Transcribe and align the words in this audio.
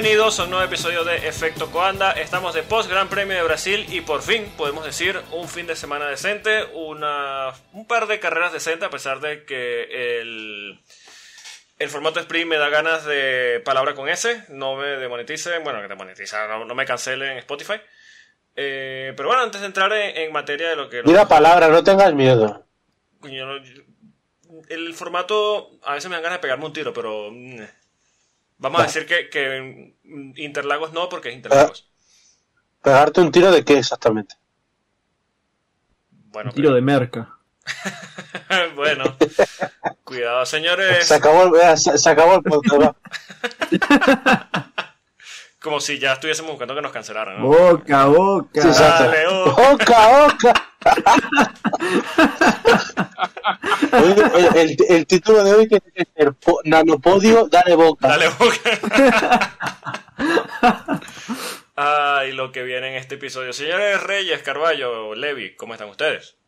Bienvenidos 0.00 0.38
a 0.38 0.44
un 0.44 0.50
nuevo 0.50 0.64
episodio 0.64 1.02
de 1.02 1.26
Efecto 1.26 1.72
Coanda. 1.72 2.12
Estamos 2.12 2.54
de 2.54 2.62
post 2.62 2.88
Gran 2.88 3.08
Premio 3.08 3.34
de 3.34 3.42
Brasil 3.42 3.84
y 3.88 4.00
por 4.00 4.22
fin 4.22 4.44
podemos 4.56 4.84
decir 4.84 5.20
un 5.32 5.48
fin 5.48 5.66
de 5.66 5.74
semana 5.74 6.06
decente, 6.06 6.66
una, 6.72 7.52
un 7.72 7.84
par 7.84 8.06
de 8.06 8.20
carreras 8.20 8.52
decentes 8.52 8.86
a 8.86 8.90
pesar 8.90 9.18
de 9.18 9.44
que 9.44 10.20
el, 10.20 10.80
el 11.80 11.88
formato 11.88 12.20
sprint 12.20 12.48
me 12.48 12.58
da 12.58 12.68
ganas 12.68 13.04
de 13.06 13.60
palabra 13.64 13.96
con 13.96 14.08
S, 14.08 14.44
no 14.50 14.76
me 14.76 14.86
demoneticen, 14.86 15.64
bueno, 15.64 15.82
que 15.82 15.88
demoneticen, 15.88 16.48
no, 16.48 16.64
no 16.64 16.74
me 16.76 16.86
cancelen 16.86 17.36
Spotify. 17.38 17.80
Eh, 18.54 19.14
pero 19.16 19.30
bueno, 19.30 19.42
antes 19.42 19.60
de 19.60 19.66
entrar 19.66 19.92
en, 19.94 20.16
en 20.16 20.32
materia 20.32 20.68
de 20.70 20.76
lo 20.76 20.88
que... 20.88 21.02
Mira 21.02 21.26
palabra, 21.26 21.66
no 21.66 21.82
tengas 21.82 22.14
miedo. 22.14 22.64
Coño, 23.18 23.48
el 24.68 24.94
formato 24.94 25.72
a 25.82 25.94
veces 25.94 26.08
me 26.08 26.14
dan 26.14 26.22
ganas 26.22 26.38
de 26.38 26.42
pegarme 26.42 26.66
un 26.66 26.72
tiro, 26.72 26.92
pero 26.92 27.32
vamos 28.58 28.80
a 28.80 28.84
decir 28.84 29.06
que, 29.06 29.28
que 29.30 29.94
Interlagos 30.36 30.92
no, 30.92 31.08
porque 31.08 31.30
es 31.30 31.34
Interlagos. 31.36 31.88
¿Pegarte 32.82 33.20
un 33.20 33.32
tiro 33.32 33.50
de 33.50 33.64
qué 33.64 33.78
exactamente? 33.78 34.36
Bueno, 36.10 36.50
Un 36.50 36.54
tiro 36.56 36.74
de 36.74 36.80
merca. 36.80 37.36
bueno, 38.76 39.16
cuidado, 40.04 40.46
señores. 40.46 41.06
Se 41.06 41.14
acabó, 41.14 41.44
el- 41.56 41.60
eh, 41.60 41.76
se, 41.76 41.98
se 41.98 42.08
acabó 42.10 42.36
el 42.36 42.42
podcast. 42.42 42.96
Como 45.68 45.80
si 45.80 45.98
ya 45.98 46.14
estuviésemos 46.14 46.52
buscando 46.52 46.74
que 46.74 46.80
nos 46.80 46.92
cancelaran. 46.92 47.38
¿no? 47.40 47.46
Boca, 47.48 48.06
boca. 48.06 48.62
Sí. 48.72 48.82
Dale, 48.82 49.26
oh. 49.26 49.72
¡Oca, 49.74 50.26
oca! 50.26 50.54
Oye, 53.92 54.22
el, 54.34 54.56
el- 54.70 54.76
el 54.88 55.06
título 55.06 55.44
de 55.44 55.52
hoy 55.52 55.68
tiene 55.68 55.84
que 55.94 56.06
ser 56.16 56.32
po- 56.32 56.62
Nanopodio, 56.64 57.48
dale 57.48 57.74
boca. 57.74 58.08
Dale 58.08 58.28
boca. 58.30 59.56
Ay, 61.76 62.32
lo 62.32 62.50
que 62.50 62.62
viene 62.62 62.88
en 62.88 62.94
este 62.94 63.16
episodio. 63.16 63.52
Señores 63.52 64.02
Reyes, 64.02 64.42
Carballo, 64.42 65.14
Levi, 65.14 65.54
¿cómo 65.54 65.74
están 65.74 65.90
ustedes? 65.90 66.38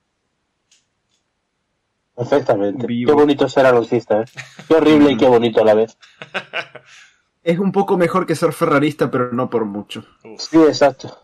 Perfectamente. 2.17 2.87
Vivo. 2.87 3.11
Qué 3.11 3.15
bonito 3.21 3.49
ser 3.51 3.67
alonsista, 3.67 4.23
¿eh? 4.23 4.25
Qué 4.67 4.75
horrible 4.75 5.11
y 5.13 5.17
qué 5.19 5.27
bonito 5.27 5.61
a 5.61 5.65
la 5.67 5.75
vez. 5.75 5.99
Es 7.43 7.59
un 7.59 7.73
poco 7.73 7.97
mejor 7.97 8.27
que 8.27 8.37
ser 8.37 8.53
ferrarista, 8.53 9.11
pero 9.11 9.33
no 9.33 9.49
por 9.49 9.65
mucho. 9.65 10.05
Sí, 10.37 10.59
exacto. 10.59 11.17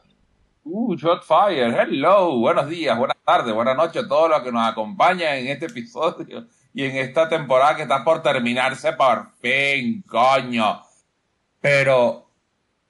Uh, 0.64 0.96
Shotfire, 0.96 1.80
hello, 1.80 2.38
buenos 2.38 2.68
días, 2.68 2.98
buenas 2.98 3.18
tardes, 3.24 3.54
buenas 3.54 3.76
noches 3.76 4.04
a 4.04 4.08
todos 4.08 4.30
los 4.30 4.40
que 4.42 4.50
nos 4.50 4.66
acompañan 4.66 5.36
en 5.36 5.48
este 5.48 5.66
episodio 5.66 6.46
y 6.74 6.84
en 6.84 6.96
esta 6.96 7.28
temporada 7.28 7.76
que 7.76 7.82
está 7.82 8.02
por 8.02 8.22
terminarse 8.22 8.94
por 8.94 9.30
fin, 9.40 10.02
coño. 10.02 10.82
Pero 11.60 12.30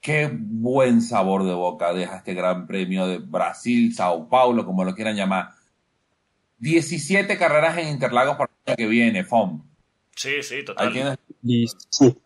qué 0.01 0.31
buen 0.33 1.01
sabor 1.01 1.43
de 1.43 1.53
boca 1.53 1.93
deja 1.93 2.17
este 2.17 2.33
Gran 2.33 2.65
Premio 2.65 3.05
de 3.05 3.19
Brasil, 3.19 3.93
Sao 3.93 4.27
Paulo, 4.27 4.65
como 4.65 4.83
lo 4.83 4.95
quieran 4.95 5.15
llamar. 5.15 5.49
17 6.59 7.37
carreras 7.37 7.77
en 7.77 7.89
Interlagos 7.89 8.37
para 8.37 8.51
el 8.65 8.71
año 8.71 8.77
que 8.77 8.87
viene, 8.87 9.23
FOM. 9.23 9.61
Sí, 10.15 10.41
sí, 10.41 10.55
Ahí 10.55 10.65
total. 10.65 11.19
Sí. 11.89 12.17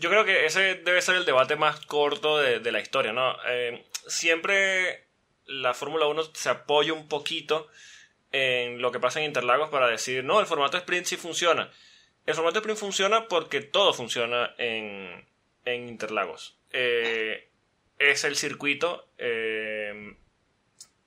Yo 0.00 0.08
creo 0.08 0.24
que 0.24 0.46
ese 0.46 0.76
debe 0.76 1.02
ser 1.02 1.16
el 1.16 1.26
debate 1.26 1.56
más 1.56 1.84
corto 1.84 2.38
de, 2.38 2.72
la 2.72 2.80
historia, 2.80 3.12
¿no? 3.12 3.36
Eh, 3.46 3.84
siempre 4.06 5.04
la 5.44 5.74
Fórmula 5.74 6.06
1 6.06 6.22
se 6.32 6.48
apoya 6.48 6.94
un 6.94 7.06
poquito 7.06 7.68
en 8.32 8.80
lo 8.80 8.92
que 8.92 8.98
pasa 8.98 9.20
en 9.20 9.26
Interlagos 9.26 9.68
para 9.68 9.88
decir, 9.88 10.24
no, 10.24 10.40
el 10.40 10.46
formato 10.46 10.78
sprint 10.78 11.04
sí 11.04 11.16
funciona. 11.16 11.70
El 12.24 12.34
formato 12.34 12.60
sprint 12.60 12.78
funciona 12.78 13.28
porque 13.28 13.60
todo 13.60 13.92
funciona 13.92 14.54
en, 14.56 15.26
en 15.66 15.88
Interlagos. 15.88 16.58
Eh, 16.70 17.50
es 17.98 18.24
el 18.24 18.36
circuito 18.36 19.06
eh, 19.18 20.16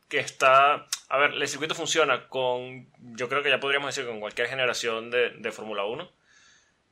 que 0.08 0.20
está... 0.20 0.88
A 1.10 1.18
ver, 1.18 1.34
el 1.34 1.48
circuito 1.48 1.74
funciona 1.74 2.28
con, 2.28 2.92
yo 3.16 3.28
creo 3.28 3.42
que 3.42 3.50
ya 3.50 3.60
podríamos 3.60 3.96
decir, 3.96 4.08
con 4.08 4.20
cualquier 4.20 4.50
generación 4.50 5.10
de, 5.10 5.31
de 5.31 5.52
Fórmula 5.52 5.84
1. 5.86 6.12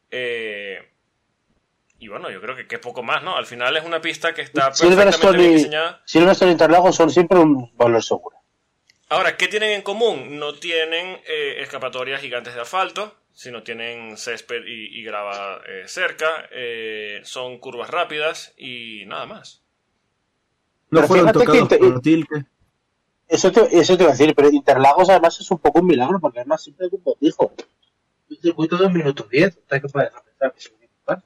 Eh, 0.09 0.90
y 2.01 2.07
bueno, 2.09 2.29
yo 2.29 2.41
creo 2.41 2.55
que, 2.55 2.67
que 2.67 2.79
poco 2.79 3.03
más, 3.03 3.23
¿no? 3.23 3.37
Al 3.37 3.45
final 3.45 3.77
es 3.77 3.85
una 3.85 4.01
pista 4.01 4.33
que 4.33 4.41
está 4.41 4.69
perfectamente 4.71 4.95
Silverstone 5.13 5.37
bien 5.37 5.53
diseñada. 5.55 6.01
Silverstone 6.05 6.49
y 6.49 6.53
Interlagos 6.53 6.95
son 6.95 7.09
siempre 7.09 7.37
un 7.39 7.71
valor 7.77 8.03
seguro. 8.03 8.37
Ahora, 9.09 9.37
¿qué 9.37 9.47
tienen 9.47 9.71
en 9.71 9.81
común? 9.81 10.39
No 10.39 10.53
tienen 10.55 11.19
eh, 11.27 11.57
escapatorias 11.59 12.19
gigantes 12.21 12.55
de 12.55 12.61
asfalto, 12.61 13.15
sino 13.33 13.61
tienen 13.63 14.17
césped 14.17 14.65
y, 14.65 14.99
y 14.99 15.03
grava 15.03 15.61
eh, 15.67 15.83
cerca, 15.85 16.47
eh, 16.51 17.21
son 17.23 17.59
curvas 17.59 17.89
rápidas 17.89 18.53
y 18.57 19.05
nada 19.05 19.25
más. 19.25 19.61
No 20.89 21.01
Pero 21.01 21.07
fueron 21.07 21.27
fíjate 21.27 21.39
que 21.39 21.45
tocados 21.45 21.71
inte- 21.71 21.77
por 21.77 22.01
Tilke. 22.01 22.45
Eso 23.27 23.51
te, 23.51 23.79
eso 23.79 23.95
te 23.95 24.03
iba 24.03 24.11
a 24.11 24.15
decir, 24.15 24.33
pero 24.35 24.49
Interlagos 24.49 25.09
además 25.09 25.39
es 25.39 25.49
un 25.51 25.59
poco 25.59 25.79
un 25.79 25.87
milagro, 25.87 26.19
porque 26.19 26.39
además 26.39 26.63
siempre 26.63 26.87
hay 26.87 26.91
un 26.97 27.03
botijo. 27.03 27.53
Un 28.29 28.37
circuito 28.41 28.75
de 28.77 28.85
un 28.87 28.93
minuto 28.93 29.27
diez. 29.31 29.55
¿Usted 29.57 29.81
qué 29.81 29.87
puede 29.87 30.09
pensar 30.09 30.51
que 30.53 30.59
es 30.59 30.67
un 30.69 30.79
minuto 30.79 30.95
más? 31.07 31.23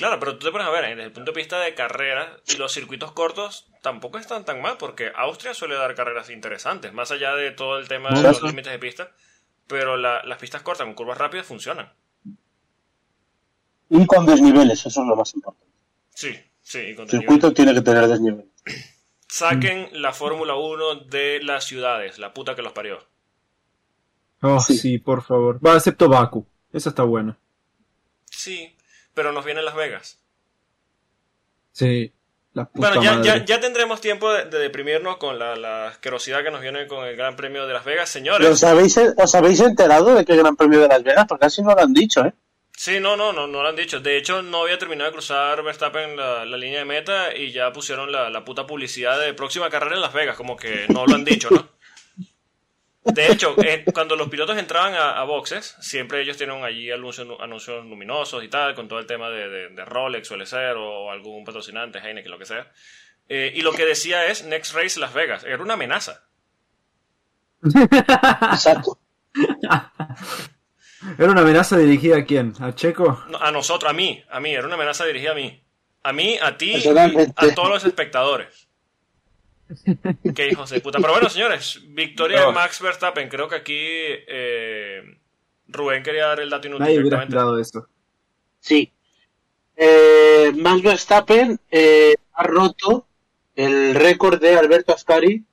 Claro, 0.00 0.18
pero 0.18 0.38
tú 0.38 0.46
te 0.46 0.50
pones 0.52 0.66
a 0.66 0.70
ver, 0.70 0.86
desde 0.88 1.02
el 1.04 1.12
punto 1.12 1.32
de 1.32 1.36
vista 1.36 1.60
de 1.60 1.74
carrera, 1.74 2.38
y 2.48 2.56
los 2.56 2.72
circuitos 2.72 3.12
cortos 3.12 3.68
tampoco 3.82 4.16
están 4.16 4.46
tan 4.46 4.62
mal, 4.62 4.78
porque 4.78 5.12
Austria 5.14 5.52
suele 5.52 5.74
dar 5.74 5.94
carreras 5.94 6.30
interesantes, 6.30 6.94
más 6.94 7.10
allá 7.10 7.34
de 7.34 7.50
todo 7.50 7.78
el 7.78 7.86
tema 7.86 8.08
de 8.08 8.22
los 8.22 8.42
límites 8.42 8.72
de 8.72 8.78
pista, 8.78 9.12
pero 9.66 9.98
la- 9.98 10.22
las 10.24 10.38
pistas 10.38 10.62
cortas 10.62 10.86
con 10.86 10.94
curvas 10.94 11.18
rápidas 11.18 11.46
funcionan. 11.46 11.92
Y 13.90 14.06
con 14.06 14.24
desniveles, 14.24 14.86
eso 14.86 15.02
es 15.02 15.06
lo 15.06 15.16
más 15.16 15.34
importante. 15.34 15.66
Sí, 16.14 16.34
sí, 16.62 16.78
y 16.78 16.94
con 16.94 17.04
El 17.04 17.10
circuito 17.10 17.52
tiene 17.52 17.74
que 17.74 17.82
tener 17.82 18.06
desniveles. 18.06 18.46
Saquen 19.28 19.90
la 19.92 20.12
Fórmula 20.14 20.54
1 20.56 20.94
de 20.96 21.40
las 21.42 21.64
ciudades, 21.64 22.18
la 22.18 22.32
puta 22.32 22.54
que 22.54 22.62
los 22.62 22.72
parió. 22.72 22.98
Oh, 24.42 24.58
Sí. 24.60 24.78
sí. 24.78 24.98
por 24.98 25.22
favor. 25.22 25.60
Va, 25.64 25.74
excepto 25.76 26.08
Baku. 26.08 26.46
Esa 26.72 26.88
está 26.88 27.02
buena. 27.02 27.36
Sí, 28.24 28.74
pero 29.14 29.32
nos 29.32 29.44
viene 29.44 29.62
Las 29.62 29.74
Vegas. 29.74 30.18
Sí. 31.72 32.12
La 32.52 32.64
puta 32.64 32.88
Bueno, 32.88 33.02
ya, 33.02 33.12
madre. 33.14 33.24
ya, 33.28 33.44
ya 33.44 33.60
tendremos 33.60 34.00
tiempo 34.00 34.32
de, 34.32 34.44
de 34.46 34.58
deprimirnos 34.58 35.18
con 35.18 35.38
la, 35.38 35.54
la 35.54 35.88
asquerosidad 35.88 36.42
que 36.42 36.50
nos 36.50 36.60
viene 36.60 36.86
con 36.88 37.06
el 37.06 37.16
Gran 37.16 37.36
Premio 37.36 37.66
de 37.66 37.72
Las 37.72 37.84
Vegas. 37.84 38.10
¿Pero 38.12 38.24
Señores, 38.24 38.48
¿Os 38.48 38.64
habéis, 38.64 38.98
¿Os 38.98 39.34
habéis 39.34 39.60
enterado 39.60 40.14
de 40.14 40.24
que 40.24 40.32
el 40.32 40.38
Gran 40.38 40.56
Premio 40.56 40.80
de 40.80 40.88
Las 40.88 41.02
Vegas? 41.04 41.26
Porque 41.28 41.46
casi 41.46 41.62
no 41.62 41.74
lo 41.74 41.80
han 41.80 41.92
dicho, 41.94 42.24
¿eh? 42.24 42.32
sí, 42.76 42.98
no, 42.98 43.16
no, 43.16 43.32
no, 43.32 43.46
no 43.46 43.62
lo 43.62 43.68
han 43.68 43.76
dicho. 43.76 44.00
De 44.00 44.16
hecho, 44.16 44.42
no 44.42 44.62
había 44.62 44.78
terminado 44.78 45.10
de 45.10 45.14
cruzar 45.14 45.62
Verstappen 45.62 46.16
la, 46.16 46.44
la 46.44 46.56
línea 46.56 46.80
de 46.80 46.84
meta 46.86 47.36
y 47.36 47.52
ya 47.52 47.72
pusieron 47.72 48.10
la, 48.10 48.30
la 48.30 48.44
puta 48.44 48.66
publicidad 48.66 49.20
de 49.20 49.32
próxima 49.34 49.70
carrera 49.70 49.94
en 49.94 50.02
Las 50.02 50.12
Vegas, 50.12 50.36
como 50.36 50.56
que 50.56 50.86
no 50.88 51.06
lo 51.06 51.14
han 51.14 51.24
dicho, 51.24 51.50
¿no? 51.50 51.68
De 53.04 53.32
hecho, 53.32 53.54
eh, 53.64 53.84
cuando 53.94 54.14
los 54.14 54.28
pilotos 54.28 54.58
entraban 54.58 54.94
a, 54.94 55.18
a 55.20 55.24
boxes, 55.24 55.74
siempre 55.80 56.20
ellos 56.20 56.36
tienen 56.36 56.62
allí 56.64 56.90
anuncios, 56.90 57.26
anuncios 57.40 57.84
luminosos 57.86 58.44
y 58.44 58.48
tal, 58.48 58.74
con 58.74 58.88
todo 58.88 58.98
el 58.98 59.06
tema 59.06 59.30
de, 59.30 59.48
de- 59.48 59.68
de 59.70 59.84
Rolex 59.86 60.28
suele 60.28 60.44
ser, 60.46 60.76
o 60.76 61.10
algún 61.10 61.44
patrocinante, 61.44 61.98
Heineken, 61.98 62.30
lo 62.30 62.38
que 62.38 62.44
sea. 62.46 62.70
Eh, 63.28 63.52
y 63.54 63.62
lo 63.62 63.72
que 63.72 63.86
decía 63.86 64.26
es 64.26 64.44
Next 64.44 64.74
Race 64.74 65.00
Las 65.00 65.14
Vegas. 65.14 65.44
Era 65.44 65.62
una 65.62 65.74
amenaza. 65.74 66.24
Exacto. 67.62 68.98
¿Era 71.18 71.30
una 71.32 71.40
amenaza 71.40 71.78
dirigida 71.78 72.18
a 72.18 72.24
quién? 72.24 72.52
¿A 72.60 72.74
Checo? 72.74 73.22
No, 73.28 73.38
A 73.38 73.50
nosotros, 73.50 73.90
a 73.90 73.94
mí, 73.94 74.22
a 74.30 74.40
mí, 74.40 74.52
era 74.54 74.66
una 74.66 74.74
amenaza 74.74 75.04
dirigida 75.06 75.32
a 75.32 75.34
mí. 75.34 75.62
A 76.02 76.12
mí, 76.12 76.38
a 76.40 76.56
ti 76.56 76.74
y 76.76 76.82
a 77.36 77.54
todos 77.54 77.68
los 77.70 77.84
espectadores. 77.84 78.68
Qué 80.34 80.48
hijos 80.48 80.70
de 80.70 80.80
puta. 80.80 80.98
Pero 80.98 81.12
bueno, 81.12 81.28
señores, 81.28 81.80
victoria 81.88 82.46
de. 82.46 82.52
Max 82.52 82.80
Verstappen. 82.80 83.28
Creo 83.28 83.48
que 83.48 83.56
aquí 83.56 83.76
eh, 83.76 85.18
Rubén 85.68 86.02
quería 86.02 86.26
dar 86.26 86.40
el 86.40 86.50
dato 86.50 86.68
inútil 86.68 86.84
Nadie 86.84 87.00
hubiera 87.00 87.22
esperado 87.22 87.58
eso. 87.58 87.86
Sí. 88.60 88.92
Eh, 89.76 90.52
Max 90.56 90.82
Verstappen 90.82 91.58
eh, 91.70 92.14
ha 92.34 92.42
roto 92.44 93.06
el 93.54 93.94
récord 93.94 94.40
de 94.40 94.56
Alberto 94.56 94.92
Ascari, 94.92 95.44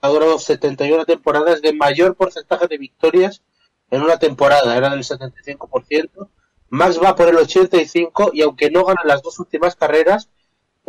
ha 0.00 0.08
durado 0.08 0.38
71 0.38 1.04
temporadas 1.04 1.62
de 1.62 1.72
mayor 1.72 2.14
porcentaje 2.14 2.66
de 2.66 2.78
victorias 2.78 3.42
en 3.90 4.02
una 4.02 4.18
temporada, 4.18 4.76
era 4.76 4.90
del 4.90 5.04
75%. 5.04 6.28
Max 6.70 7.00
va 7.02 7.16
por 7.16 7.28
el 7.28 7.36
85% 7.36 8.30
y 8.34 8.42
aunque 8.42 8.70
no 8.70 8.84
gana 8.84 9.00
las 9.04 9.22
dos 9.22 9.38
últimas 9.38 9.74
carreras, 9.74 10.28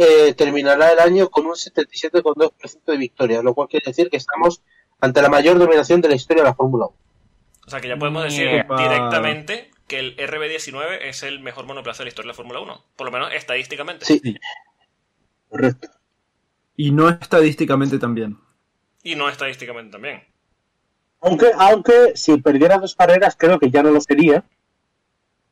eh, 0.01 0.34
terminará 0.34 0.94
el 0.94 1.00
año 1.00 1.30
con 1.30 1.46
un 1.46 1.56
77,2% 1.56 2.86
de 2.86 2.98
victorias, 2.98 3.44
lo 3.44 3.54
cual 3.54 3.68
quiere 3.68 3.84
decir 3.88 4.10
que 4.10 4.16
estamos 4.16 4.62
ante 5.01 5.22
la 5.22 5.28
mayor 5.28 5.60
dominación 5.60 6.00
de 6.00 6.07
la 6.07 6.16
historia 6.16 6.44
de 6.44 6.50
la 6.50 6.56
Fórmula 6.56 6.86
1. 6.86 6.96
O 7.68 7.69
sea 7.69 7.81
que 7.81 7.90
ya 7.90 7.98
podemos 7.98 8.24
decir 8.24 8.48
Epa. 8.48 8.81
directamente 8.81 9.72
que 9.88 10.00
el 10.00 10.16
RB19 10.16 11.00
es 11.01 11.24
el 11.24 11.42
mejor 11.42 11.66
monoplaza 11.66 12.00
de 12.00 12.06
la 12.06 12.10
historia 12.10 12.28
de 12.28 12.34
la 12.34 12.36
Fórmula 12.38 12.62
1. 12.62 12.86
Por 12.96 13.07
lo 13.07 13.12
menos 13.12 13.34
estadísticamente. 13.34 14.06
Sí, 14.06 14.22
Sí. 14.24 14.38
correcto. 15.50 15.90
Y 16.78 16.92
no 16.92 17.10
estadísticamente 17.10 18.00
también. 18.00 18.40
Y 19.04 19.16
no 19.16 19.28
estadísticamente 19.28 19.92
también. 19.92 20.24
Aunque, 21.19 21.52
aunque 21.57 22.13
si 22.16 22.38
perdiera 22.38 22.78
dos 22.78 22.95
carreras, 22.95 23.36
creo 23.38 23.60
que 23.60 23.69
ya 23.69 23.84
no 23.84 23.92
lo 23.92 24.00
sería. 24.00 24.45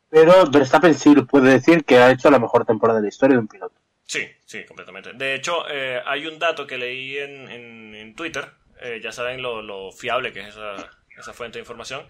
Pero 0.09 0.49
Verstappen 0.49 0.93
sí 0.93 1.13
puede 1.23 1.51
decir 1.51 1.83
que 1.83 1.97
ha 1.97 2.11
hecho 2.11 2.31
la 2.31 2.39
mejor 2.39 2.65
temporada 2.65 2.99
de 2.99 3.03
la 3.03 3.09
historia 3.09 3.35
de 3.35 3.41
un 3.41 3.47
piloto. 3.49 3.75
Sí, 4.07 4.25
sí, 4.45 4.65
completamente. 4.65 5.13
De 5.13 5.35
hecho, 5.35 5.69
eh, 5.69 6.01
hay 6.05 6.25
un 6.25 6.39
dato 6.39 6.65
que 6.65 6.77
leí 6.77 7.17
en, 7.17 7.49
en- 7.51 7.93
en 7.95 8.15
Twitter, 8.15 8.49
eh, 8.81 8.99
ya 9.03 9.11
saben 9.11 9.41
lo, 9.41 9.61
lo 9.61 9.91
fiable 9.91 10.31
que 10.33 10.39
es 10.41 10.47
esa, 10.47 10.89
esa 11.17 11.33
fuente 11.33 11.57
de 11.59 11.63
información, 11.63 12.07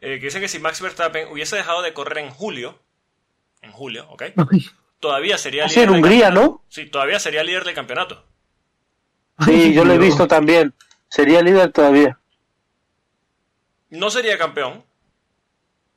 eh, 0.00 0.18
que 0.18 0.26
dicen 0.26 0.40
que 0.40 0.48
si 0.48 0.58
Max 0.60 0.80
Verstappen 0.80 1.28
hubiese 1.28 1.56
dejado 1.56 1.82
de 1.82 1.92
correr 1.92 2.18
en 2.18 2.30
julio, 2.30 2.80
en 3.60 3.72
julio, 3.72 4.08
¿ok? 4.10 4.22
Todavía 5.00 5.36
sería 5.36 5.64
Así 5.64 5.80
en 5.80 5.90
Hungría, 5.90 6.26
campeonato. 6.26 6.52
¿no? 6.52 6.64
Sí, 6.68 6.86
todavía 6.86 7.18
sería 7.18 7.42
líder 7.42 7.64
del 7.64 7.74
campeonato. 7.74 8.24
Sí, 9.44 9.74
yo 9.74 9.84
lo 9.84 9.94
he 9.94 9.98
visto 9.98 10.28
también. 10.28 10.72
Sería 11.08 11.42
líder 11.42 11.72
todavía. 11.72 12.20
No 13.90 14.10
sería 14.10 14.38
campeón, 14.38 14.84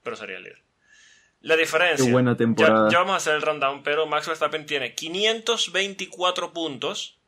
pero 0.01 0.15
sería 0.15 0.39
líder. 0.39 0.61
La 1.45 1.55
diferencia. 1.55 2.03
Qué 2.05 2.11
buena 2.11 2.35
temporada. 2.35 2.89
Ya, 2.89 2.93
ya 2.93 2.97
vamos 2.99 3.13
a 3.13 3.17
hacer 3.17 3.35
el 3.35 3.41
rundown, 3.43 3.83
pero 3.83 4.07
Max 4.07 4.27
Verstappen 4.27 4.65
tiene 4.65 4.95
524 4.95 6.53
puntos. 6.53 7.19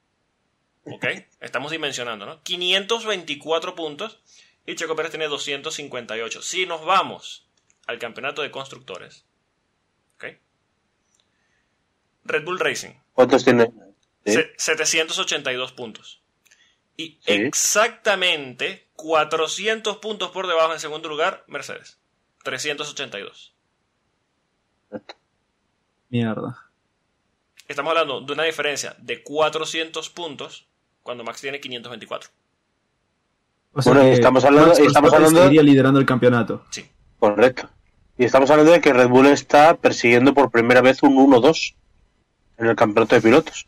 ¿Ok? 0.86 1.06
Estamos 1.40 1.72
dimensionando, 1.72 2.26
¿no? 2.26 2.42
524 2.44 3.76
puntos. 3.76 4.20
Y 4.66 4.76
Checo 4.76 4.96
Pérez 4.96 5.12
tiene 5.12 5.28
258. 5.28 6.42
Si 6.42 6.66
nos 6.66 6.84
vamos 6.84 7.48
al 7.86 8.00
campeonato 8.00 8.42
de 8.42 8.50
constructores. 8.50 9.24
¿Ok? 10.16 10.26
Red 12.26 12.44
Bull 12.44 12.60
Racing. 12.60 12.94
¿Cuántos 13.14 13.44
tiene? 13.44 13.72
Sí. 14.26 14.34
Se- 14.34 14.54
782 14.58 15.72
puntos. 15.74 16.22
Y 16.98 17.20
Sí. 17.22 17.34
exactamente 17.34 18.88
400 18.96 19.98
puntos 19.98 20.32
por 20.32 20.48
debajo 20.48 20.74
en 20.74 20.80
segundo 20.80 21.08
lugar, 21.08 21.44
Mercedes. 21.48 22.00
382. 22.44 23.54
Mierda. 26.10 26.58
Estamos 27.68 27.92
hablando 27.92 28.22
de 28.22 28.34
una 28.34 28.44
diferencia 28.44 28.96
de 29.00 29.24
400 29.24 30.10
puntos 30.10 30.68
cuando 31.04 31.24
Max 31.24 31.42
tiene 31.42 31.60
524. 31.60 32.30
O 33.74 33.82
sea 33.82 33.94
Bueno, 33.94 34.08
estamos 34.10 34.44
hablando- 34.46 34.68
Max 34.70 34.80
estamos 34.80 35.14
hablando- 35.14 35.40
seguiría 35.42 35.64
liderando 35.64 36.00
el 36.00 36.06
campeonato. 36.06 36.66
Sí. 36.70 36.86
Correcto. 37.20 37.70
Y 38.18 38.26
estamos 38.26 38.50
hablando 38.50 38.72
de 38.72 38.82
que 38.82 38.94
Red 38.94 39.10
Bull 39.10 39.28
está 39.28 39.76
persiguiendo 39.78 40.34
por 40.34 40.50
primera 40.50 40.82
vez 40.82 41.04
un 41.04 41.18
1-2 41.18 41.76
en 42.58 42.66
el 42.68 42.76
campeonato 42.76 43.16
de 43.16 43.22
pilotos. 43.22 43.68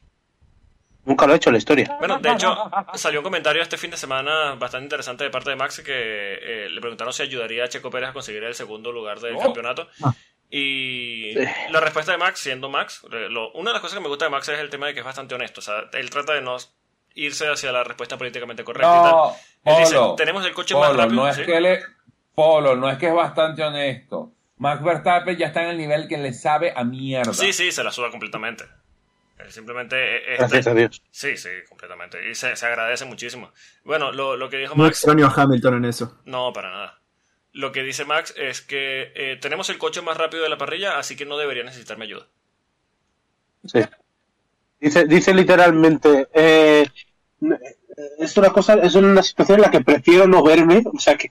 Nunca 1.06 1.26
lo 1.28 1.34
ha 1.34 1.36
hecho 1.36 1.50
en 1.50 1.54
la 1.54 1.58
historia. 1.60 1.96
Bueno, 2.00 2.20
de 2.20 2.32
hecho, 2.32 2.56
salió 2.96 3.20
un 3.20 3.24
comentario 3.24 3.62
este 3.62 3.78
fin 3.78 3.92
de 3.92 3.98
semana 3.98 4.56
bastante 4.56 4.86
interesante 4.86 5.24
de 5.24 5.30
parte 5.30 5.50
de 5.50 5.56
Max 5.56 5.82
que 5.84 5.92
eh, 6.66 6.70
le 6.70 6.82
preguntaron 6.82 7.14
si 7.14 7.24
ayudaría 7.24 7.64
a 7.66 7.70
Checo 7.70 7.90
Pérez 7.90 8.10
a 8.10 8.14
conseguir 8.14 8.44
el 8.44 8.54
segundo 8.56 8.92
lugar 8.92 9.20
del 9.20 9.36
Oh. 9.36 9.40
campeonato. 9.40 9.88
Ah. 10.04 10.14
Y 10.50 11.34
Sí. 11.34 11.40
la 11.70 11.80
respuesta 11.80 12.12
de 12.12 12.18
Max, 12.18 12.40
siendo 12.40 12.70
Max, 12.70 13.04
lo- 13.10 13.52
una 13.54 13.70
de 13.70 13.74
las 13.74 13.82
cosas 13.82 13.98
que 13.98 14.02
me 14.04 14.08
gusta 14.10 14.26
de 14.26 14.32
Max 14.32 14.48
es 14.50 14.60
el 14.60 14.70
tema 14.70 14.88
de 14.88 14.94
que 14.94 15.00
es 15.00 15.06
bastante 15.06 15.36
honesto. 15.36 15.60
O 15.60 15.64
sea, 15.64 15.90
él 15.94 16.10
trata 16.10 16.34
de 16.34 16.42
no 16.42 16.58
irse 17.14 17.48
hacia 17.48 17.72
la 17.72 17.84
respuesta 17.84 18.18
políticamente 18.18 18.64
correcta 18.64 18.88
y 18.90 19.04
tal. 19.04 19.12
No, 19.12 19.36
Él 19.66 19.76
dice, 19.84 19.96
Polo. 19.96 20.16
tenemos 20.16 20.46
el 20.46 20.54
coche 20.54 20.74
más 20.76 20.88
Polo, 20.90 21.02
rápido. 21.04 21.22
no 21.22 21.28
es 21.30 21.36
¿sí? 21.36 21.44
que 21.46 21.58
él 21.58 21.66
es- 21.66 21.86
Polo, 22.34 22.76
no 22.76 22.90
es 22.90 22.98
que 22.98 23.08
es 23.08 23.14
bastante 23.14 23.62
honesto. 23.64 24.32
Max 24.58 24.84
Verstappen 24.84 25.38
ya 25.38 25.48
está 25.48 25.64
en 25.64 25.70
el 25.70 25.78
nivel 25.78 26.08
que 26.08 26.18
le 26.18 26.34
sabe 26.34 26.74
a 26.76 26.84
mierda. 26.84 27.34
Sí, 27.34 27.54
sí, 27.54 27.72
se 27.72 27.84
la 27.84 27.92
suda 27.92 28.10
completamente. 28.10 28.66
Él 29.38 29.52
simplemente 29.52 29.96
eh, 29.98 30.34
es- 30.34 30.40
Gracias 30.40 30.68
a 30.68 30.74
Dios. 30.74 31.02
Sí, 31.12 31.38
sí, 31.38 31.50
completamente. 31.70 32.30
Y 32.30 32.36
se, 32.36 32.56
se 32.56 32.66
agradece 32.66 33.06
muchísimo. 33.06 33.52
Bueno, 33.84 34.12
lo, 34.12 34.36
lo 34.36 34.50
que 34.50 34.58
dijo 34.58 34.76
No 34.76 34.84
Max. 34.84 34.98
extraño 34.98 35.28
a 35.28 35.34
Hamilton 35.44 35.76
en 35.76 35.86
eso. 35.86 36.20
No, 36.26 36.52
para 36.54 36.72
nada. 36.72 36.99
Lo 37.54 37.72
que 37.72 37.84
dice 37.84 38.06
Max 38.06 38.34
es 38.38 38.62
que 38.62 39.12
eh, 39.16 39.38
tenemos 39.42 39.70
el 39.70 39.78
coche 39.78 40.02
más 40.02 40.18
rápido 40.18 40.44
de 40.44 40.50
la 40.50 40.58
parrilla, 40.58 41.00
así 41.00 41.16
que 41.16 41.26
no 41.26 41.38
debería 41.38 41.64
necesitarme 41.64 42.06
ayuda. 42.06 42.28
Sí. 43.66 43.82
Dice, 44.80 45.06
dice 45.06 45.34
literalmente, 45.34 46.28
eh, 46.34 46.88
es 48.20 48.38
una 48.38 48.50
cosa, 48.52 48.76
es 48.76 48.96
una 48.96 49.22
situación 49.24 49.58
en 49.58 49.62
la 49.64 49.72
que 49.72 49.82
prefiero 49.82 50.28
no 50.28 50.44
verme, 50.44 50.84
o 50.94 51.00
sea 51.00 51.18
que, 51.18 51.30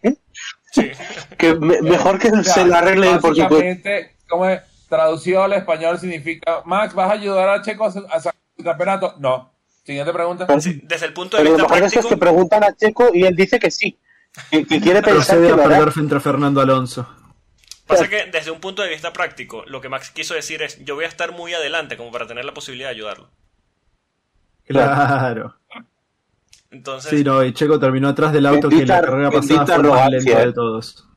Sí. 0.72 0.90
que 1.38 1.54
me- 1.54 1.80
mejor 1.82 2.18
que 2.18 2.28
O 2.28 2.42
sea, 2.42 2.54
se 2.54 2.64
la 2.66 2.78
arregle 2.78 3.10
él 3.10 3.20
por 3.20 3.34
su 3.34 3.46
cuenta. 3.48 3.54
básicamente, 3.54 4.16
como 4.28 4.46
es, 4.48 4.60
traducido 4.88 5.42
al 5.44 5.52
español 5.54 5.98
significa, 5.98 6.62
Max, 6.64 6.94
¿vas 6.94 7.10
a 7.10 7.14
ayudar 7.14 7.48
a 7.48 7.62
Checo 7.62 7.86
a 7.86 7.90
sacar 7.92 8.34
el 8.56 8.64
campeonato? 8.64 9.14
No. 9.18 9.52
Siguiente 9.84 10.12
pregunta. 10.12 10.46
Sí, 10.60 10.80
Desde 10.84 11.06
el 11.06 11.14
punto 11.14 11.36
de 11.38 11.42
Pero 11.44 11.56
lo 11.56 11.62
vista 11.64 11.74
mejor 11.74 11.86
eso 11.86 11.86
es 11.86 11.92
práctico, 12.06 12.08
que 12.10 12.20
preguntan 12.20 12.64
a 12.64 12.76
Checo 12.76 13.10
y 13.14 13.24
él 13.24 13.34
dice 13.34 13.58
que 13.58 13.70
sí, 13.70 13.96
que, 14.50 14.66
que 14.66 14.80
quiere 14.80 15.02
pensar 15.02 15.36
Procede 15.38 15.46
que 15.46 15.52
a 15.52 15.54
hará. 15.64 15.76
perder 15.76 15.92
frente 15.92 16.14
a 16.16 16.20
Fernando 16.20 16.60
Alonso. 16.60 17.08
pasa 17.86 18.08
que 18.08 18.26
desde 18.26 18.50
un 18.50 18.60
punto 18.60 18.82
de 18.82 18.88
vista 18.90 19.12
práctico, 19.12 19.64
lo 19.66 19.80
que 19.80 19.88
Max 19.88 20.10
quiso 20.10 20.34
decir 20.34 20.62
es, 20.62 20.84
yo 20.84 20.94
voy 20.94 21.04
a 21.04 21.08
estar 21.08 21.32
muy 21.32 21.54
adelante 21.54 21.96
como 21.96 22.10
para 22.12 22.26
tener 22.26 22.44
la 22.44 22.52
posibilidad 22.54 22.88
de 22.88 22.94
ayudarlo. 22.96 23.30
Claro. 24.66 25.56
Entonces, 26.70 27.10
Sí, 27.10 27.24
no, 27.24 27.42
y 27.42 27.54
Checo 27.54 27.78
terminó 27.80 28.08
atrás 28.08 28.32
del 28.32 28.44
auto 28.44 28.68
que 28.68 28.76
en 28.80 28.88
la 28.88 28.96
Bendita- 29.00 29.06
carrera 29.10 29.30
bendita 29.30 29.54
pasada 29.60 29.66
fue 29.66 29.74
el 29.76 29.82
más 29.90 30.00
arrogancia, 30.00 30.34
lento 30.34 30.42
eh. 30.42 30.46
de 30.46 30.52
todos. 30.52 31.08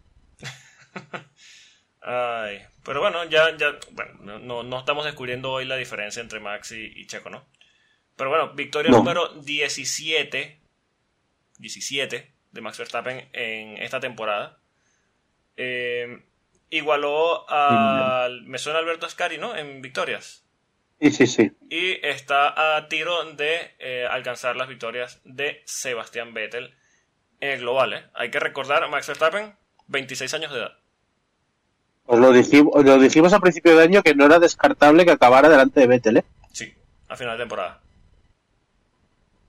ay, 2.01 2.59
pero 2.83 3.01
bueno, 3.01 3.23
ya, 3.25 3.55
ya, 3.57 3.77
bueno, 3.91 4.11
no- 4.21 4.39
no, 4.39 4.63
no 4.63 4.79
estamos 4.79 5.05
descubriendo 5.05 5.51
hoy 5.51 5.65
la 5.65 5.75
diferencia 5.75 6.21
entre 6.21 6.39
Max 6.39 6.71
y, 6.71 6.85
y 6.95 7.05
Checo, 7.07 7.29
¿no? 7.29 7.43
Pero 8.15 8.29
bueno, 8.29 8.53
victoria 8.53 8.91
No. 8.91 8.97
número 8.99 9.27
17, 9.41 10.61
17 11.59 12.30
de 12.51 12.61
Max 12.61 12.77
Verstappen 12.77 13.29
en 13.33 13.77
esta 13.77 13.99
temporada. 13.99 14.57
Eh, 15.57 16.23
igualó 16.69 17.49
al, 17.49 18.43
me 18.43 18.57
suena 18.57 18.79
Alberto 18.79 19.05
Ascari, 19.05 19.37
¿no? 19.37 19.55
En 19.55 19.81
victorias. 19.81 20.43
Sí, 20.99 21.11
sí, 21.11 21.27
sí. 21.27 21.51
Y 21.69 22.05
está 22.05 22.75
a 22.77 22.87
tiro 22.87 23.23
de 23.33 23.71
eh, 23.79 24.07
alcanzar 24.09 24.55
las 24.55 24.67
victorias 24.67 25.19
de 25.23 25.61
Sebastián 25.65 26.33
Vettel 26.33 26.75
en 27.39 27.49
el 27.49 27.59
global. 27.59 27.93
¿eh? 27.93 28.03
Hay 28.13 28.29
que 28.29 28.39
recordar, 28.39 28.87
Max 28.89 29.07
Verstappen, 29.07 29.55
26 29.87 30.33
años 30.35 30.51
de 30.51 30.59
edad. 30.59 30.77
Os 32.05 32.19
lo 32.19 32.31
dijimos, 32.31 32.83
lo 32.83 32.99
dijimos 32.99 33.33
a 33.33 33.39
principio 33.39 33.75
de 33.75 33.83
año 33.83 34.03
que 34.03 34.13
no 34.13 34.25
era 34.25 34.37
descartable 34.39 35.05
que 35.05 35.11
acabara 35.11 35.49
delante 35.49 35.79
de 35.79 35.87
Vettel, 35.87 36.17
¿eh? 36.17 36.25
Sí, 36.51 36.73
a 37.07 37.15
final 37.15 37.37
de 37.37 37.43
temporada. 37.43 37.81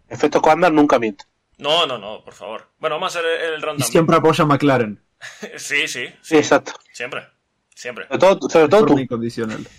Efecto 0.09 0.41
Coandar 0.41 0.73
nunca 0.73 0.99
miente. 0.99 1.25
No, 1.63 1.87
no, 1.87 1.99
no, 1.99 2.25
por 2.25 2.35
favor. 2.35 2.69
Bueno, 2.79 2.97
vamos 2.97 3.15
a 3.15 3.19
hacer 3.21 3.31
el, 3.31 3.55
el 3.55 3.59
Y 3.61 3.63
rundown. 3.63 3.83
siempre 3.91 4.17
apoya 4.17 4.45
a 4.45 4.47
McLaren. 4.47 5.03
Sí, 5.57 5.87
sí, 5.87 6.07
Sí, 6.09 6.15
sí. 6.23 6.37
exacto. 6.37 6.73
Siempre, 6.93 7.29
siempre. 7.75 8.07
Sobre 8.09 8.19
todo, 8.19 8.49
sobre 8.51 8.69
todo 8.69 8.87
tú. 8.87 8.99
incondicional. 8.99 9.67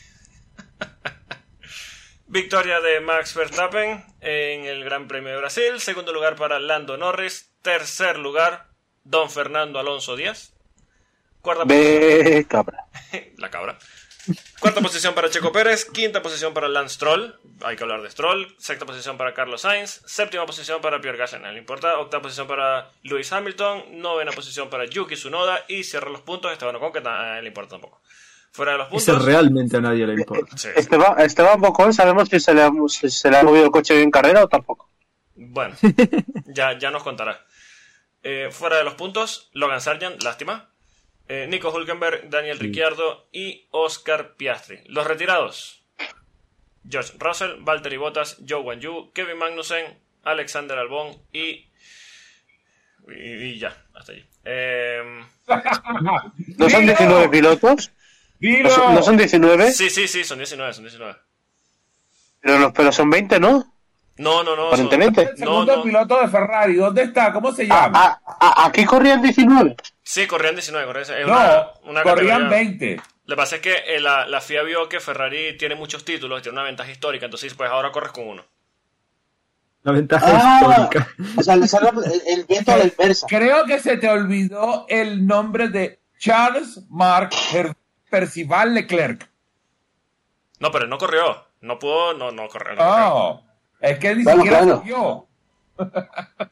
Victoria 2.28 2.80
de 2.82 3.00
Max 3.02 3.36
Verstappen 3.36 4.04
en 4.22 4.66
el 4.66 4.84
Gran 4.84 5.08
Premio 5.08 5.32
de 5.32 5.38
Brasil. 5.38 5.80
Segundo 5.80 6.14
lugar 6.14 6.36
para 6.36 6.60
Lando 6.60 6.98
Norris. 6.98 7.52
Tercer 7.62 8.18
lugar, 8.18 8.70
Don 9.04 9.30
Fernando 9.30 9.80
Alonso 9.80 10.16
Díaz. 10.16 10.54
Cuarta 11.42 11.66
Ve, 11.66 12.46
cabra. 12.50 12.86
La 13.38 13.50
cabra. 13.50 13.78
Cuarta 14.60 14.80
posición 14.82 15.14
para 15.14 15.30
Checo 15.30 15.52
Pérez. 15.52 15.86
Quinta 15.86 16.22
posición 16.22 16.54
para 16.54 16.70
Lance 16.70 16.96
Stroll. 16.96 17.36
Hay 17.64 17.76
que 17.76 17.84
hablar 17.84 18.02
de 18.02 18.10
Stroll. 18.10 18.56
Sexta 18.58 18.86
posición 18.86 19.18
para 19.18 19.34
Carlos 19.34 19.62
Sainz. 19.62 20.02
Séptima 20.06 20.46
posición 20.46 20.82
para 20.82 21.02
Pierre 21.02 21.18
Gasly. 21.18 21.40
No 21.40 21.52
le 21.52 21.60
importa. 21.60 21.98
Octava 22.00 22.24
posición 22.24 22.48
para 22.48 22.90
Lewis 23.04 23.32
Hamilton. 23.32 24.02
Novena 24.02 24.32
posición 24.32 24.70
para 24.70 24.86
Yuki 24.86 25.16
Tsunoda. 25.16 25.66
Y 25.68 25.84
cierra 25.84 26.10
los 26.10 26.22
puntos 26.22 26.52
Esteban 26.52 26.76
Ocon, 26.76 26.94
que 26.94 27.08
a 27.08 27.38
él 27.38 27.44
le 27.44 27.50
importa 27.50 27.72
tampoco. 27.72 28.02
Fuera 28.52 28.74
de 28.74 28.78
los 28.78 28.88
Ese 28.94 29.12
puntos. 29.12 29.26
realmente 29.26 29.78
a 29.78 29.82
nadie 29.82 30.06
le 30.06 30.14
importa. 30.14 30.56
Sí. 30.56 30.70
Esteban, 30.76 31.20
Esteban 31.20 31.60
Bocón, 31.60 31.92
¿sabemos 31.92 32.30
si 32.30 32.40
se, 32.40 32.54
le 32.54 32.62
ha, 32.62 32.72
si 32.88 33.10
se 33.10 33.32
le 33.32 33.38
ha 33.38 33.44
movido 33.44 33.66
el 33.66 33.72
coche 33.72 34.00
en 34.02 34.12
carrera 34.12 34.44
o 34.44 34.48
tampoco? 34.48 34.90
Bueno, 35.36 35.76
ya, 36.46 36.78
ya 36.78 36.92
nos 36.92 37.02
contará. 37.02 37.44
Eh, 38.22 38.50
fuera 38.52 38.78
de 38.78 38.84
los 38.84 38.94
puntos, 38.94 39.50
Logan 39.54 39.82
Sargent, 39.82 40.22
lástima. 40.22 40.70
Eh, 41.34 41.48
Nico 41.48 41.72
Hulkenberg, 41.72 42.30
Daniel 42.30 42.60
Ricciardo 42.60 43.28
y 43.32 43.66
Oscar 43.72 44.36
Piastri. 44.36 44.82
Los 44.86 45.08
retirados. 45.08 45.84
George 46.88 47.14
Russell, 47.18 47.56
Valtteri 47.62 47.98
Bottas, 47.98 48.38
Joe 48.48 48.62
Wanyu, 48.62 49.12
Kevin 49.14 49.40
Magnussen, 49.40 49.98
Alexander 50.24 50.78
Albon 50.78 51.18
y... 51.32 51.72
Y, 53.08 53.34
y 53.46 53.58
ya, 53.58 53.76
hasta 53.96 54.12
allí. 54.12 54.24
Eh, 54.46 55.02
¿No 56.58 56.70
son 56.70 56.86
19 56.86 57.30
pilotos? 57.30 57.92
¡Dilo! 58.38 58.70
¿No 58.70 58.76
son, 58.76 58.96
no 58.96 59.02
son 59.02 59.18
19? 59.18 59.72
sí, 59.72 59.90
sí, 59.90 60.08
sí, 60.08 60.24
son 60.24 60.38
19, 60.38 60.72
son 60.72 60.84
19. 60.84 61.16
Pero, 62.42 62.60
los, 62.60 62.74
pero 62.74 62.92
son 62.92 63.10
20, 63.10 63.40
¿no? 63.40 63.73
No, 64.18 64.44
no, 64.44 64.56
no. 64.56 64.76
son-. 64.78 64.92
El 64.94 65.14
segundo 65.38 65.66
No, 65.66 65.78
no. 65.78 65.84
piloto 65.84 66.22
de 66.22 66.28
Ferrari, 66.28 66.76
¿dónde 66.76 67.04
está? 67.04 67.34
¿Cómo 67.34 67.52
se 67.52 67.64
Ah, 67.64 67.86
llama? 67.86 68.00
ah, 68.26 68.38
ah, 68.40 68.66
aquí 68.68 68.86
corrían 68.86 69.22
19. 69.22 69.76
Sí, 70.04 70.28
corrían 70.28 70.54
19, 70.56 70.86
corrían... 70.86 71.04
es 71.20 71.28
no, 71.28 71.34
una- 71.34 71.68
una 71.86 72.04
corrían 72.04 72.44
categoría- 72.44 72.50
20. 72.50 73.02
Lo 73.26 73.36
que 73.36 73.38
pasa 73.38 73.56
es 73.56 73.62
que 73.62 73.74
eh, 73.88 74.00
la, 74.02 74.28
la 74.28 74.42
FIA 74.42 74.64
vio 74.64 74.88
que 74.90 75.00
Ferrari 75.00 75.58
tiene 75.58 75.76
muchos 75.76 76.04
títulos, 76.06 76.42
tiene 76.42 76.58
una 76.58 76.66
ventaja 76.68 76.92
histórica, 76.92 77.26
entonces 77.26 77.54
pues 77.54 77.70
ahora 77.70 77.92
corres 77.92 78.12
con 78.12 78.28
uno. 78.28 78.44
La 79.84 79.92
ventaja 79.94 80.26
Ah. 80.30 80.60
histórica. 80.62 81.08
O 81.38 81.42
sea, 81.44 81.56
le 81.56 81.68
sale 81.68 81.90
el, 81.90 82.22
el 82.40 82.46
viento 82.46 82.72
a 82.74 82.78
la 82.78 82.84
inversa. 82.86 83.26
Creo 83.28 83.66
que 83.66 83.80
se 83.80 83.98
te 83.98 84.10
olvidó 84.10 84.86
el 84.90 85.26
nombre 85.26 85.70
de 85.70 86.00
Charles 86.20 86.82
Mark 86.90 87.32
Hervé. 87.52 87.74
Percival 88.10 88.76
Leclerc. 88.76 89.28
No, 90.60 90.70
pero 90.72 90.84
él 90.84 90.90
no 90.90 90.98
corrió. 91.00 91.46
No 91.62 91.80
pudo, 91.80 92.14
no, 92.14 92.32
no 92.32 92.48
corrió. 92.48 92.76
No 92.76 92.78
corrió. 92.86 93.44
Es 93.84 94.00
que 94.00 94.16
ni 94.16 94.24
Claro, 94.24 94.42
siquiera 94.42 94.60
claro. 94.82 95.28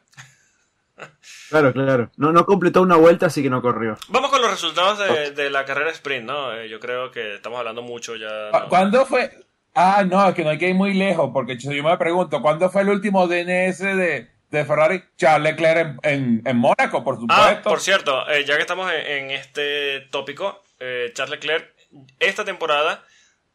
Claro, 1.48 1.72
claro. 1.72 2.10
No, 2.16 2.32
no 2.32 2.46
completó 2.46 2.80
una 2.82 2.96
vuelta, 2.96 3.26
así 3.26 3.42
que 3.42 3.50
no 3.50 3.60
corrió. 3.60 3.96
Vamos 4.08 4.30
con 4.30 4.40
los 4.40 4.50
resultados 4.50 4.98
de, 4.98 5.32
de 5.32 5.50
la 5.50 5.64
carrera 5.64 5.90
sprint, 5.90 6.24
¿no? 6.26 6.54
Eh, 6.54 6.68
yo 6.68 6.80
creo 6.80 7.10
que 7.10 7.34
estamos 7.34 7.58
hablando 7.58 7.82
mucho 7.82 8.16
ya. 8.16 8.50
¿Cu- 8.50 8.58
¿no? 8.60 8.68
¿Cuándo 8.68 9.04
fue? 9.06 9.30
Ah, 9.74 10.02
no, 10.08 10.26
es 10.28 10.34
que 10.34 10.44
no 10.44 10.50
hay 10.50 10.58
que 10.58 10.68
ir 10.68 10.74
muy 10.74 10.94
lejos, 10.94 11.30
porque 11.32 11.58
yo 11.58 11.70
me 11.82 11.96
pregunto, 11.98 12.40
¿cuándo 12.40 12.70
fue 12.70 12.82
el 12.82 12.88
último 12.90 13.26
DNS 13.26 13.78
de, 13.80 14.30
de 14.50 14.64
Ferrari? 14.64 15.02
Charles 15.16 15.52
Leclerc 15.52 15.98
en, 16.02 16.12
en, 16.12 16.42
en 16.46 16.56
Mónaco, 16.56 17.02
por 17.04 17.16
supuesto. 17.16 17.42
Ah, 17.44 17.60
por 17.62 17.80
cierto, 17.80 18.28
eh, 18.30 18.44
ya 18.44 18.56
que 18.56 18.62
estamos 18.62 18.90
en, 18.92 19.06
en 19.24 19.30
este 19.30 20.00
tópico, 20.10 20.62
eh, 20.80 21.10
Charles 21.14 21.32
Leclerc 21.40 21.70
esta 22.18 22.44
temporada 22.44 23.04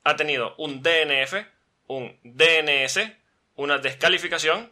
ha 0.03 0.15
tenido 0.15 0.53
un 0.57 0.83
DNF, 0.83 1.33
un 1.87 2.15
DNS, 2.23 2.99
una 3.57 3.77
descalificación 3.79 4.71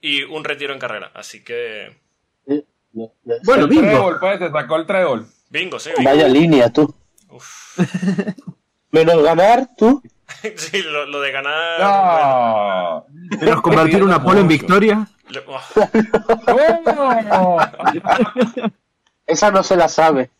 y 0.00 0.22
un 0.24 0.44
retiro 0.44 0.72
en 0.74 0.78
carrera. 0.78 1.10
Así 1.14 1.42
que, 1.42 1.96
Bueno, 2.92 3.64
el 3.64 3.68
bingo. 3.68 3.82
trébol, 3.82 4.18
pues, 4.20 4.38
te 4.38 4.50
sacó 4.50 4.76
el 4.76 4.86
trébol. 4.86 5.26
bingo, 5.50 5.78
sí, 5.80 5.90
bingo. 5.96 6.10
Vaya 6.10 6.28
línea, 6.28 6.70
tú. 6.70 6.94
Uf. 7.30 7.78
Menos 8.90 9.22
ganar, 9.22 9.68
tú. 9.78 10.02
sí, 10.56 10.82
lo, 10.82 11.06
lo 11.06 11.20
de 11.20 11.30
ganar. 11.32 11.80
bueno. 13.08 13.40
Menos 13.40 13.62
convertir 13.62 14.02
una 14.02 14.22
pole 14.22 14.40
en 14.40 14.48
victoria. 14.48 15.06
le- 15.28 15.42
oh. 15.46 15.60
Esa 19.26 19.50
no 19.50 19.62
se 19.62 19.76
la 19.76 19.88
sabe. 19.88 20.30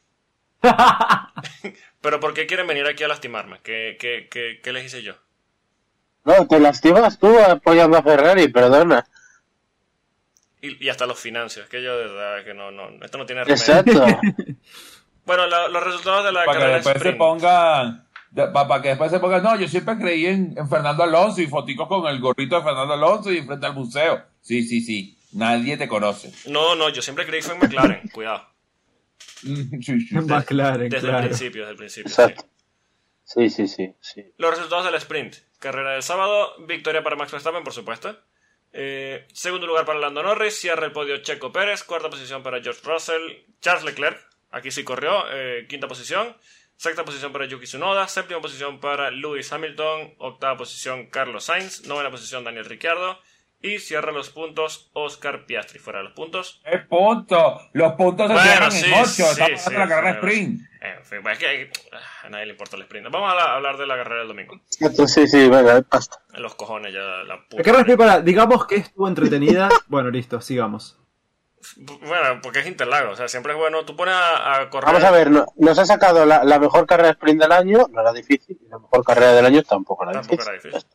pero 2.00 2.20
¿por 2.20 2.34
qué 2.34 2.46
quieren 2.46 2.66
venir 2.66 2.86
aquí 2.86 3.04
a 3.04 3.08
lastimarme? 3.08 3.58
¿Qué, 3.62 3.96
qué, 3.98 4.28
qué, 4.30 4.60
qué 4.62 4.72
les 4.72 4.86
hice 4.86 5.02
yo? 5.02 5.14
No, 6.24 6.46
te 6.46 6.60
lastimas 6.60 7.18
tú 7.18 7.36
apoyando 7.38 7.96
a 7.98 8.02
Ferrari, 8.02 8.48
perdona. 8.48 9.04
Y, 10.60 10.84
y 10.84 10.88
hasta 10.88 11.06
los 11.06 11.18
financios, 11.18 11.68
que 11.68 11.82
yo 11.82 11.96
de 11.98 12.04
verdad 12.06 12.44
que 12.44 12.54
no, 12.54 12.70
no, 12.70 12.88
esto 13.04 13.18
no 13.18 13.26
tiene 13.26 13.44
remedio. 13.44 13.54
Exacto. 13.62 14.06
Bueno, 15.24 15.46
la- 15.46 15.68
los 15.68 15.84
resultados 15.84 16.24
de 16.24 16.32
la 16.32 16.44
para 16.44 16.52
que 16.52 16.58
carrera 16.64 16.76
después 16.78 17.00
se 17.00 17.12
pongan 17.12 18.08
para 18.52 18.82
que 18.82 18.88
después 18.88 19.08
se 19.08 19.20
pongan 19.20 19.40
no 19.44 19.56
yo 19.56 19.68
siempre 19.68 19.96
creí 19.96 20.26
en, 20.26 20.52
en 20.58 20.68
Fernando 20.68 21.04
Alonso 21.04 21.40
y 21.40 21.46
foticos 21.46 21.86
con 21.86 22.04
el 22.08 22.18
gorrito 22.18 22.56
de 22.56 22.62
Fernando 22.64 22.94
Alonso 22.94 23.30
y 23.30 23.40
frente 23.42 23.64
al 23.66 23.72
museo 23.74 24.20
sí 24.40 24.64
sí 24.64 24.80
sí 24.80 25.16
nadie 25.34 25.76
te 25.76 25.86
conoce 25.86 26.32
No, 26.50 26.74
no, 26.74 26.88
yo 26.88 27.00
siempre 27.02 27.24
creí 27.24 27.40
fue 27.40 27.54
en 27.54 27.60
McLaren, 27.60 28.08
cuidado. 28.12 28.48
Sí, 29.18 29.68
sí. 29.80 30.08
McLaren, 30.10 30.88
Desde 30.88 31.06
claro. 31.06 31.18
el 31.22 31.28
principio, 31.28 31.60
desde 31.62 31.70
el 31.70 31.76
principio. 31.78 32.10
Exacto. 32.10 32.42
sí. 33.22 33.48
Sí, 33.48 33.68
sí, 33.68 33.68
sí, 33.68 33.94
sí. 34.00 34.24
Los 34.38 34.50
resultados 34.56 34.86
del 34.86 34.96
sprint. 34.96 35.36
Carrera 35.62 35.92
del 35.92 36.02
sábado, 36.02 36.54
victoria 36.66 37.02
para 37.02 37.16
Max 37.16 37.30
Verstappen, 37.30 37.62
por 37.62 37.72
supuesto. 37.72 38.18
Eh, 38.72 39.26
segundo 39.32 39.66
lugar 39.66 39.86
para 39.86 40.00
Lando 40.00 40.22
Norris, 40.22 40.58
cierra 40.58 40.84
el 40.84 40.92
podio 40.92 41.18
Checo 41.18 41.52
Pérez, 41.52 41.84
cuarta 41.84 42.10
posición 42.10 42.42
para 42.42 42.60
George 42.60 42.80
Russell, 42.84 43.22
Charles 43.60 43.84
Leclerc, 43.84 44.18
aquí 44.50 44.70
sí 44.70 44.82
corrió, 44.82 45.24
eh, 45.30 45.66
quinta 45.68 45.86
posición, 45.86 46.36
sexta 46.76 47.04
posición 47.04 47.32
para 47.32 47.46
Yuki 47.46 47.66
Tsunoda, 47.66 48.08
séptima 48.08 48.40
posición 48.40 48.80
para 48.80 49.10
Lewis 49.10 49.52
Hamilton, 49.52 50.14
octava 50.18 50.56
posición 50.56 51.06
Carlos 51.06 51.44
Sainz, 51.44 51.86
novena 51.86 52.10
posición 52.10 52.44
Daniel 52.44 52.64
Ricciardo 52.64 53.18
y 53.62 53.78
cierra 53.78 54.12
los 54.12 54.30
puntos 54.30 54.90
Oscar 54.92 55.46
Piastri. 55.46 55.78
Fuera 55.78 56.00
de 56.00 56.04
los 56.06 56.12
puntos, 56.14 56.60
es 56.64 56.84
punto 56.86 57.60
los 57.72 57.92
puntos 57.94 58.26
se 58.28 58.32
Bueno, 58.34 58.48
cierran 58.50 58.72
sí, 58.72 58.86
en 58.86 58.92
ocho 58.94 59.06
sí, 59.06 59.22
estamos 59.22 59.60
sí, 59.60 59.70
de 59.72 59.78
la 59.78 59.88
carrera 59.88 60.12
sí, 60.12 60.18
sprint 60.18 60.60
En 60.80 61.04
fin, 61.04 61.28
es 61.30 61.38
que 61.38 61.70
ah, 61.92 62.26
a 62.26 62.28
nadie 62.28 62.46
le 62.46 62.52
importa 62.52 62.76
el 62.76 62.82
sprint. 62.82 63.08
Vamos 63.10 63.32
a 63.32 63.34
la- 63.36 63.54
hablar 63.54 63.76
de 63.76 63.86
la 63.86 63.96
carrera 63.96 64.18
del 64.20 64.28
domingo. 64.28 64.60
Sí, 65.06 65.26
sí, 65.28 65.48
venga, 65.48 65.82
basta. 65.90 66.18
En 66.34 66.42
los 66.42 66.54
cojones 66.56 66.92
ya 66.92 67.00
la 67.24 67.36
puta. 67.48 67.56
La 67.58 67.62
carrera 67.62 67.80
sprint 67.82 67.98
para, 68.00 68.20
digamos 68.20 68.66
que 68.66 68.76
estuvo 68.76 69.06
entretenida. 69.08 69.68
Bueno, 69.86 70.10
listo, 70.10 70.40
sigamos. 70.40 70.98
Bueno, 71.76 72.40
porque 72.42 72.58
es 72.58 72.66
Interlagos, 72.66 73.12
o 73.12 73.16
sea, 73.16 73.28
siempre 73.28 73.52
es 73.52 73.58
bueno. 73.58 73.84
Tú 73.84 73.94
pones 73.94 74.14
a, 74.14 74.62
a 74.62 74.68
correr. 74.70 74.86
Vamos 74.86 75.04
a 75.04 75.10
ver, 75.12 75.30
no- 75.30 75.46
nos 75.56 75.78
ha 75.78 75.86
sacado 75.86 76.26
la, 76.26 76.42
la 76.42 76.58
mejor 76.58 76.86
carrera 76.86 77.08
de 77.08 77.12
sprint 77.12 77.40
del 77.40 77.52
año, 77.52 77.86
no 77.92 78.00
era 78.00 78.12
difícil, 78.12 78.58
y 78.60 78.68
la 78.68 78.78
mejor 78.80 79.04
carrera 79.04 79.32
del 79.34 79.46
año 79.46 79.62
tampoco 79.62 80.02
era 80.02 80.12
Tampoco 80.14 80.42
difícil. 80.42 80.52
era 80.54 80.62
difícil. 80.80 80.88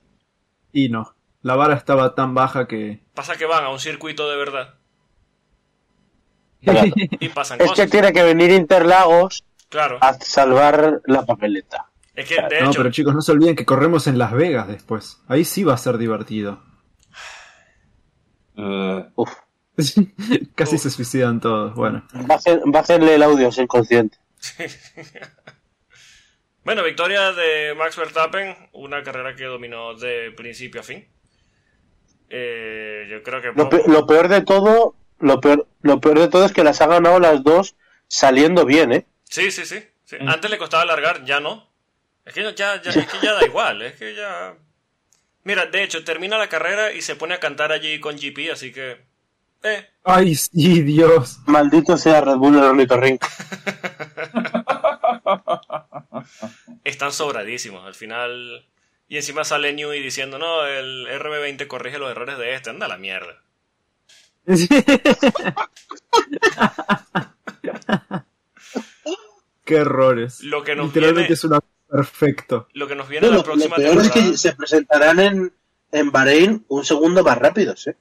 Y 0.73 0.89
no. 0.89 1.15
La 1.47 1.55
vara 1.55 1.75
estaba 1.75 2.13
tan 2.13 2.33
baja 2.35 2.67
que. 2.67 2.99
Pasa 3.13 3.37
que 3.37 3.45
van 3.45 3.63
a 3.63 3.69
un 3.69 3.79
circuito 3.79 4.29
de 4.29 4.35
verdad 4.37 4.75
Claro. 6.61 6.91
y 6.95 7.29
pasan 7.29 7.59
Es 7.61 7.65
que 7.67 7.69
cosas. 7.69 7.89
tiene 7.89 8.11
que 8.11 8.23
venir 8.23 8.51
Interlagos 8.51 9.43
Claro. 9.69 9.97
a 10.01 10.13
salvar 10.15 11.01
la 11.05 11.25
papeleta. 11.25 11.85
Es 12.13 12.27
que, 12.27 12.35
de 12.35 12.61
no, 12.61 12.69
hecho, 12.71 12.79
pero 12.79 12.91
chicos, 12.91 13.13
no 13.13 13.21
se 13.21 13.31
olviden 13.31 13.55
que 13.55 13.63
corremos 13.65 14.07
en 14.07 14.17
Las 14.17 14.33
Vegas 14.33 14.67
después. 14.67 15.21
Ahí 15.27 15.45
sí 15.45 15.63
va 15.63 15.73
a 15.75 15.77
ser 15.77 15.97
divertido. 15.97 16.61
Eh, 18.57 19.05
Uf, 19.15 19.33
Casi 20.55 20.75
Uf. 20.75 20.81
se 20.81 20.89
suicidan 20.89 21.39
todos. 21.39 21.75
Bueno. 21.75 22.05
bajen- 22.11 22.61
bájenle 22.65 23.15
el 23.15 23.23
audio, 23.23 23.51
soy 23.51 23.67
consciente. 23.67 24.17
bueno, 26.63 26.83
victoria 26.83 27.31
de 27.33 27.73
Max 27.75 27.95
Verstappen, 27.95 28.55
una 28.73 29.03
carrera 29.03 29.35
que 29.35 29.45
dominó 29.45 29.93
de 29.95 30.31
principio 30.35 30.81
a 30.81 30.83
fin. 30.83 31.07
Eh, 32.29 33.07
yo 33.09 33.23
creo 33.23 33.41
que. 33.41 33.51
Lo, 33.55 33.69
pe- 33.69 33.83
lo 33.87 34.05
peor 34.07 34.27
de 34.27 34.41
todo, 34.41 34.95
lo 35.19 35.39
peor, 35.41 35.67
lo 35.81 35.99
peor 36.01 36.19
de 36.19 36.27
todo 36.27 36.45
es 36.45 36.53
que 36.53 36.63
las 36.63 36.81
ha 36.81 36.87
ganado 36.87 37.19
las 37.19 37.43
dos 37.43 37.75
saliendo 38.07 38.65
bien, 38.65 38.91
¿eh? 38.91 39.05
Sí, 39.23 39.51
sí, 39.51 39.65
sí. 39.65 39.83
sí. 40.05 40.17
Mm. 40.19 40.29
Antes 40.29 40.51
le 40.51 40.57
costaba 40.57 40.85
largar, 40.85 41.23
ya 41.25 41.39
no. 41.39 41.67
Es 42.25 42.33
que 42.33 42.43
ya, 42.43 42.53
ya, 42.53 42.75
es 42.91 43.07
que 43.07 43.19
ya 43.21 43.33
da 43.33 43.45
igual, 43.45 43.81
es 43.81 43.93
que 43.95 44.13
ya. 44.13 44.55
Mira, 45.43 45.65
de 45.67 45.83
hecho, 45.83 46.03
termina 46.03 46.37
la 46.37 46.49
carrera 46.49 46.91
y 46.91 47.01
se 47.01 47.15
pone 47.15 47.33
a 47.33 47.39
cantar 47.39 47.71
allí 47.71 47.99
con 48.01 48.17
GP, 48.17 48.51
así 48.51 48.73
que. 48.73 48.97
Eh, 49.63 49.87
Ay, 50.03 50.35
sí, 50.35 50.81
Dios. 50.83 51.39
Maldito 51.45 51.95
sea 51.97 52.21
Red 52.21 52.35
Bull 52.35 52.57
el 52.57 52.63
ornitorrinco. 52.63 53.27
están 56.83 57.11
sobradísimos. 57.11 57.85
Al 57.85 57.95
final. 57.95 58.65
Y 59.09 59.15
encima 59.17 59.43
sale 59.45 59.73
Newey 59.73 60.01
diciendo, 60.03 60.37
no, 60.37 60.65
el 60.65 61.07
RB20 61.07 61.67
corrige 61.67 61.97
los 61.99 62.11
errores 62.11 62.37
de 62.37 62.53
este. 62.55 62.69
Anda 62.69 62.85
a 62.87 62.89
la 62.89 62.97
mierda. 62.97 63.41
Qué 69.65 69.75
errores. 69.75 70.43
Lo 70.43 70.63
que 70.63 70.75
nos 70.75 70.87
Literalmente 70.87 71.21
viene- 71.21 71.33
es 71.33 71.43
una 71.43 71.59
perfecto. 71.89 72.67
Lo 72.73 72.87
que 72.87 72.95
nos 72.95 73.07
viene 73.07 73.27
No, 73.27 73.31
la 73.31 73.37
lo, 73.39 73.43
próxima 73.43 73.77
lo 73.77 73.83
peor 73.83 73.97
es 74.01 74.11
que 74.11 74.37
se 74.37 74.53
presentarán 74.53 75.19
en, 75.19 75.53
en 75.91 76.11
Bahrein 76.11 76.65
un 76.67 76.83
segundo 76.85 77.23
más 77.23 77.37
rápidos, 77.37 77.87
¿eh? 77.87 77.97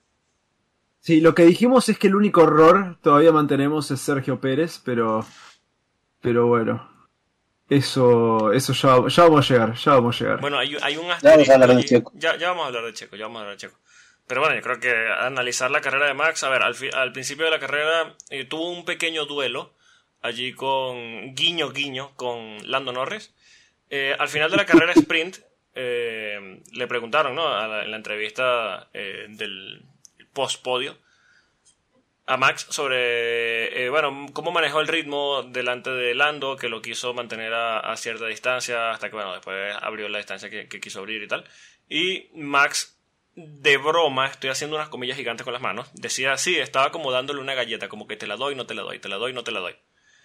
Sí, 1.01 1.21
lo 1.21 1.35
que 1.37 1.45
dijimos 1.45 1.89
es 1.89 1.99
que 1.99 2.09
el 2.09 2.17
único 2.17 2.43
error 2.43 2.99
todavía 3.01 3.31
mantenemos 3.31 3.91
es 3.93 4.01
Sergio 4.01 4.41
Pérez, 4.41 4.81
pero. 4.85 5.25
Pero 6.21 6.47
bueno. 6.49 6.91
Eso, 7.69 8.53
eso 8.53 8.73
ya, 8.73 9.09
ya 9.09 9.23
vamos 9.25 9.51
a 9.51 9.53
llegar, 9.55 9.75
ya 9.75 9.93
vamos 9.95 10.17
a 10.21 10.25
llegar. 10.25 10.41
Bueno, 10.41 10.59
hay, 10.59 10.77
hay 10.83 10.97
un 10.97 11.09
vamos 11.09 11.25
a 11.25 11.29
asterisco 11.29 11.53
hablar 11.55 11.75
de. 11.77 11.85
Checo. 11.85 12.13
Ya, 12.15 12.37
ya 12.37 12.49
vamos 12.51 12.65
a 12.65 12.67
hablar 12.69 12.85
de 12.85 12.93
Checo, 12.95 13.17
ya 13.17 13.25
vamos 13.25 13.39
a 13.39 13.41
hablar 13.43 13.57
de 13.57 13.61
Checo. 13.67 13.79
Pero 14.29 14.41
bueno, 14.41 14.57
yo 14.57 14.63
creo 14.63 14.81
que 14.81 14.93
analizar 15.21 15.71
la 15.71 15.81
carrera 15.81 16.07
de 16.07 16.15
Max, 16.15 16.43
a 16.45 16.49
ver, 16.49 16.63
al, 16.63 16.75
fi- 16.75 16.91
al 16.93 17.13
principio 17.13 17.45
de 17.45 17.51
la 17.51 17.59
carrera 17.59 18.15
eh, 18.31 18.45
tuvo 18.45 18.71
un 18.71 18.85
pequeño 18.85 19.25
duelo 19.27 19.75
allí 20.23 20.53
con 20.53 21.35
guiño 21.35 21.71
guiño 21.71 22.13
con 22.15 22.59
Lando 22.71 22.93
Norris. 22.93 23.33
Eh, 23.91 24.15
al 24.19 24.29
final 24.29 24.51
de 24.51 24.57
la 24.57 24.67
carrera 24.67 24.93
sprint 24.97 25.39
eh, 25.75 26.61
le 26.73 26.87
preguntaron, 26.87 27.35
¿no? 27.35 27.49
A 27.49 27.67
la- 27.69 27.85
en 27.85 27.91
la 27.91 27.97
entrevista 27.97 28.89
eh, 28.95 29.27
del 29.29 29.83
post 30.33 30.63
podio 30.63 30.97
a 32.27 32.37
Max 32.37 32.67
sobre, 32.71 33.85
eh, 33.85 33.89
bueno, 33.89 34.27
cómo 34.33 34.51
manejó 34.51 34.81
el 34.81 34.89
ritmo 34.89 35.45
delante 35.45 35.91
de 35.91 36.15
Lando, 36.15 36.57
que 36.57 36.69
lo 36.69 36.83
quiso 36.83 37.15
mantener 37.15 37.55
a, 37.55 37.97
cierta 37.97 38.27
distancia, 38.27 38.91
hasta 38.91 39.09
que, 39.09 39.15
bueno, 39.15 39.33
después 39.33 39.75
abrió 39.81 40.09
la 40.09 40.19
distancia 40.19 40.51
que, 40.51 40.69
que 40.69 40.81
quiso 40.81 40.99
abrir 40.99 41.23
y 41.23 41.29
tal. 41.29 41.45
Y 41.89 42.29
Max, 42.35 42.99
de 43.37 43.77
broma, 43.77 44.27
estoy 44.27 44.51
haciendo 44.51 44.77
unas 44.77 44.89
comillas 44.89 45.17
gigantes 45.17 45.45
con 45.45 45.53
las 45.53 45.63
manos, 45.63 45.89
decía, 45.95 46.37
sí, 46.37 46.57
estaba 46.57 46.91
como 46.91 47.13
dándole 47.13 47.41
una 47.41 47.55
galleta, 47.55 47.89
como 47.89 48.09
que 48.09 48.17
te 48.17 48.27
la 48.27 48.37
doy, 48.37 48.57
no 48.57 48.67
te 48.67 48.75
la 48.75 48.83
doy, 48.83 48.99
te 48.99 49.09
la 49.09 49.17
doy, 49.17 49.33
no 49.33 49.45
te 49.45 49.53
la 49.53 49.61
doy. 49.61 49.77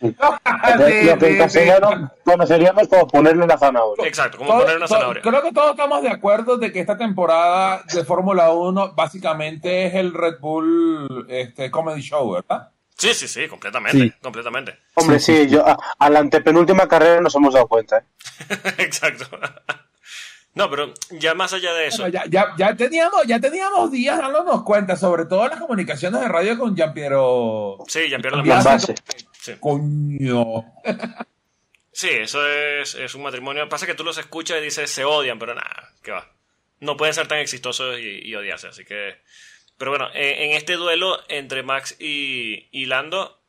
De- 0.01 1.03
lo 1.05 1.17
que 1.17 1.37
castellano 1.37 2.11
conoceríamos 2.23 2.87
como 2.87 3.07
ponerle 3.07 3.43
una 3.43 3.57
zanahoria. 3.57 4.07
Exacto, 4.07 4.37
como 4.37 4.49
Todo- 4.51 4.61
poner 4.61 4.77
una 4.77 4.87
zanahoria. 4.87 5.21
creo 5.21 5.41
que 5.41 5.51
todos 5.51 5.71
estamos 5.71 6.01
de 6.01 6.09
acuerdo 6.09 6.57
de 6.57 6.71
que 6.71 6.79
esta 6.79 6.97
temporada 6.97 7.83
de 7.93 8.03
Fórmula 8.03 8.51
1 8.51 8.93
básicamente 8.93 9.85
es 9.87 9.95
el 9.95 10.13
Red 10.13 10.39
Bull 10.39 11.25
este, 11.29 11.69
Comedy 11.71 12.01
Show, 12.01 12.31
¿verdad? 12.33 12.69
Sí, 12.97 13.13
sí, 13.15 13.27
sí, 13.27 13.47
completamente, 13.47 13.97
Sí. 13.99 14.13
completamente. 14.21 14.77
Hombre, 14.93 15.19
sí, 15.19 15.47
yo 15.47 15.65
a, 15.67 15.77
a 15.97 16.09
la 16.09 16.19
antepenúltima 16.19 16.87
carrera 16.87 17.19
nos 17.21 17.33
hemos 17.35 17.53
dado 17.53 17.67
cuenta, 17.67 17.97
¿eh? 17.97 18.03
Exacto. 18.77 19.25
no, 20.53 20.69
pero 20.69 20.93
ya 21.11 21.33
más 21.33 21.51
allá 21.53 21.73
de 21.73 21.87
eso, 21.87 22.03
Bueno, 22.03 22.13
ya, 22.13 22.29
ya, 22.29 22.53
ya, 22.57 22.75
teníamos, 22.75 23.25
ya 23.25 23.39
teníamos 23.39 23.89
días 23.89 24.19
dándonos 24.19 24.61
cuenta, 24.63 24.95
sobre 24.95 25.25
todo 25.25 25.47
las 25.47 25.59
comunicaciones 25.59 26.21
de 26.21 26.27
radio 26.27 26.59
con 26.59 26.75
sí, 27.87 28.01
Jean-Pierre 28.09 28.37
Y 28.37 28.41
en 28.41 28.47
Lamar. 28.49 28.63
base. 28.65 28.93
Sí. 29.41 29.53
Coño. 29.59 30.63
Sí, 31.91 32.09
eso 32.09 32.47
es, 32.47 32.93
es 32.93 33.15
un 33.15 33.23
matrimonio. 33.23 33.67
Pasa 33.67 33.87
que 33.87 33.95
tú 33.95 34.03
los 34.03 34.19
escuchas 34.19 34.59
y 34.59 34.63
dices 34.63 34.89
se 34.91 35.03
odian, 35.03 35.39
pero 35.39 35.55
nada, 35.55 35.91
que 36.03 36.11
va. 36.11 36.31
No 36.79 36.95
pueden 36.95 37.15
ser 37.15 37.27
tan 37.27 37.39
exitosos 37.39 37.99
y, 37.99 38.21
y 38.23 38.35
odiarse, 38.35 38.67
así 38.67 38.85
que. 38.85 39.17
Pero 39.77 39.89
bueno, 39.89 40.09
en, 40.13 40.51
en 40.51 40.51
este 40.51 40.73
duelo 40.73 41.19
entre 41.27 41.63
Max 41.63 41.97
y, 41.99 42.67
y 42.71 42.85
Lando, 42.85 43.41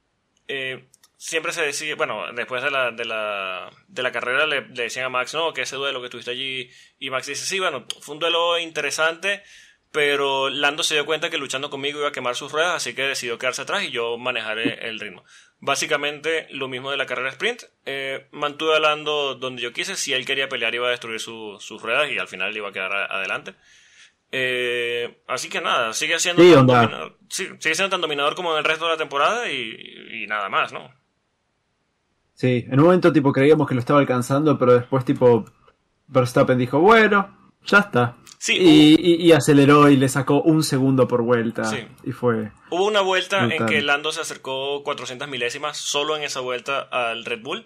eh, 0.49 0.87
siempre 1.19 1.53
se 1.53 1.61
decía, 1.61 1.95
bueno, 1.95 2.33
después 2.33 2.63
de 2.63 2.71
la, 2.71 2.91
de 2.91 3.05
la, 3.05 3.71
de 3.87 4.03
la 4.03 4.13
carrera 4.13 4.47
le, 4.47 4.63
le 4.63 4.85
decían 4.85 5.05
a 5.05 5.11
Max, 5.11 5.35
no, 5.35 5.53
que 5.53 5.63
ese 5.63 5.77
duelo 5.77 6.01
que 6.01 6.09
tuviste 6.09 6.31
allí, 6.31 6.71
y 6.99 7.11
Max 7.11 7.27
dice, 7.27 7.45
sí, 7.45 7.61
bueno, 7.61 7.87
fue 8.01 8.15
un 8.15 8.19
duelo 8.19 8.59
interesante, 8.59 9.43
pero 9.91 10.49
Lando 10.49 10.83
se 10.83 10.95
dio 10.95 11.05
cuenta 11.05 11.29
que 11.29 11.37
luchando 11.37 11.69
conmigo 11.69 11.99
iba 11.99 12.09
a 12.09 12.13
quemar 12.13 12.35
sus 12.35 12.51
ruedas, 12.51 12.77
así 12.77 12.95
que 12.95 13.03
decidió 13.03 13.39
quedarse 13.39 13.63
atrás 13.63 13.85
y 13.85 13.91
yo 13.91 14.17
manejaré 14.17 14.89
el 14.89 14.99
ritmo. 14.99 15.25
Básicamente 15.64 16.49
lo 16.50 16.66
mismo 16.66 16.90
de 16.90 16.97
la 16.97 17.07
carrera 17.07 17.31
sprint, 17.31 17.62
eh, 17.87 18.26
mantuve 18.33 18.75
a 18.75 18.81
Lando 18.81 19.37
donde 19.37 19.62
yo 19.62 19.73
quise, 19.73 19.95
si 19.95 20.12
él 20.12 20.26
quería 20.26 20.49
pelear 20.49 20.75
iba 20.75 20.88
a 20.88 20.90
destruir 20.90 21.21
su- 21.21 21.57
sus 21.61 21.81
ruedas 21.81 22.11
y 22.11 22.19
al 22.19 22.26
final 22.26 22.57
iba 22.57 22.69
a 22.69 22.73
quedar 22.73 22.92
a- 22.92 23.04
adelante. 23.07 23.54
Eh, 24.33 25.23
así 25.28 25.49
que 25.49 25.61
nada, 25.61 25.92
sigue 25.92 26.19
siendo, 26.19 26.42
Sí, 26.42 26.50
tan 26.52 26.66
dominador, 26.66 27.16
sí, 27.28 27.47
sigue 27.61 27.75
siendo 27.76 27.90
tan 27.90 28.00
dominador 28.00 28.35
como 28.35 28.50
en 28.52 28.59
el 28.59 28.64
resto 28.64 28.87
de 28.87 28.90
la 28.92 28.97
temporada 28.97 29.49
y, 29.52 30.25
y 30.25 30.26
nada 30.26 30.49
más, 30.49 30.73
¿no? 30.73 30.90
Sí, 32.35 32.64
en 32.69 32.81
un 32.81 32.87
momento 32.87 33.12
tipo 33.12 33.33
creíamos 33.33 33.69
que 33.69 33.75
lo 33.75 33.81
estaba 33.81 34.00
alcanzando, 34.00 34.59
pero 34.59 34.73
después 34.75 35.04
tipo 35.04 35.45
Verstappen 36.09 36.59
dijo, 36.59 36.81
bueno, 36.81 37.52
ya 37.64 37.78
está. 37.78 38.16
Sí, 38.45 38.57
y, 38.59 38.97
y- 38.99 39.25
y 39.25 39.31
aceleró 39.33 39.89
y 39.89 39.97
le 39.97 40.09
sacó 40.09 40.43
un 40.43 40.65
segundo 40.65 41.07
por 41.07 41.23
vuelta. 41.23 41.63
Sí. 41.63 41.87
Y 42.03 42.11
fue... 42.11 42.51
Hubo 42.71 42.87
una 42.87 43.01
vuelta 43.01 43.45
en 43.45 43.67
que 43.67 43.83
Lando 43.83 44.11
se 44.11 44.21
acercó 44.21 44.83
400 44.83 45.29
milésimas 45.29 45.79
solo 45.79 46.17
en 46.17 46.25
esa 46.25 46.41
vuelta 46.41 46.81
al 46.81 47.25
Red 47.25 47.43
Bull 47.43 47.65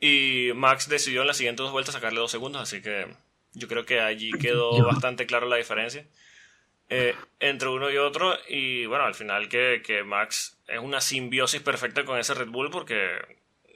y 0.00 0.48
Max 0.56 0.88
decidió 0.88 1.20
en 1.20 1.28
las 1.28 1.36
siguientes 1.36 1.62
dos 1.62 1.70
vueltas 1.70 1.94
sacarle 1.94 2.18
dos 2.18 2.32
segundos, 2.32 2.60
así 2.60 2.82
que 2.82 3.06
yo 3.54 3.68
creo 3.68 3.84
que 3.86 4.00
allí 4.00 4.32
quedó 4.32 4.82
bastante 4.84 5.24
claro 5.24 5.46
la 5.46 5.54
diferencia 5.56 6.04
eh, 6.88 7.14
entre 7.38 7.68
uno 7.68 7.88
y 7.88 7.96
otro 7.98 8.34
y 8.48 8.86
bueno, 8.86 9.04
al 9.04 9.14
final 9.14 9.48
que, 9.48 9.82
que 9.86 10.02
Max 10.02 10.58
es 10.66 10.80
una 10.80 11.00
simbiosis 11.00 11.60
perfecta 11.60 12.04
con 12.04 12.18
ese 12.18 12.34
Red 12.34 12.48
Bull 12.48 12.70
porque 12.70 12.96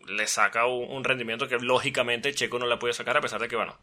le 0.08 0.26
saca 0.26 0.66
un, 0.66 0.90
un 0.90 1.04
rendimiento 1.04 1.46
que 1.46 1.58
lógicamente 1.60 2.34
Checo 2.34 2.58
no 2.58 2.66
la 2.66 2.80
puede 2.80 2.94
sacar 2.94 3.16
a 3.16 3.20
pesar 3.20 3.40
de 3.40 3.46
que 3.46 3.54
bueno, 3.54 3.78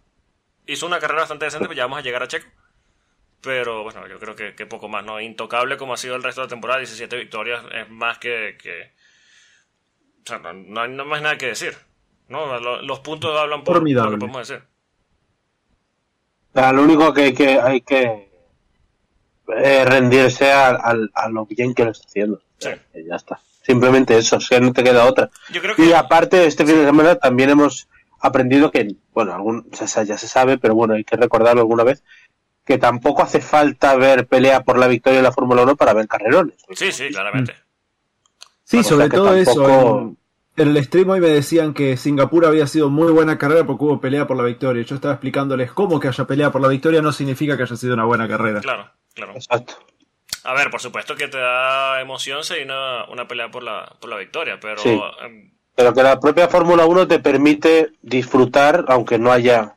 hizo 0.72 0.86
una 0.86 1.00
carrera 1.00 1.22
bastante 1.22 1.46
decente, 1.46 1.66
pues 1.68 1.78
ya 1.78 1.84
vamos 1.86 2.00
a 2.00 2.02
llegar 2.02 2.24
a 2.24 2.28
Checo. 2.28 2.48
Pero 3.42 3.84
bueno, 3.84 4.06
yo 4.08 4.20
creo 4.20 4.36
que, 4.36 4.54
que 4.56 4.66
poco 4.66 4.90
más, 4.90 5.04
¿no? 5.06 5.20
Intocable 5.22 5.78
como 5.78 5.94
ha 5.94 5.98
sido 5.98 6.16
el 6.16 6.24
resto 6.24 6.42
de 6.42 6.46
la 6.48 6.50
temporada, 6.50 6.80
17 6.80 7.16
victorias 7.18 7.64
es 7.74 7.90
más 7.90 8.18
que. 8.18 8.58
que 8.62 8.92
o 10.24 10.28
sea, 10.28 10.40
no, 10.40 10.54
no 10.54 10.82
hay 10.82 10.90
más 10.90 11.22
nada 11.22 11.38
que 11.38 11.48
decir. 11.48 11.76
¿no? 12.28 12.60
Lo- 12.60 12.82
Los 12.82 13.00
puntos 13.00 13.38
hablan 13.40 13.64
por, 13.64 13.76
por 13.82 13.90
lo 13.90 14.12
que 14.12 14.18
podemos 14.18 14.48
decir. 14.48 14.64
O 16.54 16.60
sea, 16.60 16.74
lo 16.74 16.84
único 16.84 17.14
que 17.14 17.22
hay 17.24 17.34
que, 17.34 17.60
hay 17.60 17.82
que 17.82 18.30
eh, 19.58 19.86
rendirse 19.86 20.52
a, 20.52 20.70
al- 20.70 21.12
a 21.14 21.30
lo 21.30 21.46
bien 21.46 21.74
que 21.74 21.86
lo 21.86 21.92
está 21.92 22.08
haciendo. 22.08 22.42
Sí. 22.58 22.70
ya 23.08 23.16
está. 23.16 23.40
Simplemente 23.64 24.18
eso, 24.18 24.38
o 24.38 24.42
sea, 24.42 24.60
no 24.60 24.74
te 24.74 24.84
queda 24.84 25.06
otra. 25.06 25.30
Yo 25.52 25.62
creo 25.62 25.76
Y 25.78 25.94
aparte, 25.94 26.46
este 26.46 26.66
fin 26.66 26.76
de 26.80 26.86
semana 26.86 27.16
también 27.16 27.52
hemos 27.52 27.88
aprendido 28.22 28.72
que, 28.72 28.96
bueno, 29.14 29.34
algún, 29.34 29.68
o 29.72 29.88
sea, 29.88 30.04
ya 30.04 30.18
se 30.18 30.28
sabe, 30.28 30.58
pero 30.58 30.76
bueno, 30.76 30.94
hay 30.96 31.04
que 31.04 31.16
recordarlo 31.16 31.62
alguna 31.62 31.84
vez, 31.84 32.04
que 32.66 32.78
tampoco 32.78 33.24
hace 33.24 33.42
falta 33.42 33.96
ver 33.96 34.28
pelea 34.28 34.62
por 34.64 34.78
la 34.78 34.88
victoria 34.88 35.18
en 35.20 35.24
la 35.24 35.32
Fórmula 35.32 35.64
1 35.64 35.76
para 35.76 35.94
ver 35.94 36.08
carrerones. 36.08 36.56
Sí, 36.72 36.92
sí, 36.92 37.10
claramente. 37.10 37.56
Sí, 38.64 38.78
O 38.78 38.84
sea 38.84 38.90
sobre 38.90 39.10
todo 39.10 39.34
eso. 39.36 39.64
tampoco- 39.64 40.16
En, 40.58 40.68
en 40.68 40.76
el 40.78 40.84
stream 40.84 41.10
hoy 41.10 41.20
me 41.22 41.30
decían 41.30 41.74
que 41.74 41.98
Singapur 41.98 42.46
había 42.46 42.68
sido 42.68 42.90
muy 42.90 43.12
buena 43.12 43.38
carrera 43.38 43.66
porque 43.66 43.84
hubo 43.86 44.00
pelea 44.02 44.28
por 44.28 44.38
la 44.38 44.44
victoria. 44.44 44.84
Yo 44.84 44.96
estaba 44.96 45.14
explicándoles 45.16 45.72
cómo 45.72 46.00
que 46.00 46.10
haya 46.10 46.26
pelea 46.28 46.52
por 46.52 46.62
la 46.62 46.68
victoria 46.68 47.02
no 47.02 47.12
significa 47.12 47.56
que 47.58 47.64
haya 47.64 47.76
sido 47.76 47.94
una 47.94 48.04
buena 48.06 48.28
carrera. 48.28 48.60
Claro, 48.62 48.92
claro. 49.16 49.34
Exacto. 49.36 49.74
A 50.44 50.54
ver, 50.54 50.70
por 50.70 50.80
supuesto 50.82 51.16
que 51.16 51.28
te 51.28 51.38
da 51.38 52.00
emoción 52.02 52.44
si 52.44 52.54
hay 52.56 52.64
una, 52.64 53.06
una 53.10 53.28
pelea 53.28 53.50
por 53.50 53.64
la, 53.64 53.96
por 54.00 54.10
la 54.10 54.18
victoria, 54.18 54.60
pero. 54.62 54.78
Sí. 54.82 55.02
em, 55.24 55.52
Pero 55.80 55.94
que 55.94 56.04
la 56.04 56.20
propia 56.20 56.50
Fórmula 56.50 56.86
1 56.86 57.08
te 57.08 57.20
permite 57.20 57.94
disfrutar, 58.02 58.84
aunque 58.90 59.18
no 59.18 59.32
haya. 59.32 59.76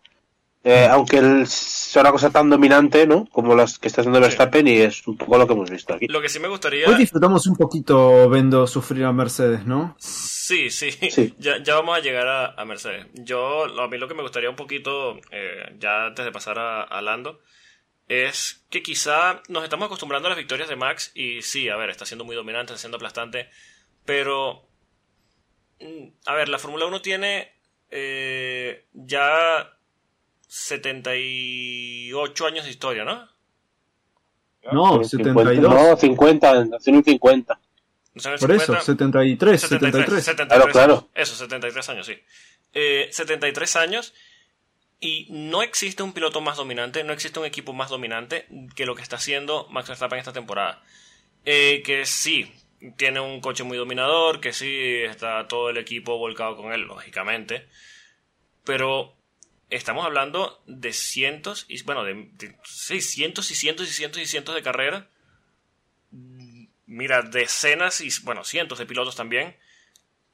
eh, 0.64 0.86
aunque 0.90 1.18
el- 1.18 1.46
sea 1.48 2.02
una 2.02 2.10
cosa 2.12 2.30
tan 2.30 2.48
dominante, 2.50 3.04
¿no? 3.06 3.26
Como 3.32 3.54
las 3.56 3.78
que 3.80 3.86
está 3.88 4.00
haciendo 4.00 4.20
Verstappen, 4.20 4.66
y 4.68 4.78
es 4.78 5.06
un 5.08 5.16
poco 5.16 5.36
lo 5.38 5.46
que 5.46 5.52
hemos 5.54 5.68
visto 5.70 5.94
aquí. 5.94 6.06
lo 6.08 6.20
que 6.20 6.28
sí 6.28 6.38
me 6.40 6.46
gustaría. 6.48 6.88
Hoy 6.88 6.94
disfrutamos 6.96 7.46
un 7.48 7.56
poquito 7.56 8.28
viendo 8.30 8.66
sufrir 8.68 9.04
a 9.04 9.12
Mercedes, 9.12 9.64
¿no? 9.66 9.96
Sí, 9.98 10.70
sí, 10.70 10.90
Sí. 10.92 11.34
Ya, 11.38 11.60
ya 11.62 11.74
vamos 11.76 11.96
a 11.96 12.00
llegar 12.00 12.26
a, 12.28 12.46
a 12.60 12.64
Mercedes. 12.64 13.06
Yo, 13.14 13.64
a 13.80 13.88
mí 13.88 13.96
lo 13.98 14.06
que 14.08 14.14
me 14.14 14.22
gustaría 14.22 14.50
un 14.50 14.56
poquito, 14.56 15.18
eh, 15.32 15.74
ya 15.80 16.06
antes 16.06 16.24
de 16.24 16.30
pasar 16.32 16.58
a, 16.60 16.82
a 16.82 17.00
Lando, 17.02 17.40
es 18.08 18.64
que 18.70 18.82
quizá 18.84 19.42
nos 19.48 19.64
estamos 19.64 19.86
acostumbrando 19.86 20.26
a 20.28 20.30
las 20.30 20.38
victorias 20.38 20.68
de 20.68 20.76
Max 20.76 21.10
y 21.14 21.42
sí, 21.42 21.68
a 21.68 21.76
ver, 21.76 21.90
está 21.90 22.06
siendo 22.06 22.24
muy 22.24 22.36
dominante, 22.36 22.72
está 22.72 22.80
siendo 22.80 22.96
aplastante, 22.98 23.48
pero, 24.04 24.62
mm, 24.62 24.71
a 26.26 26.34
ver, 26.34 26.48
la 26.48 26.58
Fórmula 26.58 26.86
1 26.86 27.02
tiene 27.02 27.52
eh, 27.90 28.86
ya 28.92 29.76
78 30.48 32.46
años 32.46 32.64
de 32.64 32.70
historia, 32.70 33.04
¿no? 33.04 33.28
No, 34.70 35.02
50, 35.02 35.08
72. 35.08 35.74
No, 35.74 35.96
50, 35.96 36.64
nació 36.66 36.94
en 36.94 37.04
50. 37.04 37.60
¿No 38.14 38.22
son 38.22 38.32
el 38.34 38.38
Por 38.38 38.52
eso, 38.52 38.64
50? 38.66 38.84
73, 38.84 39.60
73. 39.60 40.24
73 40.24 40.48
Claro, 40.48 40.72
claro. 40.72 40.92
años. 40.94 41.06
Eso, 41.14 41.34
73 41.34 41.88
años, 41.88 42.06
sí. 42.06 42.16
Eh, 42.74 43.08
73 43.10 43.76
años 43.76 44.14
y 45.00 45.26
no 45.30 45.62
existe 45.62 46.02
un 46.04 46.12
piloto 46.12 46.40
más 46.40 46.56
dominante, 46.56 47.02
no 47.02 47.12
existe 47.12 47.40
un 47.40 47.44
equipo 47.44 47.72
más 47.72 47.90
dominante 47.90 48.46
que 48.76 48.86
lo 48.86 48.94
que 48.94 49.02
está 49.02 49.16
haciendo 49.16 49.66
Max 49.70 49.88
Verstappen 49.88 50.18
esta 50.18 50.32
temporada. 50.32 50.80
Eh, 51.44 51.82
que 51.84 52.06
sí, 52.06 52.52
tiene 52.96 53.20
un 53.20 53.40
coche 53.40 53.64
muy 53.64 53.78
dominador, 53.78 54.40
que 54.40 54.52
sí, 54.52 55.02
está 55.02 55.46
todo 55.48 55.70
el 55.70 55.78
equipo 55.78 56.18
volcado 56.18 56.56
con 56.56 56.72
él, 56.72 56.82
lógicamente. 56.82 57.68
Pero 58.64 59.14
estamos 59.70 60.04
hablando 60.04 60.62
de 60.66 60.92
cientos, 60.92 61.64
y 61.68 61.82
bueno, 61.82 62.04
de, 62.04 62.30
cientos 62.64 63.50
y 63.50 63.54
cientos 63.54 63.88
y 63.88 63.92
cientos 63.92 64.22
y 64.22 64.26
cientos 64.26 64.54
de 64.54 64.62
carreras. 64.62 65.04
Mira, 66.86 67.22
decenas 67.22 68.00
y, 68.00 68.10
bueno, 68.24 68.44
cientos 68.44 68.78
de 68.78 68.86
pilotos 68.86 69.16
también 69.16 69.56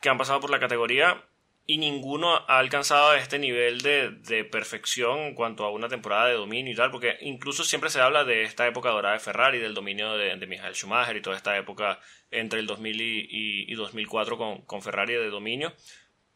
que 0.00 0.08
han 0.08 0.18
pasado 0.18 0.40
por 0.40 0.50
la 0.50 0.60
categoría 0.60 1.24
y 1.70 1.76
ninguno 1.76 2.34
ha 2.34 2.58
alcanzado 2.58 3.14
este 3.14 3.38
nivel 3.38 3.82
de, 3.82 4.10
de 4.10 4.42
perfección 4.44 5.18
en 5.18 5.34
cuanto 5.34 5.66
a 5.66 5.70
una 5.70 5.88
temporada 5.90 6.26
de 6.28 6.32
dominio 6.32 6.72
y 6.72 6.76
tal, 6.76 6.90
porque 6.90 7.18
incluso 7.20 7.62
siempre 7.62 7.90
se 7.90 8.00
habla 8.00 8.24
de 8.24 8.42
esta 8.44 8.66
época 8.66 8.88
dorada 8.88 9.12
de 9.14 9.20
Ferrari, 9.20 9.58
del 9.58 9.74
dominio 9.74 10.16
de, 10.16 10.34
de 10.34 10.46
Michael 10.46 10.74
Schumacher 10.74 11.14
y 11.16 11.20
toda 11.20 11.36
esta 11.36 11.58
época 11.58 12.00
entre 12.30 12.60
el 12.60 12.66
2000 12.66 13.00
y, 13.02 13.20
y- 13.30 13.70
y 13.70 13.74
2004 13.74 14.38
con, 14.38 14.62
con 14.62 14.80
Ferrari 14.82 15.12
de 15.12 15.28
dominio, 15.28 15.74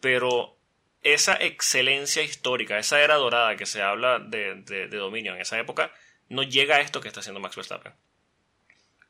pero 0.01 0.59
esa 1.03 1.35
excelencia 1.37 2.23
histórica, 2.23 2.79
esa 2.79 3.01
era 3.03 3.14
dorada 3.16 3.57
que 3.57 3.64
se 3.66 3.81
habla 3.83 4.18
de, 4.18 4.57
de- 4.66 4.87
dominio 4.88 5.35
en 5.35 5.40
esa 5.40 5.59
época, 5.59 5.90
no 6.29 6.42
llega 6.42 6.77
a 6.77 6.81
esto 6.83 7.01
que 7.01 7.09
está 7.09 7.21
haciendo 7.21 7.40
Max 7.40 7.57
Verstappen. 7.57 7.95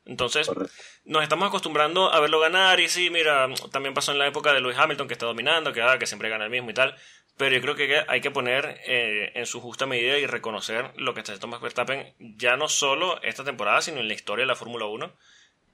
Entonces, 0.05 0.47
Correcto. 0.47 0.73
nos 1.05 1.23
estamos 1.23 1.47
acostumbrando 1.47 2.13
a 2.13 2.19
verlo 2.19 2.39
ganar 2.39 2.79
y 2.79 2.89
sí, 2.89 3.09
mira, 3.09 3.47
también 3.71 3.93
pasó 3.93 4.11
en 4.11 4.19
la 4.19 4.27
época 4.27 4.53
de 4.53 4.59
Lewis 4.59 4.77
Hamilton 4.77 5.07
que 5.07 5.13
está 5.13 5.25
dominando, 5.25 5.71
que, 5.71 5.81
ah, 5.81 5.97
que 5.97 6.07
siempre 6.07 6.29
gana 6.29 6.43
el 6.43 6.49
mismo 6.49 6.69
y 6.69 6.73
tal, 6.73 6.95
pero 7.37 7.55
yo 7.55 7.61
creo 7.61 7.75
que 7.75 8.03
hay 8.07 8.21
que 8.21 8.31
poner 8.31 8.81
eh, 8.85 9.31
en 9.35 9.45
su 9.45 9.59
justa 9.59 9.85
medida 9.85 10.17
y 10.17 10.27
reconocer 10.27 10.91
lo 10.97 11.13
que 11.13 11.21
está 11.21 11.31
haciendo 11.31 11.47
Max 11.47 11.63
Verstappen 11.63 12.13
ya 12.19 12.57
no 12.57 12.67
solo 12.67 13.21
esta 13.23 13.43
temporada, 13.43 13.81
sino 13.81 13.99
en 13.99 14.07
la 14.07 14.13
historia 14.13 14.43
de 14.43 14.47
la 14.47 14.55
Fórmula 14.55 14.85
1. 14.85 15.11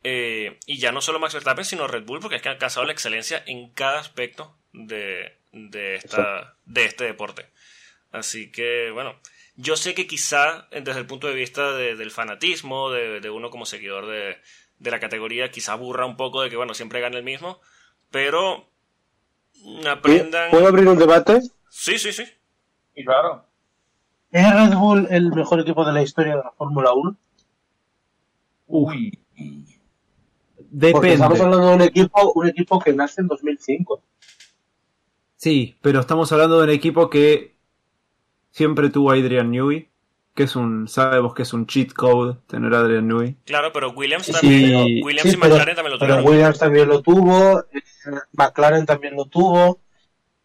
Eh, 0.03 0.57
y 0.65 0.77
ya 0.77 0.93
no 0.93 1.01
solo 1.01 1.19
Max 1.19 1.33
Verstappen, 1.33 1.65
sino 1.65 1.87
Red 1.87 2.03
Bull, 2.03 2.21
porque 2.21 2.37
es 2.37 2.41
que 2.41 2.47
ha 2.47 2.53
alcanzado 2.53 2.85
la 2.85 2.93
excelencia 2.93 3.43
en 3.45 3.69
cada 3.71 3.99
aspecto 3.99 4.55
de, 4.71 5.35
de, 5.51 5.95
esta, 5.95 6.55
de 6.65 6.85
este 6.85 7.03
deporte. 7.03 7.47
Así 8.11 8.51
que, 8.51 8.91
bueno, 8.91 9.19
yo 9.61 9.75
sé 9.75 9.93
que 9.93 10.07
quizá 10.07 10.67
eh, 10.71 10.81
desde 10.81 11.01
el 11.01 11.05
punto 11.05 11.27
de 11.27 11.33
vista 11.33 11.73
de- 11.73 11.95
del 11.97 12.11
fanatismo, 12.11 12.89
de, 12.91 13.19
de 13.19 13.29
uno 13.29 13.49
como 13.49 13.65
seguidor 13.65 14.07
de, 14.07 14.37
de 14.79 14.91
la 14.91 14.99
categoría, 15.01 15.51
quizá 15.51 15.73
aburra 15.73 16.05
un 16.05 16.15
poco 16.15 16.41
de 16.41 16.49
que, 16.49 16.55
bueno, 16.55 16.73
siempre 16.73 17.01
gane 17.01 17.17
el 17.17 17.23
mismo, 17.23 17.59
pero 18.09 18.69
aprendan... 19.89 20.49
¿Puedo 20.51 20.67
abrir 20.67 20.87
un 20.87 20.97
debate? 20.97 21.41
Sí, 21.69 21.97
sí, 21.99 22.13
sí. 22.13 22.23
Y 22.95 23.03
claro. 23.03 23.45
¿Es 24.31 24.53
Red 24.53 24.77
Bull 24.77 25.07
el 25.09 25.31
mejor 25.33 25.59
equipo 25.59 25.83
de 25.83 25.91
la 25.93 26.01
historia 26.03 26.37
de 26.37 26.43
la 26.43 26.51
Fórmula 26.51 26.93
1? 26.93 27.17
Uy. 28.67 29.19
Porque 29.35 31.13
estamos 31.13 31.37
Depende. 31.39 31.43
hablando 31.43 31.67
de 31.67 31.75
un 31.75 31.81
equipo, 31.81 32.31
un 32.33 32.47
equipo 32.47 32.79
que 32.79 32.93
nace 32.93 33.21
en 33.21 33.27
2005. 33.27 34.01
Sí, 35.35 35.75
pero 35.81 35.99
estamos 36.01 36.31
hablando 36.31 36.57
de 36.59 36.63
un 36.65 36.69
equipo 36.69 37.09
que 37.09 37.55
siempre 38.51 38.89
tuvo 38.89 39.11
a 39.11 39.15
Adrian 39.15 39.51
Newey, 39.51 39.87
que 40.35 40.43
es 40.43 40.55
un, 40.55 40.87
sabemos 40.87 41.33
que 41.33 41.41
es 41.43 41.53
un 41.53 41.67
cheat 41.67 41.91
code 41.93 42.37
tener 42.47 42.73
a 42.73 42.79
Adrian 42.79 43.07
Newey. 43.07 43.35
Claro, 43.45 43.71
pero 43.73 43.91
Williams 43.91 44.25
Sí, 44.25 44.31
también, 44.31 44.61
pero- 44.69 45.05
Williams 45.05 45.29
Sí, 45.31 45.35
y 45.35 45.39
pero- 45.39 45.49
McLaren 45.55 45.75
también 45.75 45.93
lo 45.93 45.99
Pero 45.99 46.13
tuvieron. 46.15 46.31
Williams 46.33 46.59
también 46.59 46.87
lo 46.87 47.01
tuvo, 47.01 47.59
eh, 47.59 47.81
McLaren 48.33 48.85
también 48.85 49.15
lo 49.15 49.25
tuvo. 49.25 49.79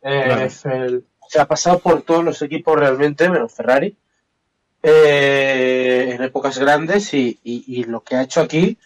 Eh, 0.02 0.22
Claro. 0.26 0.74
el- 0.84 1.04
se 1.28 1.40
ha 1.40 1.46
pasado 1.46 1.78
por 1.78 2.02
todos 2.02 2.22
los 2.24 2.42
equipos 2.42 2.78
realmente, 2.78 3.28
menos 3.30 3.52
Ferrari, 3.52 3.96
eh, 4.82 6.12
en 6.14 6.22
épocas 6.22 6.58
grandes 6.58 7.14
y, 7.14 7.38
y- 7.42 7.64
y 7.66 7.84
lo 7.84 8.02
que 8.02 8.16
ha 8.16 8.22
hecho 8.22 8.40
aquí, 8.42 8.76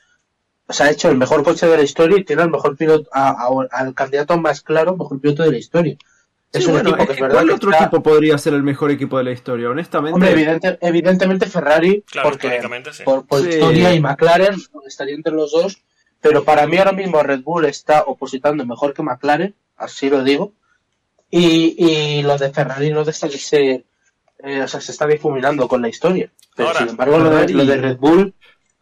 o 0.67 0.73
sea, 0.73 0.87
ha 0.87 0.91
hecho 0.91 1.09
el 1.11 1.17
mejor 1.19 1.43
coche 1.43 1.67
de 1.67 1.77
la 1.77 1.83
historia 1.83 2.19
y 2.19 2.25
tiene 2.25 2.43
al 2.43 2.51
mejor 2.51 2.77
piloto, 2.77 3.09
a- 3.13 3.31
a- 3.31 3.69
al 3.73 3.95
candidato 3.95 4.39
más 4.39 4.61
claro, 4.63 4.97
mejor 4.97 5.21
piloto 5.21 5.43
de 5.43 5.51
la 5.53 5.59
historia. 5.59 5.97
Es 6.53 6.63
Sí, 6.65 6.69
un 6.71 6.77
bueno, 6.77 6.89
equipo 6.91 7.03
es 7.03 7.07
que 7.09 7.13
es 7.13 7.17
que 7.17 7.23
verdad 7.23 7.37
¿cuál 7.37 7.47
que 7.49 7.55
otro 7.55 7.71
está- 7.71 7.85
equipo 7.85 8.03
podría 8.03 8.39
ser 8.39 8.55
el 8.55 8.63
mejor 8.63 8.91
equipo 8.91 9.19
de 9.19 9.25
la 9.25 9.33
historia? 9.33 9.69
Honestamente, 9.69 10.15
Hombre, 10.15 10.33
evidente- 10.33 10.79
evidentemente 10.81 11.47
Ferrari, 11.47 12.03
Claro, 12.11 12.31
porque 12.31 12.61
sí. 12.93 13.03
por, 13.05 13.27
por 13.27 13.43
Sí. 13.43 13.51
historia 13.51 13.95
y 13.95 14.01
McLaren 14.01 14.57
estaría 14.87 15.15
entre 15.15 15.35
los 15.35 15.53
dos, 15.53 15.83
pero 16.23 16.45
para 16.45 16.67
mí 16.67 16.79
ahora 16.79 16.93
mismo 16.93 17.23
Red 17.23 17.43
Bull 17.43 17.67
está 17.67 18.03
opositando 18.05 18.65
mejor 18.65 18.95
que 18.95 19.03
McLaren, 19.03 19.55
así 19.77 20.09
lo 20.09 20.25
digo, 20.25 20.53
y, 21.31 21.75
y 21.79 22.23
lo 22.23 22.39
de 22.39 22.51
Ferrari 22.51 22.91
no 22.91 23.05
deja 23.05 23.29
de 23.29 23.39
ser, 23.39 23.85
eh, 24.43 24.63
o 24.63 24.69
sea, 24.69 24.81
se 24.81 24.93
está 24.93 25.07
difuminando 25.07 25.69
con 25.69 25.83
la 25.83 25.89
historia. 25.89 26.31
Pero 26.57 26.69
Ahora, 26.69 26.81
sin 26.81 26.89
embargo, 26.89 27.19
lo 27.19 27.31
de, 27.31 27.49
lo 27.53 27.67
de 27.67 27.77
Red 27.77 27.99
Bull, 27.99 28.35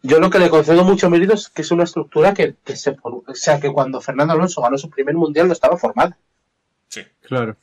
yo 0.03 0.19
lo 0.21 0.29
que 0.29 0.39
le 0.39 0.49
concedo 0.49 0.85
mucho 0.85 1.09
mérito 1.09 1.33
es 1.33 1.49
que 1.49 1.63
es 1.63 1.71
una 1.71 1.83
estructura 1.83 2.33
que, 2.33 2.55
que 2.63 2.77
se, 2.77 2.95
o 3.03 3.23
sea, 3.33 3.59
que 3.59 3.71
cuando 3.73 3.99
Fernando 3.99 4.33
Alonso 4.33 4.61
ganó 4.61 4.77
su 4.77 4.89
primer 4.89 5.15
mundial 5.15 5.47
no 5.47 5.53
estaba 5.53 5.75
formada. 5.77 6.17
Sí. 7.03 7.07
Claro. 7.21 7.57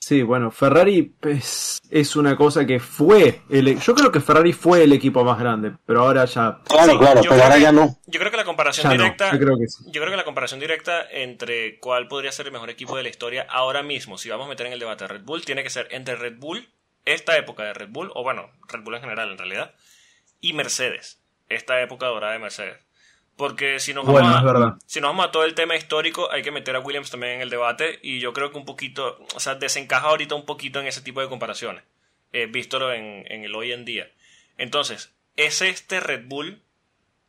Sí, 0.00 0.22
bueno, 0.22 0.50
Ferrari 0.50 1.02
pues, 1.02 1.80
es 1.90 2.16
una 2.16 2.34
cosa 2.36 2.64
que 2.64 2.80
fue. 2.80 3.42
El, 3.50 3.68
e- 3.68 3.76
yo 3.78 3.94
creo 3.94 4.10
que 4.10 4.20
Ferrari 4.20 4.52
fue 4.54 4.84
el 4.84 4.92
equipo 4.92 5.22
más 5.22 5.38
grande, 5.38 5.72
pero 5.84 6.00
ahora 6.00 6.24
ya. 6.24 6.60
Claro, 6.66 6.92
Sí, 6.92 6.98
claro, 6.98 7.20
pero 7.28 7.42
ahora 7.42 7.56
que- 7.56 7.60
ya 7.60 7.72
no. 7.72 7.98
Yo 8.06 8.18
creo 8.18 8.30
que 8.30 8.36
la 8.38 8.44
comparación 8.44 8.84
ya 8.84 8.96
no. 8.96 9.02
directa. 9.02 9.32
Yo 9.32 9.38
creo 9.38 9.58
que 9.58 9.66
sí. 9.66 9.84
Yo 9.86 10.00
creo 10.00 10.10
que 10.10 10.16
la 10.16 10.24
comparación 10.24 10.60
directa 10.60 11.02
entre 11.10 11.78
cuál 11.80 12.08
podría 12.08 12.32
ser 12.32 12.46
el 12.46 12.52
mejor 12.52 12.70
equipo 12.70 12.96
de 12.96 13.02
la 13.02 13.08
historia 13.10 13.46
ahora 13.50 13.82
mismo, 13.82 14.16
si 14.16 14.30
vamos 14.30 14.46
a 14.46 14.48
meter 14.48 14.66
en 14.66 14.72
el 14.72 14.78
debate 14.78 15.04
a 15.04 15.08
Red 15.08 15.24
Bull, 15.24 15.44
tiene 15.44 15.62
que 15.62 15.70
ser 15.70 15.88
entre 15.90 16.16
Red 16.16 16.36
Bull, 16.38 16.68
esta 17.04 17.36
época 17.36 17.64
de 17.64 17.74
Red 17.74 17.88
Bull, 17.90 18.10
o 18.14 18.22
bueno, 18.22 18.50
Red 18.68 18.80
Bull 18.84 18.94
en 18.94 19.00
general 19.02 19.30
en 19.32 19.38
realidad, 19.38 19.74
y 20.40 20.52
Mercedes, 20.54 21.20
esta 21.50 21.82
época 21.82 22.06
dorada 22.06 22.32
de 22.32 22.38
Mercedes. 22.38 22.78
Porque 23.38 23.78
si 23.78 23.94
nos, 23.94 24.04
Bueno, 24.04 24.26
vamos, 24.28 24.42
a, 24.42 24.44
verdad. 24.52 24.74
si 24.84 25.00
nos 25.00 25.10
vamos 25.10 25.26
a 25.26 25.30
todo 25.30 25.44
el 25.44 25.54
tema 25.54 25.76
histórico, 25.76 26.30
hay 26.30 26.42
que 26.42 26.50
meter 26.50 26.74
a 26.76 26.80
Williams 26.80 27.10
también 27.10 27.34
en 27.34 27.40
el 27.40 27.48
debate, 27.50 27.98
y 28.02 28.18
yo 28.18 28.32
creo 28.34 28.50
que 28.50 28.58
un 28.58 28.64
poquito, 28.66 29.24
o 29.34 29.40
sea, 29.40 29.54
desencaja 29.54 30.08
ahorita 30.08 30.34
un 30.34 30.44
poquito 30.44 30.80
en 30.80 30.88
ese 30.88 31.00
tipo 31.02 31.20
de 31.22 31.28
comparaciones, 31.28 31.84
eh, 32.32 32.46
vístolo 32.46 32.92
en, 32.92 33.24
en 33.32 33.44
el 33.44 33.54
hoy 33.54 33.70
en 33.72 33.84
día. 33.84 34.10
Entonces, 34.58 35.14
¿es 35.36 35.62
este 35.62 36.00
Red 36.00 36.24
Bull 36.26 36.60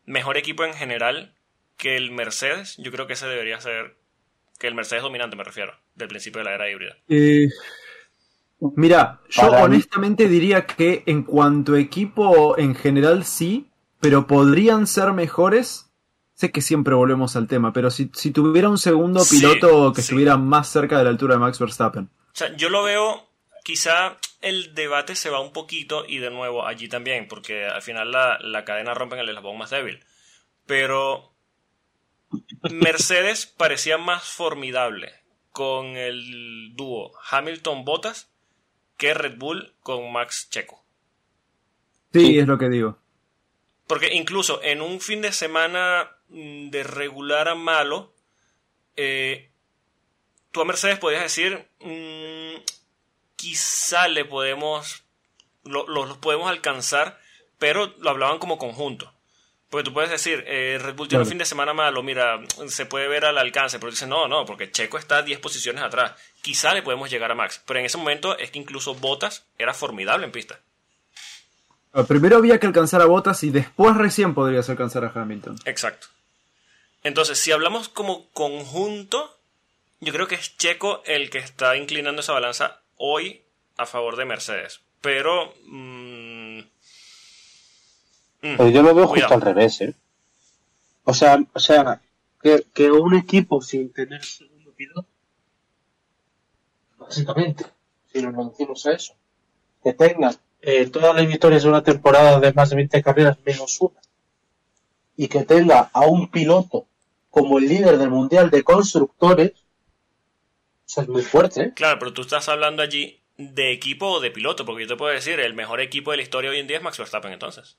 mejor 0.06 0.36
equipo 0.38 0.63
en 0.65 0.74
general 0.74 1.36
que 1.78 1.95
el 1.95 2.10
Mercedes? 2.12 2.76
Yo 2.78 2.91
creo 2.91 3.06
que 3.06 3.13
ese 3.13 3.28
debería 3.28 3.62
ser, 3.62 3.95
que 4.58 4.65
el 4.65 4.74
Mercedes 4.74 5.04
dominante 5.04 5.36
me 5.36 5.43
refiero, 5.43 5.76
del 5.93 6.08
principio 6.08 6.39
de 6.39 6.45
la 6.45 6.56
era 6.56 6.72
híbrida. 6.72 6.98
Eh, 7.08 7.50
mira, 8.76 9.22
yo 9.30 9.43
Para 9.43 9.60
mí- 9.60 9.76
honestamente 9.76 10.28
diría 10.28 10.65
que 10.65 11.04
en 11.06 11.24
cuanto 11.24 11.76
a 11.76 11.80
equipo 11.80 12.58
en 12.58 12.74
general 12.76 13.26
sí, 13.26 13.69
pero 14.00 14.28
podrían 14.28 14.88
ser 14.88 15.12
mejores. 15.13 15.86
Sé 16.39 16.52
que 16.52 16.62
siempre 16.62 16.95
volvemos 16.95 17.36
al 17.36 17.47
tema, 17.47 17.73
pero 17.73 17.91
si, 17.91 18.10
si 18.13 18.32
tuviera 18.32 18.69
un 18.69 18.78
segundo 18.78 19.25
Sí, 19.25 19.38
piloto 19.38 19.91
que 19.93 20.02
sí. 20.02 20.02
estuviera 20.02 20.38
más 20.38 20.69
cerca 20.69 20.97
de 20.97 21.04
la 21.04 21.10
altura 21.10 21.34
de 21.36 21.39
Max 21.41 21.60
Verstappen. 21.60 22.06
O 22.06 22.36
sea, 22.39 22.56
yo 22.56 22.69
lo 22.69 22.84
veo, 22.84 23.28
quizá 23.63 24.17
el 24.41 24.73
debate 24.73 25.15
se 25.15 25.30
va 25.30 25.41
un 25.41 25.52
poquito 25.52 26.06
y 26.08 26.19
de 26.19 26.30
nuevo 26.32 26.65
allí 26.65 26.88
también, 26.88 27.28
porque 27.28 27.65
al 27.65 27.82
final 27.82 28.12
la, 28.12 28.39
la 28.39 28.63
cadena 28.63 28.93
rompe 28.93 29.15
en 29.15 29.21
el 29.21 29.30
eslabón 29.30 29.58
más 29.58 29.69
débil. 29.71 29.99
Pero 30.65 31.34
Mercedes 32.69 33.45
parecía 33.58 33.97
más 33.97 34.23
formidable 34.23 35.12
con 35.52 35.97
el 35.97 36.71
dúo 36.75 37.12
Hamilton-Bottas 37.32 38.30
que 38.95 39.13
Red 39.13 39.38
Bull 39.38 39.73
con 39.82 40.12
Max 40.13 40.47
Checo. 40.49 40.86
Sí, 42.13 42.39
es 42.39 42.47
lo 42.47 42.58
que 42.58 42.69
digo. 42.69 42.97
Porque 43.88 44.13
incluso 44.13 44.62
en 44.63 44.82
un 44.82 45.02
fin 45.02 45.21
de 45.21 45.32
semana 45.32 46.12
de 46.30 46.84
regular 46.84 47.48
a 47.48 47.56
malo, 47.56 48.13
eh, 48.96 49.50
tú 50.52 50.62
a 50.62 50.65
Mercedes 50.65 51.00
podías 51.00 51.24
decir, 51.24 51.68
mm, 51.80 52.62
quizá 53.36 54.08
le 54.08 54.26
podemos, 54.26 55.04
lo- 55.63 55.88
lo- 55.88 56.06
los 56.06 56.18
podemos 56.18 56.50
alcanzar, 56.50 57.20
pero 57.58 57.94
lo 58.00 58.10
hablaban 58.10 58.39
como 58.39 58.58
conjunto. 58.58 59.13
Porque 59.70 59.84
tú 59.86 59.94
puedes 59.94 60.10
decir, 60.10 60.44
eh, 60.48 60.80
Red 60.82 60.96
Bull 60.96 61.08
tiene 61.08 61.22
un 61.24 61.30
fin 61.30 61.38
de 61.38 61.46
semana 61.46 61.74
malo, 61.74 62.02
mira, 62.02 62.39
se 62.70 62.88
puede 62.88 63.08
ver 63.08 63.26
al 63.26 63.38
alcance, 63.38 63.78
pero 63.78 63.92
dicen, 63.92 64.10
no, 64.10 64.28
no, 64.28 64.44
porque 64.44 64.72
Checo 64.72 64.98
está 64.98 65.22
10 65.22 65.38
posiciones 65.39 65.84
atrás. 65.84 66.13
Quizá 66.42 66.74
le 66.74 66.82
podemos 66.82 67.08
llegar 67.12 67.30
a 67.32 67.36
Max. 67.36 67.62
Pero 67.68 67.80
en 67.80 67.86
ese 67.86 67.98
momento 68.00 68.36
es 68.38 68.50
que 68.50 68.58
incluso 68.58 68.96
Bottas 68.96 69.46
era 69.60 69.76
formidable 69.76 70.26
en 70.26 70.32
pista. 70.32 70.60
Ah, 71.94 72.04
Primero 72.04 72.38
había 72.38 72.60
que 72.60 72.65
alcanzar 72.65 73.02
a 73.02 73.06
Bottas 73.06 73.44
y 73.44 73.52
después 73.52 73.96
recién 73.96 74.34
podrías 74.34 74.68
alcanzar 74.72 75.06
a 75.06 75.12
Hamilton. 75.13 75.60
Exacto. 75.65 76.08
Entonces, 77.04 77.38
si 77.38 77.52
hablamos 77.52 77.90
como 77.90 78.30
conjunto, 78.32 79.38
yo 80.02 80.14
creo 80.14 80.28
que 80.28 80.36
es 80.36 80.58
Checo 80.58 81.02
el 81.06 81.30
que 81.30 81.40
está 81.40 81.78
inclinando 81.78 82.22
esa 82.22 82.34
balanza 82.34 82.82
hoy 82.98 83.42
a 83.78 83.86
favor 83.86 84.16
de 84.18 84.26
Mercedes. 84.26 84.82
Pero... 85.02 85.54
mm, 85.66 86.60
mm, 88.42 88.58
Pero 88.58 88.70
yo 88.70 88.82
lo 88.84 88.94
veo 88.96 89.08
cuidado. 89.08 89.34
justo 89.34 89.34
al 89.34 89.42
revés, 89.42 89.82
¿eh? 89.82 89.96
O 91.04 91.14
sea, 91.14 91.40
o 91.54 91.60
sea 91.60 92.02
que, 92.42 92.66
que 92.74 92.92
un 92.92 93.16
equipo 93.16 93.62
sin 93.62 93.92
tener 93.92 94.24
segundo 94.24 94.72
piloto, 94.74 95.08
básicamente, 96.98 97.66
si 98.12 98.22
nos 98.22 98.36
reducimos 98.36 98.86
a 98.86 98.92
eso, 98.94 99.16
que 99.84 99.94
tenga 99.94 100.34
eh, 100.62 100.88
todas 100.88 101.16
las 101.16 101.28
victorias 101.28 101.64
de 101.64 101.70
una 101.70 101.84
temporada 101.84 102.40
de 102.40 102.54
más 102.54 102.70
de 102.70 102.76
20 102.76 103.02
carreras 103.02 103.38
menos 103.46 103.80
una, 103.82 104.00
y 105.16 105.28
que 105.28 105.44
tenga 105.44 105.90
a 105.94 106.02
un 106.06 106.30
piloto 106.30 106.86
como 107.30 107.60
el 107.60 107.68
líder 107.68 107.98
del 107.98 108.10
Mundial 108.10 108.50
de 108.50 108.63
Constructores, 108.63 109.54
eso 110.88 111.02
es 111.02 111.08
muy 111.08 111.22
fuerte, 111.22 111.62
¿eh? 111.62 111.74
Claro, 111.76 112.00
pero 112.00 112.13
tú 112.13 112.22
estás 112.22 112.50
hablando 112.50 112.82
allí 112.82 113.22
de 113.38 113.72
equipo 113.72 114.08
o 114.08 114.20
de 114.20 114.32
piloto, 114.32 114.65
porque 114.65 114.84
yo 114.84 114.89
te 114.89 114.98
puedo 114.98 115.13
decir, 115.13 115.39
el 115.39 115.54
mejor 115.54 115.82
equipo 115.82 116.12
de 116.12 116.18
la 116.18 116.24
historia 116.24 116.52
hoy 116.52 116.60
en 116.60 116.68
día 116.68 116.78
es 116.78 116.84
Max 116.84 116.98
Verstappen 116.98 117.32
entonces. 117.32 117.78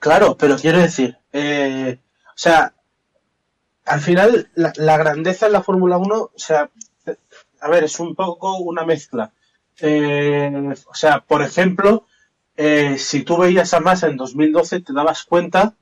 Claro, 0.00 0.36
pero 0.36 0.56
quiero 0.56 0.78
decir, 0.78 1.16
eh, 1.32 1.98
o 2.26 2.36
sea, 2.38 2.74
al 3.84 4.00
final 4.00 4.50
la, 4.54 4.72
la 4.76 4.96
grandeza 4.98 5.46
en 5.46 5.52
la 5.52 5.62
Fórmula 5.62 5.96
1, 5.96 6.14
o 6.14 6.32
sea, 6.36 6.70
a 7.60 7.68
ver, 7.68 7.84
es 7.84 7.98
un 8.00 8.14
poco 8.14 8.58
una 8.58 8.84
mezcla. 8.84 9.32
Eh, 9.80 10.74
o 10.86 10.94
sea, 10.94 11.20
por 11.20 11.42
ejemplo, 11.42 12.06
eh, 12.56 12.98
si 12.98 13.22
tú 13.22 13.38
veías 13.38 13.72
a 13.74 13.80
Massa 13.80 14.08
en 14.08 14.16
2012, 14.16 14.80
te 14.80 14.92
dabas 14.92 15.24
cuenta 15.24 15.74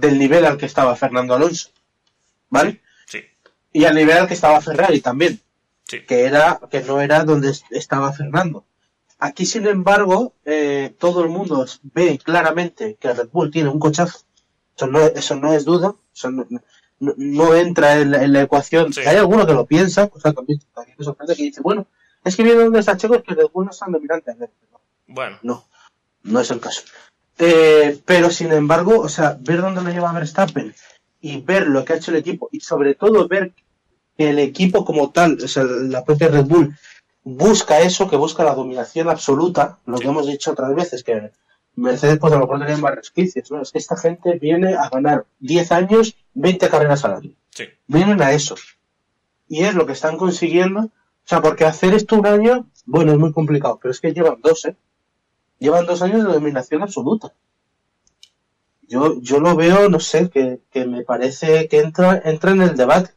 del 0.00 0.18
nivel 0.18 0.44
al 0.44 0.56
que 0.58 0.66
estaba 0.66 0.94
Fernando 0.96 1.34
Alonso, 1.34 1.70
¿vale? 2.50 2.82
Sí, 3.06 3.20
Y 3.72 3.84
al 3.84 3.94
nivel 3.94 4.18
al 4.18 4.28
que 4.28 4.34
estaba 4.34 4.60
Ferrari 4.60 5.00
también 5.00 5.40
sí. 5.84 6.04
que 6.06 6.24
era 6.24 6.60
que 6.70 6.80
no 6.82 7.00
era 7.00 7.24
donde 7.24 7.50
est- 7.50 7.70
estaba 7.70 8.12
Fernando. 8.12 8.64
Aquí, 9.18 9.46
sin 9.46 9.66
embargo, 9.66 10.34
eh, 10.44 10.94
todo 10.98 11.22
el 11.24 11.30
mundo 11.30 11.64
ve 11.94 12.18
claramente 12.22 12.96
que 13.00 13.12
Red 13.14 13.30
Bull 13.32 13.50
tiene 13.50 13.70
un 13.70 13.78
cochazo. 13.80 14.18
Eso 14.76 14.86
no, 14.88 14.98
eso 15.00 15.36
no 15.36 15.54
es 15.54 15.64
duda. 15.64 15.94
Eso 16.14 16.30
no, 16.30 16.46
no- 16.50 17.14
no 17.16 17.54
entra 17.54 17.98
en 17.98 18.10
la, 18.10 18.22
en 18.22 18.32
la 18.34 18.42
ecuación. 18.42 18.92
Sí. 18.92 19.00
Hay 19.00 19.16
alguno 19.16 19.46
que 19.46 19.54
lo 19.54 19.64
piensa, 19.66 20.08
cosa 20.08 20.32
también, 20.34 20.60
también 20.74 20.96
me 20.98 21.04
sorprende, 21.04 21.34
que 21.34 21.42
dice, 21.44 21.60
bueno, 21.62 21.86
es 22.24 22.36
que 22.36 22.42
viene 22.42 22.62
donde 22.64 22.80
está 22.80 22.96
Checo, 22.98 23.14
es 23.16 23.22
que 23.22 23.34
Red 23.34 23.48
Bull 23.52 23.64
no 23.64 23.70
es 23.70 23.78
tan 23.78 23.92
dominante. 23.92 24.34
Bueno, 25.06 25.38
No, 25.42 25.66
no 26.24 26.40
es 26.40 26.50
el 26.50 26.60
caso. 26.60 26.82
Eh, 27.38 28.00
pero 28.04 28.30
sin 28.30 28.52
embargo, 28.52 29.00
o 29.00 29.08
sea, 29.08 29.36
ver 29.40 29.60
dónde 29.60 29.82
lo 29.82 29.90
lleva 29.90 30.12
Verstappen 30.12 30.74
y 31.20 31.40
ver 31.40 31.66
lo 31.66 31.84
que 31.84 31.92
ha 31.92 31.96
hecho 31.96 32.10
el 32.10 32.18
equipo 32.18 32.48
y 32.50 32.60
sobre 32.60 32.94
todo 32.94 33.28
ver 33.28 33.52
que 34.16 34.30
el 34.30 34.38
equipo 34.38 34.84
como 34.84 35.10
tal, 35.10 35.38
o 35.42 35.48
sea, 35.48 35.64
la 35.64 36.04
propia 36.04 36.28
Red 36.28 36.46
Bull, 36.46 36.74
busca 37.22 37.80
eso, 37.80 38.08
que 38.08 38.16
busca 38.16 38.44
la 38.44 38.54
dominación 38.54 39.08
absoluta, 39.08 39.78
lo 39.84 39.98
que 39.98 40.06
hemos 40.06 40.26
dicho 40.26 40.52
otras 40.52 40.74
veces, 40.74 41.02
que 41.02 41.30
Mercedes 41.74 42.18
pues 42.18 42.32
a 42.32 42.36
lo 42.36 42.42
mejor 42.42 42.60
tenía 42.60 42.78
más 42.78 42.94
resquicios, 42.94 43.50
¿no? 43.50 43.60
Es 43.60 43.70
que 43.70 43.78
esta 43.78 43.96
gente 43.96 44.38
viene 44.38 44.74
a 44.74 44.88
ganar 44.88 45.26
10 45.40 45.72
años, 45.72 46.16
20 46.34 46.68
carreras 46.68 47.04
al 47.04 47.14
año. 47.14 47.30
sí. 47.50 47.64
Vienen 47.86 48.22
a 48.22 48.32
eso. 48.32 48.56
Y 49.48 49.62
es 49.64 49.74
lo 49.74 49.86
que 49.86 49.92
están 49.92 50.16
consiguiendo. 50.16 50.80
O 50.80 51.28
sea, 51.28 51.42
porque 51.42 51.64
hacer 51.64 51.94
esto 51.94 52.16
un 52.16 52.26
año, 52.26 52.66
bueno, 52.84 53.12
es 53.12 53.18
muy 53.18 53.32
complicado, 53.32 53.78
pero 53.80 53.92
es 53.92 54.00
que 54.00 54.12
llevan 54.12 54.40
dos, 54.40 54.64
¿eh? 54.64 54.76
Llevan 55.58 55.86
dos 55.86 56.02
años 56.02 56.24
de 56.24 56.32
dominación 56.32 56.82
absoluta. 56.82 57.32
Yo, 58.88 59.20
yo 59.20 59.40
lo 59.40 59.56
veo, 59.56 59.88
no 59.88 59.98
sé, 60.00 60.30
que, 60.30 60.60
que 60.70 60.84
me 60.84 61.02
parece 61.02 61.68
que 61.68 61.80
entra, 61.80 62.20
entra 62.24 62.52
en 62.52 62.62
el 62.62 62.76
debate. 62.76 63.10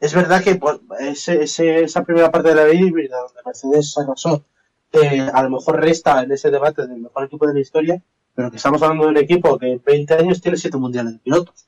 Es 0.00 0.14
verdad 0.14 0.42
que 0.42 0.54
pues, 0.54 0.78
ese, 1.00 1.42
ese- 1.42 1.84
esa 1.84 2.04
primera 2.04 2.30
parte 2.30 2.48
de 2.50 2.54
la 2.54 2.64
ley 2.64 2.80
donde 2.90 3.10
Mercedes 3.44 3.98
arrasó, 3.98 4.44
eh, 4.92 5.28
a 5.32 5.42
lo 5.42 5.50
mejor 5.50 5.78
resta 5.80 6.22
en 6.22 6.32
ese 6.32 6.50
debate 6.50 6.86
del 6.86 7.00
mejor 7.00 7.24
equipo 7.24 7.46
de 7.46 7.52
la 7.54 7.60
historia, 7.60 8.02
pero 8.34 8.50
que 8.50 8.56
estamos 8.56 8.80
hablando 8.82 9.04
de 9.04 9.10
un 9.10 9.16
equipo 9.18 9.58
que 9.58 9.72
en 9.72 9.82
20 9.84 10.14
años 10.14 10.40
tiene 10.40 10.56
siete 10.56 10.78
mundiales 10.78 11.12
de 11.14 11.18
pilotos. 11.18 11.66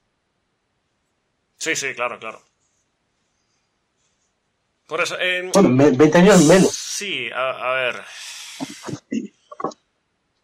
Sí, 1.58 1.76
sí, 1.76 1.88
claro, 1.94 2.18
claro. 2.18 2.40
Por 4.86 5.00
eso. 5.02 5.16
eh, 5.20 5.50
Bueno, 5.52 5.68
me- 5.68 5.90
20 5.90 6.18
años 6.18 6.42
menos. 6.46 6.70
Sí, 6.74 7.28
a, 7.34 7.70
a 7.70 7.74
ver. 7.74 7.96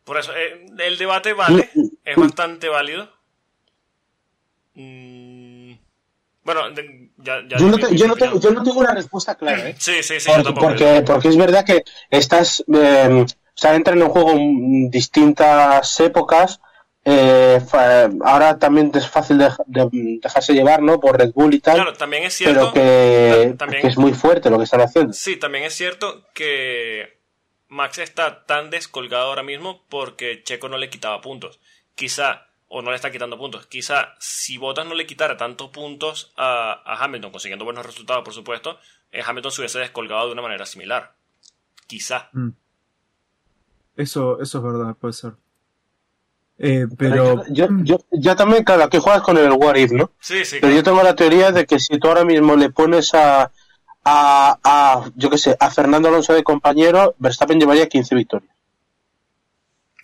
Por 0.09 0.17
eso, 0.19 0.33
eh, 0.35 0.65
el 0.79 0.97
debate 0.97 1.35
vale, 1.35 1.69
es 2.05 2.17
bastante 2.17 2.69
válido. 2.71 3.11
Mm, 4.75 5.73
bueno, 6.45 6.71
de- 6.71 7.11
ya, 7.19 7.43
ya 7.47 7.59
Yo 7.59 7.67
no, 7.69 7.77
te- 7.79 7.95
yo, 7.95 8.07
no 8.07 8.17
tengo, 8.17 8.41
yo 8.41 8.51
no 8.53 8.63
tengo 8.63 8.81
una 8.81 8.95
respuesta 8.95 9.35
clara, 9.35 9.69
¿eh? 9.69 9.77
Sí, 9.79 10.03
sí, 10.03 10.19
sí, 10.19 10.31
yo 10.43 10.55
Porque, 10.55 11.03
porque, 11.07 11.29
es 11.29 11.37
verdad 11.37 11.63
que 11.65 11.85
estas, 12.11 12.65
eh, 12.73 13.23
o 13.23 13.27
sea, 13.55 13.75
entran 13.75 14.01
en 14.01 14.09
juego 14.09 14.33
distintas 14.89 16.01
épocas. 16.01 16.59
eh, 17.05 17.61
ahora 18.25 18.59
también 18.59 18.91
es 18.95 19.09
fácil 19.09 19.39
de, 19.39 19.51
de- 19.67 20.19
dejarse 20.23 20.53
llevar, 20.53 20.83
¿no? 20.83 21.01
Por 21.01 21.19
Red 21.19 21.33
Bull 21.35 21.55
y 21.55 21.61
tal. 21.61 21.77
Claro, 21.77 21.93
también 21.95 22.25
es 22.25 22.35
cierto. 22.35 22.71
pero 22.73 22.73
que, 22.73 23.51
ta- 23.53 23.57
también- 23.59 23.83
que 23.83 23.89
es 23.89 23.97
muy 23.99 24.13
fuerte 24.15 24.49
lo 24.51 24.59
que 24.59 24.65
están 24.65 24.81
haciendo. 24.83 25.13
Sí, 25.15 25.37
también 25.37 25.65
es 25.65 25.75
cierto 25.75 26.25
que 26.35 27.18
Max 27.69 27.99
está 27.99 28.45
tan 28.47 28.71
descolgado 28.71 29.25
ahora 29.25 29.43
mismo 29.43 29.83
porque 29.89 30.43
Checo 30.43 30.69
no 30.69 30.79
le 30.79 30.91
quitaba 30.91 31.21
puntos. 31.21 31.61
Quizá, 31.95 32.47
o 32.69 32.83
no 32.83 32.91
le 32.91 32.97
está 32.97 33.11
quitando 33.11 33.39
puntos, 33.39 33.67
quizá 33.67 34.15
si 34.19 34.57
Bottas 34.57 34.87
no 34.87 34.95
le 34.95 35.07
quitara 35.07 35.37
tantos 35.37 35.71
puntos 35.71 36.33
a, 36.37 36.83
a 36.85 37.05
Hamilton, 37.05 37.31
consiguiendo 37.31 37.65
buenos 37.65 37.85
resultados, 37.85 38.25
por 38.25 38.35
supuesto, 38.35 38.79
eh, 39.13 39.23
Hamilton 39.25 39.53
se 39.53 39.61
hubiese 39.61 39.79
descolgado 39.79 40.27
de 40.27 40.33
una 40.33 40.43
manera 40.43 40.67
similar. 40.67 41.15
Quizá. 41.87 42.29
Mm. 42.33 42.51
Eso, 43.97 44.41
eso 44.41 44.59
es 44.59 44.65
verdad, 44.65 44.95
puede 44.95 45.13
ser. 45.13 45.33
Eh, 46.59 46.87
pero. 46.97 47.45
Yo, 47.51 47.69
yo, 47.83 47.99
yo 48.11 48.37
también, 48.37 48.65
claro, 48.65 48.85
aquí 48.85 48.99
juegas 48.99 49.23
con 49.23 49.37
el 49.39 49.51
What 49.53 49.77
If, 49.77 49.93
¿no? 49.93 50.13
Sí, 50.21 50.45
sí. 50.45 50.59
Pero 50.61 50.75
yo 50.75 50.83
tengo 50.83 51.03
la 51.03 51.15
teoría 51.15 51.53
de 51.53 51.67
que 51.67 51.79
si 51.79 51.99
tú 51.99 52.09
ahora 52.09 52.25
mismo 52.25 52.57
le 52.57 52.71
pones 52.71 53.15
a, 53.15 53.51
a, 54.09 54.59
a 54.65 55.11
yo 55.15 55.29
qué 55.29 55.39
sé, 55.39 55.57
a 55.59 55.71
Fernando 55.71 56.09
Alonso 56.09 56.33
de 56.33 56.43
compañero, 56.43 57.15
Verstappen 57.19 57.61
llevaría 57.61 57.89
15 57.89 58.15
victorias. 58.15 58.53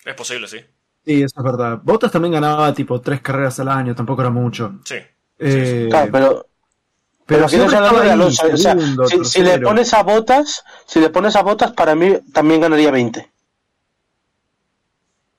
Es 0.04 0.14
posible, 0.14 0.46
sí. 0.46 0.58
Sí, 1.04 1.22
eso 1.22 1.34
es 1.36 1.44
verdad. 1.44 1.80
Bottas 1.82 2.12
también 2.12 2.32
ganaba 2.32 2.72
tipo 2.74 3.00
tres 3.00 3.20
carreras 3.20 3.58
al 3.60 3.68
año, 3.68 3.94
tampoco 3.94 4.22
era 4.22 4.30
mucho. 4.30 4.80
Sí. 4.84 4.96
Eh, 5.38 5.88
Claro, 5.90 6.12
pero, 6.12 6.46
pero 7.26 7.48
de. 7.48 8.24
O 8.24 8.30
sea, 8.30 8.76
segundo, 8.76 9.06
si, 9.06 9.24
si 9.24 9.42
le 9.42 9.58
pones 9.60 9.92
a 9.94 10.02
Botas, 10.02 10.64
si 10.86 11.00
le 11.00 11.10
pones 11.10 11.36
a 11.36 11.42
Botas, 11.42 11.72
para 11.72 11.94
mí 11.94 12.18
también 12.32 12.60
ganaría 12.60 12.90
20. 12.90 13.30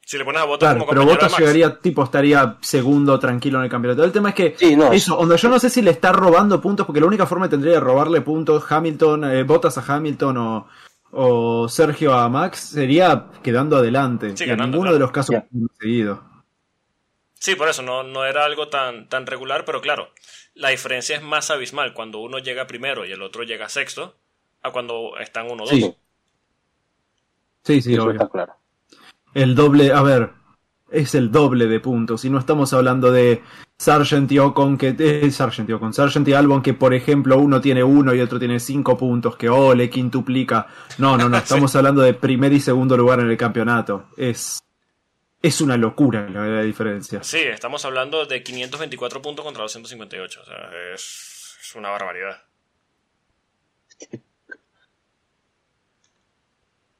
Si 0.06 0.18
le 0.20 0.24
pones 0.24 0.41
a 0.41 0.46
Bottas 0.46 0.70
Claro, 0.70 0.80
como 0.86 0.89
pero 0.91 1.04
Max. 1.06 1.39
llegaría, 1.39 1.80
tipo, 1.80 2.04
estaría 2.04 2.58
segundo 2.62 3.20
tranquilo 3.20 3.58
en 3.58 3.65
el 3.65 3.70
campeonato. 3.72 4.04
El 4.04 4.12
tema 4.12 4.30
es 4.30 4.36
que 4.36 4.56
Sí, 4.58 4.76
no, 4.76 4.94
eso, 4.94 5.18
onda, 5.18 5.36
yo 5.36 5.50
no 5.50 5.60
sé 5.60 5.70
si 5.70 5.82
le 5.82 5.91
está 5.91 6.12
robando 6.12 6.62
puntos, 6.62 6.86
porque 6.86 7.02
la 7.02 7.08
única 7.08 7.26
forma 7.26 7.48
que 7.48 7.52
tendría 7.52 7.74
de 7.74 7.80
robarle 7.80 8.22
puntos 8.22 8.63
Hamilton, 8.72 9.24
eh, 9.26 9.44
Bottas 9.44 9.78
a 9.80 9.96
Hamilton 9.96 10.38
o, 10.38 10.68
o 11.12 11.68
Sergio 11.68 12.13
a 12.13 12.30
Max 12.30 12.60
sería 12.60 13.28
quedando 13.44 13.78
adelante. 13.78 14.38
Sí, 14.38 14.44
en 14.44 14.58
ninguno 14.60 14.84
claro. 14.84 14.94
de 14.94 15.00
los 15.00 15.12
casos 15.12 15.36
Ya. 15.36 15.48
seguido. 15.80 16.24
Sí, 17.39 17.56
por 17.56 17.68
eso 17.70 17.82
no, 17.82 18.04
no 18.04 18.26
era 18.26 18.46
algo 18.46 18.68
tan, 18.70 19.08
tan 19.10 19.26
regular, 19.28 19.65
pero 19.65 19.82
claro, 19.82 20.10
la 20.54 20.70
diferencia 20.70 21.15
es 21.15 21.22
más 21.22 21.50
abismal 21.52 21.94
cuando 21.94 22.20
uno 22.20 22.39
llega 22.39 22.68
primero 22.68 23.06
y 23.06 23.12
el 23.12 23.22
otro 23.22 23.44
llega 23.44 23.70
sexto 23.70 24.15
a 24.62 24.72
cuando 24.72 25.18
están 25.20 25.50
uno 25.52 25.63
o 25.63 25.68
dos. 25.68 25.80
Sí, 25.80 25.96
Sí, 27.63 27.82
sí, 27.82 27.94
eso 27.94 28.04
obvio. 28.04 28.12
está 28.13 28.30
claro. 28.30 28.56
El 29.36 29.54
doble, 29.54 29.91
a 29.91 30.02
ver, 30.02 30.32
es 30.89 31.13
el 31.13 31.30
doble 31.30 31.67
de 31.67 31.82
puntos. 31.82 32.24
Y 32.24 32.30
no 32.30 32.39
estamos 32.39 32.71
hablando 32.74 33.12
de 33.12 33.43
Sargent 33.78 34.32
y 34.32 34.39
Ocon, 34.39 34.78
que 34.78 34.95
eh, 34.98 35.30
Sargent 35.30 35.69
y 35.69 35.74
Ocon, 35.74 35.93
Sargent 35.93 36.26
y 36.30 36.34
Albon, 36.34 36.63
que 36.63 36.74
por 36.74 36.93
ejemplo 36.93 37.38
uno 37.38 37.60
tiene 37.60 37.84
uno 37.84 38.15
y 38.15 38.21
otro 38.21 38.39
tiene 38.39 38.62
cinco 38.62 38.98
puntos, 38.98 39.36
que 39.36 39.50
oh, 39.50 39.76
le 39.76 39.89
quintuplica. 39.89 40.67
No, 41.00 41.17
no, 41.17 41.28
no, 41.28 41.38
estamos 41.45 41.76
hablando 41.76 42.02
de 42.02 42.13
primer 42.13 42.54
y 42.54 42.62
segundo 42.62 42.95
lugar 42.95 43.19
en 43.19 43.30
el 43.30 43.36
campeonato. 43.36 44.08
Es, 44.15 44.63
es 45.41 45.60
una 45.60 45.76
locura 45.76 46.30
la, 46.30 46.45
la 46.48 46.62
diferencia. 46.62 47.21
Sí, 47.21 47.39
estamos 47.39 47.84
hablando 47.84 48.26
de 48.26 48.41
524 48.41 49.21
puntos 49.21 49.43
contra 49.43 49.63
258. 49.63 50.41
O 50.41 50.45
sea, 50.45 50.71
es, 50.93 51.58
es 51.62 51.76
una 51.76 51.89
barbaridad. 51.89 52.41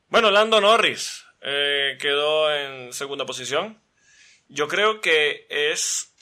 Bueno, 0.08 0.32
Lando 0.32 0.62
Norris 0.62 1.25
eh, 1.46 1.98
quedó 2.02 2.52
en 2.54 2.92
segunda 2.92 3.26
posición. 3.26 3.80
Yo 4.50 4.68
creo 4.68 5.00
que 5.02 5.46
es 5.50 6.14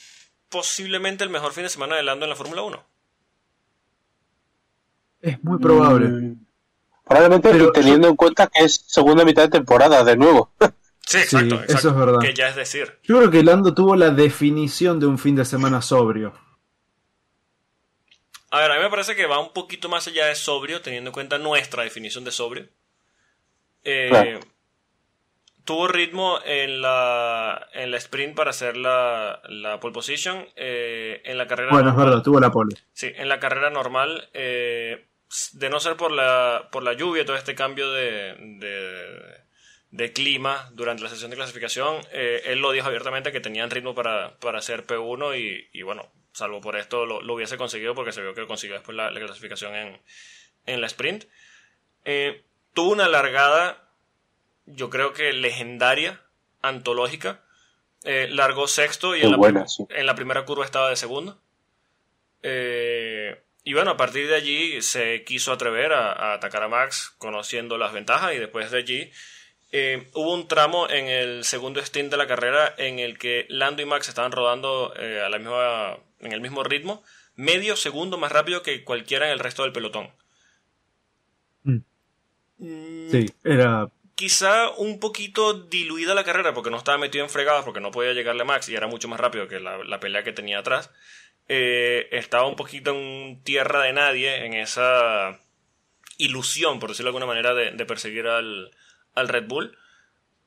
posiblemente 0.50 1.24
el 1.24 1.30
mejor 1.30 1.54
fin 1.54 1.64
de 1.64 1.70
semana 1.70 1.96
de 1.96 2.04
Lando 2.04 2.26
en 2.26 2.30
la 2.30 2.36
Fórmula 2.36 2.62
1. 2.62 2.86
Es 5.22 5.44
muy 5.44 5.58
probable. 5.60 6.08
Mm, 6.10 6.46
Probablemente 7.06 7.50
Pero 7.52 7.72
teniendo 7.72 8.08
en 8.08 8.16
cuenta 8.16 8.48
que 8.48 8.64
es 8.64 8.84
segunda 8.88 9.26
mitad 9.26 9.44
de 9.44 9.50
temporada, 9.50 10.04
de 10.04 10.18
nuevo. 10.18 10.52
Sí, 11.06 11.18
exacto, 11.18 11.58
Sí, 11.58 11.64
exacto. 11.64 11.74
eso 11.74 11.90
es 11.90 11.96
verdad. 11.98 12.20
Que 12.22 12.34
ya 12.34 12.48
es 12.48 12.56
decir. 12.56 12.98
Yo 13.04 13.18
creo 13.18 13.30
que 13.30 13.44
Lando 13.44 13.74
tuvo 13.74 13.94
la 13.98 14.10
definición 14.12 15.02
de 15.02 15.06
un 15.06 15.20
fin 15.20 15.36
de 15.36 15.44
semana 15.44 15.82
sobrio. 15.82 16.34
A 18.52 18.60
ver, 18.62 18.72
a 18.72 18.76
mí 18.78 18.82
me 18.84 18.90
parece 18.90 19.14
que 19.14 19.26
va 19.26 19.40
un 19.40 19.52
poquito 19.52 19.90
más 19.90 20.08
allá 20.08 20.28
de 20.28 20.36
sobrio, 20.36 20.82
teniendo 20.82 21.10
en 21.10 21.14
cuenta 21.14 21.38
nuestra 21.38 21.84
definición 21.84 22.24
de 22.24 22.32
sobrio. 22.32 22.70
Eh, 23.84 24.08
Claro. 24.10 24.40
Tuvo 25.66 25.88
ritmo 25.88 26.40
en 26.46 26.82
la, 26.82 27.70
en 27.74 27.92
la 27.92 27.98
sprint 27.98 28.36
para 28.36 28.50
hacer 28.50 28.76
la, 28.76 29.42
la 29.48 29.80
pole 29.80 29.94
position. 29.94 30.46
eh, 30.56 31.22
en 31.26 31.38
la 31.38 31.48
carrera 31.48 31.72
Bueno, 31.72 31.90
es 31.92 31.96
verdad, 31.96 32.22
tuvo 32.22 32.40
la 32.40 32.52
pole. 32.52 32.76
Sí, 32.92 33.12
en 33.16 33.30
la 33.30 33.40
carrera 33.40 33.70
normal, 33.70 34.30
eh, 34.34 35.08
de 35.54 35.70
no 35.70 35.80
ser 35.80 35.96
por 35.96 36.12
la, 36.12 36.68
por 36.72 36.84
la 36.84 36.94
lluvia, 36.94 37.26
todo 37.26 37.38
este 37.38 37.56
cambio 37.56 37.92
de, 37.94 38.36
de, 38.60 39.42
de 39.92 40.12
clima 40.14 40.70
durante 40.74 41.02
la 41.04 41.10
sesión 41.10 41.32
de 41.32 41.38
clasificación, 41.38 41.96
eh, 42.12 42.42
él 42.48 42.60
lo 42.60 42.72
dijo 42.72 42.88
abiertamente 42.88 43.32
que 43.32 43.40
tenían 43.40 43.70
ritmo 43.72 43.96
para, 43.96 44.38
para 44.40 44.60
hacer 44.60 44.86
P1 44.86 45.40
y, 45.40 45.70
y 45.72 45.82
bueno, 45.84 46.12
salvo 46.34 46.60
por 46.60 46.76
esto 46.76 47.06
lo, 47.06 47.22
lo 47.22 47.34
hubiese 47.36 47.58
conseguido 47.58 47.96
porque 47.96 48.12
se 48.12 48.22
vio 48.22 48.34
que 48.34 48.46
consiguió 48.48 48.76
después 48.76 48.98
la, 48.98 49.12
la 49.12 49.20
clasificación 49.22 49.74
en, 49.76 50.02
en 50.66 50.82
la 50.82 50.88
sprint. 50.88 51.24
Eh, 52.06 52.44
tuvo 52.74 52.92
una 52.92 53.08
largada, 53.08 53.93
yo 54.66 54.90
creo 54.90 55.14
que 55.14 55.34
legendaria, 55.34 56.22
antológica. 56.62 57.42
Eh, 58.06 58.28
largó 58.30 58.68
sexto 58.68 59.16
y 59.16 59.22
en 59.22 59.32
la, 59.32 59.38
buena, 59.38 59.68
sí. 59.68 59.86
en 59.90 60.06
la 60.06 60.16
primera 60.16 60.44
curva 60.46 60.66
estaba 60.66 60.90
de 60.90 60.98
segundo. 60.98 61.40
Eh, 62.42 63.42
y 63.64 63.74
bueno, 63.74 63.92
a 63.92 63.98
partir 63.98 64.28
de 64.28 64.36
allí 64.36 64.82
se 64.82 65.24
quiso 65.24 65.54
atrever 65.54 65.94
a, 65.94 66.12
a 66.12 66.34
atacar 66.34 66.64
a 66.64 66.68
Max 66.68 67.16
conociendo 67.18 67.78
las 67.78 67.94
ventajas 67.94 68.34
y 68.34 68.40
después 68.40 68.72
de 68.72 68.78
allí 68.78 69.12
eh, 69.76 70.08
hubo 70.14 70.36
un 70.36 70.48
tramo 70.48 70.88
en 70.88 71.08
el 71.08 71.44
segundo 71.44 71.84
stint 71.84 72.12
de 72.12 72.18
la 72.18 72.28
carrera 72.28 72.76
en 72.78 73.00
el 73.00 73.18
que 73.18 73.48
Lando 73.50 73.82
y 73.82 73.86
Max 73.86 74.08
estaban 74.08 74.32
rodando 74.32 74.94
eh, 74.96 75.20
a 75.20 75.30
la 75.30 75.40
misma, 75.40 75.98
en 76.20 76.32
el 76.32 76.42
mismo 76.42 76.64
ritmo, 76.64 77.02
medio 77.36 77.76
segundo 77.76 78.20
más 78.20 78.32
rápido 78.32 78.62
que 78.62 78.84
cualquiera 78.84 79.26
en 79.26 79.32
el 79.32 79.40
resto 79.40 79.64
del 79.64 79.72
pelotón. 79.72 80.12
Mm. 81.64 81.78
Mm, 82.60 83.10
Sí, 83.10 83.26
era. 83.44 83.90
Quizá 84.24 84.70
un 84.78 85.02
poquito 85.02 85.52
diluida 85.54 86.16
la 86.16 86.24
carrera 86.24 86.54
porque 86.54 86.70
no 86.70 86.78
estaba 86.78 86.98
metido 86.98 87.26
en 87.26 87.30
fregadas 87.30 87.66
porque 87.66 87.82
no 87.82 87.92
podía 87.92 88.14
llegarle 88.14 88.44
a 88.44 88.46
Max 88.46 88.70
y 88.70 88.76
era 88.76 88.88
mucho 88.88 89.10
más 89.10 89.20
rápido 89.20 89.50
que 89.50 89.60
la, 89.60 90.00
pelea 90.00 90.24
que 90.24 90.32
tenía 90.32 90.60
atrás. 90.60 90.92
Eh, 91.50 92.08
estaba 92.14 92.48
un 92.48 92.56
poquito 92.56 92.92
en 92.92 93.44
tierra 93.44 93.82
de 93.82 93.92
nadie, 93.92 94.46
en 94.46 94.54
esa 94.54 95.42
ilusión, 96.18 96.80
por 96.80 96.92
decirlo 96.92 97.12
de 97.12 97.18
alguna 97.18 97.26
manera, 97.26 97.54
de, 97.54 97.86
perseguir 97.86 98.28
al, 98.28 98.72
al 99.14 99.28
Red 99.28 99.46
Bull. 99.46 99.78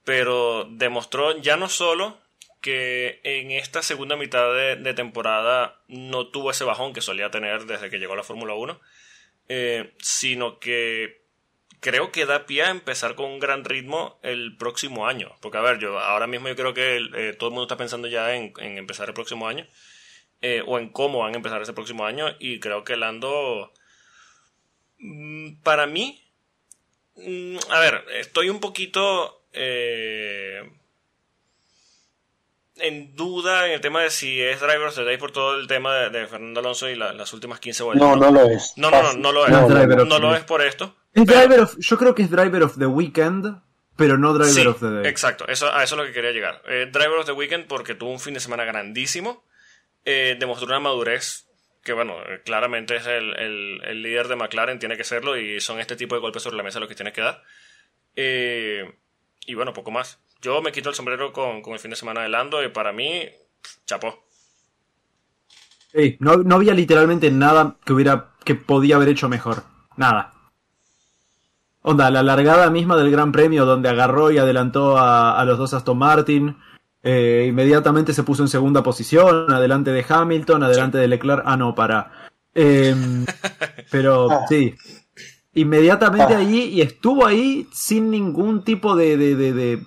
Pero 0.06 0.66
demostró 0.70 1.36
ya 1.36 1.58
no 1.58 1.68
solo 1.68 2.16
que 2.62 3.20
en 3.24 3.50
esta 3.50 3.82
segunda 3.82 4.16
mitad 4.16 4.54
de, 4.54 4.76
de 4.76 4.94
temporada 4.94 5.82
no 5.86 6.28
tuvo 6.28 6.50
ese 6.50 6.64
bajón 6.64 6.94
que 6.94 7.02
solía 7.02 7.30
tener 7.30 7.66
desde 7.66 7.90
que 7.90 7.98
llegó 7.98 8.14
a 8.14 8.16
la 8.16 8.22
Fórmula 8.22 8.54
1, 8.54 8.80
eh, 9.50 9.92
sino 9.98 10.60
que 10.60 11.25
creo 11.88 12.10
que 12.12 12.26
da 12.26 12.46
pie 12.46 12.62
a 12.64 12.70
empezar 12.70 13.14
con 13.14 13.26
un 13.26 13.38
gran 13.38 13.64
ritmo 13.64 14.18
el 14.22 14.56
próximo 14.56 15.06
año. 15.06 15.34
Porque, 15.40 15.58
a 15.58 15.60
ver, 15.62 15.78
yo 15.78 15.98
ahora 15.98 16.26
mismo 16.26 16.48
yo 16.48 16.56
creo 16.56 16.74
que 16.74 16.96
eh, 17.14 17.32
todo 17.38 17.48
el 17.48 17.54
mundo 17.54 17.64
está 17.64 17.76
pensando 17.76 18.08
ya 18.08 18.34
en, 18.34 18.52
en 18.58 18.76
empezar 18.78 19.08
el 19.08 19.14
próximo 19.14 19.46
año. 19.48 19.66
eh, 20.42 20.62
o 20.66 20.78
en 20.78 20.90
cómo 20.90 21.20
van 21.20 21.32
a 21.32 21.36
empezar 21.36 21.62
ese 21.62 21.72
próximo 21.72 22.04
año. 22.04 22.26
Y 22.38 22.60
creo 22.60 22.84
que 22.84 22.96
Lando. 22.96 23.72
mm, 24.98 25.62
Para 25.62 25.86
mí. 25.86 26.22
mm, 27.16 27.56
A 27.70 27.80
ver, 27.80 28.04
estoy 28.20 28.50
un 28.50 28.60
poquito. 28.60 29.42
eh, 29.58 30.60
en 32.78 33.16
duda 33.16 33.66
en 33.66 33.72
el 33.72 33.80
tema 33.80 34.02
de 34.02 34.10
si 34.10 34.38
es 34.42 34.60
Driver 34.60 34.88
of 34.88 34.94
the 34.94 35.04
Day 35.04 35.16
por 35.16 35.32
todo 35.32 35.58
el 35.58 35.66
tema 35.66 35.96
de, 35.96 36.10
de 36.10 36.26
Fernando 36.26 36.60
Alonso 36.60 36.90
y 36.90 36.94
la- 36.94 37.14
las 37.14 37.32
últimas 37.32 37.58
15 37.58 37.82
vueltas. 37.84 38.06
No, 38.06 38.16
no 38.16 38.30
lo 38.30 38.50
es. 38.50 38.74
No, 38.76 38.90
no, 38.90 39.00
no, 39.02 39.12
no 39.14 39.32
lo 39.32 39.46
es. 39.46 39.52
No, 40.04 40.18
lo 40.18 40.34
es 40.36 40.44
por 40.44 40.60
esto. 40.60 40.94
Es 41.16 41.24
pero- 41.26 41.38
driver 41.40 41.60
of, 41.60 41.76
yo 41.78 41.98
creo 41.98 42.14
que 42.14 42.22
es 42.22 42.30
Driver 42.30 42.62
of 42.62 42.78
the 42.78 42.86
Weekend, 42.86 43.60
pero 43.96 44.16
no 44.18 44.32
Driver 44.34 44.52
Sí, 44.52 44.66
of 44.66 44.80
the 44.80 44.90
Day. 44.90 45.06
exacto, 45.08 45.46
eso, 45.48 45.72
a 45.74 45.82
eso 45.82 45.94
es 45.94 46.00
lo 46.00 46.06
que 46.06 46.12
quería 46.12 46.30
llegar. 46.32 46.62
Eh, 46.68 46.88
Driver 46.92 47.18
of 47.18 47.26
the 47.26 47.32
Weekend 47.32 47.66
porque 47.66 47.94
tuvo 47.94 48.10
un 48.12 48.20
fin 48.20 48.34
de 48.34 48.40
semana 48.40 48.64
grandísimo, 48.64 49.42
eh, 50.04 50.36
demostró 50.38 50.66
una 50.68 50.78
madurez 50.80 51.46
que 51.82 51.92
bueno, 51.92 52.14
eh, 52.28 52.42
claramente 52.44 52.96
es 52.96 53.06
el, 53.06 53.34
el- 53.38 53.80
el 53.84 54.02
líder 54.02 54.28
de 54.28 54.36
McLaren, 54.36 54.78
tiene 54.78 54.96
que 54.96 55.04
serlo, 55.04 55.36
y 55.38 55.60
son 55.60 55.78
este 55.80 55.94
tipo 55.96 56.14
de 56.16 56.20
golpes 56.20 56.42
sobre 56.42 56.56
la 56.56 56.62
mesa 56.64 56.80
los 56.80 56.88
que 56.88 56.94
tiene 56.96 57.12
que 57.12 57.20
dar. 57.20 57.42
Eh, 58.16 58.92
y 59.46 59.54
bueno, 59.54 59.72
poco 59.72 59.90
más. 59.92 60.18
Yo 60.42 60.60
me 60.62 60.72
quito 60.72 60.88
el 60.90 60.94
sombrero 60.96 61.32
con, 61.32 61.62
con 61.62 61.72
el 61.74 61.78
fin 61.78 61.90
de 61.90 61.96
semana 61.96 62.22
de 62.22 62.28
Lando, 62.28 62.62
y 62.62 62.68
para 62.68 62.92
mí, 62.92 63.26
chapó. 63.86 64.26
No, 66.18 66.36
no 66.38 66.56
había 66.56 66.74
literalmente 66.74 67.30
nada 67.30 67.76
que 67.84 67.92
hubiera 67.94 68.32
que 68.44 68.54
podía 68.54 68.96
haber 68.96 69.08
hecho 69.08 69.28
mejor. 69.28 69.62
Nada. 69.96 70.32
Onda, 71.88 72.10
la 72.10 72.24
largada 72.24 72.68
misma 72.68 72.96
del 72.96 73.12
Gran 73.12 73.30
Premio 73.30 73.64
donde 73.64 73.88
agarró 73.88 74.32
y 74.32 74.38
adelantó 74.38 74.98
a, 74.98 75.38
a 75.38 75.44
los 75.44 75.56
dos 75.56 75.72
Aston 75.72 75.96
Martin. 75.98 76.56
eh, 77.04 77.46
inmediatamente 77.48 78.12
se 78.12 78.24
puso 78.24 78.42
en 78.42 78.48
segunda 78.48 78.82
posición, 78.82 79.52
adelante 79.52 79.92
de 79.92 80.04
Hamilton, 80.08 80.64
adelante 80.64 80.98
de 80.98 81.06
Leclerc. 81.06 81.42
Ah, 81.46 81.56
no, 81.56 81.76
para. 81.76 82.10
Em, 82.54 83.24
pero 83.92 84.28
Ah. 84.32 84.40
sí. 84.48 84.74
Inmediatamente 85.54 86.34
Ah. 86.34 86.38
allí 86.38 86.64
y 86.64 86.80
estuvo 86.82 87.24
ahí 87.24 87.68
sin 87.72 88.10
ningún 88.10 88.62
tipo 88.64 88.96
de, 88.96 89.16
de, 89.16 89.36
de, 89.36 89.52
de- 89.52 89.82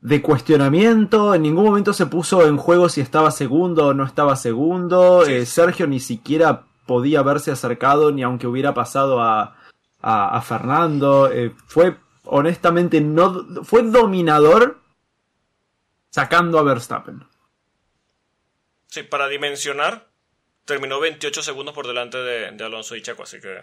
de 0.00 0.22
cuestionamiento. 0.22 1.34
En 1.34 1.42
ningún 1.42 1.64
momento 1.66 1.92
se 1.92 2.06
puso 2.06 2.46
en 2.46 2.56
juego 2.56 2.88
si 2.88 3.00
estaba 3.02 3.30
segundo 3.30 3.88
o 3.88 3.94
no 3.94 4.04
estaba 4.04 4.36
segundo. 4.36 5.24
Sí. 5.26 5.32
Eh, 5.32 5.46
Sergio 5.46 5.86
ni 5.86 6.00
siquiera 6.00 6.62
podía 6.86 7.18
haberse 7.20 7.50
acercado 7.50 8.10
ni 8.12 8.22
aunque 8.22 8.46
hubiera 8.46 8.72
pasado 8.72 9.20
a, 9.20 9.55
a, 10.12 10.36
a 10.38 10.40
Fernando. 10.42 11.30
Eh, 11.32 11.52
fue 11.66 11.96
honestamente 12.24 13.00
no 13.00 13.64
fue 13.64 13.82
dominador 13.82 14.80
sacando 16.10 16.58
a 16.58 16.62
Verstappen. 16.62 17.18
Sí, 18.88 19.02
para 19.04 19.28
dimensionar, 19.28 20.08
terminó 20.64 20.98
28 20.98 21.42
segundos 21.42 21.72
por 21.74 21.86
delante 21.86 22.18
de, 22.18 22.50
de 22.50 22.64
Alonso 22.64 22.96
y 22.96 23.02
Checo, 23.02 23.22
así 23.22 23.40
que, 23.40 23.62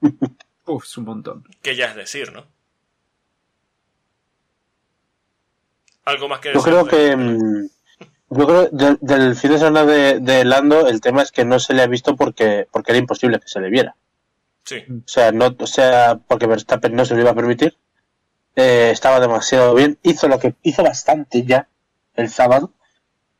Uf, 0.66 0.84
es 0.84 0.98
un 0.98 1.04
montón. 1.04 1.44
que 1.62 1.74
ya 1.74 1.86
es 1.86 1.96
decir, 1.96 2.32
¿no? 2.32 2.46
Algo 6.04 6.28
más 6.28 6.40
que 6.40 6.52
Yo 6.52 6.54
decir. 6.54 6.72
creo 6.72 6.86
que. 6.86 7.16
mm, 7.16 7.66
Yo 8.30 8.46
creo 8.46 8.68
del, 8.70 8.98
del 9.00 9.36
fin 9.36 9.52
de 9.52 9.58
semana 9.58 9.84
de, 9.84 10.20
de 10.20 10.44
Lando, 10.44 10.88
el 10.88 11.00
tema 11.00 11.22
es 11.22 11.32
que 11.32 11.44
no 11.44 11.58
se 11.58 11.74
le 11.74 11.82
ha 11.82 11.86
visto 11.86 12.16
porque, 12.16 12.66
porque 12.72 12.92
era 12.92 12.98
imposible 12.98 13.40
que 13.40 13.48
se 13.48 13.60
le 13.60 13.70
viera. 13.70 13.96
Sí, 14.64 14.76
O 14.88 15.02
sea, 15.06 15.30
no, 15.32 15.54
o 15.58 15.66
sea, 15.66 16.18
porque 16.26 16.46
Verstappen 16.46 16.94
no 16.94 17.04
se 17.04 17.14
lo 17.14 17.20
iba 17.20 17.30
a 17.30 17.34
permitir. 17.34 17.76
Eh, 18.56 18.90
estaba 18.92 19.20
demasiado 19.20 19.74
bien. 19.74 19.98
Hizo 20.02 20.28
lo 20.28 20.38
que 20.38 20.54
hizo 20.62 20.82
bastante 20.82 21.44
ya 21.44 21.68
el 22.14 22.30
sábado. 22.30 22.72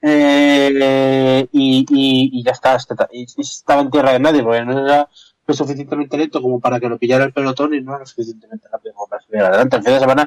Eh, 0.03 1.49
y, 1.53 1.87
y, 1.89 2.43
ya 2.45 2.53
está. 2.53 2.77
y- 3.11 3.27
estaba 3.41 3.81
en 3.83 3.91
tierra 3.91 4.13
de 4.13 4.21
nadie, 4.21 4.43
porque 4.43 4.63
no 4.65 4.85
era 4.87 5.09
lo 5.47 5.55
suficientemente 5.55 6.17
lento 6.19 6.43
como 6.43 6.61
para 6.61 6.79
que 6.81 6.89
lo 6.89 6.99
pillara 6.99 7.25
el 7.25 7.33
pelotón 7.33 7.75
y 7.75 7.81
no 7.81 7.97
era 7.97 8.07
suficientemente 8.07 8.69
rápido 8.71 8.95
como 8.95 9.09
para 9.09 9.23
salir 9.23 9.43
adelante. 9.43 9.77
El 9.77 9.83
fin 9.83 9.95
de 9.95 10.01
semana 10.01 10.27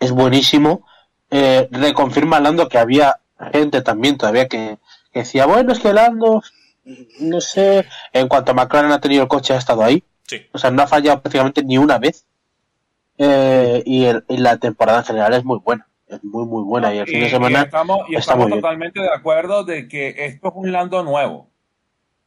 es 0.00 0.12
buenísimo. 0.12 0.86
Eh, 1.30 1.68
reconfirma 1.70 2.40
Lando 2.40 2.68
que 2.68 2.78
había 2.78 3.20
gente 3.52 3.82
también 3.82 4.16
todavía 4.18 4.48
que 4.48 4.78
decía, 5.12 5.46
bueno, 5.46 5.72
es 5.72 5.78
que 5.80 5.92
Lando, 5.92 6.42
no 7.20 7.40
sé, 7.40 7.86
en 8.12 8.28
cuanto 8.28 8.52
a 8.52 8.54
McLaren 8.54 8.92
ha 8.92 9.00
tenido 9.00 9.22
el 9.22 9.28
coche, 9.28 9.54
ha 9.54 9.58
estado 9.58 9.82
ahí. 9.82 10.04
Sí. 10.26 10.46
O 10.52 10.58
sea, 10.58 10.70
no 10.70 10.82
ha 10.82 10.86
fallado 10.86 11.20
prácticamente 11.22 11.62
ni 11.64 11.78
una 11.78 11.98
vez. 11.98 12.26
Eh, 13.18 13.82
y, 13.86 14.04
el- 14.06 14.24
y 14.28 14.38
la 14.38 14.56
temporada 14.58 14.98
en 15.00 15.04
general 15.04 15.34
es 15.34 15.44
muy 15.44 15.58
buena. 15.58 15.86
Es 16.08 16.22
muy, 16.24 16.44
muy 16.46 16.64
buena. 16.64 16.94
Y 16.94 16.98
el 16.98 17.06
fin 17.06 17.20
de 17.20 17.30
semana. 17.30 17.60
y 17.60 17.64
estamos, 17.64 17.98
y 18.08 18.10
está 18.12 18.18
estamos 18.20 18.42
muy 18.44 18.52
bien. 18.52 18.60
totalmente 18.62 19.00
de 19.00 19.08
acuerdo 19.12 19.64
de 19.64 19.88
que 19.88 20.14
esto 20.26 20.48
es 20.48 20.54
un 20.56 20.72
Lando 20.72 21.02
nuevo. 21.02 21.48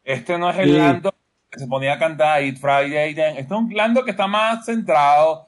Este 0.04 0.38
no 0.38 0.50
es 0.50 0.58
el 0.60 0.70
Sí. 0.72 0.78
Lando 0.78 1.14
que 1.52 1.60
se 1.60 1.68
ponía 1.68 1.94
a 1.94 2.00
cantar 2.00 2.42
Eat 2.44 2.58
Friday. 2.58 3.16
Then. 3.16 3.32
Este 3.38 3.42
es 3.54 3.60
un 3.60 3.74
Lando 3.74 4.04
que 4.06 4.12
está 4.12 4.28
más 4.28 4.66
centrado. 4.66 5.48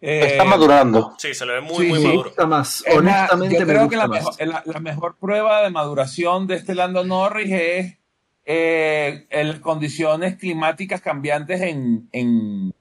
eh, 0.00 0.20
está 0.32 0.44
madurando. 0.44 1.14
Sí, 1.18 1.32
se 1.32 1.46
le 1.46 1.54
ve 1.54 1.60
muy, 1.62 1.86
Sí, 1.86 1.88
muy 1.88 1.98
sí. 1.98 2.02
Me 2.04 2.08
maduro. 2.10 2.28
gusta 2.28 2.46
más, 2.46 2.84
es 2.86 2.94
más, 3.02 3.32
honestamente 3.32 3.54
yo 3.54 3.60
me 3.60 3.66
creo 3.66 3.88
que 3.88 3.96
gusta 3.96 3.96
la 3.96 4.06
más. 4.08 4.38
mejor, 4.38 4.46
la, 4.46 4.62
la 4.66 4.80
mejor 4.80 5.16
prueba 5.18 5.62
de 5.62 5.70
maduración 5.70 6.46
de 6.46 6.56
este 6.56 6.74
Lando 6.74 7.04
Norris 7.04 7.50
es 7.50 7.96
eh, 8.44 9.26
las 9.30 9.60
condiciones 9.60 10.36
climáticas 10.36 11.00
cambiantes 11.00 11.60
en, 11.60 12.08
en, 12.12 12.74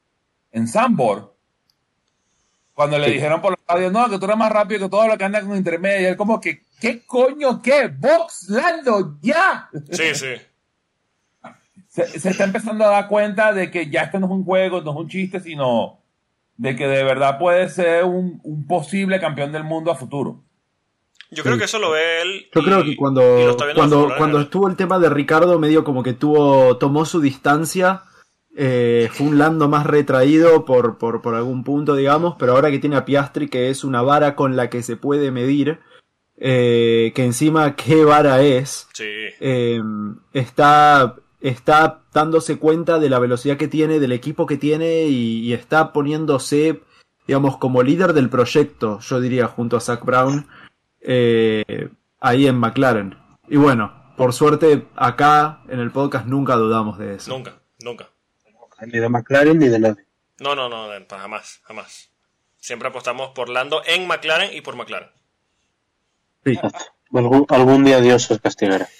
en 0.51 0.67
Sambor. 0.67 1.33
Cuando 2.73 2.97
le 2.97 3.07
Sí. 3.07 3.13
dijeron 3.13 3.39
por 3.41 3.51
la 3.51 3.75
radio, 3.75 3.91
no, 3.91 4.09
que 4.09 4.17
tú 4.17 4.25
eres 4.25 4.37
más 4.37 4.51
rápido 4.51 4.81
que 4.81 4.89
todo 4.89 5.07
lo 5.07 5.17
que 5.17 5.23
anda 5.23 5.41
con 5.41 5.55
intermedia. 5.55 6.01
Y 6.01 6.05
él 6.05 6.17
como 6.17 6.41
que, 6.41 6.63
¿qué 6.81 7.01
coño 7.05 7.61
qué? 7.61 7.87
¡Box, 7.87 8.49
Lando, 8.49 9.17
ya! 9.21 9.69
Sí, 9.91 10.15
sí. 10.15 10.33
Se, 11.87 12.07
se 12.19 12.29
está 12.31 12.45
empezando 12.45 12.83
a 12.85 12.89
dar 12.89 13.07
cuenta 13.07 13.53
de 13.53 13.69
que 13.69 13.89
ya 13.91 14.01
esto 14.01 14.19
no 14.19 14.25
es 14.25 14.31
un 14.31 14.43
juego, 14.43 14.81
no 14.81 14.91
es 14.91 14.97
un 14.97 15.07
chiste, 15.09 15.39
sino 15.39 15.99
de 16.57 16.75
que 16.75 16.87
de 16.87 17.03
verdad 17.03 17.37
puede 17.37 17.69
ser 17.69 18.05
un, 18.05 18.39
un 18.43 18.65
posible 18.65 19.19
campeón 19.19 19.51
del 19.51 19.63
mundo 19.63 19.91
a 19.91 19.95
futuro. 19.95 20.41
Yo 21.33 21.43
creo 21.43 21.55
Sí. 21.55 21.59
que 21.59 21.65
eso 21.65 21.79
lo 21.79 21.91
ve 21.91 22.21
él. 22.21 22.47
Yo 22.53 22.61
y- 22.61 22.63
creo 22.65 22.83
que 22.83 22.95
cuando, 22.95 23.21
cuando, 23.75 23.95
Fórmula 23.99 24.17
cuando 24.17 24.39
estuvo 24.41 24.67
el 24.67 24.75
tema 24.75 24.99
de 24.99 25.09
Ricardo, 25.09 25.59
medio 25.59 25.83
como 25.83 26.03
que 26.03 26.13
tuvo, 26.13 26.77
tomó 26.77 27.05
su 27.05 27.19
distancia. 27.21 28.03
eh, 28.55 29.09
fue 29.11 29.25
un 29.25 29.39
Lando 29.39 29.67
más 29.67 29.87
retraído 29.87 30.63
por, 30.63 30.99
por, 30.99 31.23
por 31.23 31.33
algún 31.33 31.63
punto, 31.63 31.95
digamos, 31.95 32.35
pero 32.37 32.51
ahora 32.51 32.69
que 32.69 32.77
tiene 32.77 32.95
a 32.97 33.03
Piastri, 33.03 33.47
que 33.49 33.71
es 33.71 33.83
una 33.83 34.03
vara 34.03 34.35
con 34.35 34.55
la 34.55 34.69
que 34.69 34.83
se 34.83 34.95
puede 34.95 35.31
medir, 35.31 35.79
eh, 36.37 37.11
que 37.15 37.23
encima 37.25 37.75
qué 37.75 38.05
vara 38.05 38.43
es, 38.43 38.87
Sí, 38.93 39.05
eh, 39.39 39.81
está, 40.33 41.15
está 41.41 42.01
dándose 42.13 42.57
cuenta 42.59 42.99
de 42.99 43.09
la 43.09 43.19
velocidad 43.19 43.57
que 43.57 43.67
tiene, 43.67 43.99
del 43.99 44.11
equipo 44.11 44.45
que 44.45 44.57
tiene 44.57 45.05
y, 45.07 45.39
y 45.39 45.53
está 45.53 45.91
poniéndose, 45.93 46.79
digamos, 47.27 47.57
como 47.57 47.81
líder 47.83 48.13
del 48.13 48.29
proyecto, 48.29 48.99
yo 48.99 49.19
diría, 49.19 49.47
junto 49.47 49.77
a 49.77 49.81
Zach 49.81 50.03
Brown, 50.05 50.45
eh, 51.03 51.89
ahí 52.19 52.47
en 52.47 52.57
McLaren. 52.57 53.17
Y 53.47 53.57
bueno, 53.57 54.13
por 54.17 54.33
suerte, 54.33 54.87
acá 54.95 55.61
en 55.67 55.79
el 55.79 55.91
podcast 55.91 56.25
nunca 56.25 56.55
dudamos 56.55 56.97
de 56.97 57.15
eso. 57.15 57.31
nunca, 57.31 57.59
nunca. 57.79 58.09
Ni 58.85 58.99
de 58.99 59.09
McLaren 59.09 59.59
ni 59.59 59.67
de 59.67 59.79
nadie. 59.79 60.05
No, 60.39 60.55
no, 60.55 60.69
no, 60.69 60.87
jamás, 61.09 61.61
jamás. 61.63 62.09
Siempre 62.57 62.89
apostamos 62.89 63.29
por 63.29 63.49
Lando 63.49 63.81
en 63.85 64.07
McLaren 64.07 64.53
y 64.53 64.61
por 64.61 64.75
McLaren. 64.75 65.09
Sí. 66.45 66.59
Algún, 67.13 67.45
algún 67.49 67.83
día 67.83 68.01
Dios 68.01 68.31
os 68.31 68.39
castigará. 68.39 68.87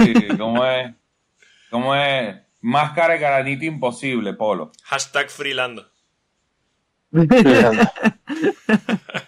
Sí, 0.00 0.36
como 0.36 0.66
es, 0.66 0.92
como 1.70 1.94
es, 1.94 2.38
máscara 2.60 3.14
y 3.14 3.20
granito 3.20 3.64
imposible, 3.64 4.34
Polo. 4.34 4.72
Hashtag 4.82 5.30
FreeLando. 5.30 5.88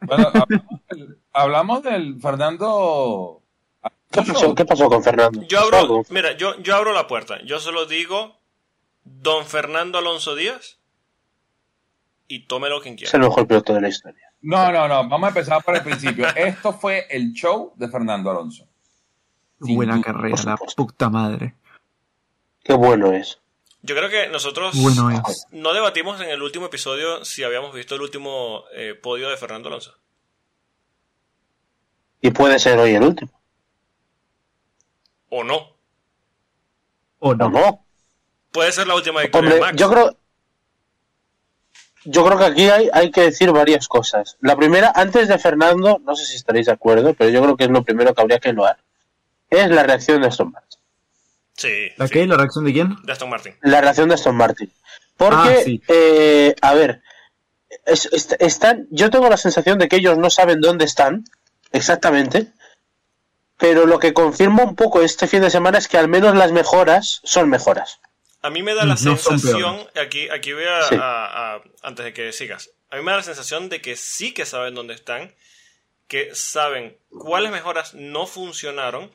Bueno, 0.00 0.28
hablamos 0.28 0.80
del, 0.88 1.18
hablamos 1.32 1.82
del 1.82 2.20
Fernando. 2.20 3.42
¿Qué 4.10 4.22
pasó, 4.22 4.54
¿Qué 4.54 4.64
pasó 4.64 4.88
con 4.88 5.02
Fernando? 5.02 5.42
Yo 5.48 5.58
¿Pasó 5.70 5.76
abro, 5.76 6.02
mira, 6.10 6.32
yo, 6.36 6.56
yo 6.62 6.76
abro 6.76 6.92
la 6.92 7.06
puerta. 7.06 7.42
Yo 7.44 7.58
solo 7.60 7.84
digo 7.86 8.38
Don 9.04 9.44
Fernando 9.44 9.98
Alonso 9.98 10.34
Díaz 10.34 10.78
y 12.26 12.46
tómelo 12.46 12.80
quien 12.80 12.94
Es 12.94 13.00
quiera. 13.10 13.16
el 13.18 13.28
mejor 13.28 13.46
piloto 13.46 13.74
de 13.74 13.80
la 13.80 13.88
historia. 13.88 14.32
No, 14.40 14.70
no, 14.72 14.86
no, 14.88 15.08
vamos 15.08 15.24
a 15.24 15.28
empezar 15.28 15.62
por 15.62 15.74
el 15.76 15.82
principio. 15.82 16.26
Esto 16.36 16.72
fue 16.72 17.06
el 17.10 17.32
show 17.32 17.72
de 17.76 17.88
Fernando 17.88 18.30
Alonso. 18.30 18.66
Sin 19.60 19.76
Buena 19.76 19.96
duda, 19.96 20.04
carrera, 20.04 20.42
la 20.44 20.56
puta 20.56 21.10
madre. 21.10 21.54
Qué 22.62 22.74
bueno 22.74 23.12
es. 23.12 23.40
Yo 23.82 23.94
creo 23.94 24.10
que 24.10 24.28
nosotros 24.28 24.74
Bueno 24.82 25.10
es. 25.10 25.46
no 25.50 25.72
debatimos 25.72 26.20
en 26.20 26.30
el 26.30 26.42
último 26.42 26.66
episodio 26.66 27.24
si 27.24 27.44
habíamos 27.44 27.72
visto 27.72 27.94
el 27.94 28.02
último 28.02 28.64
eh, 28.74 28.94
podio 28.94 29.28
de 29.28 29.36
Fernando 29.36 29.68
Alonso. 29.68 29.94
Y 32.20 32.30
puede 32.30 32.58
ser 32.58 32.78
hoy 32.78 32.94
el 32.94 33.02
último. 33.04 33.30
O 35.30 35.44
no. 35.44 35.76
¿O 37.20 37.34
No. 37.34 37.84
Puede 38.50 38.72
ser 38.72 38.86
la 38.88 38.94
última 38.94 39.20
victoria 39.20 39.40
Hombre, 39.40 39.54
de 39.56 39.60
Max. 39.60 39.76
yo 39.76 39.90
creo. 39.90 40.16
Yo 42.04 42.24
creo 42.24 42.38
que 42.38 42.44
aquí 42.44 42.68
hay, 42.70 42.88
hay 42.92 43.10
que 43.10 43.22
decir 43.22 43.52
varias 43.52 43.86
cosas. 43.86 44.38
La 44.40 44.56
primera, 44.56 44.92
antes 44.94 45.28
de 45.28 45.38
Fernando, 45.38 46.00
no 46.02 46.16
sé 46.16 46.24
si 46.24 46.36
estaréis 46.36 46.66
de 46.66 46.72
acuerdo, 46.72 47.12
pero 47.14 47.28
yo 47.30 47.42
creo 47.42 47.56
que 47.56 47.64
es 47.64 47.70
lo 47.70 47.84
primero 47.84 48.14
que 48.14 48.22
habría 48.22 48.38
que 48.38 48.52
loar. 48.52 48.78
Es 49.50 49.68
la 49.70 49.82
reacción 49.82 50.20
de 50.22 50.28
Aston 50.28 50.50
Martin. 50.50 50.77
Sí, 51.58 51.90
¿La 51.96 52.06
sí, 52.06 52.12
qué? 52.12 52.26
¿La 52.26 52.36
reacción 52.36 52.64
de 52.64 52.72
quién? 52.72 52.96
de 53.02 53.12
Aston 53.12 53.28
Martin. 53.28 53.54
La 53.62 53.80
reacción 53.80 54.08
de 54.08 54.14
Aston 54.14 54.36
Martin. 54.36 54.72
Porque, 55.16 55.34
Ah, 55.36 55.56
sí. 55.64 55.82
eh, 55.88 56.54
a 56.62 56.74
ver, 56.74 57.02
es- 57.84 58.06
est- 58.12 58.40
están, 58.40 58.86
yo 58.90 59.10
tengo 59.10 59.28
la 59.28 59.36
sensación 59.36 59.78
de 59.78 59.88
que 59.88 59.96
ellos 59.96 60.16
no 60.16 60.30
saben 60.30 60.60
dónde 60.60 60.84
están 60.84 61.24
exactamente, 61.72 62.46
pero 63.56 63.86
lo 63.86 63.98
que 63.98 64.12
confirma 64.14 64.62
un 64.62 64.76
poco 64.76 65.02
este 65.02 65.26
fin 65.26 65.42
de 65.42 65.50
semana 65.50 65.78
es 65.78 65.88
que 65.88 65.98
al 65.98 66.06
menos 66.08 66.36
las 66.36 66.52
mejoras 66.52 67.20
son 67.24 67.48
mejoras. 67.50 67.98
A 68.40 68.50
mí 68.50 68.62
me 68.62 68.74
da 68.74 68.84
la 68.84 68.94
No 68.94 69.16
sensación, 69.16 69.84
aquí, 70.00 70.28
aquí 70.30 70.52
voy 70.52 70.62
a, 70.64 70.82
Sí. 70.84 70.94
a- 70.94 71.54
a- 71.56 71.62
antes 71.82 72.04
de 72.04 72.12
que 72.12 72.32
sigas, 72.32 72.70
a 72.90 72.96
mí 72.96 73.02
me 73.02 73.10
da 73.10 73.16
la 73.18 73.22
sensación 73.24 73.68
de 73.68 73.82
que 73.82 73.96
sí 73.96 74.32
que 74.32 74.46
saben 74.46 74.74
dónde 74.76 74.94
están, 74.94 75.34
que 76.06 76.30
saben 76.34 76.96
cuáles 77.10 77.50
mejoras 77.50 77.94
no 77.94 78.26
funcionaron 78.26 79.10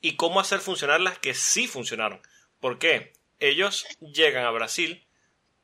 y 0.00 0.16
cómo 0.16 0.40
hacer 0.40 0.60
funcionar 0.60 1.00
las 1.00 1.18
que 1.18 1.34
sí 1.34 1.66
funcionaron. 1.66 2.20
¿Por 2.60 2.78
qué? 2.78 3.12
Ellos 3.38 3.86
llegan 4.00 4.44
a 4.44 4.50
Brasil 4.50 5.06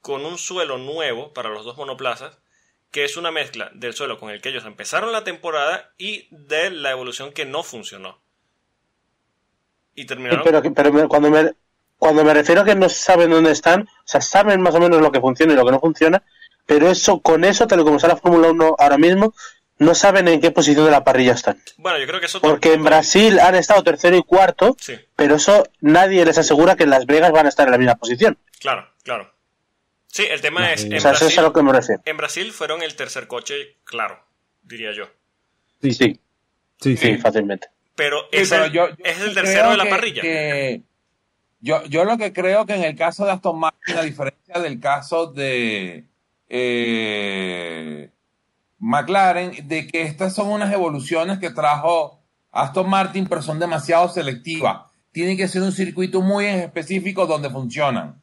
con 0.00 0.26
un 0.26 0.38
suelo 0.38 0.78
nuevo 0.78 1.32
para 1.32 1.48
los 1.48 1.64
dos 1.64 1.76
monoplazas, 1.76 2.38
que 2.90 3.04
es 3.04 3.16
una 3.16 3.30
mezcla 3.30 3.70
del 3.74 3.94
suelo 3.94 4.18
con 4.18 4.30
el 4.30 4.42
que 4.42 4.50
ellos 4.50 4.66
empezaron 4.66 5.12
la 5.12 5.24
temporada 5.24 5.92
y 5.96 6.28
de 6.30 6.70
la 6.70 6.90
evolución 6.90 7.32
que 7.32 7.46
no 7.46 7.62
funcionó. 7.62 8.20
Y 9.94 10.04
terminaron. 10.04 10.44
Pero, 10.44 11.08
cuando, 11.08 11.30
me, 11.30 11.52
cuando 11.96 12.24
me 12.24 12.34
refiero 12.34 12.62
a 12.62 12.64
que 12.64 12.74
no 12.74 12.88
saben 12.88 13.30
dónde 13.30 13.52
están, 13.52 13.82
o 13.82 14.02
sea, 14.04 14.20
saben 14.20 14.60
más 14.60 14.74
o 14.74 14.80
menos 14.80 15.00
lo 15.00 15.12
que 15.12 15.20
funciona 15.20 15.52
y 15.52 15.56
lo 15.56 15.64
que 15.64 15.72
no 15.72 15.80
funciona, 15.80 16.22
pero 16.66 16.90
eso 16.90 17.20
con 17.20 17.44
eso, 17.44 17.66
tal 17.66 17.80
y 17.80 17.84
como 17.84 17.96
está 17.96 18.08
la 18.08 18.16
Fórmula 18.16 18.50
1 18.50 18.76
ahora 18.78 18.98
mismo, 18.98 19.34
no 19.82 19.94
saben 19.94 20.28
en 20.28 20.40
qué 20.40 20.50
posición 20.50 20.84
de 20.84 20.90
la 20.90 21.04
parrilla 21.04 21.32
están. 21.32 21.60
Bueno, 21.76 21.98
yo 21.98 22.06
creo 22.06 22.20
que 22.20 22.26
eso 22.26 22.40
Porque 22.40 22.72
en 22.74 22.84
Brasil 22.84 23.38
han 23.40 23.54
estado 23.54 23.82
tercero 23.82 24.16
y 24.16 24.22
cuarto, 24.22 24.76
Sí. 24.80 24.94
pero 25.16 25.36
eso 25.36 25.64
nadie 25.80 26.24
les 26.24 26.38
asegura 26.38 26.76
que 26.76 26.84
en 26.84 26.90
Las 26.90 27.06
Vegas 27.06 27.32
van 27.32 27.46
a 27.46 27.48
estar 27.48 27.66
en 27.66 27.72
la 27.72 27.78
misma 27.78 27.94
posición. 27.96 28.38
Claro, 28.60 28.88
claro. 29.02 29.32
Sí, 30.06 30.24
el 30.30 30.40
tema 30.40 30.72
es. 30.72 30.84
En 30.84 30.94
O 30.94 31.00
sea, 31.00 31.12
eso 31.12 31.26
es 31.26 31.38
a 31.38 31.42
lo 31.42 31.52
que 31.52 31.62
me 31.62 31.72
refiero. 31.72 32.02
en 32.04 32.16
Brasil 32.16 32.52
fueron 32.52 32.82
el 32.82 32.94
tercer 32.96 33.26
coche, 33.26 33.76
claro, 33.84 34.22
diría 34.62 34.92
yo. 34.92 35.06
Sí, 35.80 35.92
sí, 35.94 36.20
Sí, 36.80 36.96
sí. 36.96 37.14
sí, 37.14 37.16
fácilmente. 37.18 37.68
Pero 37.94 38.22
Sí, 38.30 38.38
es, 38.38 38.50
pero 38.50 38.64
el, 38.66 38.72
yo- 38.72 38.88
yo 38.90 38.94
es 39.04 39.20
el 39.20 39.34
tercero 39.34 39.70
de 39.70 39.76
la 39.76 39.84
que- 39.84 39.90
parrilla. 39.90 40.22
que- 40.22 40.82
yo, 41.60 41.84
yo 41.86 42.04
lo 42.04 42.18
que 42.18 42.32
creo 42.32 42.66
que 42.66 42.74
en 42.74 42.84
el 42.84 42.96
caso 42.96 43.24
de 43.24 43.32
Aston 43.32 43.58
Martin, 43.58 43.96
a 43.96 44.02
diferencia 44.02 44.58
del 44.60 44.80
caso 44.80 45.26
de 45.28 46.04
eh, 46.48 48.10
McLaren, 48.84 49.68
de 49.68 49.86
que 49.86 50.02
estas 50.02 50.34
son 50.34 50.48
unas 50.48 50.72
evoluciones 50.72 51.38
que 51.38 51.50
trajo 51.50 52.20
Aston 52.50 52.90
Martin, 52.90 53.28
pero 53.28 53.40
son 53.40 53.60
demasiado 53.60 54.08
selectivas. 54.08 54.90
Tiene 55.12 55.36
que 55.36 55.46
ser 55.46 55.62
un 55.62 55.70
circuito 55.70 56.20
muy 56.20 56.46
específico 56.46 57.26
donde 57.26 57.48
funcionan. 57.48 58.20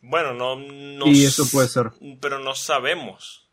Bueno, 0.00 0.32
no, 0.34 0.56
no. 0.56 1.06
Y 1.06 1.24
eso 1.24 1.48
puede 1.50 1.68
ser. 1.68 1.90
Pero 2.20 2.40
no 2.40 2.54
sabemos. 2.56 3.48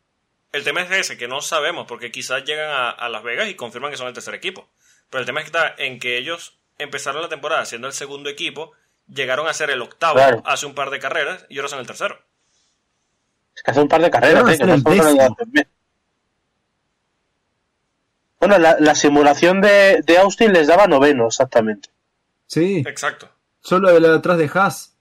El 0.52 0.64
tema 0.64 0.82
es 0.82 0.90
ese, 0.90 1.16
que 1.16 1.28
no 1.28 1.40
sabemos, 1.40 1.86
porque 1.86 2.10
quizás 2.10 2.44
llegan 2.44 2.70
a, 2.70 2.90
a 2.90 3.08
Las 3.08 3.22
Vegas 3.22 3.48
y 3.48 3.54
confirman 3.54 3.90
que 3.92 3.96
son 3.96 4.08
el 4.08 4.14
tercer 4.14 4.34
equipo. 4.34 4.68
Pero 5.10 5.20
el 5.20 5.26
tema 5.26 5.40
está 5.42 5.74
en 5.78 6.00
que 6.00 6.18
ellos 6.18 6.58
empezaron 6.78 7.22
la 7.22 7.28
temporada 7.28 7.64
siendo 7.66 7.86
el 7.86 7.92
segundo 7.92 8.28
equipo, 8.30 8.72
llegaron 9.08 9.46
a 9.46 9.52
ser 9.54 9.70
el 9.70 9.80
octavo 9.82 10.16
Claro. 10.16 10.42
hace 10.44 10.66
un 10.66 10.74
par 10.74 10.90
de 10.90 10.98
carreras 10.98 11.46
y 11.48 11.58
ahora 11.58 11.68
son 11.68 11.78
el 11.78 11.86
tercero. 11.86 12.18
Que 13.66 13.72
hace 13.72 13.80
un 13.80 13.88
par 13.88 14.00
de 14.00 14.10
carreras, 14.12 14.44
Pero 14.44 14.54
¿eh? 14.54 14.58
que 14.58 14.64
no 14.64 14.74
el. 14.74 15.66
Bueno, 18.38 18.58
la, 18.58 18.76
la 18.78 18.94
simulación 18.94 19.60
de, 19.60 20.02
de 20.06 20.18
Austin 20.18 20.52
les 20.52 20.68
daba 20.68 20.86
noveno, 20.86 21.26
exactamente. 21.26 21.88
Sí, 22.46 22.84
Exacto. 22.86 23.28
solo 23.60 23.92
de 23.92 23.98
la 24.00 24.08
de 24.10 24.16
atrás 24.18 24.38
de 24.38 24.48
Haas. 24.54 24.94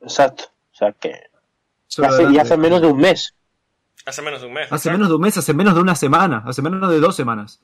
Exacto. 0.00 0.44
O 0.72 0.76
sea 0.76 0.92
que. 0.92 1.28
Hace, 2.02 2.22
y 2.32 2.38
hace 2.38 2.56
menos 2.56 2.80
de 2.80 2.86
un 2.86 2.96
mes. 2.98 3.34
Hace 4.06 4.22
menos 4.22 4.40
de 4.40 4.46
un 4.46 4.54
mes. 4.54 4.64
Hace 4.66 4.74
exacto. 4.76 4.92
menos 4.92 5.08
de 5.08 5.14
un 5.16 5.20
mes, 5.20 5.36
hace 5.36 5.52
menos 5.52 5.74
de 5.74 5.80
una 5.80 5.94
semana, 5.94 6.42
hace 6.46 6.62
menos 6.62 6.88
de 6.90 7.00
dos 7.00 7.14
semanas. 7.16 7.60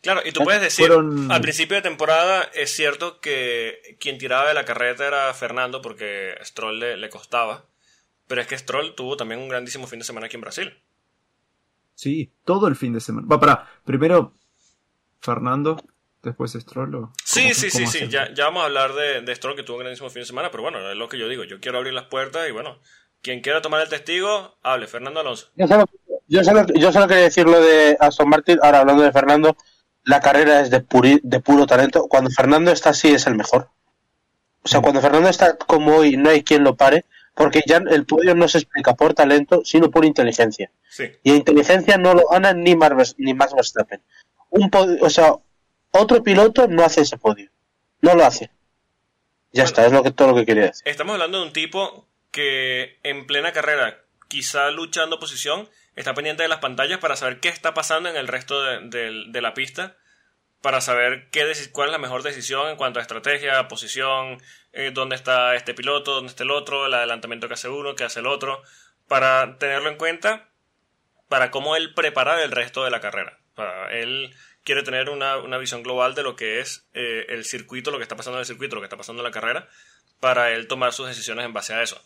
Claro, 0.00 0.22
y 0.24 0.30
tú 0.32 0.44
puedes 0.44 0.62
decir, 0.62 0.86
Fueron- 0.86 1.30
al 1.30 1.40
principio 1.42 1.76
de 1.76 1.82
temporada 1.82 2.44
es 2.54 2.70
cierto 2.72 3.20
que 3.20 3.96
quien 4.00 4.16
tiraba 4.16 4.46
de 4.48 4.54
la 4.54 4.64
carreta 4.64 5.06
era 5.06 5.34
Fernando 5.34 5.82
porque 5.82 6.38
Stroll 6.44 6.78
le, 6.78 6.96
le 6.96 7.10
costaba, 7.10 7.64
pero 8.28 8.40
es 8.40 8.46
que 8.46 8.56
Stroll 8.56 8.94
tuvo 8.94 9.16
también 9.16 9.40
un 9.40 9.48
grandísimo 9.48 9.88
fin 9.88 9.98
de 9.98 10.04
semana 10.04 10.26
aquí 10.26 10.36
en 10.36 10.42
Brasil. 10.42 10.72
Sí, 11.94 12.32
todo 12.44 12.68
el 12.68 12.76
fin 12.76 12.92
de 12.92 13.00
semana. 13.00 13.26
Va, 13.30 13.40
para, 13.40 13.66
primero 13.84 14.32
Fernando, 15.20 15.82
después 16.22 16.52
Stroll. 16.52 16.94
¿o 16.94 17.12
Sí, 17.24 17.42
cómo- 17.42 17.54
sí, 17.54 17.70
sí, 17.70 17.78
cómo 17.80 17.90
sí, 17.90 18.08
ya, 18.08 18.32
ya 18.32 18.44
vamos 18.44 18.62
a 18.62 18.66
hablar 18.66 18.92
de, 18.94 19.22
de 19.22 19.34
Stroll 19.34 19.56
que 19.56 19.62
tuvo 19.64 19.76
un 19.76 19.80
grandísimo 19.80 20.08
fin 20.10 20.22
de 20.22 20.26
semana, 20.26 20.50
pero 20.50 20.62
bueno, 20.62 20.78
es 20.90 20.96
lo 20.96 21.08
que 21.08 21.18
yo 21.18 21.28
digo, 21.28 21.44
yo 21.44 21.58
quiero 21.60 21.78
abrir 21.78 21.92
las 21.94 22.04
puertas 22.06 22.48
y 22.48 22.52
bueno, 22.52 22.78
quien 23.20 23.40
quiera 23.40 23.60
tomar 23.62 23.80
el 23.82 23.88
testigo, 23.88 24.58
hable, 24.62 24.86
Fernando 24.86 25.20
Alonso. 25.20 25.48
Yo 25.56 25.66
solo, 25.66 25.86
yo 26.28 26.44
solo, 26.44 26.66
yo 26.74 26.92
solo 26.92 27.08
quería 27.08 27.24
decir 27.24 27.46
lo 27.46 27.60
de 27.60 27.96
Aston 27.98 28.28
Martin. 28.28 28.58
Ahora 28.62 28.80
hablando 28.80 29.02
de 29.02 29.10
Fernando, 29.12 29.56
la 30.04 30.20
carrera 30.20 30.60
es 30.60 30.70
de, 30.70 30.86
puri- 30.86 31.20
de 31.24 31.40
puro 31.40 31.66
talento. 31.66 32.06
Cuando 32.08 32.30
Fernando 32.30 32.70
está 32.70 32.90
así, 32.90 33.08
es 33.08 33.26
el 33.26 33.34
mejor. 33.34 33.70
O 34.62 34.68
sea, 34.68 34.80
cuando 34.82 35.00
Fernando 35.00 35.28
está 35.28 35.56
como 35.56 35.96
hoy, 35.96 36.16
no 36.16 36.30
hay 36.30 36.44
quien 36.44 36.62
lo 36.62 36.76
pare, 36.76 37.06
porque 37.38 37.62
ya 37.66 37.76
el 37.78 38.04
podio 38.04 38.34
no 38.34 38.48
se 38.48 38.58
explica 38.58 38.94
por 38.94 39.14
talento, 39.14 39.62
sino 39.64 39.90
por 39.90 40.04
inteligencia. 40.04 40.70
Sí, 40.90 41.04
Y 41.22 41.32
inteligencia 41.34 41.96
no 41.96 42.12
lo 42.14 42.26
gana 42.28 42.52
ni 42.52 42.74
Max, 42.76 43.14
ni 43.18 43.32
Max 43.32 43.54
Verstappen. 43.54 44.02
Un 44.50 44.70
podio- 44.70 44.98
o 45.04 45.08
sea, 45.10 45.32
otro 45.92 46.22
piloto 46.22 46.66
no 46.68 46.84
hace 46.84 47.02
ese 47.02 47.16
podio. 47.16 47.50
No 48.02 48.14
lo 48.14 48.24
hace. 48.24 48.46
Ya 49.52 49.62
Bueno. 49.62 49.64
está, 49.68 49.86
es 49.86 49.92
lo 49.92 50.02
que, 50.02 50.10
todo 50.10 50.28
lo 50.28 50.34
que 50.34 50.44
quería 50.44 50.64
decir. 50.64 50.82
estamos 50.86 51.14
hablando 51.14 51.38
de 51.40 51.46
un 51.46 51.52
tipo 51.52 52.06
que 52.30 52.98
en 53.02 53.26
plena 53.26 53.52
carrera, 53.52 54.02
quizá 54.28 54.70
luchando 54.70 55.18
posición, 55.18 55.68
está 55.96 56.12
pendiente 56.14 56.42
de 56.42 56.48
las 56.48 56.58
pantallas 56.60 56.98
para 56.98 57.16
saber 57.16 57.40
qué 57.40 57.48
está 57.48 57.72
pasando 57.74 58.08
en 58.10 58.16
el 58.16 58.28
resto 58.28 58.62
de, 58.62 58.80
de- 58.88 59.24
de 59.28 59.40
la 59.40 59.54
pista, 59.54 59.96
para 60.60 60.80
saber 60.80 61.28
qué 61.30 61.50
cuál 61.72 61.88
es 61.88 61.92
la 61.92 61.98
mejor 61.98 62.22
decisión 62.22 62.68
en 62.68 62.76
cuanto 62.76 62.98
a 62.98 63.02
estrategia, 63.02 63.68
posición, 63.68 64.38
eh, 64.78 64.92
dónde 64.92 65.16
está 65.16 65.56
este 65.56 65.74
piloto, 65.74 66.14
dónde 66.14 66.30
está 66.30 66.44
el 66.44 66.52
otro, 66.52 66.86
el 66.86 66.94
adelantamiento 66.94 67.48
que 67.48 67.54
hace 67.54 67.68
uno, 67.68 67.96
que 67.96 68.04
hace 68.04 68.20
el 68.20 68.28
otro, 68.28 68.62
para 69.08 69.58
tenerlo 69.58 69.90
en 69.90 69.96
cuenta 69.96 70.48
para 71.28 71.50
cómo 71.50 71.74
él 71.74 71.94
prepara 71.94 72.44
el 72.44 72.52
resto 72.52 72.84
de 72.84 72.90
la 72.92 73.00
carrera. 73.00 73.40
Para 73.56 73.92
él 73.92 74.32
quiere 74.62 74.84
tener 74.84 75.10
una, 75.10 75.38
una 75.38 75.58
visión 75.58 75.82
global 75.82 76.14
de 76.14 76.22
lo 76.22 76.36
que 76.36 76.60
es 76.60 76.88
eh, 76.94 77.26
el 77.28 77.44
circuito, 77.44 77.90
lo 77.90 77.98
que 77.98 78.04
está 78.04 78.14
pasando 78.14 78.38
en 78.38 78.42
el 78.42 78.46
circuito, 78.46 78.76
lo 78.76 78.80
que 78.80 78.86
está 78.86 78.96
pasando 78.96 79.20
en 79.20 79.24
la 79.24 79.32
carrera, 79.32 79.68
para 80.20 80.52
él 80.52 80.68
tomar 80.68 80.92
sus 80.92 81.08
decisiones 81.08 81.44
en 81.44 81.52
base 81.52 81.74
a 81.74 81.82
eso. 81.82 82.00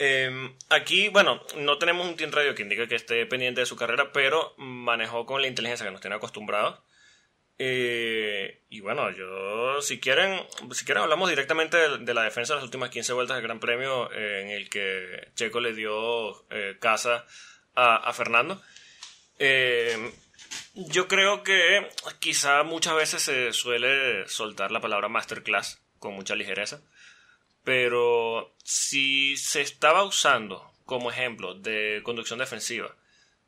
Eh, 0.00 0.56
aquí, 0.70 1.08
bueno, 1.08 1.40
no 1.56 1.78
tenemos 1.78 2.04
un 2.04 2.16
team 2.16 2.32
radio 2.32 2.56
que 2.56 2.62
indique 2.62 2.88
que 2.88 2.96
esté 2.96 3.24
pendiente 3.26 3.60
de 3.60 3.66
su 3.66 3.76
carrera, 3.76 4.10
pero 4.12 4.54
manejó 4.58 5.24
con 5.24 5.40
la 5.40 5.46
inteligencia 5.46 5.86
que 5.86 5.92
nos 5.92 6.00
tiene 6.00 6.16
acostumbrados. 6.16 6.80
Eh, 7.64 8.64
y 8.70 8.80
bueno, 8.80 9.08
yo, 9.12 9.80
si 9.82 10.00
quieren, 10.00 10.44
si 10.72 10.84
quieren 10.84 11.04
hablamos 11.04 11.30
directamente 11.30 11.76
de, 11.76 12.12
la 12.12 12.24
defensa 12.24 12.54
de 12.54 12.56
las 12.56 12.64
últimas 12.64 12.90
15 12.90 13.12
vueltas 13.12 13.36
del 13.36 13.44
Gran 13.44 13.60
Premio 13.60 14.10
eh, 14.10 14.42
en 14.42 14.50
el 14.50 14.68
que 14.68 15.28
Checo 15.36 15.60
le 15.60 15.72
dio 15.72 16.44
eh, 16.50 16.76
casa 16.80 17.24
a, 17.76 17.98
a 17.98 18.12
Fernando. 18.14 18.60
Yo 20.74 21.06
creo 21.06 21.44
que 21.44 21.88
quizá 22.18 22.64
muchas 22.64 22.96
veces 22.96 23.22
se 23.22 23.52
suele 23.52 24.26
soltar 24.26 24.72
la 24.72 24.80
palabra 24.80 25.08
masterclass 25.08 25.80
con 26.00 26.14
mucha 26.14 26.34
ligereza, 26.34 26.82
pero 27.62 28.56
si 28.64 29.36
se 29.36 29.60
estaba 29.60 30.02
usando 30.02 30.68
como 30.84 31.12
ejemplo 31.12 31.54
de 31.54 32.00
conducción 32.02 32.40
defensiva 32.40 32.96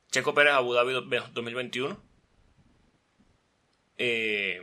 Checo 0.09 0.33
Pérez 0.33 0.53
Abu 0.53 0.73
Dhabi 0.73 0.93
2021, 0.93 2.01
eh, 3.97 4.61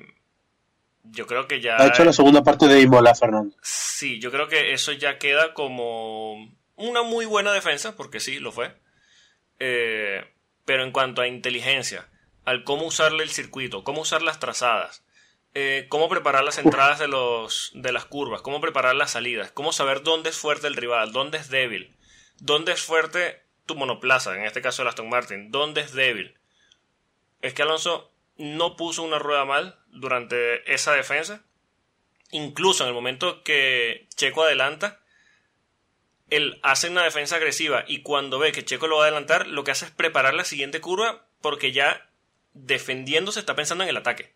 yo 1.04 1.26
creo 1.26 1.46
que 1.48 1.60
ya... 1.60 1.76
Ha 1.76 1.88
hecho 1.88 2.04
la 2.04 2.12
segunda 2.12 2.42
parte 2.42 2.66
de 2.66 2.80
Imola, 2.80 3.14
Fernando. 3.14 3.54
Sí, 3.62 4.20
yo 4.20 4.30
creo 4.30 4.48
que 4.48 4.72
eso 4.72 4.92
ya 4.92 5.18
queda 5.18 5.54
como 5.54 6.34
una 6.76 7.02
muy 7.02 7.26
buena 7.26 7.52
defensa, 7.52 7.96
porque 7.96 8.20
sí, 8.20 8.38
lo 8.38 8.52
fue. 8.52 8.74
Eh, 9.58 10.24
pero 10.64 10.84
en 10.84 10.92
cuanto 10.92 11.22
a 11.22 11.28
inteligencia, 11.28 12.08
al 12.44 12.64
cómo 12.64 12.86
usarle 12.86 13.22
el 13.22 13.30
circuito, 13.30 13.84
cómo 13.84 14.02
usar 14.02 14.22
las 14.22 14.38
trazadas, 14.38 15.04
eh, 15.54 15.86
cómo 15.88 16.08
preparar 16.08 16.44
las 16.44 16.58
entradas 16.58 16.98
de, 16.98 17.08
los, 17.08 17.72
de 17.74 17.92
las 17.92 18.04
curvas, 18.04 18.42
cómo 18.42 18.60
preparar 18.60 18.94
las 18.94 19.12
salidas, 19.12 19.50
cómo 19.52 19.72
saber 19.72 20.02
dónde 20.02 20.30
es 20.30 20.36
fuerte 20.38 20.66
el 20.66 20.76
rival, 20.76 21.12
dónde 21.12 21.38
es 21.38 21.48
débil, 21.48 21.96
dónde 22.38 22.72
es 22.72 22.82
fuerte 22.82 23.42
tu 23.66 23.74
monoplaza, 23.74 24.36
en 24.36 24.44
este 24.44 24.62
caso 24.62 24.82
el 24.82 24.88
Aston 24.88 25.08
Martin, 25.08 25.50
dónde 25.50 25.82
es 25.82 25.92
débil. 25.92 26.38
Es 27.40 27.54
que 27.54 27.62
Alonso 27.62 28.11
no 28.36 28.76
puso 28.76 29.02
una 29.02 29.18
rueda 29.18 29.44
mal 29.44 29.78
durante 29.88 30.72
esa 30.72 30.92
defensa. 30.92 31.42
Incluso 32.30 32.84
en 32.84 32.88
el 32.88 32.94
momento 32.94 33.42
que 33.42 34.06
Checo 34.16 34.42
adelanta, 34.42 35.00
él 36.30 36.58
hace 36.62 36.88
una 36.88 37.04
defensa 37.04 37.36
agresiva 37.36 37.84
y 37.86 38.02
cuando 38.02 38.38
ve 38.38 38.52
que 38.52 38.64
Checo 38.64 38.86
lo 38.86 38.96
va 38.96 39.04
a 39.04 39.06
adelantar, 39.08 39.46
lo 39.46 39.64
que 39.64 39.70
hace 39.70 39.84
es 39.84 39.90
preparar 39.90 40.34
la 40.34 40.44
siguiente 40.44 40.80
curva 40.80 41.26
porque 41.40 41.72
ya 41.72 42.08
defendiéndose 42.54 43.40
está 43.40 43.54
pensando 43.54 43.84
en 43.84 43.90
el 43.90 43.96
ataque. 43.96 44.32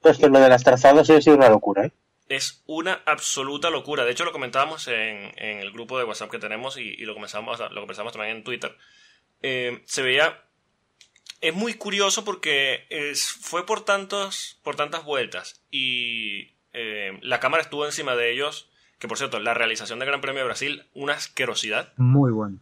Pues 0.00 0.18
que 0.18 0.28
lo 0.28 0.38
de 0.38 0.48
las 0.48 0.64
trazadas 0.64 1.06
sí 1.06 1.12
ha 1.12 1.20
sido 1.20 1.36
una 1.36 1.48
locura, 1.48 1.86
¿eh? 1.86 1.92
Es 2.28 2.62
una 2.66 3.02
absoluta 3.06 3.70
locura. 3.70 4.04
De 4.04 4.12
hecho, 4.12 4.24
lo 4.24 4.30
comentábamos 4.30 4.86
en, 4.86 5.32
en 5.36 5.58
el 5.58 5.72
grupo 5.72 5.98
de 5.98 6.04
WhatsApp 6.04 6.30
que 6.30 6.38
tenemos 6.38 6.76
y, 6.76 6.82
y 6.82 7.04
lo, 7.04 7.12
comenzamos, 7.14 7.58
lo 7.58 7.80
comenzamos 7.80 8.12
también 8.12 8.36
en 8.36 8.44
Twitter. 8.44 8.76
Eh, 9.42 9.82
se 9.84 10.02
veía. 10.02 10.44
Es 11.40 11.54
muy 11.54 11.74
curioso 11.74 12.24
porque 12.24 12.86
es, 12.90 13.26
fue 13.26 13.64
por, 13.64 13.82
tantos, 13.84 14.58
por 14.62 14.76
tantas 14.76 15.04
vueltas 15.04 15.62
y 15.70 16.52
eh, 16.72 17.18
la 17.22 17.40
cámara 17.40 17.62
estuvo 17.62 17.86
encima 17.86 18.14
de 18.16 18.32
ellos. 18.32 18.68
Que 18.98 19.08
por 19.08 19.16
cierto, 19.16 19.40
la 19.40 19.54
realización 19.54 19.98
del 19.98 20.08
Gran 20.08 20.20
Premio 20.20 20.40
de 20.40 20.46
Brasil, 20.46 20.86
una 20.92 21.14
asquerosidad. 21.14 21.94
Muy 21.96 22.30
bueno. 22.32 22.58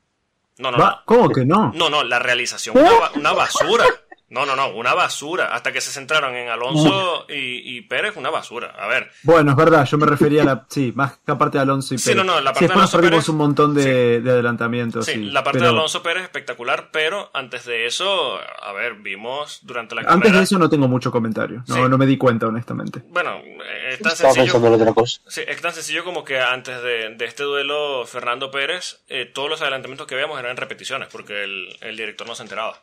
No, 0.59 0.71
no, 0.71 0.79
no. 0.79 1.01
¿Cómo 1.05 1.31
que 1.31 1.45
no? 1.45 1.73
No, 1.75 1.91
no, 1.91 2.05
la 2.05 2.21
realización, 2.21 2.77
una, 2.79 3.11
una 3.15 3.33
basura. 3.33 3.85
No, 4.31 4.45
no, 4.45 4.55
no, 4.57 4.69
una 4.69 4.93
basura. 4.95 5.55
Hasta 5.55 5.73
que 5.73 5.81
se 5.81 5.91
centraron 5.91 6.35
en 6.37 6.49
Alonso 6.49 7.25
y, 7.31 7.77
y 7.77 7.81
Pérez, 7.83 8.17
una 8.17 8.29
basura. 8.31 8.75
A 8.79 8.87
ver. 8.87 9.11
Bueno, 9.23 9.53
es 9.53 9.57
verdad, 9.57 9.87
yo 9.87 9.97
me 9.97 10.05
refería 10.07 10.43
a 10.43 10.45
la. 10.45 10.67
Sí, 10.69 10.93
más 10.95 11.19
que 11.25 11.33
aparte 11.33 11.57
de 11.59 11.63
Alonso 11.63 11.95
y 11.95 11.99
Sí, 11.99 12.11
Pérez. 12.11 12.25
no, 12.25 12.35
no, 12.35 12.41
la 12.41 12.53
parte 12.53 12.59
Sí, 12.59 12.65
de 12.65 12.69
después 12.69 12.79
Alonso 12.95 12.99
perdimos 13.01 13.25
Pérez- 13.25 13.29
un 13.31 13.37
montón 13.39 13.75
de, 13.75 14.21
de 14.21 14.31
adelantamientos. 14.31 15.07
Sí, 15.07 15.13
Sí, 15.13 15.25
la 15.31 15.43
parte 15.43 15.59
pero 15.61 15.73
de 15.73 15.79
Alonso 15.79 16.03
Pérez 16.03 16.25
espectacular, 16.25 16.91
pero 16.93 17.31
antes 17.33 17.65
de 17.65 17.87
eso, 17.87 18.39
a 18.63 18.73
ver, 18.73 18.95
vimos 18.97 19.61
durante 19.63 19.95
la 19.95 20.03
Antes 20.03 20.15
carrera. 20.17 20.37
de 20.39 20.45
eso 20.45 20.59
no 20.59 20.69
tengo 20.69 20.89
mucho 20.89 21.11
comentario. 21.11 21.65
No, 21.67 21.75
Sí. 21.77 21.81
no 21.89 21.97
me 21.97 22.05
di 22.07 22.19
cuenta, 22.19 22.47
honestamente. 22.47 23.03
Bueno, 23.09 23.37
eh, 23.39 23.91
es 23.93 23.99
tan 24.01 24.13
Estaba 24.13 24.35
sencillo. 24.35 24.45
pensando 24.45 24.69
en 24.69 24.75
otra 24.83 24.93
cosa. 24.95 25.21
Sí, 25.27 25.41
es 25.47 25.61
tan 25.63 25.73
sencillo 25.73 26.05
como 26.05 26.25
que 26.25 26.39
antes 26.39 26.83
de, 26.83 27.15
de 27.15 27.25
este 27.25 27.45
duelo 27.45 28.05
Fernando 28.07 28.51
Pérez, 28.51 29.01
eh, 29.09 29.25
todos 29.25 29.49
los 29.49 29.63
adelantamientos 29.63 30.07
que 30.07 30.15
veíamos 30.15 30.39
eran 30.39 30.57
repeticiones, 30.59 31.09
porque 31.11 31.45
el, 31.45 31.69
el 31.81 31.97
director 31.97 32.27
no 32.27 32.35
se 32.35 32.43
enteraba. 32.43 32.83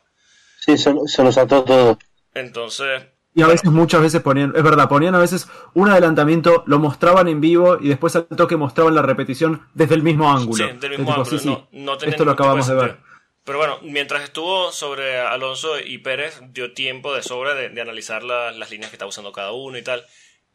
Sí, 0.58 0.76
se, 0.78 0.94
se 1.06 1.22
lo 1.22 1.32
saltó 1.32 1.64
todo. 1.64 1.98
Entonces, 2.34 3.02
Y 3.34 3.42
a 3.42 3.46
veces, 3.46 3.70
muchas 3.70 4.00
veces 4.00 4.22
ponían, 4.22 4.52
es 4.56 4.62
verdad, 4.62 4.88
ponían 4.88 5.14
a 5.14 5.18
veces 5.18 5.46
un 5.74 5.88
adelantamiento, 5.88 6.64
lo 6.66 6.78
mostraban 6.78 7.28
en 7.28 7.40
vivo 7.40 7.78
y 7.80 7.88
después 7.88 8.16
al 8.16 8.26
toque 8.26 8.56
mostraban 8.56 8.94
la 8.94 9.02
repetición 9.02 9.66
desde 9.74 9.94
el 9.94 10.02
mismo 10.02 10.30
ángulo. 10.30 10.66
sí, 10.68 10.76
del 10.78 10.90
mismo 10.92 11.04
tipo, 11.06 11.12
ángulo, 11.12 11.38
sí, 11.38 11.38
sí, 11.38 11.48
no, 11.48 11.68
no 11.72 11.98
tenía 11.98 12.12
esto 12.12 12.24
lo 12.24 12.30
acabamos 12.32 12.66
de 12.66 12.74
ver. 12.74 12.96
Pero 13.44 13.58
bueno, 13.58 13.78
mientras 13.82 14.24
estuvo 14.24 14.72
sobre 14.72 15.20
Alonso 15.20 15.78
y 15.78 15.98
Pérez, 15.98 16.40
dio 16.52 16.72
tiempo 16.74 17.14
de 17.14 17.22
sobra 17.22 17.54
de, 17.54 17.68
de 17.68 17.80
analizar 17.80 18.24
la- 18.24 18.50
las 18.50 18.70
líneas 18.70 18.90
que 18.90 18.96
estaba 18.96 19.08
usando 19.08 19.30
cada 19.32 19.52
uno 19.52 19.78
y 19.78 19.82
tal. 19.82 20.04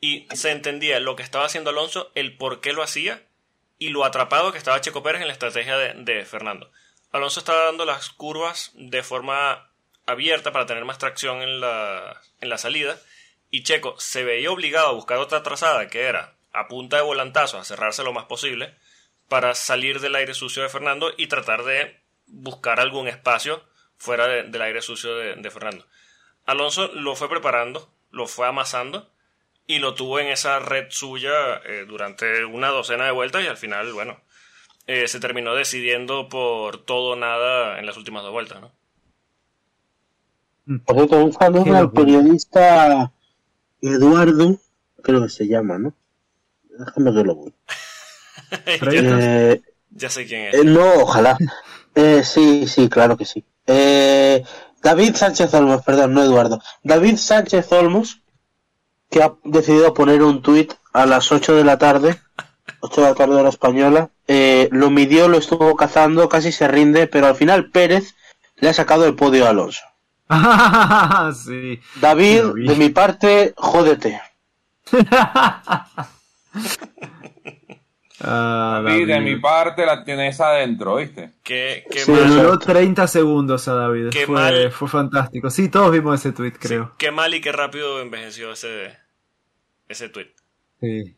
Y 0.02 0.28
se 0.34 0.52
entendía 0.52 1.00
lo 1.00 1.16
que 1.16 1.24
estaba 1.24 1.46
haciendo 1.46 1.70
Alonso, 1.70 2.12
el 2.16 2.36
por 2.36 2.60
qué 2.60 2.74
lo 2.74 2.84
hacía 2.84 3.22
y 3.80 3.90
lo 3.90 4.04
atrapado 4.04 4.52
que 4.52 4.58
estaba 4.58 4.82
Checo 4.82 5.04
Pérez 5.04 5.22
en 5.22 5.28
la 5.28 5.34
estrategia 5.34 5.78
de, 5.78 5.94
de 6.04 6.26
Fernando. 6.26 6.70
Alonso 7.14 7.40
estaba 7.40 7.64
dando 7.66 7.86
las 7.86 8.10
curvas 8.10 8.72
de 8.76 9.04
forma 9.04 9.71
abierta 10.12 10.52
para 10.52 10.66
tener 10.66 10.86
más 10.86 10.98
tracción 10.98 11.42
en 11.42 11.60
la, 11.62 12.22
en 12.40 12.50
la 12.50 12.58
salida 12.58 12.98
y 13.50 13.64
Checo 13.64 14.00
se 14.00 14.24
veía 14.24 14.52
obligado 14.52 14.88
a 14.88 14.94
buscar 14.94 15.18
otra 15.18 15.44
trazada 15.44 15.88
que 15.88 16.02
era 16.04 16.36
a 16.54 16.68
punta 16.68 16.98
de 16.98 17.04
volantazos 17.04 17.60
a 17.60 17.66
cerrarse 17.66 18.04
lo 18.04 18.14
más 18.14 18.26
posible 18.26 18.76
para 19.28 19.56
salir 19.56 20.00
del 20.00 20.16
aire 20.16 20.34
sucio 20.34 20.62
de 20.64 20.70
Fernando 20.70 21.12
y 21.18 21.28
tratar 21.28 21.64
de 21.64 22.00
buscar 22.28 22.80
algún 22.80 23.08
espacio 23.08 23.64
fuera 23.98 24.28
de- 24.28 24.44
del 24.44 24.62
aire 24.62 24.82
sucio 24.82 25.16
de, 25.16 25.36
de 25.36 25.52
Fernando. 25.52 25.86
Alonso 26.46 26.88
lo 26.94 27.16
fue 27.16 27.30
preparando, 27.30 27.94
lo 28.10 28.28
fue 28.28 28.48
amasando 28.48 29.10
y 29.68 29.80
lo 29.80 29.94
tuvo 29.94 30.20
en 30.20 30.28
esa 30.28 30.60
red 30.60 30.88
suya 30.90 31.62
eh, 31.66 31.86
durante 31.88 32.44
una 32.46 32.70
docena 32.70 33.06
de 33.06 33.12
vueltas 33.12 33.44
y 33.44 33.48
al 33.48 33.58
final, 33.58 33.94
bueno, 33.94 34.20
eh, 34.88 35.08
se 35.08 35.20
terminó 35.20 35.56
decidiendo 35.56 36.28
por 36.28 36.84
todo 36.84 37.12
o 37.12 37.16
nada 37.16 37.80
en 37.80 37.86
las 37.86 37.96
últimas 37.96 38.24
dos 38.24 38.32
vueltas, 38.32 38.60
¿no? 38.60 38.74
Por 40.86 40.96
cierto, 40.96 41.24
un 41.24 41.34
saludo 41.34 41.64
Qué 41.64 41.70
al 41.72 41.84
locura. 41.84 42.06
periodista 42.06 43.12
Eduardo, 43.82 44.60
creo 45.02 45.24
que 45.24 45.30
se 45.30 45.48
llama, 45.48 45.78
¿no? 45.80 45.94
Déjame 46.78 47.14
que 47.14 47.24
lo 47.24 47.36
busque. 47.36 47.58
Eh, 48.92 49.62
ya 49.92 50.10
sé 50.10 50.26
quién 50.26 50.48
es. 50.48 50.54
eh, 50.56 50.64
no, 50.66 50.94
ojalá. 51.02 51.38
Eh, 51.96 52.22
sí, 52.24 52.68
sí, 52.68 52.90
claro 52.90 53.16
que 53.18 53.26
sí. 53.26 53.46
Eh, 53.68 54.44
David 54.82 55.16
Sánchez 55.16 55.54
Olmos, 55.54 55.84
perdón, 55.84 56.14
no 56.14 56.24
Eduardo. 56.24 56.62
David 56.84 57.18
Sánchez 57.18 57.72
Olmos, 57.72 58.22
que 59.10 59.24
ha 59.24 59.34
decidido 59.44 59.94
poner 59.94 60.22
un 60.24 60.42
tuit 60.42 60.74
a 60.94 61.06
las 61.06 61.32
8 61.32 61.56
de 61.56 61.64
la 61.64 61.78
tarde, 61.78 62.20
8 62.82 63.02
de 63.02 63.08
la 63.08 63.16
tarde 63.16 63.36
hora 63.36 63.50
española. 63.50 64.10
Eh, 64.28 64.68
lo 64.72 64.90
midió, 64.90 65.28
lo 65.28 65.38
estuvo 65.38 65.76
cazando, 65.76 66.28
casi 66.30 66.52
se 66.52 66.68
rinde, 66.68 67.08
pero 67.08 67.28
al 67.28 67.36
final 67.36 67.70
Pérez 67.72 68.16
le 68.58 68.70
ha 68.70 68.74
sacado 68.74 69.06
el 69.06 69.16
podio 69.16 69.46
a 69.46 69.50
Alonso. 69.50 69.82
sí. 71.46 71.80
David, 71.96 72.44
de 72.68 72.76
mi 72.76 72.90
parte, 72.90 73.54
jódete. 73.58 74.22
Ah, 78.24 78.84
Y 78.86 79.06
de 79.06 79.14
David. 79.14 79.24
mi 79.24 79.36
parte 79.38 79.84
la 79.86 80.04
tienes 80.04 80.40
adentro, 80.40 80.98
¿viste? 80.98 81.34
Qué 81.44 81.86
Sí, 81.90 82.12
duró 82.12 82.60
30 82.60 83.08
segundos 83.08 83.68
a 83.68 83.74
David. 83.74 84.10
Qué 84.12 84.28
fue, 84.28 84.36
mal. 84.36 84.72
fue 84.72 84.88
fantástico. 84.88 85.50
Sí, 85.50 85.70
todos 85.70 85.92
vimos 85.92 86.20
ese 86.20 86.32
tweet, 86.32 86.54
creo. 86.60 86.94
qué 86.98 87.10
mal 87.12 87.34
y 87.34 87.42
qué 87.42 87.52
rápido 87.52 88.00
envejeció 88.00 88.52
ese, 88.52 88.96
ese 89.88 90.10
tweet. 90.10 90.30
Sí. 90.80 91.16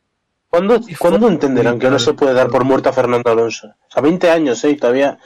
¿Cuándo, 0.48 0.80
¿cuándo 0.98 1.28
entenderán 1.28 1.80
que 1.80 1.90
no 1.90 2.00
se 2.00 2.14
puede 2.14 2.34
dar 2.34 2.48
por 2.50 2.64
muerto 2.64 2.88
a 2.90 2.94
Fernando 2.94 3.30
Alonso? 3.32 3.68
O 3.68 3.92
sea, 3.92 4.02
20 4.02 4.30
años, 4.30 4.64
¿eh? 4.64 4.76
Todavía, 4.76 5.18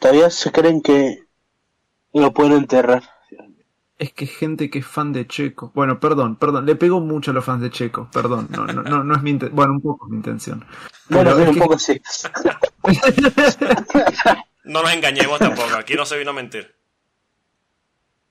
todavía 0.00 0.28
se 0.28 0.52
creen 0.52 0.82
que 0.82 1.20
lo 2.12 2.32
pueden 2.34 2.52
enterrar. 2.54 3.02
Es 4.02 4.12
que 4.12 4.26
gente 4.26 4.68
que 4.68 4.80
es 4.80 4.86
fan 4.86 5.12
de 5.12 5.28
Checo. 5.28 5.70
Bueno, 5.76 6.00
perdón, 6.00 6.34
perdón. 6.34 6.66
Le 6.66 6.74
pego 6.74 6.98
mucho 7.00 7.30
a 7.30 7.34
los 7.34 7.44
fans 7.44 7.62
de 7.62 7.70
Checo. 7.70 8.08
Perdón. 8.12 8.48
No, 8.50 8.66
no, 8.66 8.82
no, 8.82 9.04
no 9.04 9.14
es 9.14 9.22
mi 9.22 9.30
intención. 9.30 9.54
Bueno, 9.54 9.74
un 9.74 9.80
poco 9.80 10.06
es 10.06 10.10
mi 10.10 10.16
intención. 10.16 10.64
Bueno, 11.08 11.30
Pero 11.30 11.36
sí, 11.36 11.42
es 11.42 11.48
un 11.48 11.54
que- 11.54 11.60
poco 11.60 11.78
sí. 11.78 12.00
No 14.64 14.82
nos 14.82 14.92
engañemos 14.92 15.38
tampoco, 15.38 15.74
aquí 15.76 15.94
no 15.94 16.04
se 16.04 16.18
vino 16.18 16.30
a 16.30 16.34
mentir. 16.34 16.74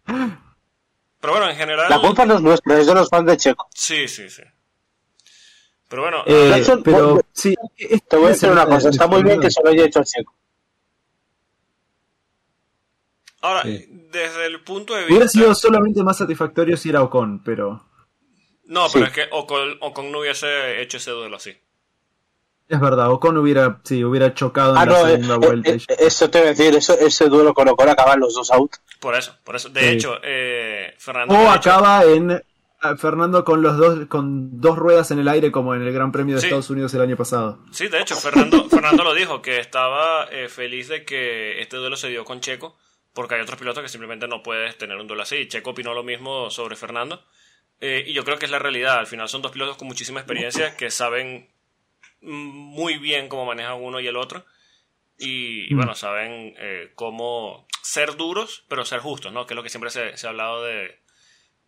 Pero 0.06 1.32
bueno, 1.34 1.50
en 1.50 1.56
general. 1.56 1.90
La 1.90 2.00
culpa 2.02 2.26
no 2.26 2.36
es 2.36 2.42
nuestra, 2.42 2.78
es 2.80 2.88
de 2.88 2.94
los 2.94 3.10
fans 3.10 3.26
de 3.28 3.38
Checo. 3.38 3.68
Sí, 3.74 4.08
sí, 4.10 4.30
sí. 4.30 4.42
Pero 5.88 6.02
bueno, 6.02 6.24
Eh, 6.26 6.64
pero 6.84 7.22
sí. 7.32 7.56
Te 8.10 8.16
voy 8.18 8.26
a 8.26 8.30
decir 8.30 8.50
una 8.50 8.66
cosa, 8.66 8.90
está 8.90 9.08
muy 9.08 9.24
bien 9.24 9.40
que 9.40 9.50
se 9.52 9.62
lo 9.64 9.70
haya 9.70 9.86
hecho 9.86 10.00
a 10.02 10.04
Checo. 10.04 10.34
Ahora, 13.42 13.64
sí. 13.64 13.86
desde 14.12 14.46
el 14.46 14.62
punto 14.62 14.94
de 14.96 15.06
Hubiera 15.06 15.24
vista. 15.26 15.40
sido 15.40 15.56
solamente 15.56 16.04
más 16.04 16.18
satisfactorio 16.18 16.78
si 16.78 16.90
era 16.90 17.02
Ocon, 17.04 17.44
pero 17.44 17.84
No, 18.66 18.88
pero 18.92 19.06
Sí. 19.06 19.12
es 19.12 19.16
que 19.16 19.28
Ocon, 19.32 19.78
Ocon 19.82 20.12
no 20.12 20.20
hubiese 20.20 20.82
hecho 20.82 20.98
ese 20.98 21.12
duelo 21.12 21.36
así. 21.38 21.56
es 22.70 22.80
verdad, 22.80 23.12
Ocon 23.12 23.38
hubiera, 23.38 23.82
sí, 23.84 24.02
hubiera 24.04 24.34
chocado 24.34 24.72
en 24.72 24.78
Ah, 24.78 24.86
la 24.86 24.92
no, 24.94 25.08
eh, 25.08 25.12
segunda 25.12 25.36
eh, 25.36 25.38
vuelta. 25.38 25.72
eh, 25.72 25.82
eso 26.00 26.30
te 26.30 26.38
voy 26.40 26.48
a 26.48 26.52
decir, 26.52 26.74
eso, 26.76 26.98
ese 26.98 27.28
duelo 27.28 27.54
con 27.54 27.68
Ocon 27.68 27.90
acaban 27.90 28.20
los 28.22 28.34
dos 28.34 28.50
out. 28.52 28.72
Por 29.02 29.16
eso, 29.16 29.36
por 29.44 29.58
eso. 29.58 29.68
De 29.70 29.82
Sí. 29.82 29.88
hecho, 29.90 30.16
eh, 30.24 30.94
Fernando. 30.98 31.34
o 31.34 31.50
acaba 31.50 32.06
en 32.06 32.42
ah, 32.84 32.96
Fernando 32.96 33.44
con 33.44 33.62
los 33.62 33.76
dos 33.78 34.06
con 34.08 34.62
dos 34.62 34.78
ruedas 34.78 35.12
en 35.12 35.20
el 35.20 35.28
aire 35.28 35.52
como 35.52 35.76
en 35.76 35.82
el 35.82 35.92
Gran 35.92 36.14
Premio 36.14 36.36
de 36.36 36.42
Sí. 36.42 36.48
Estados 36.48 36.70
Unidos 36.70 36.94
el 36.94 37.02
año 37.02 37.18
pasado. 37.18 37.60
Sí, 37.72 37.90
de 37.90 38.00
hecho, 38.00 38.16
Fernando, 38.16 38.70
Fernando 38.70 39.04
lo 39.04 39.14
dijo, 39.14 39.42
que 39.42 39.60
estaba 39.60 40.26
eh, 40.32 40.48
feliz 40.48 40.88
de 40.88 41.04
que 41.04 41.60
este 41.62 41.76
duelo 41.76 41.98
se 41.98 42.08
dio 42.08 42.24
con 42.24 42.40
Checo, 42.40 42.78
porque 43.14 43.36
hay 43.36 43.42
otros 43.42 43.60
pilotos 43.60 43.84
que 43.84 43.90
simplemente 43.90 44.28
no 44.28 44.42
puedes 44.44 44.78
tener 44.78 44.98
un 44.98 45.08
duelo 45.08 45.24
así. 45.24 45.48
Checo 45.48 45.72
opinó 45.72 45.94
lo 45.94 46.04
mismo 46.04 46.50
sobre 46.50 46.76
Fernando. 46.76 47.26
Eh, 47.80 48.04
y 48.08 48.14
yo 48.14 48.24
creo 48.24 48.38
que 48.38 48.46
es 48.46 48.52
la 48.52 48.60
realidad. 48.60 49.00
Al 49.00 49.08
final 49.08 49.28
son 49.28 49.42
dos 49.42 49.52
pilotos 49.52 49.78
con 49.78 49.88
muchísima 49.88 50.20
experiencia 50.20 50.78
que 50.78 50.92
saben 50.92 51.50
muy 52.22 52.98
bien 52.98 53.28
cómo 53.28 53.46
manejan 53.46 53.82
uno 53.82 54.00
y 54.00 54.08
el 54.08 54.16
otro. 54.18 54.46
Y, 55.18 55.68
y 55.70 55.74
Mm. 55.74 55.78
bueno, 55.78 55.96
saben 55.96 56.54
eh, 56.58 56.92
cómo 56.96 57.68
ser 57.84 58.16
duros, 58.16 58.66
pero 58.68 58.86
ser 58.86 59.00
justos, 59.00 59.32
¿no? 59.34 59.46
Que 59.46 59.54
es 59.54 59.56
lo 59.56 59.64
que 59.64 59.70
siempre 59.70 59.90
se, 59.90 60.16
se 60.18 60.28
ha 60.28 60.30
hablado 60.30 60.64
de, 60.64 61.00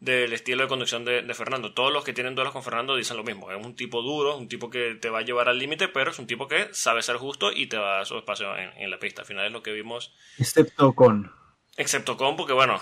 del 0.03 0.33
estilo 0.33 0.63
de 0.63 0.67
conducción 0.67 1.05
de, 1.05 1.21
de 1.21 1.33
Fernando. 1.33 1.73
Todos 1.73 1.93
los 1.93 2.03
que 2.03 2.11
tienen 2.11 2.35
duelos 2.35 2.51
con 2.51 2.61
Fernando 2.61 2.95
dicen 2.97 3.15
lo 3.15 3.23
mismo. 3.23 3.49
Es 3.51 3.65
un 3.65 3.73
tipo 3.75 4.01
duro, 4.01 4.35
un 4.35 4.49
tipo 4.49 4.69
que 4.69 4.95
te 4.95 5.09
va 5.09 5.19
a 5.19 5.21
llevar 5.21 5.47
al 5.47 5.57
límite, 5.57 5.87
pero 5.87 6.11
es 6.11 6.19
un 6.19 6.27
tipo 6.27 6.47
que 6.47 6.67
sabe 6.73 7.01
ser 7.01 7.15
justo 7.15 7.51
y 7.53 7.67
te 7.67 7.77
va 7.77 7.93
a 7.93 7.95
dar 7.97 8.05
su 8.05 8.17
espacio 8.17 8.53
en, 8.57 8.69
en 8.77 8.91
la 8.91 8.99
pista. 8.99 9.21
Al 9.21 9.27
final 9.27 9.45
es 9.45 9.51
lo 9.53 9.63
que 9.63 9.71
vimos, 9.71 10.13
Excepto 10.37 10.87
Ocon. 10.89 11.31
excepto 11.77 12.17
con, 12.17 12.35
porque 12.35 12.51
bueno. 12.51 12.81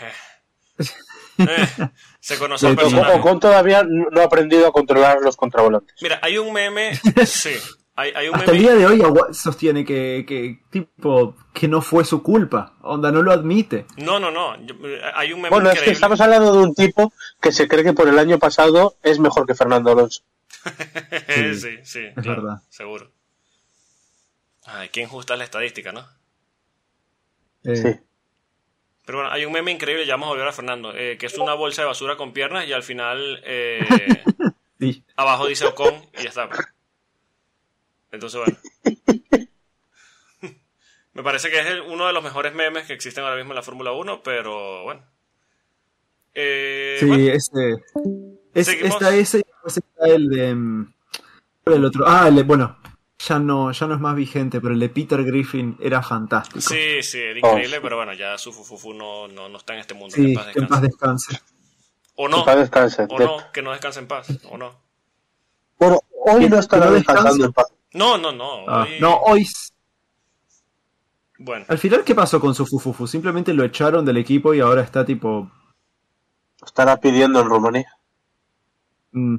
eh, 0.00 0.12
eh, 1.38 1.88
se 2.20 2.38
conoce 2.38 2.66
al 2.66 2.76
personaje. 2.76 3.18
Ocon 3.18 3.40
todavía 3.40 3.82
no 3.82 4.20
ha 4.20 4.24
aprendido 4.24 4.66
a 4.66 4.72
controlar 4.72 5.18
los 5.22 5.36
contravolantes. 5.36 5.96
Mira, 6.02 6.18
hay 6.22 6.36
un 6.38 6.52
meme. 6.52 6.92
Sí, 7.26 7.54
hay, 7.94 8.10
hay 8.14 8.28
un 8.28 8.34
Hasta 8.36 8.52
el 8.52 8.58
día 8.58 8.74
de 8.74 8.86
hoy 8.86 9.02
sostiene 9.32 9.84
que, 9.84 10.24
que 10.26 10.60
tipo 10.70 11.36
que 11.52 11.68
no 11.68 11.80
fue 11.82 12.04
su 12.04 12.22
culpa. 12.22 12.74
Onda, 12.82 13.12
no 13.12 13.22
lo 13.22 13.32
admite. 13.32 13.86
No, 13.98 14.18
no, 14.18 14.30
no. 14.30 14.56
yo- 14.64 14.74
hay 15.14 15.32
un 15.32 15.40
meme 15.42 15.50
Bueno, 15.50 15.70
es 15.70 15.80
que 15.82 15.90
estamos 15.90 16.20
hablando 16.20 16.52
de 16.52 16.58
un 16.64 16.74
tipo 16.74 17.12
que 17.40 17.52
se 17.52 17.68
cree 17.68 17.84
que 17.84 17.92
por 17.92 18.08
el 18.08 18.18
año 18.18 18.38
pasado 18.38 18.96
es 19.02 19.18
mejor 19.18 19.46
que 19.46 19.54
Fernando 19.54 19.90
Alonso. 19.92 20.22
sí, 21.28 21.54
sí, 21.54 21.78
sí, 21.84 22.00
claro, 22.22 22.42
verdad. 22.42 22.62
seguro. 22.68 23.10
Ay, 24.64 24.88
qué 24.90 25.00
injusta 25.00 25.34
es 25.34 25.38
la 25.38 25.44
estadística, 25.44 25.92
¿no? 25.92 26.06
Eh, 27.64 27.76
Sí. 27.76 27.88
Pero 29.04 29.18
bueno, 29.18 29.32
hay 29.32 29.44
un 29.44 29.52
meme 29.52 29.72
increíble, 29.72 30.06
ya 30.06 30.14
vamos 30.14 30.28
a 30.28 30.30
volver 30.30 30.46
a 30.46 30.52
Fernando, 30.52 30.94
eh, 30.94 31.16
que 31.18 31.26
es 31.26 31.36
una 31.36 31.54
bolsa 31.54 31.82
de 31.82 31.88
basura 31.88 32.16
con 32.16 32.32
piernas 32.32 32.66
y 32.68 32.72
al 32.72 32.84
final 32.84 33.42
eh, 33.44 33.80
sí. 34.78 35.02
abajo 35.16 35.48
dice 35.48 35.66
Ocon 35.66 35.92
y 36.16 36.22
ya 36.22 36.28
está. 36.28 36.48
Entonces, 38.12 38.40
bueno. 38.40 38.58
Me 41.14 41.22
parece 41.22 41.50
que 41.50 41.60
es 41.60 41.66
el- 41.66 41.82
uno 41.82 42.06
de 42.06 42.12
los 42.14 42.22
mejores 42.24 42.54
memes 42.54 42.86
que 42.86 42.94
existen 42.94 43.22
ahora 43.24 43.36
mismo 43.36 43.52
en 43.52 43.56
la 43.56 43.62
Fórmula 43.62 43.92
1, 43.92 44.22
pero 44.22 44.84
bueno. 44.84 45.02
Eh, 46.34 46.96
Sí, 47.00 47.06
bueno, 47.06 47.24
ese. 47.32 47.76
Es, 48.54 48.68
está 48.68 49.14
ese 49.14 49.38
y 49.40 49.42
después 49.46 49.76
está 49.76 50.06
el 50.06 50.28
de. 50.30 50.54
mm, 50.54 50.94
¿cuál 51.64 51.74
era 51.74 51.76
el 51.76 51.84
otro? 51.84 52.04
Ah, 52.08 52.28
el 52.28 52.36
de- 52.36 52.42
bueno. 52.44 52.78
ya 53.18 53.38
no, 53.38 53.70
ya 53.72 53.86
no 53.86 53.94
es 53.94 54.00
más 54.00 54.16
vigente, 54.16 54.60
pero 54.60 54.72
el 54.74 54.80
de 54.80 54.88
Peter 54.88 55.22
Griffin 55.22 55.76
era 55.80 56.02
fantástico. 56.02 56.60
Sí, 56.60 57.02
sí, 57.02 57.18
era 57.20 57.38
increíble, 57.38 57.80
pero 57.80 57.96
bueno, 57.96 58.14
ya 58.14 58.36
su 58.38 58.52
fufufu 58.52 58.94
no, 58.94 59.28
no, 59.28 59.48
no 59.48 59.58
está 59.58 59.74
en 59.74 59.80
este 59.80 59.94
mundo. 59.94 60.16
Sí, 60.16 60.22
que 60.22 60.30
en 60.30 60.34
paz 60.34 60.46
que 60.52 60.58
en 60.60 60.66
paz 60.68 60.82
descanse. 60.82 61.40
O 62.16 62.28
no, 62.28 62.38
Que 62.40 62.44
paz 62.46 62.56
descanse. 62.58 63.06
o 63.08 63.18
no, 63.18 63.52
que 63.52 63.62
no 63.62 63.70
descanse 63.72 64.00
en 64.00 64.08
paz, 64.08 64.26
o 64.50 64.56
no. 64.58 64.74
Bueno, 65.78 66.00
hoy 66.24 66.48
no 66.48 66.58
estará 66.58 66.90
descansando 66.90 67.44
en 67.44 67.52
paz. 67.52 67.66
No, 67.94 68.18
no, 68.18 68.32
no. 68.32 68.64
Ah, 68.68 68.82
hoy- 68.88 69.00
No, 69.00 69.16
hoy. 69.22 69.46
Bueno, 71.38 71.64
Al 71.68 71.78
final, 71.78 72.04
¿qué 72.04 72.14
pasó 72.14 72.40
con 72.40 72.54
su 72.54 72.66
Fufufu? 72.66 73.06
Simplemente 73.06 73.52
lo 73.52 73.64
echaron 73.64 74.04
del 74.04 74.16
equipo 74.18 74.54
y 74.54 74.60
ahora 74.60 74.82
está 74.82 75.04
tipo. 75.04 75.50
Estará 76.64 76.96
pidiendo 76.98 77.40
en 77.40 77.46
Rumanía. 77.48 77.92
mm, 79.10 79.36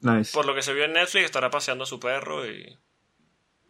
nice. 0.00 0.32
por 0.32 0.46
lo 0.46 0.54
que 0.54 0.62
se 0.62 0.72
vio 0.72 0.84
en 0.84 0.94
Netflix, 0.94 1.26
estará 1.26 1.50
paseando 1.50 1.84
a 1.84 1.86
su 1.86 2.00
perro 2.00 2.44
y 2.46 2.76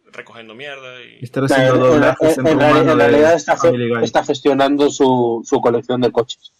recogiendo 0.05 0.55
mierda 0.55 1.01
y... 1.03 1.19
Estará 1.21 1.45
En, 1.47 1.51
haciendo 1.53 1.75
en- 1.75 1.91
doblajes 1.91 2.37
en, 2.37 2.47
en- 2.47 2.53
en 2.53 2.59
rumano 2.59 2.73
reali- 2.75 2.79
en 2.79 2.87
de 2.87 2.95
realidad 2.95 3.33
está, 3.33 3.57
está 4.03 4.23
gestionando 4.23 4.89
su, 4.89 5.43
su 5.45 5.59
colección 5.61 5.99
de 6.01 6.11
coches. 6.11 6.53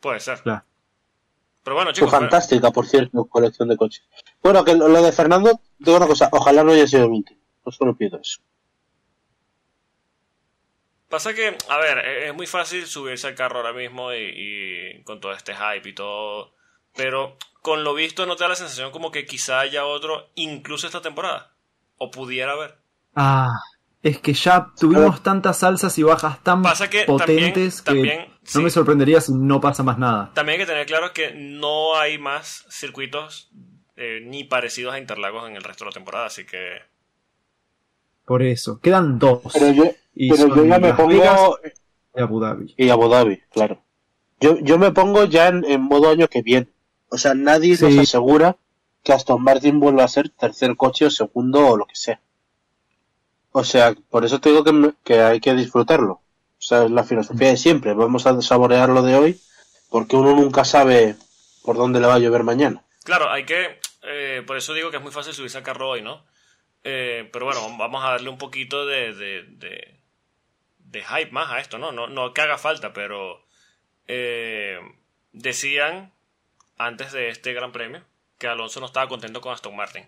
Puede 0.00 0.18
ser. 0.20 0.40
Claro. 0.42 0.64
Pero 1.68 1.74
bueno, 1.76 1.92
chicos, 1.92 2.10
fue- 2.18 2.18
fantástica, 2.18 2.70
por 2.70 2.86
cierto, 2.86 3.24
colección 3.26 3.68
de 3.68 3.76
coches. 3.76 4.02
Bueno, 4.42 4.64
que 4.64 4.74
lo 4.74 4.88
lo 4.88 5.02
de 5.02 5.12
Fernando, 5.12 5.60
digo 5.78 5.96
una 5.96 6.06
cosa, 6.06 6.28
ojalá 6.32 6.64
no 6.64 6.72
haya 6.72 6.86
sido 6.86 7.04
el 7.04 7.10
último. 7.10 7.40
No 7.64 7.72
solo 7.72 7.94
pido 7.96 8.18
eso. 8.18 8.40
pasa 11.08 11.34
que, 11.34 11.56
a 11.68 11.76
ver, 11.78 11.98
e- 11.98 12.28
es 12.28 12.34
muy 12.34 12.46
fácil 12.46 12.86
subirse 12.86 13.26
al 13.26 13.34
carro 13.34 13.58
ahora 13.58 13.72
mismo 13.72 14.12
y, 14.12 14.18
y 14.98 15.02
con 15.04 15.20
todo 15.20 15.32
este 15.32 15.54
hype 15.54 15.88
y 15.88 15.94
todo, 15.94 16.54
pero 16.94 17.36
con 17.62 17.84
lo 17.84 17.94
visto 17.94 18.26
no 18.26 18.36
te 18.36 18.44
da 18.44 18.48
la 18.50 18.56
sensación 18.56 18.90
como 18.90 19.10
que 19.10 19.26
quizá 19.26 19.60
haya 19.60 19.84
otro 19.86 20.30
incluso 20.34 20.86
esta 20.86 21.00
temporada. 21.02 21.52
O 21.98 22.10
pudiera 22.10 22.52
haber. 22.52 22.76
Ah, 23.14 23.50
es 24.02 24.18
que 24.18 24.32
ya 24.32 24.70
tuvimos 24.78 25.22
tantas 25.22 25.62
alzas 25.62 25.98
y 25.98 26.02
bajas 26.02 26.42
tan 26.42 26.62
Pasa 26.62 26.88
que 26.88 27.04
potentes 27.04 27.82
también- 27.82 28.06
que 28.06 28.14
también, 28.16 28.38
no 28.54 28.62
me 28.62 28.70
sorprendería 28.70 29.20
si 29.20 29.32
no 29.34 29.60
pasa 29.60 29.82
más 29.82 29.98
nada. 29.98 30.30
También 30.34 30.60
hay 30.60 30.66
que 30.66 30.70
tener 30.72 30.86
claro 30.86 31.12
que 31.12 31.32
no 31.34 31.96
hay 31.96 32.18
más 32.18 32.64
circuitos 32.70 33.50
eh, 33.96 34.20
ni 34.24 34.44
parecidos 34.44 34.94
a 34.94 34.98
Interlagos 34.98 35.48
en 35.48 35.56
el 35.56 35.64
resto 35.64 35.84
de 35.84 35.90
la 35.90 35.94
temporada, 35.94 36.26
así 36.26 36.46
que... 36.46 36.78
Por 38.24 38.42
eso. 38.42 38.78
Quedan 38.80 39.18
dos. 39.18 39.40
Pero 39.52 39.70
yo, 39.72 39.84
Y 40.14 40.30
pero 40.30 40.54
yo 40.54 40.64
ya 40.64 40.78
me 40.78 40.92
pongo. 40.94 41.12
Y 41.12 42.20
Abu 42.20 42.40
Dhabi. 42.40 42.74
Y 42.76 42.88
Abu 42.90 43.08
Dhabi, 43.08 43.40
claro. 43.50 43.82
Yo, 44.40 44.58
yo 44.60 44.78
me 44.78 44.92
pongo 44.92 45.24
ya 45.24 45.48
en, 45.48 45.64
en 45.64 45.80
modo 45.80 46.10
año 46.10 46.28
que 46.28 46.42
viene. 46.42 46.68
O 47.08 47.16
sea, 47.18 47.34
nadie 47.34 47.76
Sí. 47.76 47.84
nos 47.84 47.98
asegura 47.98 48.56
que 49.02 49.12
Aston 49.12 49.42
Martin 49.42 49.80
vuelva 49.80 50.04
a 50.04 50.08
ser 50.08 50.28
tercer 50.28 50.76
coche 50.76 51.06
o 51.06 51.10
segundo 51.10 51.66
o 51.66 51.76
lo 51.76 51.86
que 51.86 51.96
sea. 51.96 52.20
O 53.58 53.64
sea, 53.64 53.94
por 54.10 54.24
eso 54.24 54.40
te 54.40 54.50
digo 54.50 54.64
que, 55.04 55.20
hay 55.20 55.40
que 55.40 55.52
disfrutarlo. 55.54 56.12
O 56.12 56.62
sea, 56.68 56.84
es 56.84 56.90
la 56.92 57.02
filosofía 57.04 57.48
de 57.48 57.56
siempre. 57.56 57.92
Vamos 57.92 58.24
a 58.26 58.40
saborear 58.40 58.88
lo 58.88 59.02
de 59.02 59.16
hoy 59.16 59.40
porque 59.90 60.16
uno 60.16 60.32
nunca 60.34 60.64
sabe 60.64 61.16
por 61.62 61.76
dónde 61.76 61.98
le 62.00 62.06
va 62.06 62.14
a 62.14 62.18
llover 62.20 62.44
mañana. 62.44 62.84
Claro, 63.04 63.30
hay 63.30 63.44
que... 63.44 63.80
eh, 64.02 64.42
por 64.46 64.56
eso 64.56 64.74
digo 64.74 64.90
que 64.90 64.98
es 64.98 65.02
muy 65.02 65.12
fácil 65.12 65.34
subirse 65.34 65.58
al 65.58 65.64
carro 65.64 65.88
hoy, 65.88 66.02
¿no? 66.02 66.24
Eh, 66.84 67.28
pero 67.32 67.46
bueno, 67.46 67.60
vamos 67.76 68.04
a 68.04 68.10
darle 68.10 68.28
un 68.30 68.38
poquito 68.38 68.86
de, 68.86 69.12
de, 69.14 69.42
de, 69.42 70.00
de 70.78 71.04
hype 71.04 71.32
más 71.32 71.50
a 71.50 71.58
esto, 71.58 71.78
¿no? 71.78 71.90
No, 71.90 72.06
no 72.06 72.32
que 72.32 72.40
haga 72.42 72.58
falta, 72.58 72.92
pero 72.92 73.44
eh, 74.06 74.78
decían 75.32 76.12
antes 76.76 77.10
de 77.12 77.28
este 77.30 77.52
Gran 77.54 77.72
Premio 77.72 78.02
que 78.38 78.46
Alonso 78.46 78.78
no 78.78 78.86
estaba 78.86 79.08
contento 79.08 79.40
con 79.40 79.52
Aston 79.52 79.74
Martin 79.74 80.06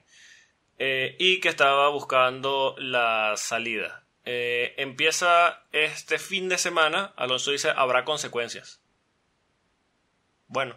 eh, 0.82 1.14
y 1.18 1.40
que 1.40 1.50
estaba 1.50 1.90
buscando 1.90 2.74
la 2.78 3.34
salida. 3.36 4.02
Eh, 4.24 4.74
empieza 4.78 5.62
este 5.72 6.18
fin 6.18 6.48
de 6.48 6.56
semana, 6.56 7.12
Alonso 7.16 7.50
dice 7.50 7.70
habrá 7.76 8.06
consecuencias. 8.06 8.80
Bueno, 10.48 10.74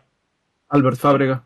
Albert 0.67 0.97
Fábrega. 0.97 1.45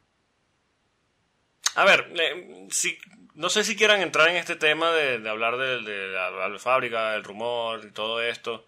A 1.75 1.85
ver, 1.85 2.11
eh, 2.15 2.67
si, 2.71 2.97
no 3.35 3.49
sé 3.49 3.63
si 3.63 3.75
quieran 3.75 4.01
entrar 4.01 4.27
en 4.29 4.37
este 4.37 4.55
tema 4.55 4.91
de, 4.91 5.19
de 5.19 5.29
hablar 5.29 5.57
de, 5.57 5.83
de 5.83 6.07
la, 6.07 6.49
la 6.49 6.59
fábrica, 6.59 7.13
el 7.13 7.23
rumor 7.23 7.85
y 7.85 7.91
todo 7.91 8.21
esto. 8.21 8.65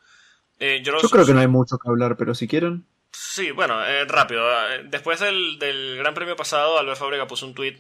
Eh, 0.60 0.82
yo, 0.84 0.94
creo 1.10 1.26
que 1.26 1.34
no 1.34 1.40
hay 1.40 1.48
mucho 1.48 1.80
que 1.80 1.90
hablar, 1.90 2.16
pero 2.16 2.36
si 2.36 2.48
quieren. 2.48 2.86
Sí, 3.12 3.50
bueno, 3.50 3.84
eh, 3.84 4.06
rápido. 4.06 4.46
Después 4.86 5.20
del, 5.20 5.58
del 5.58 5.98
Gran 5.98 6.14
Premio 6.14 6.36
pasado, 6.36 6.78
Albert 6.78 7.00
Fábrega 7.00 7.26
puso 7.26 7.48
un 7.48 7.56
tweet. 7.56 7.80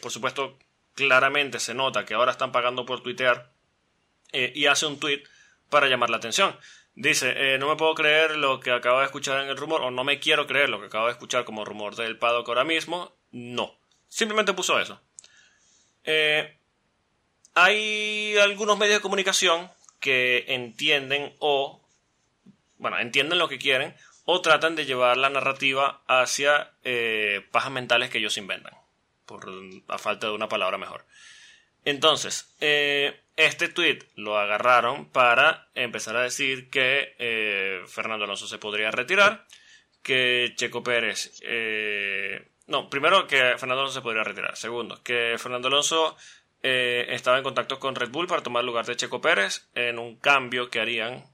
por 0.00 0.12
supuesto, 0.12 0.58
claramente 0.94 1.60
se 1.60 1.74
nota 1.74 2.04
que 2.04 2.14
ahora 2.14 2.32
están 2.32 2.52
pagando 2.52 2.86
por 2.86 3.02
tuitear. 3.02 3.52
eh, 4.34 4.52
y 4.54 4.66
hace 4.66 4.86
un 4.86 4.98
tweet 4.98 5.22
para 5.70 5.86
llamar 5.88 6.10
la 6.10 6.16
atención. 6.18 6.56
Dice, 6.96 7.54
eh, 7.54 7.58
no 7.58 7.68
me 7.68 7.76
puedo 7.76 7.94
creer 7.94 8.36
lo 8.36 8.60
que 8.60 8.72
acabo 8.72 8.98
de 8.98 9.06
escuchar 9.06 9.40
en 9.40 9.48
el 9.48 9.56
rumor, 9.56 9.80
o 9.82 9.90
no 9.90 10.04
me 10.04 10.18
quiero 10.18 10.46
creer 10.46 10.68
lo 10.68 10.80
que 10.80 10.86
acabo 10.86 11.06
de 11.06 11.12
escuchar 11.12 11.44
como 11.44 11.64
rumor 11.64 11.96
del 11.96 12.18
paddock 12.18 12.48
ahora 12.48 12.64
mismo. 12.64 13.16
No. 13.30 13.78
Simplemente 14.08 14.52
puso 14.52 14.78
eso. 14.80 15.00
Eh, 16.04 16.58
hay 17.54 18.36
algunos 18.38 18.76
medios 18.76 18.96
de 18.96 19.02
comunicación 19.02 19.70
que 20.00 20.44
entienden 20.48 21.34
o, 21.38 21.80
bueno, 22.78 22.98
entienden 22.98 23.38
lo 23.38 23.48
que 23.48 23.58
quieren 23.58 23.94
o 24.24 24.40
tratan 24.40 24.74
de 24.74 24.84
llevar 24.84 25.16
la 25.16 25.30
narrativa 25.30 26.02
hacia 26.06 26.72
pajas 27.50 27.70
mentales 27.70 28.10
que 28.10 28.18
ellos 28.18 28.36
inventan, 28.36 28.74
por 29.26 29.50
a 29.88 29.98
falta 29.98 30.26
de 30.26 30.32
una 30.32 30.48
palabra 30.48 30.78
mejor. 30.78 31.04
Entonces, 31.84 32.54
eh, 32.60 33.20
este 33.36 33.68
tweet 33.68 33.98
lo 34.16 34.38
agarraron 34.38 35.06
para 35.10 35.68
empezar 35.74 36.16
a 36.16 36.22
decir 36.22 36.70
que 36.70 37.14
eh, 37.18 37.82
Fernando 37.86 38.24
Alonso 38.24 38.46
se 38.46 38.58
podría 38.58 38.90
retirar, 38.90 39.46
que 40.02 40.52
Checo 40.56 40.82
Pérez... 40.82 41.40
eh, 41.42 42.48
no, 42.66 42.88
primero 42.88 43.26
que 43.26 43.36
Fernando 43.36 43.80
Alonso 43.80 44.00
se 44.00 44.02
podría 44.02 44.24
retirar. 44.24 44.56
Segundo, 44.56 45.02
que 45.02 45.36
Fernando 45.38 45.68
Alonso 45.68 46.16
estaba 46.62 47.36
en 47.36 47.44
contacto 47.44 47.78
con 47.78 47.94
Red 47.94 48.08
Bull 48.08 48.26
para 48.26 48.42
tomar 48.42 48.60
el 48.60 48.66
lugar 48.66 48.86
de 48.86 48.96
Checo 48.96 49.20
Pérez 49.20 49.68
en 49.74 49.98
un 49.98 50.16
cambio 50.16 50.70
que 50.70 50.80
harían. 50.80 51.26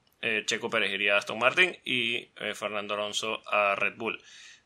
Checo 0.47 0.69
Pérez 0.69 0.91
iría 0.91 1.15
a 1.15 1.19
Aston 1.19 1.39
Martin 1.39 1.79
y 1.85 2.31
Fernando 2.55 2.95
Alonso 2.95 3.41
a 3.47 3.77
Red 3.77 3.95
Bull. 3.97 4.21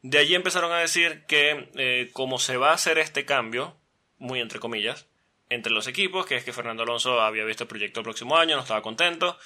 De 0.05 0.19
allí 0.19 0.35
empezaron 0.35 0.71
a 0.71 0.81
decir 0.81 1.25
que 1.27 1.71
eh, 1.77 2.11
como 2.13 2.39
se 2.39 2.59
va 2.59 2.73
a 2.73 2.75
hacer 2.75 2.99
este 2.99 3.25
cambio, 3.25 3.75
muy 4.19 4.39
entre 4.39 4.61
comillas, 4.61 5.09
entre 5.49 5.73
los 5.73 5.87
equipos, 5.87 6.27
que 6.27 6.37
es 6.37 6.45
que 6.45 6.53
Fernando 6.53 6.83
Alonso 6.83 7.23
había 7.23 7.47
visto 7.47 7.65
el 7.65 7.69
proyecto 7.69 8.01
el 8.01 8.05
próximo 8.05 8.37
año, 8.37 8.55
no 8.55 8.61
estaba 8.61 8.83
contento. 8.83 9.39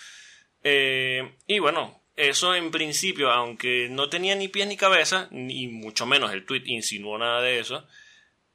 Eh, 0.65 1.33
y 1.47 1.61
bueno, 1.61 2.03
eso 2.17 2.57
en 2.57 2.73
principio, 2.73 3.31
aunque 3.31 3.87
no 3.89 4.09
tenía 4.09 4.35
ni 4.35 4.49
pies 4.49 4.67
ni 4.67 4.77
cabeza, 4.77 5.29
ni 5.31 5.69
mucho 5.69 6.07
menos 6.07 6.33
el 6.33 6.45
tweet 6.45 6.65
insinuó 6.67 7.19
nada 7.19 7.41
de 7.41 7.61
eso, 7.61 7.87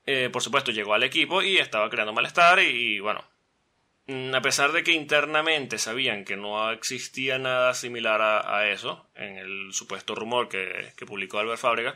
eh, 0.06 0.30
por 0.30 0.42
supuesto 0.42 0.72
llegó 0.72 0.94
al 0.94 1.04
equipo 1.04 1.42
y 1.42 1.58
estaba 1.58 1.90
creando 1.90 2.12
malestar 2.12 2.60
y, 2.60 3.00
bueno, 3.00 3.24
a 4.08 4.42
pesar 4.42 4.74
de 4.74 4.84
que 4.84 4.92
internamente 4.92 5.78
sabían 5.78 6.26
que 6.26 6.36
no 6.36 6.72
existía 6.72 7.38
nada 7.38 7.74
similar 7.74 8.22
a, 8.22 8.70
eso, 8.70 9.08
en 9.16 9.38
el 9.38 9.74
supuesto 9.74 10.14
rumor 10.14 10.50
que, 10.50 10.92
publicó 11.06 11.40
Albert 11.40 11.60
Fábrega, 11.60 11.96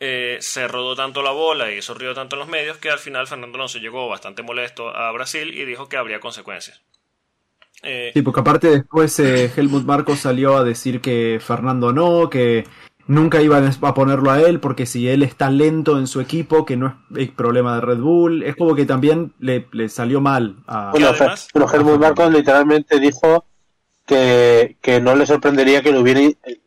eh, 0.00 0.38
se 0.40 0.66
rodó 0.68 0.96
tanto 0.96 1.22
la 1.22 1.30
bola 1.30 1.72
y 1.72 1.78
eso 1.78 1.94
rió 1.94 2.14
tanto 2.14 2.36
en 2.36 2.40
los 2.40 2.48
medios 2.48 2.78
que 2.78 2.90
al 2.90 2.98
final 2.98 3.26
Fernando 3.26 3.56
Alonso 3.56 3.78
llegó 3.78 4.08
bastante 4.08 4.42
molesto 4.42 4.88
a 4.88 5.10
Brasil 5.12 5.52
y 5.54 5.64
dijo 5.64 5.88
que 5.88 5.96
habría 5.96 6.20
consecuencias. 6.20 6.82
Eh, 7.82 8.10
Sí, 8.14 8.22
porque 8.22 8.40
aparte 8.40 8.68
después 8.68 9.18
eh, 9.20 9.52
Helmut 9.56 9.84
Marcos 9.84 10.20
salió 10.20 10.56
a 10.56 10.64
decir 10.64 11.00
que 11.00 11.40
Fernando 11.40 11.92
no, 11.92 12.28
que 12.28 12.64
nunca 13.08 13.42
iban 13.42 13.68
a 13.82 13.94
ponerlo 13.94 14.30
a 14.30 14.40
él 14.40 14.60
porque 14.60 14.86
si 14.86 15.08
él 15.08 15.22
está 15.24 15.50
lento 15.50 15.98
en 15.98 16.06
su 16.06 16.20
equipo, 16.20 16.64
que 16.64 16.76
no 16.76 17.02
es, 17.16 17.30
problema 17.30 17.74
de 17.74 17.80
Red 17.80 17.98
Bull, 17.98 18.42
es 18.44 18.54
como 18.54 18.74
que 18.76 18.86
también 18.86 19.32
le, 19.40 19.66
le 19.72 19.88
salió 19.88 20.20
mal 20.20 20.56
a... 20.66 20.90
Bueno, 20.92 21.08
además- 21.08 21.48
bueno, 21.52 21.72
Helmut 21.72 21.98
Marcos 22.00 22.32
literalmente 22.32 23.00
dijo 23.00 23.44
que, 24.06 24.76
que 24.80 25.00
no 25.00 25.14
le 25.14 25.26
sorprendería 25.26 25.82
que 25.82 25.92
lo 25.92 26.00
hubiera 26.00 26.20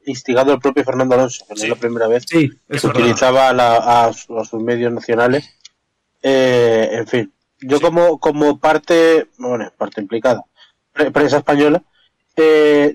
instigado 0.05 0.53
el 0.53 0.59
propio 0.59 0.83
Fernando 0.83 1.15
Alonso, 1.15 1.45
que 1.47 1.55
no 1.55 1.63
es 1.63 1.69
la 1.69 1.75
primera 1.75 2.07
vez 2.07 2.25
Sí, 2.27 2.49
que 2.49 2.55
verdad. 2.69 2.89
utilizaba 2.91 3.49
a, 3.49 3.53
la- 3.53 4.05
a 4.07 4.13
su- 4.13 4.37
a 4.37 4.45
sus 4.45 4.61
medios 4.61 4.91
nacionales. 4.93 5.49
Eh, 6.23 6.89
en 6.91 7.07
fin, 7.07 7.33
yo 7.61 7.77
Sí. 7.77 7.83
como, 7.83 8.19
como 8.19 8.59
parte, 8.59 9.27
bueno, 9.39 9.71
parte 9.77 10.01
implicada, 10.01 10.43
pre- 10.93 11.09
prensa 11.11 11.37
española, 11.37 11.81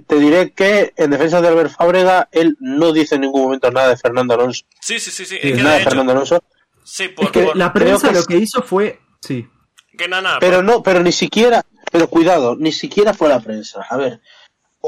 te 0.07 0.17
diré 0.19 0.53
que 0.53 0.93
en 0.97 1.11
defensa 1.11 1.41
de 1.41 1.49
Albert 1.49 1.73
Fábrega, 1.77 2.29
él 2.33 2.57
no 2.61 2.93
dice 2.93 3.15
en 3.17 3.23
ningún 3.23 3.43
momento 3.43 3.71
nada 3.71 3.89
de 3.91 3.97
Fernando 3.97 4.35
Alonso, 4.35 4.65
sí, 4.81 4.99
sí, 4.99 5.11
sí, 5.11 5.25
sí. 5.25 5.37
Sí, 5.41 5.49
es 5.49 5.57
que 5.57 5.63
nada 5.63 5.75
de 5.77 5.81
hecho, 5.81 5.91
Fernando 5.91 6.13
Alonso, 6.13 6.43
sí, 6.85 7.09
por, 7.09 7.25
Es 7.27 7.31
que 7.33 7.43
por- 7.45 7.57
la 7.57 7.73
prensa 7.73 8.09
que 8.09 8.15
lo 8.15 8.21
es- 8.21 8.27
que 8.27 8.37
hizo 8.39 8.63
fue... 8.63 9.01
Sí, 9.21 9.49
que 9.97 10.09
nada, 10.09 10.23
nada, 10.23 10.39
pero 10.41 10.57
por- 10.59 10.65
no, 10.65 10.83
pero 10.83 11.03
ni 11.03 11.13
siquiera, 11.13 11.65
pero 11.91 12.09
cuidado, 12.09 12.57
ni 12.57 12.73
siquiera 12.73 13.15
fue 13.15 13.29
la 13.29 13.41
prensa. 13.41 13.85
A 13.89 13.97
ver, 13.97 14.21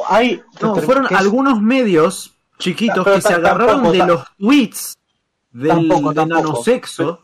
hay 0.08 0.42
No, 0.60 0.76
fueron 0.76 1.06
es- 1.06 1.12
algunos 1.12 1.60
medios 1.60 2.34
chiquitos 2.58 3.04
Pero 3.04 3.16
que 3.16 3.22
se 3.22 3.34
agarraron 3.34 3.76
tampoco, 3.82 3.92
de 3.92 3.98
los 4.06 4.24
tweets 4.38 4.94
del 5.50 5.68
Tampoco, 5.68 6.08
de 6.10 6.14
tampoco. 6.16 6.42
nanosexo 6.42 7.22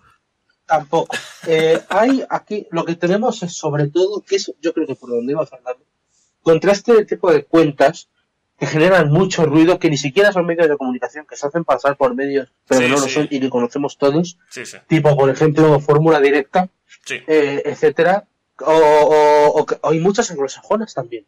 Tampoco. 0.67 1.15
Eh, 1.47 1.79
hay 1.91 2.25
aquí, 2.31 2.67
lo 2.71 2.85
que 2.87 2.95
tenemos 2.95 3.43
es 3.43 3.55
sobre 3.55 3.89
todo, 3.89 4.23
que 4.27 4.37
es 4.37 4.51
yo 4.63 4.73
creo 4.73 4.87
que 4.87 4.95
por 4.95 5.11
donde 5.11 5.33
iba 5.33 5.45
Fernando, 5.45 5.85
contra 6.45 6.71
este 6.73 7.05
tipo 7.05 7.33
de 7.33 7.43
cuentas 7.45 8.09
que 8.59 8.67
generan 8.67 9.11
mucho 9.11 9.45
ruido, 9.47 9.81
que 9.81 9.91
ni 9.91 9.97
siquiera 9.97 10.31
son 10.33 10.47
medios 10.47 10.69
de 10.69 10.77
comunicación, 10.77 11.27
que 11.29 11.35
se 11.37 11.45
hacen 11.49 11.65
pasar 11.65 11.97
por 11.97 12.15
medios, 12.15 12.49
pero 12.69 12.81
Sí, 12.83 12.87
no 12.89 12.95
lo 13.01 13.09
son 13.09 13.27
y 13.29 13.41
que 13.41 13.51
conocemos 13.51 13.99
todos, 13.99 14.39
Sí, 14.49 14.65
tipo 14.87 15.17
por 15.17 15.29
ejemplo 15.29 15.81
Fórmula 15.81 16.21
Directa, 16.21 16.69
eh, 17.27 17.63
etcétera, 17.65 18.25
o, 18.61 18.71
o- 18.73 19.49
o 19.61 19.67
que- 19.67 19.77
o 19.81 19.91
hay 19.91 19.99
muchas 19.99 20.31
anglosajonas 20.31 20.95
también, 20.95 21.25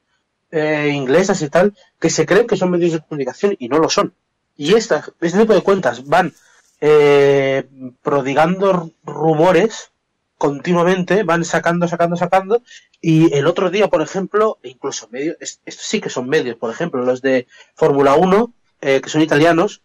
eh, 0.53 0.91
inglesas 0.95 1.43
y 1.43 1.49
tal, 1.51 1.75
que 1.99 2.11
se 2.11 2.25
creen 2.27 2.47
que 2.47 2.57
son 2.57 2.71
medios 2.71 2.93
de 2.93 3.01
comunicación 3.01 3.57
y 3.59 3.69
no 3.69 3.79
lo 3.81 3.89
son. 3.91 4.15
Y 4.57 4.75
estas, 4.75 5.11
este 5.21 5.41
tipo 5.41 5.53
de 5.55 5.63
cuentas 5.63 6.07
van 6.07 6.33
eh, 6.81 7.65
prodigando 8.03 8.91
rumores 9.05 9.91
continuamente, 10.39 11.23
van 11.23 11.45
sacando, 11.45 11.89
sacando, 11.89 12.17
sacando, 12.17 12.63
y 13.01 13.33
el 13.35 13.47
otro 13.47 13.71
día, 13.71 13.89
por 13.89 14.03
ejemplo, 14.03 14.59
incluso 14.63 15.09
medios, 15.11 15.37
es- 15.41 15.61
estos 15.65 15.87
sí 15.87 16.01
que 16.01 16.11
son 16.11 16.29
medios, 16.29 16.57
por 16.57 16.71
ejemplo, 16.71 17.03
los 17.05 17.23
de 17.23 17.47
Fórmula 17.75 18.15
1, 18.15 18.53
eh, 18.81 19.01
que 19.03 19.09
son 19.09 19.23
italianos, 19.23 19.83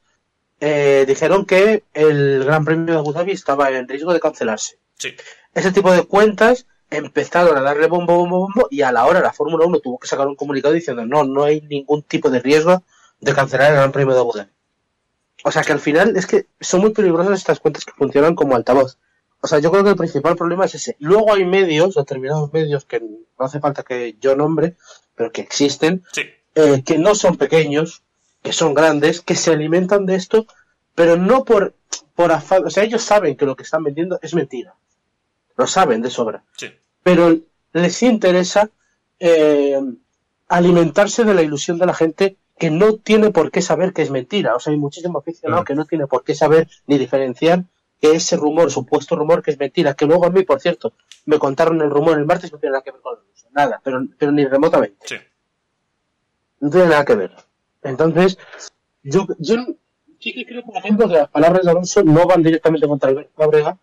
eh, 0.59 1.05
dijeron 1.07 1.45
que 1.45 1.83
el 1.93 2.43
Gran 2.43 2.65
Premio 2.65 2.93
de 2.93 2.99
Abu 2.99 3.13
Dhabi 3.13 3.31
estaba 3.31 3.69
en 3.71 3.87
riesgo 3.87 4.13
de 4.13 4.19
cancelarse 4.19 4.77
Sí. 4.97 5.09
ese 5.55 5.71
tipo 5.71 5.91
de 5.91 6.03
cuentas 6.03 6.67
empezaron 6.91 7.57
a 7.57 7.61
darle 7.61 7.87
bombo, 7.87 8.15
bombo, 8.17 8.39
bombo 8.41 8.67
y 8.69 8.81
a 8.83 8.91
la 8.91 9.05
hora 9.05 9.21
la 9.21 9.33
Fórmula 9.33 9.65
1 9.65 9.79
tuvo 9.79 9.97
que 9.97 10.07
sacar 10.07 10.27
un 10.27 10.35
comunicado 10.35 10.73
diciendo 10.73 11.05
no, 11.05 11.23
no 11.23 11.43
hay 11.45 11.61
ningún 11.61 12.03
tipo 12.03 12.29
de 12.29 12.39
riesgo 12.41 12.83
de 13.21 13.33
cancelar 13.33 13.71
el 13.71 13.77
Gran 13.77 13.91
Premio 13.91 14.13
de 14.13 14.19
Abu 14.19 14.33
Dhabi. 14.33 14.49
O 15.43 15.51
sea 15.51 15.63
que 15.63 15.71
al 15.71 15.79
final 15.79 16.15
es 16.17 16.27
que 16.27 16.45
son 16.59 16.81
muy 16.81 16.91
peligrosas 16.91 17.39
estas 17.39 17.59
cuentas 17.59 17.83
que 17.85 17.93
funcionan 17.93 18.35
como 18.35 18.55
altavoz. 18.55 18.99
O 19.41 19.47
sea, 19.47 19.59
yo 19.59 19.71
creo 19.71 19.83
que 19.83 19.89
el 19.91 19.95
principal 19.95 20.35
problema 20.35 20.65
es 20.65 20.75
ese. 20.75 20.95
Luego 20.99 21.33
hay 21.33 21.45
medios, 21.45 21.95
determinados 21.95 22.53
medios 22.53 22.85
que 22.85 22.99
no 22.99 23.45
hace 23.45 23.59
falta 23.59 23.83
que 23.83 24.15
yo 24.21 24.35
nombre, 24.35 24.75
pero 25.15 25.31
que 25.31 25.41
existen, 25.41 26.03
Sí. 26.13 26.21
eh, 26.55 26.83
que 26.85 26.97
no 26.99 27.15
son 27.15 27.37
pequeños, 27.37 28.03
que 28.43 28.53
son 28.53 28.73
grandes, 28.73 29.21
que 29.21 29.35
se 29.35 29.51
alimentan 29.51 30.05
de 30.05 30.15
esto, 30.15 30.45
pero 30.95 31.17
no 31.17 31.43
por, 31.43 31.73
por 32.15 32.31
afán. 32.31 32.65
O 32.65 32.69
sea, 32.69 32.83
ellos 32.83 33.01
saben 33.01 33.35
que 33.35 33.45
lo 33.45 33.55
que 33.55 33.63
están 33.63 33.83
vendiendo 33.83 34.19
es 34.21 34.33
mentira. 34.35 34.75
Lo 35.57 35.65
saben 35.67 36.01
de 36.01 36.09
sobra. 36.11 36.43
Sí. 36.57 36.67
Pero 37.03 37.37
les 37.73 38.03
interesa 38.03 38.69
eh, 39.19 39.79
alimentarse 40.47 41.23
de 41.23 41.33
la 41.33 41.41
ilusión 41.41 41.77
de 41.79 41.85
la 41.85 41.93
gente 41.93 42.37
que 42.57 42.69
no 42.69 42.95
tiene 42.97 43.31
por 43.31 43.51
qué 43.51 43.61
saber 43.61 43.93
que 43.93 44.01
es 44.03 44.11
mentira. 44.11 44.55
O 44.55 44.59
sea, 44.59 44.71
hay 44.71 44.77
muchísimo 44.79 45.19
aficionado 45.19 45.63
Claro. 45.63 45.65
que 45.65 45.75
no 45.75 45.85
tiene 45.85 46.07
por 46.07 46.23
qué 46.23 46.35
saber 46.35 46.67
ni 46.87 46.97
diferenciar 46.97 47.63
que 48.01 48.11
ese 48.13 48.35
rumor, 48.35 48.71
supuesto 48.71 49.15
rumor, 49.15 49.41
que 49.43 49.51
es 49.51 49.59
mentira. 49.59 49.93
Que 49.93 50.05
luego 50.05 50.25
a 50.25 50.29
mí, 50.31 50.43
por 50.43 50.59
cierto, 50.59 50.93
me 51.25 51.37
contaron 51.39 51.79
el 51.81 51.89
rumor 51.91 52.17
el 52.17 52.25
martes, 52.25 52.51
no 52.51 52.57
tiene 52.57 52.71
nada 52.73 52.83
que 52.83 52.91
ver 52.91 53.01
con 53.01 53.17
el. 53.17 53.23
Nada, 53.53 53.79
pero, 53.83 54.01
pero 54.17 54.31
ni 54.31 54.45
remotamente 54.45 54.95
Sí. 55.05 55.15
no 56.61 56.69
tiene 56.69 56.87
nada 56.87 57.03
que 57.05 57.15
ver. 57.15 57.31
Entonces, 57.83 58.37
yo, 59.03 59.27
yo 59.39 59.55
sí 60.19 60.33
que 60.33 60.45
creo, 60.45 60.63
por 60.63 60.77
ejemplo, 60.77 61.07
que 61.07 61.15
las 61.15 61.29
palabras 61.29 61.63
de 61.65 61.71
Alonso 61.71 62.03
no 62.03 62.25
van 62.25 62.43
directamente 62.43 62.87
contra 62.87 63.09
Alberto 63.09 63.31
Fábrega 63.35 63.77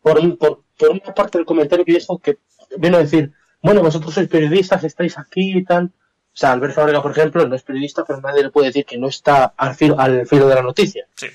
por, 0.00 0.38
por, 0.38 0.62
por 0.78 0.88
una 0.90 1.14
parte 1.14 1.36
del 1.38 1.44
comentario 1.46 1.84
que 1.84 1.92
dijo 1.94 2.18
que 2.18 2.38
vino 2.78 2.96
a 2.96 3.00
decir, 3.00 3.32
bueno, 3.62 3.82
vosotros 3.82 4.14
sois 4.14 4.28
periodistas, 4.28 4.84
estáis 4.84 5.18
aquí 5.18 5.58
y 5.58 5.64
tal. 5.64 5.84
O 6.32 6.36
sea, 6.40 6.52
Alberto 6.52 6.76
Fábrega, 6.76 7.02
por 7.02 7.10
ejemplo, 7.10 7.46
no 7.46 7.54
es 7.56 7.62
periodista, 7.62 8.04
pero 8.06 8.20
nadie 8.22 8.44
le 8.44 8.50
puede 8.50 8.68
decir 8.68 8.86
que 8.86 8.96
no 8.96 9.08
está 9.08 9.52
al 9.56 9.74
filo, 9.74 9.98
al 10.00 10.26
filo 10.26 10.48
de 10.48 10.54
la 10.54 10.62
noticia, 10.62 11.06
Sí. 11.14 11.26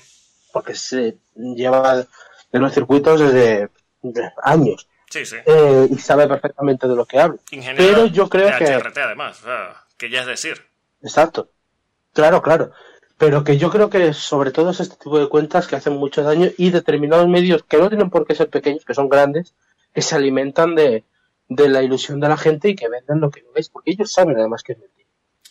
porque 0.52 0.74
se 0.74 1.18
lleva 1.36 2.04
en 2.52 2.62
los 2.62 2.72
circuitos 2.72 3.20
desde, 3.20 3.68
años 4.42 4.88
Sí, 5.10 5.24
sí. 5.24 5.36
eh, 5.46 5.88
y 5.90 5.98
sabe 5.98 6.26
perfectamente 6.26 6.88
de 6.88 6.96
lo 6.96 7.04
que 7.06 7.18
habla. 7.18 7.38
Ingeniero 7.50 7.94
Pero 7.94 8.06
yo 8.06 8.28
creo 8.28 8.46
de 8.46 8.58
que... 8.58 8.64
HRT, 8.76 8.98
además. 8.98 9.42
que 9.96 10.10
ya 10.10 10.20
es 10.22 10.26
decir. 10.26 10.62
Exacto. 11.02 11.50
Claro, 12.12 12.42
claro. 12.42 12.72
Pero 13.18 13.44
que 13.44 13.56
yo 13.56 13.70
creo 13.70 13.88
que 13.88 14.12
sobre 14.12 14.50
todo 14.50 14.70
es 14.70 14.80
este 14.80 14.96
tipo 14.96 15.18
de 15.18 15.28
cuentas 15.28 15.66
que 15.66 15.76
hacen 15.76 15.94
mucho 15.96 16.22
daño 16.22 16.50
y 16.58 16.70
determinados 16.70 17.28
medios 17.28 17.62
que 17.62 17.78
no 17.78 17.88
tienen 17.88 18.10
por 18.10 18.26
qué 18.26 18.34
ser 18.34 18.50
pequeños, 18.50 18.84
que 18.84 18.94
son 18.94 19.08
grandes, 19.08 19.54
que 19.94 20.02
se 20.02 20.16
alimentan 20.16 20.74
de, 20.74 21.04
de 21.48 21.68
la 21.68 21.82
ilusión 21.82 22.20
de 22.20 22.28
la 22.28 22.36
gente 22.36 22.68
y 22.68 22.74
que 22.76 22.88
venden 22.88 23.20
lo 23.20 23.30
que 23.30 23.42
no 23.42 23.48
es, 23.54 23.68
porque 23.70 23.92
ellos 23.92 24.12
saben 24.12 24.38
además 24.38 24.62
que 24.62 24.72
es 24.72 24.78
mentira. 24.78 25.08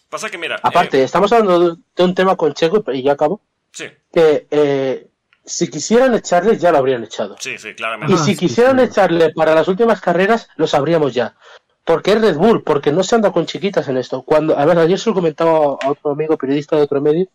Pasa 0.10 0.30
que, 0.30 0.38
mira. 0.38 0.60
Aparte, 0.62 1.00
eh, 1.00 1.04
estamos 1.04 1.32
hablando 1.32 1.60
de, 1.76 1.82
de 1.96 2.04
un 2.04 2.14
tema 2.14 2.36
con 2.36 2.54
Checo, 2.54 2.84
y 2.92 3.02
ya 3.02 3.14
acabo, 3.14 3.42
sí, 3.72 3.86
que 4.14 4.48
eh, 4.52 5.08
si 5.46 5.70
quisieran 5.70 6.14
echarle 6.16 6.58
ya 6.58 6.72
lo 6.72 6.80
habrían 6.80 7.04
echado. 7.04 7.36
sí, 7.40 7.58
sí, 7.58 7.74
claramente. 7.76 8.14
Y 8.14 8.18
Ah, 8.18 8.20
si 8.20 8.32
sí, 8.34 8.38
quisieran 8.38 8.80
sí. 8.80 8.86
echarle 8.86 9.32
para 9.34 9.54
las 9.56 9.68
últimas 9.68 10.02
carreras, 10.02 10.50
lo 10.56 10.68
sabríamos 10.68 11.14
ya. 11.14 11.36
Porque 11.84 12.14
es 12.14 12.22
Red 12.22 12.38
Bull, 12.38 12.64
porque 12.64 12.92
no 12.92 13.04
se 13.04 13.16
anda 13.16 13.32
con 13.32 13.46
chiquitas 13.46 13.88
en 13.88 13.98
esto. 13.98 14.24
Cuando, 14.24 14.58
a 14.58 14.66
ver, 14.66 14.78
ayer 14.80 14.98
se 15.00 15.10
lo 15.10 15.14
comentaba 15.16 15.78
a 15.80 15.90
otro 15.90 16.12
amigo 16.12 16.36
periodista 16.38 16.76
de 16.76 16.82
otro 16.82 17.00
medio, 17.00 17.28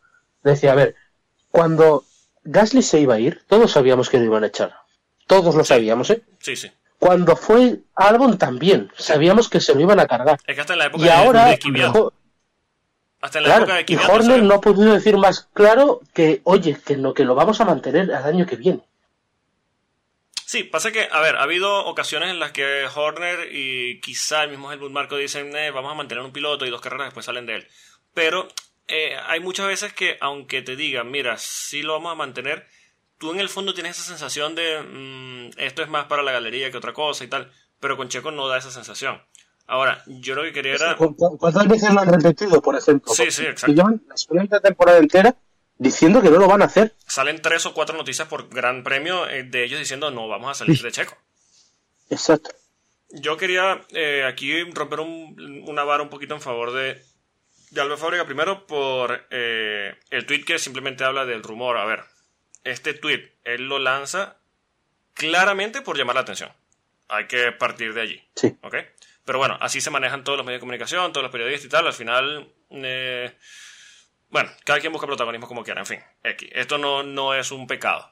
decía, 0.42 0.72
a 0.72 0.74
ver, 0.74 0.96
cuando 1.50 2.04
Gasly 2.42 2.82
se 2.82 2.98
iba 3.00 3.14
a 3.14 3.20
ir, 3.20 3.42
todos 3.48 3.70
sabíamos 3.72 4.08
que 4.10 4.18
lo 4.18 4.24
iban 4.24 4.42
a 4.44 4.48
echar. 4.48 4.74
Todos 5.26 5.54
lo 5.54 5.62
sabíamos, 5.64 6.10
¿eh? 6.10 6.22
Sí, 6.40 6.56
sí. 6.56 6.70
Cuando 6.98 7.36
fue 7.36 7.78
Albon 7.94 8.36
también, 8.38 8.90
sabíamos 8.98 9.48
que 9.48 9.60
se 9.60 9.74
lo 9.74 9.80
iban 9.80 10.00
a 10.00 10.06
cargar. 10.06 10.38
Es 10.46 10.54
que 10.54 10.60
hasta 10.60 10.72
en 10.74 10.78
la 10.80 10.86
época 10.86 11.02
Y 11.02 11.06
de, 11.06 11.12
ahora, 11.12 11.46
de 11.46 11.58
Kvyat, 11.58 11.92
jo- 11.92 12.12
hasta 13.20 13.38
en 13.38 13.44
la 13.44 13.48
claro, 13.50 13.64
época 13.64 13.76
de 13.76 13.84
y 13.92 13.96
Horner 13.96 14.22
¿sabes? 14.22 14.42
no 14.42 14.54
ha 14.54 14.60
podido 14.60 14.92
decir 14.94 15.16
más 15.16 15.48
claro 15.52 16.00
que, 16.14 16.40
oye, 16.44 16.78
que 16.84 16.96
no, 16.96 17.12
que 17.14 17.24
lo 17.24 17.34
vamos 17.34 17.60
a 17.60 17.64
mantener 17.64 18.12
al 18.12 18.24
año 18.24 18.46
que 18.46 18.56
viene. 18.56 18.80
Sí, 20.46 20.64
pasa 20.64 20.90
que, 20.90 21.08
a 21.12 21.20
ver, 21.20 21.36
ha 21.36 21.42
habido 21.42 21.86
ocasiones 21.86 22.30
en 22.30 22.40
las 22.40 22.50
que 22.50 22.84
Horner 22.92 23.54
y 23.54 24.00
quizá 24.00 24.42
el 24.42 24.50
mismo 24.50 24.72
Helmut 24.72 24.90
Marko 24.90 25.16
dicen, 25.16 25.54
eh, 25.54 25.70
vamos 25.70 25.92
a 25.92 25.94
mantener 25.94 26.24
un 26.24 26.32
piloto 26.32 26.66
y 26.66 26.70
dos 26.70 26.80
carreras 26.80 27.06
después 27.06 27.26
salen 27.26 27.46
de 27.46 27.56
él. 27.56 27.68
Pero 28.14 28.48
eh, 28.88 29.16
hay 29.28 29.38
muchas 29.38 29.68
veces 29.68 29.92
que, 29.92 30.16
aunque 30.20 30.62
te 30.62 30.74
digan, 30.74 31.08
mira, 31.08 31.36
sí 31.38 31.82
lo 31.82 31.92
vamos 31.92 32.10
a 32.10 32.16
mantener, 32.16 32.66
tú 33.18 33.30
en 33.30 33.38
el 33.38 33.48
fondo 33.48 33.74
tienes 33.74 33.96
esa 33.96 34.08
sensación 34.08 34.56
de, 34.56 34.82
mm, 34.82 35.50
esto 35.58 35.82
es 35.82 35.88
más 35.88 36.06
para 36.06 36.24
la 36.24 36.32
galería 36.32 36.70
que 36.72 36.78
otra 36.78 36.94
cosa 36.94 37.22
y 37.22 37.28
tal. 37.28 37.52
Pero 37.78 37.96
con 37.96 38.08
Checo 38.08 38.32
no 38.32 38.48
da 38.48 38.58
esa 38.58 38.72
sensación. 38.72 39.22
Ahora, 39.70 40.02
yo 40.06 40.34
lo 40.34 40.42
que 40.42 40.52
quería 40.52 40.74
era... 40.74 40.96
¿Cu- 40.96 41.14
cu- 41.14 41.38
¿Cuántas 41.38 41.68
veces 41.68 41.92
lo 41.94 42.00
han 42.00 42.12
repetido, 42.12 42.60
por 42.60 42.76
ejemplo? 42.76 43.14
Sí, 43.14 43.30
sí, 43.30 43.44
exacto. 43.46 43.72
Llevan 43.72 44.02
la 44.08 44.16
segunda 44.16 44.58
temporada 44.60 44.98
entera 44.98 45.36
diciendo 45.78 46.20
que 46.20 46.28
no 46.28 46.38
lo 46.38 46.48
van 46.48 46.62
a 46.62 46.64
hacer. 46.64 46.96
Salen 47.06 47.40
tres 47.40 47.66
o 47.66 47.72
cuatro 47.72 47.96
noticias 47.96 48.26
por 48.26 48.48
gran 48.48 48.82
premio 48.82 49.28
eh, 49.28 49.44
de 49.44 49.62
ellos 49.64 49.78
diciendo, 49.78 50.10
no, 50.10 50.26
vamos 50.26 50.50
a 50.50 50.54
salir 50.54 50.82
de 50.82 50.90
Checo. 50.90 51.16
Exacto. 52.10 52.50
Yo 53.10 53.36
quería 53.36 53.80
eh, 53.90 54.24
aquí 54.26 54.62
romper 54.72 55.00
un- 55.00 55.64
una 55.68 55.84
vara 55.84 56.02
un 56.02 56.10
poquito 56.10 56.34
en 56.34 56.40
favor 56.40 56.72
de, 56.72 57.00
de 57.70 57.80
Albert 57.80 58.00
Fábrega. 58.00 58.24
Primero 58.24 58.66
por 58.66 59.24
eh, 59.30 59.94
el 60.10 60.26
tweet 60.26 60.44
que 60.44 60.58
simplemente 60.58 61.04
habla 61.04 61.24
del 61.26 61.44
rumor. 61.44 61.78
A 61.78 61.84
ver, 61.84 62.00
este 62.64 62.92
tweet 62.94 63.32
él 63.44 63.68
lo 63.68 63.78
lanza 63.78 64.36
claramente 65.14 65.80
por 65.82 65.96
llamar 65.96 66.16
la 66.16 66.22
atención. 66.22 66.50
Hay 67.08 67.26
que 67.26 67.52
partir 67.52 67.94
de 67.94 68.00
allí. 68.00 68.22
Sí. 68.34 68.56
¿Ok? 68.62 68.74
Pero 69.24 69.38
bueno, 69.38 69.56
así 69.60 69.80
se 69.80 69.90
manejan 69.90 70.24
todos 70.24 70.38
los 70.38 70.46
medios 70.46 70.58
de 70.58 70.60
comunicación, 70.60 71.12
todos 71.12 71.22
los 71.22 71.32
periodistas 71.32 71.66
y 71.66 71.68
tal. 71.68 71.86
Al 71.86 71.92
final, 71.92 72.52
eh, 72.70 73.32
bueno, 74.30 74.50
cada 74.64 74.80
quien 74.80 74.92
busca 74.92 75.06
protagonismo 75.06 75.46
como 75.46 75.62
quiera. 75.62 75.80
En 75.80 75.86
fin, 75.86 76.00
X. 76.22 76.48
Esto 76.52 76.78
no, 76.78 77.02
no 77.02 77.34
es 77.34 77.50
un 77.50 77.66
pecado. 77.66 78.10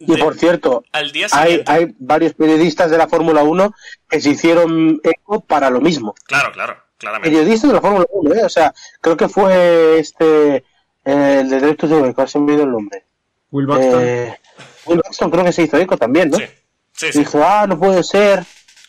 Y 0.00 0.16
por 0.16 0.36
cierto, 0.36 0.84
al 0.92 1.10
día 1.10 1.26
hay, 1.32 1.62
hay 1.66 1.94
varios 1.98 2.32
periodistas 2.34 2.90
de 2.90 2.98
la 2.98 3.08
Fórmula 3.08 3.42
1 3.42 3.74
que 4.08 4.20
se 4.20 4.30
hicieron 4.30 5.00
eco 5.02 5.40
para 5.40 5.70
lo 5.70 5.80
mismo. 5.80 6.14
Claro, 6.24 6.52
claro, 6.52 6.76
claramente. 6.98 7.36
Periodistas 7.36 7.68
de 7.68 7.74
la 7.74 7.80
Fórmula 7.80 8.06
1, 8.12 8.34
¿eh? 8.34 8.44
O 8.44 8.48
sea, 8.48 8.72
creo 9.00 9.16
que 9.16 9.28
fue 9.28 9.98
este, 9.98 10.56
eh, 10.56 11.38
el 11.40 11.50
de 11.50 11.60
Derechos 11.60 11.90
de 11.90 11.96
Hueco, 11.96 12.26
se 12.28 12.38
me 12.38 12.44
olvidó 12.44 12.62
el 12.62 12.70
nombre. 12.70 13.04
Will 13.50 13.66
Buxton. 13.66 14.02
Eh, 14.02 14.38
Will 14.86 15.00
Buxton 15.04 15.30
creo 15.30 15.44
que 15.44 15.52
se 15.52 15.62
hizo 15.62 15.76
eco 15.78 15.96
también, 15.96 16.30
¿no? 16.30 16.38
Sí, 16.38 16.44
sí, 16.92 17.12
sí. 17.12 17.18
Dijo, 17.18 17.42
ah, 17.42 17.66
no 17.66 17.76
puede 17.78 18.04
ser. 18.04 18.44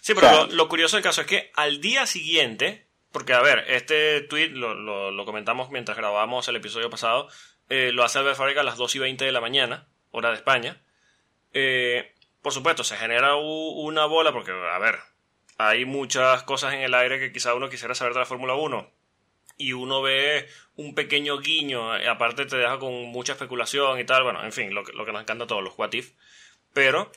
Sí, 0.10 0.16
pero 0.16 0.28
lo, 0.48 0.52
lo 0.56 0.68
curioso 0.70 0.96
del 0.98 1.04
caso 1.04 1.22
es 1.22 1.28
que 1.28 1.52
al 1.54 1.82
día 1.82 2.08
siguiente, 2.08 2.88
porque 3.12 3.34
a 3.34 3.42
ver, 3.42 3.64
este 3.68 4.22
tweet 4.22 4.50
lo, 4.50 4.74
lo- 4.74 5.12
lo 5.12 5.26
comentamos 5.26 5.70
mientras 5.70 5.96
grabamos 5.98 6.48
el 6.48 6.56
episodio 6.56 6.90
pasado, 6.90 7.28
eh, 7.70 7.92
lo 7.94 8.04
hace 8.04 8.18
Albert 8.18 8.36
Fábrega 8.38 8.62
a 8.62 8.64
las 8.64 8.78
2 8.78 8.96
y 8.96 9.00
20 9.00 9.24
de 9.26 9.32
la 9.32 9.40
mañana, 9.42 9.88
hora 10.10 10.30
de 10.30 10.36
España. 10.36 10.82
Eh, 11.54 12.12
por 12.42 12.54
supuesto, 12.54 12.84
se 12.84 12.98
genera 12.98 13.36
una 13.36 14.06
bola 14.06 14.32
porque, 14.32 14.52
a 14.52 14.80
ver, 14.80 14.98
hay 15.60 15.86
muchas 15.86 16.42
cosas 16.42 16.74
en 16.74 16.82
el 16.82 16.94
aire 16.96 17.20
que 17.20 17.32
quizá 17.32 17.54
uno 17.54 17.70
quisiera 17.70 17.94
saber 17.94 18.14
de 18.14 18.20
la 18.22 18.26
Fórmula 18.26 18.56
1 18.56 18.90
y 19.58 19.74
uno 19.74 20.02
ve 20.02 20.48
un 20.76 20.96
pequeño 20.96 21.38
guiño, 21.40 21.96
eh, 21.98 22.08
aparte 22.08 22.46
te 22.48 22.58
deja 22.58 22.80
con 22.80 22.94
mucha 23.10 23.34
especulación 23.34 24.00
y 24.00 24.06
tal, 24.06 24.24
bueno, 24.24 24.44
en 24.44 24.54
fin, 24.54 24.74
lo 24.74 24.84
que, 24.84 24.94
lo 24.94 25.06
que 25.06 25.12
nos 25.12 25.22
encanta 25.22 25.44
a 25.44 25.48
todos, 25.48 25.64
los 25.64 25.78
what 25.78 25.94
if. 25.94 26.14
Pero 26.74 27.12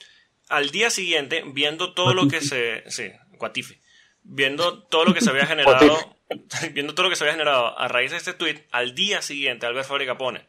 al 0.49 0.70
día 0.70 0.90
siguiente, 0.90 1.43
viendo 1.47 1.93
todo 1.95 2.14
lo 2.14 2.28
que 2.28 2.40
se... 2.40 2.84
Sí, 2.90 3.11
what 3.38 3.53
if. 3.55 3.72
Viendo 4.22 4.82
todo 4.84 5.05
lo 5.05 5.14
que 5.14 5.20
se 5.20 5.30
había 5.30 5.47
generado, 5.47 6.16
viendo 6.72 6.95
todo 6.95 7.05
lo 7.05 7.11
que 7.11 7.16
se 7.16 7.24
había 7.24 7.34
generado 7.34 7.78
a 7.78 7.88
raíz 7.88 8.11
de 8.11 8.16
este 8.18 8.34
tweet, 8.34 8.66
al 8.70 8.95
día 8.95 9.22
siguiente 9.22 9.66
Albert 9.66 9.88
Fábrica 9.88 10.16
pone, 10.18 10.47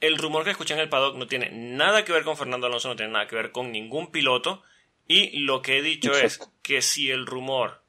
el 0.00 0.18
rumor 0.18 0.44
que 0.44 0.50
escuché 0.50 0.74
en 0.74 0.80
el 0.80 0.88
paddock 0.88 1.16
no 1.16 1.26
tiene 1.26 1.50
nada 1.52 2.04
que 2.04 2.12
ver 2.12 2.24
con 2.24 2.36
Fernando 2.36 2.66
Alonso, 2.66 2.88
no 2.88 2.96
tiene 2.96 3.12
nada 3.12 3.26
que 3.28 3.36
ver 3.36 3.52
con 3.52 3.70
ningún 3.70 4.10
piloto. 4.10 4.62
Y 5.06 5.40
lo 5.40 5.62
que 5.62 5.78
he 5.78 5.82
dicho 5.82 6.12
Exacto. 6.16 6.44
es 6.44 6.50
que 6.62 6.82
si 6.82 7.10
el 7.10 7.26
rumor 7.26 7.82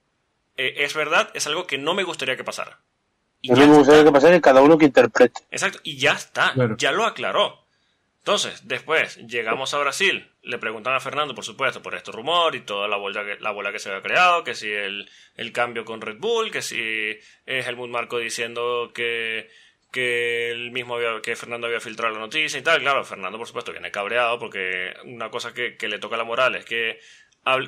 eh, 0.57 0.73
es 0.79 0.93
verdad, 0.93 1.29
es 1.33 1.47
algo 1.47 1.65
que 1.67 1.77
no 1.77 1.93
me 1.93 2.03
gustaría 2.03 2.35
que 2.35 2.43
pasara. 2.43 2.79
Y 3.41 3.49
ya 3.49 3.55
me 3.55 3.75
gustaría 3.77 3.99
está. 4.01 4.05
que 4.05 4.11
pasara 4.13 4.35
y 4.35 4.41
cada 4.41 4.61
uno 4.61 4.77
que 4.77 4.85
interprete. 4.85 5.41
Exacto, 5.51 5.79
y 5.83 5.97
ya 5.97 6.13
está, 6.13 6.53
Claro. 6.53 6.75
ya 6.77 6.91
lo 6.91 7.05
aclaró. 7.05 7.65
Entonces, 8.19 8.67
después 8.67 9.17
llegamos 9.27 9.73
a 9.73 9.79
Brasil, 9.79 10.29
le 10.43 10.57
preguntan 10.57 10.93
a 10.93 10.99
Fernando, 10.99 11.33
por 11.33 11.45
supuesto, 11.45 11.81
por 11.81 11.95
este 11.95 12.11
rumor 12.11 12.53
y 12.55 12.61
toda 12.61 12.87
la 12.87 12.97
bola 12.97 13.23
que, 13.23 13.37
la 13.39 13.71
que 13.71 13.79
se 13.79 13.89
había 13.89 14.01
creado, 14.01 14.43
que 14.43 14.55
si 14.55 14.69
el, 14.69 15.09
el 15.35 15.51
cambio 15.53 15.85
con 15.85 16.01
Red 16.01 16.17
Bull, 16.17 16.51
que 16.51 16.61
si 16.61 17.17
es 17.45 17.67
Helmut 17.67 17.89
Marco 17.89 18.19
diciendo 18.19 18.91
que, 18.93 19.49
que 19.91 20.51
el 20.51 20.71
mismo 20.71 20.95
había, 20.95 21.21
que 21.21 21.37
Fernando 21.37 21.67
había 21.67 21.79
filtrado 21.79 22.13
la 22.13 22.19
noticia 22.19 22.59
y 22.59 22.63
tal. 22.63 22.81
Claro, 22.81 23.05
Fernando, 23.05 23.37
por 23.37 23.47
supuesto, 23.47 23.71
viene 23.71 23.91
cabreado 23.91 24.37
porque 24.37 24.93
una 25.05 25.29
cosa 25.29 25.53
que, 25.53 25.77
le 25.79 25.99
toca 25.99 26.17
la 26.17 26.25
moral 26.25 26.55
es 26.55 26.65
que, 26.65 26.99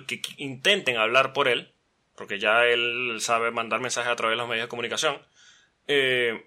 que 0.05 0.21
intenten 0.37 0.97
hablar 0.97 1.31
por 1.31 1.47
él, 1.47 1.71
porque 2.17 2.39
ya 2.39 2.65
él 2.65 3.17
sabe 3.19 3.51
mandar 3.51 3.79
mensajes 3.79 4.11
a 4.11 4.15
través 4.17 4.33
de 4.33 4.37
los 4.37 4.49
medios 4.49 4.65
de 4.65 4.69
comunicación. 4.69 5.21
Eh, 5.87 6.45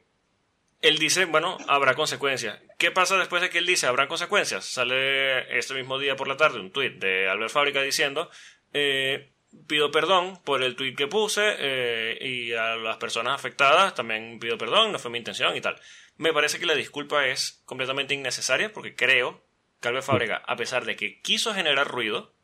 él 0.81 0.99
dice, 0.99 1.25
bueno, 1.25 1.59
habrá 1.67 1.95
consecuencias. 1.95 2.61
¿Qué 2.79 2.91
pasa 2.91 3.17
después 3.17 3.43
de 3.43 3.51
que 3.51 3.59
él 3.59 3.67
dice 3.67 3.87
habrá 3.87 4.07
consecuencias? 4.07 4.65
Sale 4.65 5.59
este 5.59 5.75
mismo 5.75 5.99
día 5.99 6.17
por 6.17 6.29
la 6.29 6.37
tarde 6.37 6.61
un 6.61 6.71
tuit 6.71 6.95
de 6.99 7.29
Albert 7.29 7.53
Fábrica 7.53 7.83
diciendo, 7.83 8.31
eh, 8.73 9.33
pido 9.67 9.91
perdón 9.91 10.41
por 10.45 10.63
el 10.63 10.77
tuit 10.77 10.97
que 10.97 11.09
puse 11.09 11.43
eh, 11.59 12.19
y 12.21 12.53
a 12.53 12.77
las 12.77 12.97
personas 12.99 13.35
afectadas 13.35 13.95
también 13.95 14.39
pido 14.39 14.57
perdón, 14.59 14.93
no 14.93 14.99
fue 14.99 15.11
mi 15.11 15.19
intención 15.19 15.57
y 15.57 15.61
tal. 15.61 15.81
Me 16.17 16.33
parece 16.33 16.59
que 16.59 16.67
la 16.67 16.75
disculpa 16.75 17.27
es 17.27 17.63
completamente 17.65 18.15
innecesaria 18.15 18.73
porque 18.73 18.95
creo 18.95 19.45
que 19.81 19.89
Albert 19.89 20.07
Fábrica, 20.07 20.43
a 20.47 20.57
pesar 20.57 20.85
de 20.85 20.97
que 20.97 21.21
quiso 21.21 21.55
generar 21.55 21.89
ruido 21.89 22.35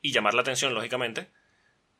y 0.00 0.12
llamar 0.12 0.34
la 0.34 0.42
atención, 0.42 0.74
lógicamente, 0.74 1.28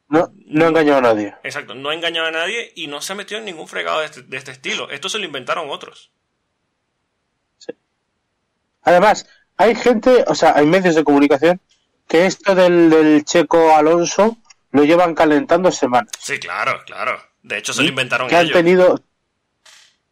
No, 0.08 0.32
no 0.46 0.64
ha 0.64 0.68
engañado 0.68 0.98
a 0.98 1.02
nadie. 1.02 1.34
Exacto, 1.42 1.74
no 1.74 1.90
ha 1.90 1.94
engañado 1.94 2.28
a 2.28 2.30
nadie 2.30 2.72
y 2.74 2.86
no 2.86 3.00
se 3.02 3.12
ha 3.12 3.16
metido 3.16 3.38
en 3.38 3.44
ningún 3.44 3.68
fregado 3.68 4.00
de 4.00 4.06
este, 4.06 4.22
de 4.22 4.36
este 4.36 4.52
estilo. 4.52 4.90
Esto 4.90 5.08
se 5.08 5.18
lo 5.18 5.24
inventaron 5.26 5.68
otros. 5.70 6.10
Además, 8.82 9.26
hay 9.56 9.74
gente, 9.74 10.24
o 10.26 10.34
sea, 10.34 10.54
hay 10.56 10.66
medios 10.66 10.94
de 10.94 11.04
comunicación 11.04 11.60
que 12.06 12.24
esto 12.26 12.54
del, 12.54 12.88
del 12.88 13.24
checo 13.24 13.74
Alonso 13.76 14.38
lo 14.70 14.84
llevan 14.84 15.14
calentando 15.14 15.70
semanas. 15.70 16.10
Sí, 16.18 16.38
claro, 16.38 16.80
claro. 16.86 17.20
De 17.42 17.58
hecho, 17.58 17.72
se 17.72 17.82
lo 17.82 17.88
inventaron 17.88 18.28
que 18.28 18.36
han 18.36 18.50
tenido 18.50 19.02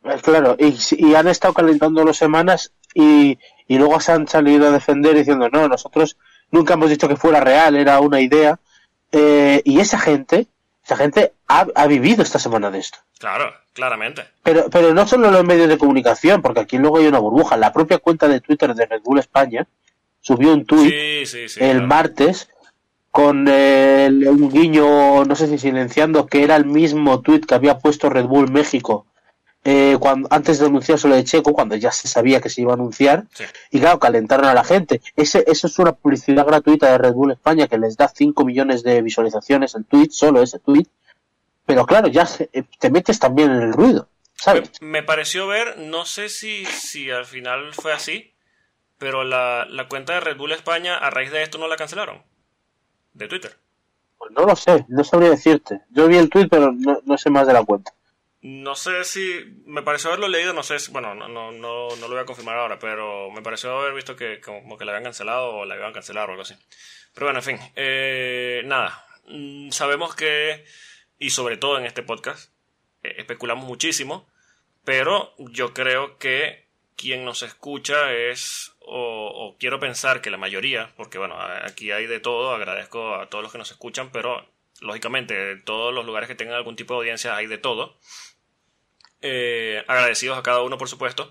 Eh, 0.05 0.21
claro 0.23 0.57
y, 0.59 0.77
y 0.99 1.15
han 1.15 1.27
estado 1.27 1.53
calentando 1.55 2.13
semanas 2.15 2.73
y, 2.95 3.39
y 3.67 3.79
luego 3.79 3.99
se 4.01 4.13
han 4.13 4.29
salido 4.29 4.69
a 4.69 4.71
defender 4.71 5.15
diciendo 5.17 5.49
no 5.51 5.67
nosotros 5.69 6.17
nunca 6.53 6.75
hemos 6.75 6.91
dicho 6.91 7.09
que 7.09 7.17
fuera 7.17 7.41
real 7.41 7.75
era 7.75 7.99
una 7.99 8.21
idea 8.21 8.61
Eh, 9.13 9.63
y 9.65 9.81
esa 9.81 9.99
gente 9.99 10.47
esa 10.85 10.97
gente 10.97 11.33
ha, 11.49 11.67
ha 11.75 11.87
vivido 11.87 12.23
esta 12.23 12.39
semana 12.39 12.71
de 12.71 12.79
esto 12.79 12.99
Claro, 13.19 13.53
claramente. 13.73 14.25
pero 14.43 14.69
pero 14.71 14.93
no 14.95 15.07
solo 15.07 15.31
los 15.31 15.45
medios 15.45 15.69
de 15.69 15.79
comunicación 15.79 16.43
porque 16.43 16.61
aquí 16.61 16.77
luego 16.79 16.99
hay 16.99 17.07
una 17.07 17.19
burbuja 17.19 17.57
la 17.57 17.73
propia 17.73 17.99
cuenta 17.99 18.29
de 18.29 18.41
Twitter 18.41 18.75
de 18.75 18.87
Red 18.87 19.03
Bull 19.03 19.19
España 19.19 19.67
subió 20.21 20.53
un 20.53 20.65
tuit 20.67 20.91
Sí, 20.93 21.27
sí, 21.27 21.49
sí. 21.49 21.61
el 21.61 21.73
claro. 21.79 21.87
martes 21.87 22.49
con 23.11 23.49
el- 23.49 24.29
un 24.29 24.51
guiño, 24.51 25.25
no 25.25 25.35
sé 25.37 25.47
si 25.47 25.57
silenciando, 25.59 26.27
que 26.27 26.43
era 26.43 26.55
el 26.57 26.67
mismo 26.67 27.21
tweet 27.23 27.41
que 27.41 27.55
había 27.55 27.79
puesto 27.79 28.11
Red 28.11 28.27
Bull 28.27 28.51
México 28.51 29.07
eh, 29.69 29.97
cuando, 29.99 30.29
antes 30.31 30.61
de 30.61 30.67
anunciarse 30.67 31.09
lo 31.09 31.17
de 31.17 31.25
Checo, 31.25 31.53
cuando 31.53 31.75
ya 31.75 31.91
se 31.91 32.07
sabía 32.07 32.41
que 32.41 32.49
se 32.49 32.61
iba 32.61 32.71
a 32.71 32.75
anunciar. 32.75 33.25
Sí. 33.35 33.45
Y 33.73 33.81
claro, 33.81 33.99
calentaron 33.99 34.47
a 34.47 34.55
la 34.55 34.62
gente. 34.62 35.01
Ese, 35.17 35.43
eso 35.49 35.67
es 35.67 35.79
una 35.81 35.93
publicidad 35.93 36.47
gratuita 36.47 36.91
de 36.93 36.99
Red 36.99 37.14
Bull 37.14 37.33
España 37.33 37.67
que 37.67 37.77
les 37.77 37.97
da 37.97 38.07
5 38.09 38.45
millones 38.45 38.85
de 38.85 39.03
visualizaciones 39.03 39.75
el 39.75 39.85
tweet, 39.85 40.11
solo 40.11 40.41
ese 40.41 40.61
tweet. 40.61 40.87
Pero 41.64 41.85
claro, 41.85 42.07
ya 42.07 42.27
se- 42.27 42.49
eh, 42.53 42.62
te 42.79 42.91
metes 42.91 43.19
también 43.19 43.51
en 43.51 43.62
el 43.62 43.73
ruido, 43.73 44.09
¿sabes? 44.35 44.71
Me, 44.81 44.89
me 44.89 45.03
pareció 45.03 45.49
ver, 45.49 45.79
no 45.79 46.05
sé 46.05 46.29
si, 46.29 46.64
si 46.67 47.11
al 47.11 47.25
final 47.27 47.75
fue 47.75 47.93
así, 47.93 48.33
pero 48.99 49.25
la, 49.25 49.67
la 49.69 49.89
cuenta 49.89 50.12
de 50.14 50.21
Red 50.21 50.37
Bull 50.37 50.53
España 50.53 50.97
a 50.97 51.11
raíz 51.11 51.33
de 51.33 51.43
esto 51.43 51.59
no 51.59 51.67
la 51.67 51.77
cancelaron. 51.77 52.23
De 53.14 53.27
Twitter. 53.27 53.57
Pues 54.17 54.31
no 54.31 54.47
lo 54.47 54.55
sé, 54.55 54.85
no 54.89 55.03
sabría 55.03 55.31
decirte. 55.31 55.81
Yo 55.91 56.07
vi 56.07 56.17
el 56.19 56.31
tweet, 56.31 56.47
pero 56.49 56.71
no, 56.71 57.01
no 57.05 57.19
sé 57.19 57.31
más 57.31 57.47
de 57.49 57.53
la 57.53 57.64
cuenta. 57.64 57.93
No 58.49 58.77
sé 58.77 59.03
si. 59.03 59.45
Me 59.65 59.83
pareció 59.83 60.09
haberlo 60.11 60.29
leído, 60.29 60.53
no 60.53 60.63
sé 60.63 60.79
si. 60.79 60.93
Bueno, 60.93 61.15
no, 61.17 61.27
no, 61.27 61.51
no, 61.51 61.89
no 61.97 61.97
lo 61.97 62.09
voy 62.15 62.19
a 62.21 62.25
confirmar 62.27 62.57
ahora, 62.57 62.79
pero 62.79 63.29
me 63.33 63.43
pareció 63.43 63.77
haber 63.77 63.93
visto 63.95 64.15
que 64.15 64.41
como 64.41 64.79
que 64.79 64.85
la 64.85 64.93
habían 64.93 65.03
cancelado 65.05 65.49
o 65.53 65.65
la 65.65 65.75
iban 65.75 65.91
a 65.91 65.93
cancelar 65.93 66.29
o 66.29 66.33
algo 66.33 66.43
así. 66.43 66.55
Pero 67.13 67.27
bueno, 67.27 67.41
en 67.41 67.45
fin. 67.45 67.59
eh, 67.75 68.63
nada. 68.67 69.05
Mm, 69.27 69.71
Sabemos 69.73 70.15
que. 70.15 70.65
Y 71.19 71.31
sobre 71.31 71.57
todo 71.57 71.79
en 71.79 71.87
este 71.87 72.03
podcast. 72.05 72.53
eh, 73.03 73.15
especulamos 73.19 73.65
muchísimo. 73.65 74.29
Pero 74.85 75.35
yo 75.39 75.75
creo 75.75 76.17
que 76.19 76.69
quien 76.97 77.25
nos 77.25 77.43
escucha 77.43 78.13
es. 78.13 78.75
O, 78.79 79.57
quiero 79.59 79.81
pensar 79.81 80.21
que 80.21 80.31
la 80.31 80.37
mayoría. 80.37 80.93
Porque 80.97 81.19
bueno, 81.19 81.37
aquí 81.65 81.91
hay 81.91 82.07
de 82.07 82.21
todo. 82.21 82.55
Agradezco 82.55 83.17
a 83.17 83.29
todos 83.29 83.43
los 83.43 83.51
que 83.51 83.59
nos 83.59 83.73
escuchan. 83.73 84.11
Pero 84.13 84.47
lógicamente, 84.81 85.51
en 85.53 85.65
todos 85.65 85.93
los 85.93 86.07
lugares 86.07 86.29
que 86.29 86.37
tengan 86.37 86.55
algún 86.55 86.77
tipo 86.77 86.95
de 86.95 86.99
audiencia 86.99 87.35
hay 87.35 87.49
de 87.49 87.59
todo. 87.59 87.99
Eh, 89.23 89.85
agradecidos 89.89 90.39
a 90.39 90.43
cada 90.43 90.62
uno, 90.62 90.79
por 90.79 90.89
supuesto. 90.89 91.31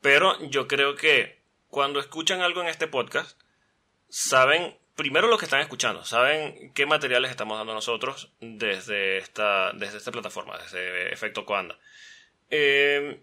Pero 0.00 0.38
yo 0.48 0.66
creo 0.66 0.96
que 0.96 1.40
cuando 1.68 2.00
escuchan 2.00 2.42
algo 2.42 2.60
en 2.60 2.68
este 2.68 2.86
podcast, 2.86 3.40
saben 4.08 4.76
primero 4.96 5.28
lo 5.28 5.38
que 5.38 5.46
están 5.46 5.60
escuchando, 5.60 6.04
saben 6.04 6.72
qué 6.74 6.84
materiales 6.84 7.30
estamos 7.30 7.56
dando 7.56 7.72
nosotros 7.72 8.30
desde 8.40 9.16
esta, 9.16 9.72
desde 9.72 9.96
esta 9.96 10.12
plataforma, 10.12 10.58
desde 10.58 11.12
Efecto 11.12 11.46
Coanda. 11.46 11.78
Eh, 12.50 13.20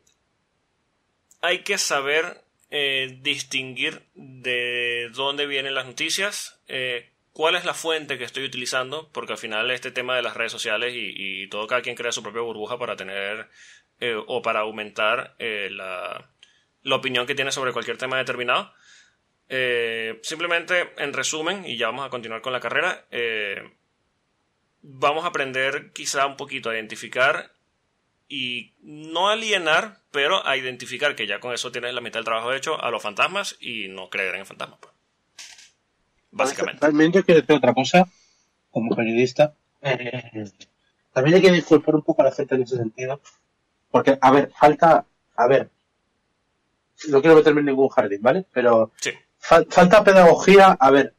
hay 1.41 1.60
que 1.60 1.78
saber 1.78 2.41
eh, 2.72 3.20
distinguir 3.22 4.01
de 4.16 5.10
dónde 5.14 5.45
vienen 5.45 5.76
las 5.76 5.86
noticias, 5.86 6.60
eh, 6.68 7.12
cuál 7.32 7.55
es 7.55 7.64
la 7.64 7.76
fuente 7.76 8.18
que 8.18 8.24
estoy 8.24 8.45
utilizando, 8.45 9.10
porque 9.12 9.34
al 9.34 9.38
final 9.38 9.70
este 9.70 9.91
tema 9.91 10.16
de 10.16 10.24
las 10.24 10.36
redes 10.36 10.51
sociales 10.51 10.95
y, 10.95 11.43
y 11.43 11.47
todo 11.47 11.68
cada 11.68 11.84
quien 11.84 11.95
crea 11.95 12.12
su 12.12 12.24
propia 12.24 12.41
burbuja 12.41 12.80
para 12.80 12.95
tener 12.95 13.49
eh, 14.00 14.16
o 14.16 14.41
para 14.41 14.62
aumentar 14.62 15.36
eh, 15.39 15.70
la, 15.72 16.30
la 16.84 16.95
opinión 16.95 17.26
que 17.26 17.36
tiene 17.36 17.52
sobre 17.52 17.74
cualquier 17.74 17.98
tema 17.98 18.18
determinado. 18.18 18.72
Eh, 19.50 20.20
simplemente, 20.24 20.93
en 20.98 21.14
resumen, 21.14 21.66
y 21.66 21.78
ya 21.78 21.88
vamos 21.88 22.06
a 22.06 22.10
continuar 22.10 22.41
con 22.41 22.54
la 22.54 22.60
carrera, 22.60 23.06
vamos 24.82 25.24
a 25.24 25.28
aprender 25.28 25.91
quizá 25.93 26.26
un 26.26 26.38
poquito 26.38 26.70
a 26.70 26.76
identificar 26.76 27.52
y 28.30 28.74
no 28.82 29.30
alienar, 29.30 30.00
pero 30.12 30.45
a 30.45 30.58
identificar 30.58 31.16
que 31.16 31.28
ya 31.28 31.39
con 31.39 31.54
eso 31.54 31.72
tienes 31.72 31.93
la 31.93 32.02
mitad 32.02 32.20
del 32.20 32.26
trabajo 32.26 32.54
hecho 32.54 32.82
a 32.82 32.91
los 32.91 33.02
fantasmas 33.02 33.58
y 33.60 33.88
no 33.88 34.10
creer 34.10 34.36
en 34.36 34.45
fantasmas. 34.45 34.80
pues. 34.80 34.93
Básicamente. 36.32 36.80
También 36.82 37.12
yo 37.12 37.24
quiero 37.24 37.41
decir 37.41 37.56
otra 37.56 37.74
cosa, 37.74 38.08
como 38.70 38.95
periodista. 38.95 39.56
También 41.14 41.36
hay 41.36 41.41
que 41.41 41.52
disculpar 41.52 41.95
un 41.95 42.04
poco 42.04 42.22
a 42.22 42.26
la 42.26 42.32
gente 42.32 42.56
en 42.56 42.64
ese 42.64 42.76
sentido. 42.76 43.22
Porque, 43.98 44.18
a 44.22 44.32
ver, 44.32 44.52
falta. 44.58 45.06
A 45.36 45.48
ver. 45.48 45.70
No 47.10 47.22
quiero 47.22 47.36
meterme 47.36 47.60
en 47.60 47.68
ningún 47.68 47.89
jardín, 47.89 48.20
¿vale? 48.22 48.45
Pero 48.52 48.91
Sí, 49.00 49.12
fal- 49.41 49.68
falta 49.70 50.04
pedagogía. 50.04 50.76
A 50.80 50.89
ver. 50.91 51.14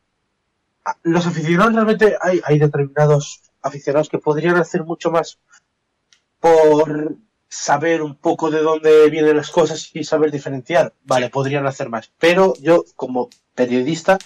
Los 1.03 1.26
aficionados 1.26 1.74
realmente. 1.74 2.16
Hay, 2.20 2.41
hay 2.45 2.59
determinados 2.59 3.43
aficionados 3.62 4.09
que 4.09 4.18
podrían 4.18 4.57
hacer 4.57 4.83
mucho 4.85 5.11
más 5.11 5.39
por 6.41 7.14
saber 7.49 8.03
un 8.03 8.16
poco 8.16 8.51
de 8.51 8.61
dónde 8.61 9.09
vienen 9.11 9.37
las 9.37 9.51
cosas 9.51 9.91
y 9.95 10.05
saber 10.05 10.31
diferenciar. 10.31 10.93
Vale, 11.05 11.31
podrían 11.31 11.66
hacer 11.66 11.89
más. 11.89 12.11
Pero 12.18 12.55
yo, 12.61 12.85
como 12.97 13.31
periodista, 13.55 14.18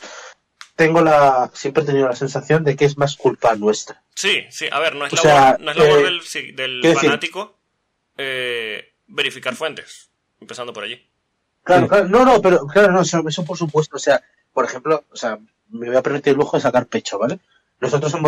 tengo 0.76 1.00
la 1.02 1.50
siempre 1.54 1.82
he 1.82 1.86
tenido 1.86 2.08
la 2.08 2.16
sensación 2.16 2.64
de 2.64 2.76
que 2.76 2.84
es 2.84 2.96
más 2.98 3.16
culpa 3.16 3.54
nuestra. 3.56 4.02
sí, 4.14 4.42
sí. 4.50 4.66
A 4.72 4.78
ver, 4.80 4.94
no 4.96 5.06
es 5.06 5.12
O 5.12 5.16
labor, 5.16 5.30
sea, 5.30 5.56
no 5.60 5.70
es 5.70 5.76
labor 5.76 5.98
eh, 6.00 6.04
del, 6.04 6.20
sí, 6.22 6.52
del 6.52 6.80
decir- 6.82 7.08
fanático 7.08 7.58
eh, 8.24 8.94
verificar 9.06 9.54
fuentes, 9.54 10.10
empezando 10.40 10.72
por 10.72 10.84
allí. 10.84 11.00
Claro, 11.64 11.88
no, 12.08 12.24
no, 12.24 12.40
pero 12.42 12.66
claro, 12.66 12.92
no, 12.92 13.02
eso, 13.02 13.22
eso 13.28 13.44
por 13.44 13.56
supuesto, 13.56 13.96
o 13.96 14.00
sea, 14.00 14.20
por 14.52 14.64
ejemplo, 14.64 15.04
o 15.10 15.16
sea, 15.16 15.38
me 15.70 15.86
voy 15.88 15.96
a 15.96 16.02
permitir 16.02 16.32
el 16.32 16.38
lujo 16.38 16.56
de 16.56 16.62
sacar 16.62 16.86
pecho, 16.86 17.18
¿vale? 17.18 17.38
Nosotros 17.80 18.14
en 18.14 18.22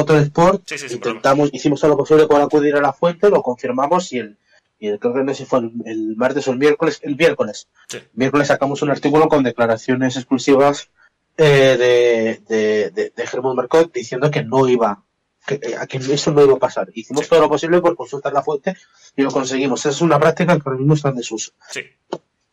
Sí, 0.66 0.78
sí, 0.78 0.88
sin 0.88 0.96
intentamos, 0.96 1.50
hicimos 1.52 1.80
todo 1.80 1.92
lo 1.92 1.96
posible 1.96 2.26
por 2.26 2.40
acudir 2.40 2.74
a 2.76 2.80
la 2.80 2.92
fuente, 2.92 3.30
lo 3.30 3.42
confirmamos 3.42 4.12
y 4.12 4.18
el, 4.18 4.36
y 4.80 4.88
el 4.88 4.98
creo 4.98 5.14
que 5.14 5.22
no 5.22 5.32
sé 5.32 5.44
si 5.44 5.44
fue 5.44 5.60
el, 5.60 5.72
el 5.86 6.16
martes 6.16 6.48
o 6.48 6.52
el 6.52 6.58
miércoles, 6.58 7.00
el 7.02 7.16
miércoles, 7.16 7.68
Sí. 7.88 7.98
miércoles 8.14 8.48
sacamos 8.48 8.82
un 8.82 8.90
artículo 8.90 9.28
con 9.28 9.44
declaraciones 9.44 10.16
exclusivas 10.16 10.90
eh, 11.36 11.76
de, 11.78 12.42
de, 12.48 12.90
de, 12.90 13.10
de 13.10 13.26
Germán 13.26 13.56
Marcot 13.56 13.92
diciendo 13.92 14.30
que 14.30 14.42
no 14.44 14.68
iba, 14.68 15.04
que, 15.46 15.54
eh, 15.56 15.76
que 15.88 15.96
eso 15.98 16.30
no 16.32 16.42
iba 16.44 16.54
a 16.54 16.58
pasar. 16.58 16.88
Hicimos 16.94 17.24
Sí. 17.24 17.30
todo 17.30 17.40
lo 17.40 17.48
posible 17.48 17.80
por 17.80 17.96
consultar 17.96 18.32
la 18.32 18.42
fuente 18.42 18.76
y 19.16 19.22
lo 19.22 19.30
conseguimos. 19.30 19.80
Esa 19.80 19.90
es 19.90 20.00
una 20.00 20.18
práctica 20.18 20.54
que 20.56 20.62
ahora 20.64 20.78
mismo 20.78 20.94
está 20.94 21.08
en 21.10 21.16
desuso. 21.16 21.52
Sí, 21.70 21.82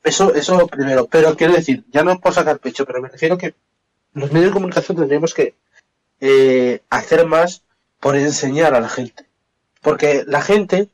Eso, 0.03 0.33
eso 0.33 0.67
primero. 0.67 1.05
Pero 1.07 1.35
quiero 1.37 1.53
decir, 1.53 1.83
ya 1.91 2.03
no 2.03 2.11
es 2.11 2.19
por 2.19 2.33
sacar 2.33 2.57
pecho, 2.59 2.85
pero 2.85 3.01
me 3.01 3.09
refiero 3.09 3.37
que 3.37 3.53
los 4.13 4.31
medios 4.31 4.49
de 4.49 4.53
comunicación 4.53 4.97
tendríamos 4.97 5.33
que 5.33 5.55
eh, 6.19 6.81
hacer 6.89 7.25
más 7.27 7.63
por 7.99 8.15
enseñar 8.15 8.73
a 8.73 8.79
la 8.79 8.89
gente. 8.89 9.25
Porque 9.81 10.23
la 10.27 10.41
gente 10.41 10.89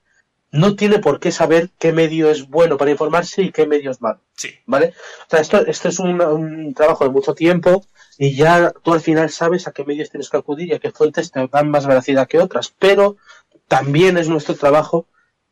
no 0.51 0.75
tiene 0.75 0.99
por 0.99 1.19
qué 1.19 1.31
saber 1.31 1.69
qué 1.77 1.91
medio 1.91 2.29
es 2.31 2.47
bueno 2.47 2.77
para 2.77 2.91
informarse 2.91 3.41
y 3.43 3.51
qué 3.51 3.67
medio 3.67 3.91
es 3.91 4.01
malo. 4.01 4.19
Sí. 4.35 4.49
¿Vale? 4.65 4.93
O 5.27 5.29
sea, 5.29 5.39
esto, 5.41 5.65
esto 5.65 5.89
es 5.89 5.99
un, 5.99 6.21
un 6.21 6.73
trabajo 6.73 7.03
de 7.03 7.09
mucho 7.11 7.33
tiempo 7.35 7.85
y 8.17 8.35
ya 8.35 8.71
tú 8.83 8.93
al 8.93 9.01
final 9.01 9.29
sabes 9.29 9.67
a 9.67 9.71
qué 9.71 9.83
medios 9.83 10.09
tienes 10.09 10.29
que 10.29 10.37
acudir 10.37 10.69
y 10.69 10.73
a 10.73 10.79
qué 10.79 10.91
fuentes 10.91 11.31
te 11.31 11.47
dan 11.51 11.69
más 11.69 11.85
veracidad 11.85 12.27
que 12.27 12.39
otras. 12.39 12.73
Pero 12.79 13.17
también 13.67 14.17
es 14.17 14.29
nuestro 14.29 14.55
trabajo 14.55 15.05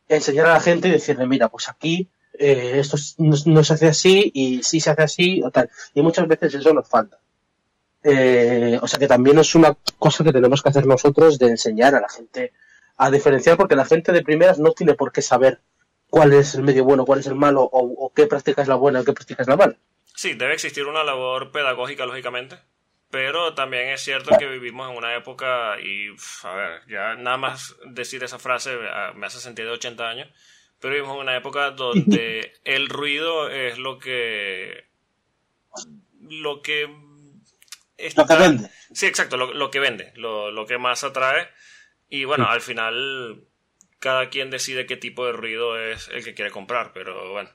enseñar 0.07 0.45
a 0.47 0.53
la 0.53 0.59
gente 0.61 0.87
y 0.87 0.91
decirle, 0.91 1.27
mira, 1.27 1.49
pues 1.49 1.67
aquí 1.69 2.09
eh, 2.37 2.73
esto 2.79 2.95
es- 2.95 3.15
no, 3.17 3.35
no 3.45 3.63
se 3.63 3.73
hace 3.73 3.87
así 3.87 4.31
y 4.33 4.63
sí 4.63 4.79
se 4.79 4.91
hace 4.91 5.03
así 5.03 5.41
o 5.43 5.51
tal. 5.51 5.69
Y 5.93 6.01
muchas 6.01 6.27
veces 6.27 6.53
eso 6.53 6.73
nos 6.73 6.87
falta. 6.87 7.19
Eh, 8.03 8.77
o 8.81 8.87
sea 8.87 8.99
que 8.99 9.07
también 9.07 9.39
es 9.39 9.55
una 9.55 9.75
cosa 9.97 10.23
que 10.23 10.31
tenemos 10.31 10.61
que 10.61 10.69
hacer 10.69 10.85
nosotros 10.85 11.39
de 11.39 11.47
enseñar 11.47 11.95
a 11.95 12.01
la 12.01 12.09
gente 12.09 12.53
a 12.97 13.11
diferenciar 13.11 13.57
porque 13.57 13.75
la 13.75 13.85
gente 13.85 14.11
de 14.11 14.23
primeras 14.23 14.59
no 14.59 14.71
tiene 14.71 14.93
por 14.93 15.11
qué 15.11 15.21
saber 15.21 15.59
cuál 16.09 16.33
es 16.33 16.55
el 16.55 16.63
medio 16.63 16.83
bueno, 16.83 17.05
cuál 17.05 17.19
es 17.19 17.27
el 17.27 17.35
malo 17.35 17.61
o, 17.63 18.05
o 18.05 18.13
qué 18.13 18.27
práctica 18.27 18.61
es 18.61 18.67
la 18.67 18.75
buena 18.75 19.01
o 19.01 19.03
qué 19.03 19.13
práctica 19.13 19.41
es 19.43 19.47
la 19.47 19.57
mala. 19.57 19.75
Sí, 20.15 20.33
debe 20.33 20.53
existir 20.53 20.85
una 20.85 21.03
labor 21.03 21.51
pedagógica, 21.51 22.05
lógicamente. 22.05 22.57
Pero 23.11 23.53
también 23.53 23.89
es 23.89 24.01
cierto 24.01 24.35
que 24.37 24.47
vivimos 24.47 24.89
en 24.89 24.97
una 24.97 25.15
época 25.15 25.79
y, 25.79 26.09
a 26.43 26.55
ver, 26.55 26.81
ya 26.87 27.15
nada 27.15 27.37
más 27.37 27.75
decir 27.85 28.23
esa 28.23 28.39
frase 28.39 28.71
ah, 28.91 29.13
me 29.15 29.27
hace 29.27 29.39
sentir 29.39 29.65
de 29.65 29.71
80 29.71 30.09
años. 30.09 30.29
Pero 30.79 30.95
vivimos 30.95 31.15
en 31.15 31.21
una 31.21 31.37
época 31.37 31.71
donde 31.71 32.53
el 32.63 32.89
ruido 32.89 33.49
es 33.49 33.77
lo 33.77 33.99
que. 33.99 34.85
Lo 36.19 36.61
que. 36.61 36.89
Lo 38.15 38.25
que 38.25 38.35
vende. 38.35 38.69
Sí, 38.93 39.05
exacto, 39.05 39.37
lo, 39.37 39.53
lo 39.53 39.71
que 39.71 39.79
vende, 39.79 40.11
lo, 40.15 40.51
lo 40.51 40.65
que 40.65 40.77
más 40.77 41.03
atrae. 41.03 41.47
Y 42.09 42.25
bueno, 42.25 42.47
al 42.47 42.61
final 42.61 43.43
cada 43.99 44.29
quien 44.29 44.49
decide 44.51 44.85
qué 44.85 44.97
tipo 44.97 45.25
de 45.25 45.31
ruido 45.33 45.79
es 45.79 46.07
el 46.09 46.23
que 46.23 46.33
quiere 46.33 46.51
comprar, 46.51 46.91
pero 46.93 47.31
bueno. 47.31 47.49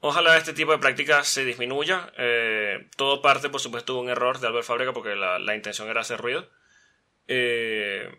Ojalá 0.00 0.36
este 0.36 0.52
tipo 0.52 0.72
de 0.72 0.78
prácticas 0.78 1.26
se 1.28 1.44
disminuya. 1.44 2.12
Eh, 2.18 2.88
todo 2.96 3.22
parte, 3.22 3.48
por 3.48 3.60
supuesto, 3.60 3.94
de 3.94 4.00
un 4.00 4.08
error 4.10 4.38
de 4.38 4.46
Albert 4.48 4.66
Fábrica 4.66 4.92
porque 4.92 5.14
la, 5.14 5.38
la 5.38 5.54
intención 5.54 5.88
era 5.88 6.02
hacer 6.02 6.20
ruido. 6.20 6.50
Eh, 7.26 8.10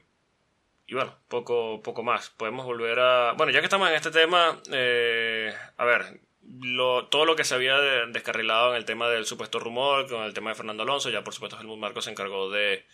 y 0.87 0.93
bueno, 0.95 1.15
poco, 1.27 1.81
poco 1.83 2.01
más. 2.03 2.29
Podemos 2.31 2.65
volver 2.65 2.99
a... 2.99 3.33
Bueno, 3.33 3.51
ya 3.51 3.59
que 3.59 3.65
estamos 3.65 3.89
en 3.89 3.95
este 3.95 4.11
tema, 4.11 4.59
eh, 4.71 5.53
a 5.77 5.85
ver, 5.85 6.21
lo- 6.61 7.07
todo 7.07 7.25
lo 7.25 7.35
que 7.35 7.43
se 7.43 7.53
había 7.55 7.79
de- 7.79 8.07
descarrilado 8.07 8.71
en 8.71 8.77
el 8.77 8.85
tema 8.85 9.09
del 9.09 9.25
supuesto 9.25 9.59
rumor, 9.59 10.07
con 10.07 10.23
el 10.23 10.33
tema 10.33 10.49
de 10.51 10.55
Fernando 10.55 10.83
Alonso, 10.83 11.09
ya 11.09 11.23
por 11.23 11.33
supuesto 11.33 11.59
Helmut 11.59 11.77
Marco 11.79 12.01
se 12.01 12.11
encargó 12.11 12.49
de, 12.49 12.85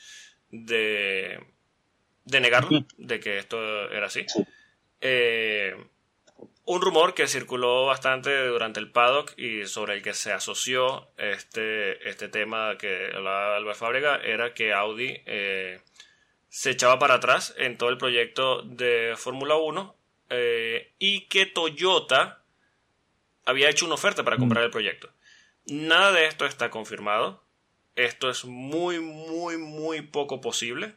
de, 0.49 1.39
de 2.25 2.39
negarlo, 2.39 2.85
de 2.97 3.19
que 3.19 3.37
esto 3.37 3.91
era 3.91 4.07
así. 4.07 4.25
Sí. 4.27 4.45
Eh, 5.01 5.75
un 6.65 6.81
rumor 6.81 7.13
que 7.13 7.27
circuló 7.27 7.85
bastante 7.87 8.45
durante 8.45 8.79
el 8.79 8.91
paddock 8.91 9.37
y 9.37 9.65
sobre 9.65 9.95
el 9.95 10.01
que 10.01 10.13
se 10.13 10.31
asoció 10.31 11.09
este, 11.17 12.07
este 12.07 12.29
tema 12.29 12.77
que 12.77 13.11
hablaba 13.13 13.57
Albert 13.57 13.77
Fábrega 13.77 14.17
era 14.17 14.53
que 14.53 14.71
Audi 14.71 15.21
eh, 15.25 15.81
se 16.49 16.71
echaba 16.71 16.99
para 16.99 17.15
atrás 17.15 17.53
en 17.57 17.77
todo 17.77 17.89
el 17.89 17.97
proyecto 17.97 18.61
de 18.61 19.15
Fórmula 19.17 19.57
1 19.57 19.95
eh, 20.29 20.93
y 20.99 21.27
que 21.27 21.45
Toyota 21.45 22.43
había 23.45 23.69
hecho 23.69 23.85
una 23.85 23.95
oferta 23.95 24.23
para 24.23 24.37
comprar 24.37 24.63
el 24.63 24.71
proyecto. 24.71 25.09
Nada 25.65 26.11
de 26.11 26.27
esto 26.27 26.45
está 26.45 26.69
confirmado. 26.69 27.43
Esto 27.95 28.29
es 28.29 28.45
muy, 28.45 28.99
muy, 28.99 29.57
muy 29.57 30.01
poco 30.01 30.39
posible. 30.39 30.95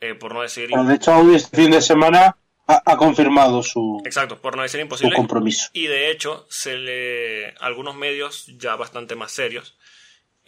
Eh, 0.00 0.14
por 0.14 0.34
no 0.34 0.42
decir... 0.42 0.68
Bueno, 0.70 0.88
de 0.88 0.96
hecho, 0.96 1.12
Audi 1.12 1.34
este 1.34 1.56
fin 1.56 1.70
de 1.70 1.80
semana 1.80 2.36
ha, 2.66 2.82
ha 2.84 2.96
confirmado 2.96 3.62
su, 3.62 4.02
Exacto, 4.04 4.40
por 4.40 4.56
no 4.56 4.62
decir 4.62 4.80
su 4.80 4.82
imposible. 4.82 5.16
compromiso. 5.16 5.68
Y 5.72 5.86
de 5.86 6.10
hecho, 6.10 6.46
se 6.48 6.76
le 6.76 7.54
algunos 7.60 7.94
medios 7.94 8.46
ya 8.58 8.76
bastante 8.76 9.14
más 9.14 9.32
serios 9.32 9.76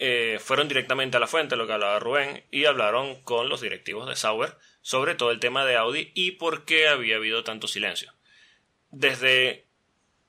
eh, 0.01 0.37
fueron 0.39 0.69
directamente 0.69 1.17
a 1.17 1.19
la 1.19 1.27
fuente, 1.27 1.57
lo 1.57 1.67
que 1.67 1.73
hablaba 1.73 1.99
Rubén, 1.99 2.45
y 2.51 2.63
hablaron 2.65 3.21
con 3.23 3.49
los 3.49 3.59
directivos 3.59 4.07
de 4.07 4.15
Sauber 4.15 4.55
sobre 4.81 5.13
todo 5.13 5.31
el 5.31 5.41
tema 5.41 5.65
de 5.65 5.75
Audi 5.75 6.11
y 6.15 6.31
por 6.31 6.63
qué 6.63 6.87
había 6.87 7.17
habido 7.17 7.43
tanto 7.43 7.67
silencio. 7.67 8.13
Desde 8.91 9.65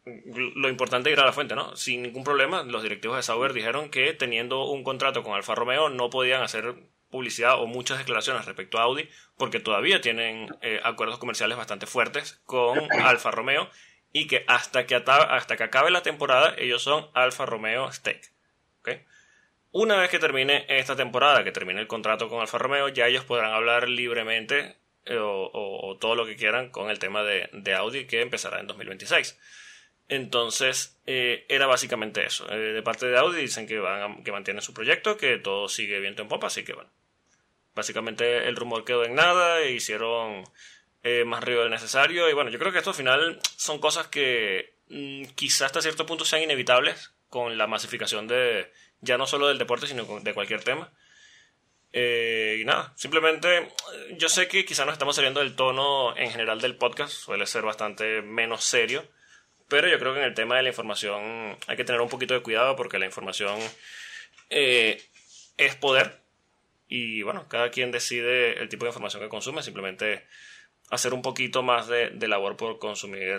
lo 0.04 0.68
importante 0.68 1.10
ir 1.10 1.20
a 1.20 1.24
la 1.24 1.32
fuente, 1.32 1.54
¿no? 1.54 1.76
Sin 1.76 2.02
ningún 2.02 2.24
problema, 2.24 2.64
los 2.64 2.82
directivos 2.82 3.16
de 3.16 3.22
Sauber 3.22 3.52
dijeron 3.52 3.90
que 3.90 4.12
teniendo 4.12 4.64
un 4.64 4.82
contrato 4.82 5.22
con 5.22 5.34
Alfa 5.34 5.54
Romeo 5.54 5.88
no 5.88 6.10
podían 6.10 6.42
hacer 6.42 6.74
publicidad 7.10 7.60
o 7.60 7.66
muchas 7.66 7.98
declaraciones 7.98 8.44
respecto 8.44 8.78
a 8.78 8.82
Audi 8.82 9.08
porque 9.36 9.60
todavía 9.60 10.00
tienen 10.00 10.48
eh, 10.62 10.80
acuerdos 10.84 11.18
comerciales 11.18 11.56
bastante 11.58 11.86
fuertes 11.86 12.40
con 12.46 12.78
Alfa 13.02 13.30
Romeo 13.30 13.68
y 14.12 14.26
que 14.26 14.44
hasta 14.48 14.86
que, 14.86 14.94
hasta 14.94 15.56
que 15.56 15.62
acabe 15.64 15.90
la 15.90 16.02
temporada 16.02 16.54
ellos 16.58 16.82
son 16.82 17.08
Alfa 17.14 17.46
Romeo 17.46 17.90
Stake. 17.92 18.28
¿ok? 18.80 18.90
Una 19.72 19.96
vez 19.96 20.10
que 20.10 20.18
termine 20.18 20.64
esta 20.68 20.96
temporada, 20.96 21.44
que 21.44 21.52
termine 21.52 21.80
el 21.80 21.86
contrato 21.86 22.28
con 22.28 22.40
Alfa 22.40 22.58
Romeo, 22.58 22.88
ya 22.88 23.06
ellos 23.06 23.24
podrán 23.24 23.52
hablar 23.52 23.88
libremente 23.88 24.76
eh, 25.04 25.16
o, 25.20 25.96
todo 26.00 26.16
lo 26.16 26.26
que 26.26 26.34
quieran 26.36 26.70
con 26.70 26.90
el 26.90 26.98
tema 26.98 27.22
de, 27.22 27.48
de 27.52 27.74
Audi 27.74 28.06
que 28.06 28.20
empezará 28.20 28.58
en 28.60 28.66
2026. 28.66 29.38
Entonces, 30.08 31.00
eh, 31.06 31.46
era 31.48 31.66
básicamente 31.66 32.24
eso. 32.24 32.44
De 32.46 32.82
parte 32.82 33.06
de 33.06 33.16
Audi 33.16 33.40
dicen 33.42 33.68
que, 33.68 33.78
van 33.78 34.02
a- 34.20 34.24
que 34.24 34.32
mantienen 34.32 34.60
su 34.60 34.74
proyecto, 34.74 35.16
que 35.16 35.38
todo 35.38 35.68
sigue 35.68 36.00
viento 36.00 36.22
en 36.22 36.28
popa, 36.28 36.48
así 36.48 36.64
que 36.64 36.72
bueno. 36.72 36.90
Básicamente 37.80 38.46
el 38.46 38.56
rumor 38.56 38.84
quedó 38.84 39.04
en 39.06 39.14
nada, 39.14 39.60
e 39.60 39.72
hicieron 39.72 40.44
eh, 41.02 41.24
más 41.24 41.42
ruido 41.42 41.62
del 41.62 41.70
necesario. 41.70 42.28
Y 42.28 42.34
bueno, 42.34 42.50
yo 42.50 42.58
creo 42.58 42.72
que 42.72 42.78
esto 42.78 42.90
al 42.90 42.96
final 42.96 43.40
son 43.56 43.78
cosas 43.78 44.08
que 44.08 44.74
mm, 44.88 45.24
quizás 45.34 45.62
hasta 45.62 45.80
cierto 45.80 46.04
punto 46.04 46.26
sean 46.26 46.42
inevitables 46.42 47.12
con 47.30 47.56
la 47.56 47.66
masificación 47.66 48.28
de 48.28 48.70
ya 49.00 49.16
no 49.16 49.26
solo 49.26 49.48
del 49.48 49.56
deporte, 49.56 49.86
sino 49.86 50.04
de 50.20 50.34
cualquier 50.34 50.62
tema. 50.62 50.92
Eh, 51.94 52.58
y 52.60 52.66
nada, 52.66 52.92
simplemente 52.96 53.72
yo 54.18 54.28
sé 54.28 54.46
que 54.46 54.66
quizás 54.66 54.84
nos 54.84 54.92
estamos 54.92 55.16
saliendo 55.16 55.40
del 55.40 55.56
tono 55.56 56.14
en 56.18 56.30
general 56.30 56.60
del 56.60 56.76
podcast, 56.76 57.14
suele 57.14 57.46
ser 57.46 57.62
bastante 57.62 58.20
menos 58.20 58.62
serio, 58.62 59.08
pero 59.68 59.88
yo 59.88 59.98
creo 59.98 60.12
que 60.12 60.20
en 60.20 60.26
el 60.26 60.34
tema 60.34 60.56
de 60.56 60.64
la 60.64 60.68
información 60.68 61.56
hay 61.66 61.76
que 61.78 61.84
tener 61.84 62.02
un 62.02 62.10
poquito 62.10 62.34
de 62.34 62.42
cuidado 62.42 62.76
porque 62.76 62.98
la 62.98 63.06
información 63.06 63.58
eh, 64.50 65.02
es 65.56 65.76
poder 65.76 66.19
y 66.90 67.22
bueno, 67.22 67.46
cada 67.48 67.70
quien 67.70 67.90
decide 67.90 68.60
el 68.60 68.68
tipo 68.68 68.84
de 68.84 68.90
información 68.90 69.22
que 69.22 69.30
consume, 69.30 69.62
simplemente 69.62 70.26
hacer 70.90 71.14
un 71.14 71.22
poquito 71.22 71.62
más 71.62 71.86
de, 71.86 72.10
de 72.10 72.28
labor 72.28 72.56
por 72.58 72.78
consumir 72.78 73.38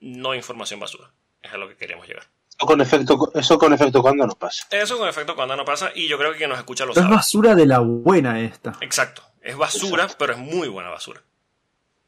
no 0.00 0.34
información 0.34 0.80
basura, 0.80 1.12
es 1.42 1.52
a 1.52 1.58
lo 1.58 1.68
que 1.68 1.76
queríamos 1.76 2.08
llegar. 2.08 2.24
Eso 2.48 2.66
con 2.66 2.80
efecto, 2.80 3.32
eso 3.34 3.58
con 3.58 3.72
efecto 3.74 4.00
cuando 4.02 4.26
no 4.26 4.34
pasa. 4.34 4.66
Eso 4.70 4.96
con 4.98 5.08
efecto 5.08 5.36
cuando 5.36 5.54
no 5.56 5.64
pasa 5.64 5.92
y 5.94 6.08
yo 6.08 6.16
creo 6.18 6.32
que 6.32 6.38
quien 6.38 6.48
nos 6.50 6.58
escucha 6.58 6.84
lo 6.86 6.92
Es 6.92 6.98
sabe. 6.98 7.14
basura 7.14 7.54
de 7.54 7.66
la 7.66 7.78
buena 7.80 8.40
esta. 8.40 8.72
Exacto, 8.80 9.22
es 9.42 9.56
basura, 9.56 10.08
pero 10.18 10.32
es 10.32 10.38
muy 10.38 10.68
buena 10.68 10.88
basura. 10.90 11.22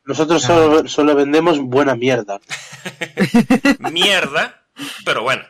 Nosotros 0.05 0.43
solo, 0.43 0.89
solo 0.89 1.15
vendemos 1.15 1.61
buena 1.61 1.95
mierda. 1.95 2.41
Mierda, 3.93 4.63
pero 5.05 5.23
bueno. 5.23 5.45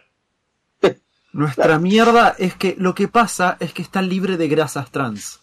Nuestra 1.39 1.79
mierda 1.79 2.35
es 2.37 2.57
que 2.57 2.75
lo 2.79 2.97
que 2.97 3.07
pasa 3.07 3.57
es 3.61 3.73
que 3.73 3.81
está 3.81 4.03
libre 4.03 4.37
de 4.37 4.49
grasas 4.49 4.91
trans. 4.91 5.39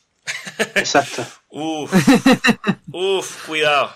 Exacto. 0.76 1.26
Uf, 1.48 1.94
uf, 2.92 3.48
cuidado. 3.48 3.92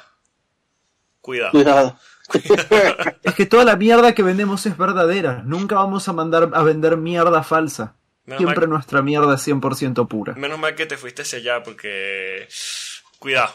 Cuidado. 1.20 1.52
Cuidado. 1.52 2.00
Es 3.24 3.34
que 3.34 3.48
toda 3.48 3.66
la 3.66 3.76
mierda 3.76 4.14
que 4.16 4.24
vendemos 4.24 4.66
es 4.66 4.78
verdadera. 4.78 5.42
Nunca 5.46 5.76
vamos 5.76 6.08
a 6.08 6.14
mandar 6.14 6.50
a 6.54 6.64
vender 6.64 6.96
mierda 6.96 7.44
falsa. 7.44 7.96
Menos 8.26 8.40
Siempre 8.40 8.68
mal, 8.68 8.76
nuestra 8.76 9.02
mierda 9.02 9.36
es 9.36 9.46
100% 9.46 10.08
pura. 10.08 10.36
menos 10.36 10.58
mal 10.58 10.76
que 10.76 10.86
te 10.86 10.96
fuiste 10.96 11.24
hacia 11.24 11.40
allá 11.40 11.64
porque... 11.64 12.48
Cuidado. 13.18 13.54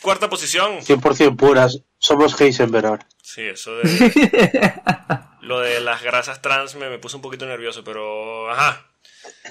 Cuarta 0.00 0.30
posición. 0.30 0.78
100% 0.78 1.36
puras. 1.36 1.82
Somos 1.98 2.40
Heisenberg. 2.40 3.04
Sí, 3.20 3.42
eso 3.42 3.76
de... 3.76 4.72
Lo 5.46 5.60
de 5.60 5.80
las 5.80 6.02
grasas 6.02 6.42
trans 6.42 6.74
me, 6.74 6.88
me 6.90 6.98
puso 6.98 7.16
un 7.16 7.22
poquito 7.22 7.46
nervioso, 7.46 7.84
pero... 7.84 8.50
Ajá. 8.50 8.86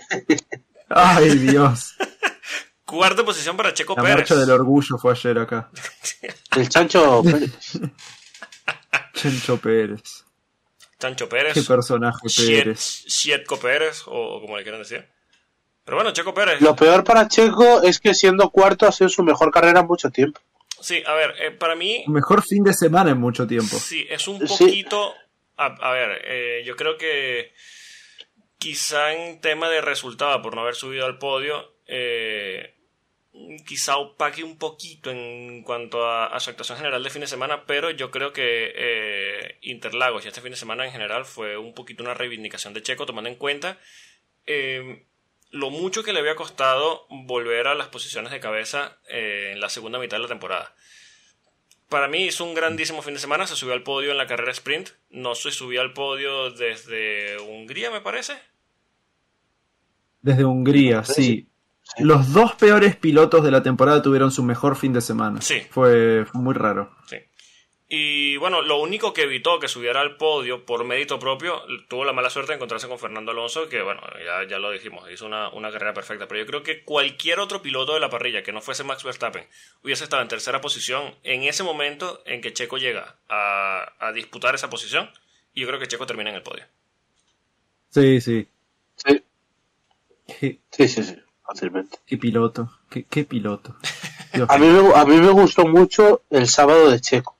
Ay, 0.90 1.30
Dios. 1.38 1.96
Cuarta 2.86 3.24
posición 3.26 3.58
para 3.58 3.74
Checo 3.74 3.96
La 3.96 4.04
Pérez. 4.04 4.16
marcha 4.18 4.36
del 4.36 4.52
orgullo 4.52 4.98
fue 4.98 5.12
ayer 5.14 5.40
acá. 5.40 5.70
El 6.56 6.70
chancho 6.70 7.24
Pérez. 7.24 7.52
Chencho 9.14 9.58
Pérez. 9.58 10.24
Chancho 11.00 11.28
Pérez. 11.28 11.54
Qué 11.54 11.64
personaje 11.64 12.28
Pérez. 12.38 13.04
Shietko 13.08 13.58
Pérez, 13.60 14.04
o, 14.08 14.12
o 14.38 14.42
como 14.42 14.58
le 14.58 14.64
quieran 14.64 14.82
decir. 14.82 15.08
Pero 15.84 15.98
bueno, 15.98 16.12
Checo 16.12 16.34
Pérez. 16.34 16.62
Lo 16.62 16.76
peor 16.76 17.04
para 17.04 17.28
Checo 17.28 17.82
es 17.84 18.00
que 18.00 18.14
siendo 18.14 18.50
cuarto 18.50 18.88
ha 18.88 18.92
sido 18.92 19.10
su 19.10 19.24
mejor 19.24 19.52
carrera 19.52 19.80
en 19.82 19.88
mucho 19.88 20.10
tiempo. 20.10 20.40
Sí, 20.80 21.02
a 21.08 21.14
ver, 21.14 21.34
eh, 21.42 21.52
para 21.52 21.76
mí, 21.76 22.04
Mejor 22.08 22.44
fin 22.44 22.64
de 22.64 22.74
semana 22.74 23.12
en 23.12 23.20
mucho 23.20 23.48
tiempo. 23.48 23.78
sí, 23.78 24.06
es 24.10 24.28
un 24.28 24.48
Sí. 24.48 24.86
A, 25.58 25.92
ver, 25.92 26.22
eh, 26.26 26.64
yo 26.66 26.76
creo 26.76 26.98
que 26.98 27.54
quizá 28.58 29.14
en 29.14 29.40
tema 29.42 29.70
de 29.70 29.82
resultado, 29.82 30.42
por 30.42 30.56
no 30.56 30.62
haber 30.62 30.76
subido 30.76 31.06
al 31.06 31.18
podio, 31.18 31.76
eh, 31.88 32.76
quizá 33.66 33.98
opaque 33.98 34.44
un 34.44 34.58
poquito 34.58 35.12
en 35.12 35.64
cuanto 35.64 36.06
a, 36.06 36.28
a 36.28 36.40
su 36.40 36.50
actuación 36.50 36.78
general 36.78 37.04
de 37.04 37.10
fin 37.10 37.22
de 37.22 37.28
semana, 37.28 37.66
pero 37.66 37.90
yo 37.92 38.12
creo 38.12 38.34
que 38.34 38.74
eh, 38.76 39.58
Interlagos 39.62 40.26
y 40.26 40.28
este 40.28 40.42
fin 40.42 40.52
de 40.52 40.58
semana 40.58 40.86
en 40.86 40.92
general 40.92 41.26
fue 41.26 41.58
un 41.58 41.74
poquito 41.74 42.04
una 42.04 42.14
reivindicación 42.14 42.74
de 42.74 42.82
Checo, 42.82 43.06
tomando 43.06 43.30
en 43.30 43.36
cuenta 43.36 43.78
eh, 44.46 45.06
lo 45.52 45.70
mucho 45.70 46.04
que 46.04 46.14
le 46.14 46.20
había 46.20 46.36
costado 46.36 47.08
volver 47.10 47.68
a 47.68 47.76
las 47.76 47.88
posiciones 47.88 48.32
de 48.32 48.40
cabeza 48.40 49.00
eh, 49.10 49.52
en 49.54 49.60
la 49.60 49.70
segunda 49.70 50.00
mitad 50.00 50.18
de 50.18 50.24
la 50.24 50.30
temporada. 50.30 50.76
Para 51.90 52.08
mí 52.08 52.26
hizo 52.26 52.44
un 52.44 52.56
grandísimo 52.56 53.02
fin 53.02 53.14
de 53.14 53.20
semana, 53.20 53.46
se 53.46 53.56
subió 53.56 53.74
al 53.74 53.84
podio 53.84 54.12
en 54.12 54.18
la 54.18 54.28
carrera 54.28 54.52
sprint, 54.52 54.90
no 55.12 55.36
se 55.36 55.52
subió 55.52 55.82
al 55.82 55.94
podio 55.94 56.50
desde 56.52 57.38
Hungría, 57.40 57.92
me 57.92 58.02
parece. 58.02 58.34
Desde 60.22 60.46
Hungría, 60.46 61.04
sí. 61.04 61.48
Los 62.00 62.34
dos 62.34 62.56
peores 62.56 62.96
pilotos 62.96 63.44
de 63.44 63.52
la 63.52 63.62
temporada 63.62 64.02
tuvieron 64.02 64.32
su 64.32 64.42
mejor 64.44 64.76
fin 64.76 64.92
de 64.94 65.02
semana. 65.02 65.42
Sí. 65.42 65.62
Fue, 65.70 66.26
fue 66.26 66.42
muy 66.42 66.56
raro. 66.56 66.96
Sí. 67.06 67.18
Y 67.88 68.38
bueno, 68.38 68.64
lo 68.64 68.80
único 68.80 69.14
que 69.14 69.24
evitó 69.24 69.60
que 69.60 69.68
subiera 69.68 70.02
al 70.02 70.18
podio 70.18 70.66
por 70.66 70.84
mérito 70.86 71.20
propio, 71.20 71.62
tuvo 71.88 72.04
la 72.04 72.14
mala 72.14 72.32
suerte 72.32 72.52
de 72.52 72.56
encontrarse 72.56 72.88
con 72.88 72.98
Fernando 72.98 73.32
Alonso, 73.32 73.70
que 73.70 73.84
bueno, 73.84 74.02
ya, 74.26 74.48
ya 74.48 74.58
lo 74.58 74.72
dijimos, 74.72 75.08
hizo 75.12 75.28
una, 75.28 75.50
una, 75.50 75.72
carrera 75.72 75.94
perfecta. 75.94 76.28
Pero 76.28 76.40
yo 76.42 76.48
creo 76.48 76.64
que 76.64 76.84
cualquier 76.84 77.40
otro 77.40 77.62
piloto 77.62 77.94
de 77.94 78.00
la 78.00 78.10
parrilla 78.10 78.42
que 78.42 78.52
no 78.52 78.62
fuese 78.62 78.84
Max 78.84 79.04
Verstappen 79.04 79.46
hubiese 79.84 80.04
estado 80.04 80.24
en 80.24 80.28
tercera 80.28 80.62
posición 80.62 81.14
en 81.24 81.44
ese 81.44 81.62
momento 81.62 82.24
en 82.26 82.42
que 82.42 82.54
Checo 82.54 82.78
llega 82.78 83.18
a, 83.30 83.94
a 84.00 84.12
disputar 84.14 84.56
esa 84.56 84.70
posición. 84.70 85.12
Y 85.54 85.62
yo 85.62 85.68
creo 85.68 85.80
que 85.80 85.88
Checo 85.88 86.08
termina 86.08 86.32
en 86.32 86.38
el 86.38 86.44
podio. 86.44 86.66
Sí, 87.92 88.20
sí. 88.20 88.48
Sí, 88.96 90.60
sí, 90.72 90.88
sí, 90.88 91.04
sí, 91.04 91.16
fácilmente. 91.46 92.00
qué 92.06 92.18
piloto. 92.18 92.72
Qué, 92.90 93.06
qué 93.06 93.24
piloto. 93.26 93.76
A 94.50 94.58
mí, 94.58 94.68
me, 94.68 94.94
a 94.94 95.06
mí 95.06 95.16
me 95.16 95.30
gustó 95.30 95.66
mucho 95.66 96.24
el 96.30 96.50
sábado 96.50 96.92
de 96.92 97.00
Checo. 97.00 97.35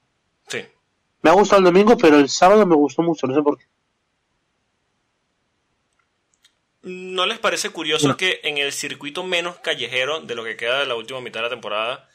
Me 1.26 1.32
ha 1.32 1.34
gustado 1.34 1.58
el 1.58 1.66
domingo, 1.66 1.98
pero 1.98 2.20
el 2.20 2.30
sábado 2.30 2.68
me 2.68 2.76
gustó 2.76 3.02
mucho, 3.02 3.26
no 3.26 3.34
sé 3.34 3.42
por 3.42 3.58
qué. 3.58 3.66
¿No 6.84 7.26
les 7.26 7.40
parece 7.40 7.72
curioso 7.72 8.10
No. 8.10 8.16
que 8.16 8.42
en 8.44 8.60
el 8.60 8.72
circuito 8.72 9.24
menos 9.24 9.58
callejero 9.58 10.22
de 10.22 10.36
lo 10.36 10.44
que 10.44 10.56
queda 10.56 10.82
de 10.82 10.86
la 10.86 10.94
última 10.94 11.20
mitad 11.22 11.40
de 11.40 11.46
la 11.46 11.50
temporada 11.50 12.08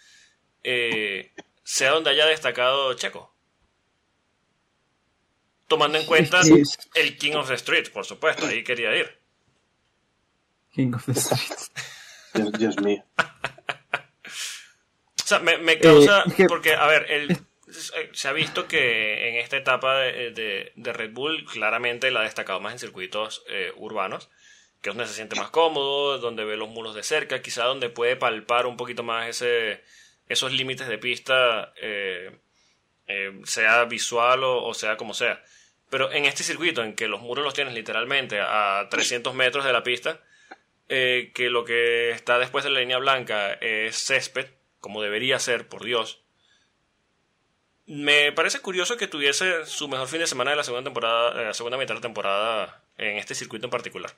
eh, 0.62 1.32
sea 1.64 1.90
donde 1.90 2.10
haya 2.10 2.24
destacado 2.26 2.94
Checo? 2.94 3.34
Tomando 5.66 5.98
en 5.98 6.06
cuenta 6.06 6.44
Sí. 6.44 6.62
el 6.94 7.18
King 7.18 7.32
of 7.34 7.48
the 7.48 7.54
Street, 7.54 7.88
por 7.92 8.06
supuesto, 8.06 8.46
ahí 8.46 8.62
quería 8.62 8.94
ir. 8.96 9.18
King 10.72 10.92
of 10.94 11.04
the 11.04 11.14
Streets. 11.16 11.72
Dios, 12.34 12.52
Dios 12.52 12.80
mío. 12.80 13.04
O 13.18 13.24
sea, 15.26 15.40
me, 15.40 15.58
me 15.58 15.80
causa. 15.80 16.22
Eh, 16.38 16.46
Porque, 16.46 16.74
a 16.74 16.86
ver, 16.86 17.10
el- 17.10 17.36
se 18.12 18.28
ha 18.28 18.32
visto 18.32 18.66
que 18.68 19.28
en 19.28 19.36
esta 19.36 19.56
etapa 19.56 19.98
de, 20.00 20.72
de- 20.76 20.92
Red 20.92 21.12
Bull, 21.12 21.44
claramente 21.44 22.10
la 22.10 22.20
ha 22.20 22.24
destacado 22.24 22.60
más 22.60 22.72
en 22.72 22.78
circuitos 22.78 23.42
eh, 23.48 23.72
urbanos, 23.76 24.28
que 24.82 24.90
es 24.90 24.96
donde 24.96 25.08
se 25.08 25.14
siente 25.14 25.36
más 25.36 25.50
cómodo, 25.50 26.18
donde 26.18 26.44
ve 26.44 26.56
los 26.56 26.68
muros 26.68 26.94
de 26.94 27.02
cerca, 27.02 27.42
quizá 27.42 27.64
donde 27.64 27.88
puede 27.90 28.16
palpar 28.16 28.66
un 28.66 28.76
poquito 28.76 29.02
más 29.02 29.42
esos 30.28 30.52
límites 30.52 30.88
de 30.88 30.98
pista, 30.98 31.72
eh, 31.80 32.30
eh, 33.06 33.40
sea 33.44 33.84
visual 33.84 34.44
o, 34.44 34.64
o 34.64 34.74
sea 34.74 34.96
como 34.96 35.14
sea. 35.14 35.42
Pero 35.90 36.12
en 36.12 36.24
este 36.24 36.44
circuito, 36.44 36.82
en 36.82 36.94
que 36.94 37.08
los 37.08 37.20
muros 37.20 37.44
los 37.44 37.54
tienes 37.54 37.74
literalmente 37.74 38.40
a 38.40 38.86
300 38.90 39.34
metros 39.34 39.64
de 39.64 39.72
la 39.72 39.82
pista, 39.82 40.20
que 40.88 41.48
lo 41.50 41.64
que 41.64 42.10
está 42.10 42.38
después 42.38 42.64
de 42.64 42.70
la 42.70 42.80
línea 42.80 42.98
blanca 42.98 43.52
es 43.54 43.96
césped, 43.96 44.46
como 44.80 45.02
debería 45.02 45.38
ser, 45.38 45.68
por 45.68 45.84
Dios. 45.84 46.22
Me 47.92 48.30
parece 48.30 48.60
curioso 48.60 48.96
que 48.96 49.08
tuviese 49.08 49.66
su 49.66 49.88
mejor 49.88 50.06
fin 50.06 50.20
de 50.20 50.28
semana 50.28 50.52
de 50.52 50.56
la 50.58 50.62
segunda 50.62 50.84
temporada, 50.84 51.34
de 51.34 51.44
la 51.46 51.54
segunda 51.54 51.76
mitad 51.76 51.88
de 51.88 51.94
la 51.96 52.00
temporada 52.00 52.82
en 52.96 53.16
este 53.16 53.34
circuito 53.34 53.66
en 53.66 53.70
particular. 53.72 54.12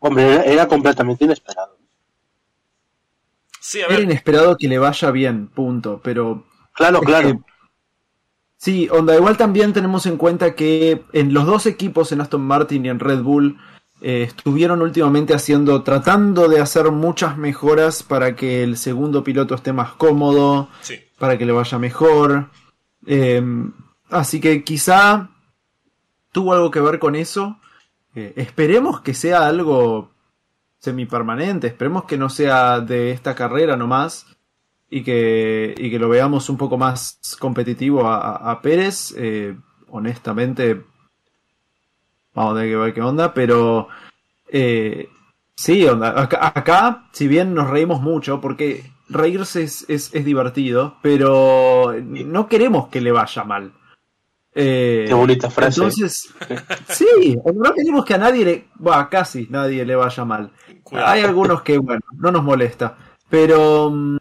Hombre, 0.00 0.34
era, 0.34 0.42
era 0.42 0.68
completamente 0.68 1.24
inesperado. 1.24 1.78
Sí, 3.58 3.80
a 3.80 3.86
Era 3.86 4.00
inesperado 4.02 4.54
que 4.58 4.68
le 4.68 4.78
vaya 4.78 5.10
bien, 5.12 5.48
punto. 5.48 6.02
Pero 6.04 6.44
Claro, 6.74 7.00
claro. 7.00 7.28
que- 7.28 7.52
Sí, 8.58 8.86
onda, 8.90 9.16
igual 9.16 9.38
también 9.38 9.72
tenemos 9.72 10.04
en 10.04 10.18
cuenta 10.18 10.54
que 10.54 11.02
en 11.14 11.32
los 11.32 11.46
dos 11.46 11.64
equipos, 11.64 12.12
en 12.12 12.20
Aston 12.20 12.42
Martin 12.42 12.84
y 12.84 12.90
en 12.90 13.00
Red 13.00 13.22
Bull, 13.22 13.58
eh, 14.02 14.24
estuvieron 14.24 14.82
últimamente 14.82 15.32
haciendo, 15.32 15.82
tratando 15.82 16.48
de 16.48 16.60
hacer 16.60 16.90
muchas 16.90 17.38
mejoras 17.38 18.02
para 18.02 18.34
que 18.36 18.62
el 18.64 18.76
segundo 18.76 19.22
piloto 19.24 19.54
esté 19.54 19.72
más 19.72 19.92
cómodo, 19.92 20.68
sí. 20.82 20.98
para 21.18 21.38
que 21.38 21.46
le 21.46 21.52
vaya 21.52 21.78
mejor. 21.78 22.50
Eh, 23.06 23.42
así 24.10 24.40
que 24.40 24.64
quizá 24.64 25.30
tuvo 26.32 26.52
algo 26.52 26.70
que 26.70 26.80
ver 26.80 26.98
con 26.98 27.14
eso. 27.14 27.58
Eh, 28.14 28.32
esperemos 28.36 29.00
que 29.00 29.14
sea 29.14 29.46
algo 29.46 30.10
semipermanente, 30.78 31.68
esperemos 31.68 32.04
que 32.04 32.18
no 32.18 32.28
sea 32.28 32.80
de 32.80 33.12
esta 33.12 33.34
carrera 33.36 33.76
nomás 33.76 34.26
y 34.90 35.02
que, 35.04 35.74
y 35.78 35.90
que 35.90 35.98
lo 35.98 36.08
veamos 36.08 36.50
un 36.50 36.56
poco 36.56 36.76
más 36.76 37.18
competitivo 37.38 38.06
a, 38.08 38.36
a- 38.50 38.60
Pérez. 38.60 39.14
Eh, 39.16 39.56
honestamente, 39.88 40.82
vamos 42.34 42.52
a 42.52 42.56
tener 42.56 42.70
que 42.70 42.76
ver 42.76 42.94
qué 42.94 43.00
onda, 43.00 43.32
pero 43.32 43.88
eh, 44.52 45.08
sí, 45.56 45.84
onda. 45.86 46.20
Acá, 46.22 46.52
acá, 46.54 47.08
si 47.12 47.26
bien 47.26 47.54
nos 47.54 47.68
reímos 47.70 48.00
mucho, 48.00 48.40
porque 48.40 48.84
reírse 49.08 49.62
es, 49.64 49.84
es- 49.88 50.14
es 50.14 50.24
divertido, 50.24 50.96
pero 51.02 51.92
no 52.02 52.48
queremos 52.48 52.88
que 52.88 53.00
le 53.00 53.10
vaya 53.12 53.42
mal. 53.44 53.72
Eh, 54.54 55.06
Qué 55.08 55.14
bonita 55.14 55.48
frase. 55.50 55.80
Entonces, 55.80 56.28
sí, 56.88 57.36
no 57.54 57.72
queremos 57.72 58.04
que 58.04 58.14
a 58.14 58.18
nadie 58.18 58.44
le, 58.44 58.64
bah, 58.74 59.08
casi 59.10 59.46
nadie 59.50 59.84
le 59.84 59.96
vaya 59.96 60.24
mal. 60.24 60.50
Cuidado. 60.82 61.08
Hay 61.08 61.22
algunos 61.22 61.62
que, 61.62 61.78
bueno, 61.78 62.02
no 62.18 62.30
nos 62.30 62.44
molesta. 62.44 62.96
Pero 63.30 63.90
mm, 63.90 64.16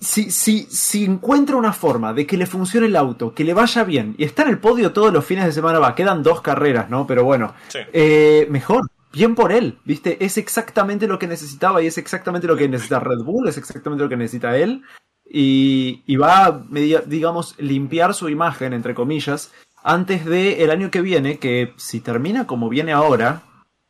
si, 0.00 0.30
si, 0.30 0.62
si 0.70 1.04
encuentra 1.04 1.56
una 1.56 1.72
forma 1.72 2.12
de 2.12 2.26
que 2.26 2.36
le 2.36 2.46
funcione 2.46 2.86
el 2.86 2.96
auto, 2.96 3.34
que 3.34 3.44
le 3.44 3.54
vaya 3.54 3.84
bien, 3.84 4.14
y 4.18 4.24
está 4.24 4.42
en 4.42 4.50
el 4.50 4.58
podio 4.58 4.92
todos 4.92 5.12
los 5.12 5.24
fines 5.24 5.44
de 5.44 5.52
semana, 5.52 5.78
va, 5.78 5.94
quedan 5.94 6.22
dos 6.22 6.40
carreras, 6.40 6.88
¿no? 6.90 7.06
Pero 7.06 7.24
bueno, 7.24 7.54
Sí. 7.68 7.80
eh, 7.92 8.46
mejor, 8.50 8.88
bien 9.12 9.34
por 9.34 9.52
él, 9.52 9.78
¿viste? 9.84 10.24
Es 10.24 10.38
exactamente 10.38 11.06
lo 11.06 11.18
que 11.18 11.26
necesitaba 11.26 11.82
y 11.82 11.86
es 11.86 11.98
exactamente 11.98 12.46
lo 12.46 12.56
que 12.56 12.68
necesita 12.68 13.00
Red 13.00 13.22
Bull, 13.24 13.48
es 13.48 13.58
exactamente 13.58 14.04
lo 14.04 14.08
que 14.08 14.16
necesita 14.16 14.56
él. 14.56 14.82
Y, 15.30 16.02
y 16.06 16.16
va 16.16 16.46
a, 16.46 16.64
digamos, 17.06 17.54
limpiar 17.58 18.14
su 18.14 18.28
imagen, 18.30 18.72
entre 18.72 18.94
comillas, 18.94 19.52
antes 19.82 20.24
de 20.24 20.64
el 20.64 20.70
año 20.70 20.90
que 20.90 21.02
viene, 21.02 21.38
que 21.38 21.74
si 21.76 22.00
termina 22.00 22.46
como 22.46 22.68
viene 22.70 22.92
ahora, 22.92 23.42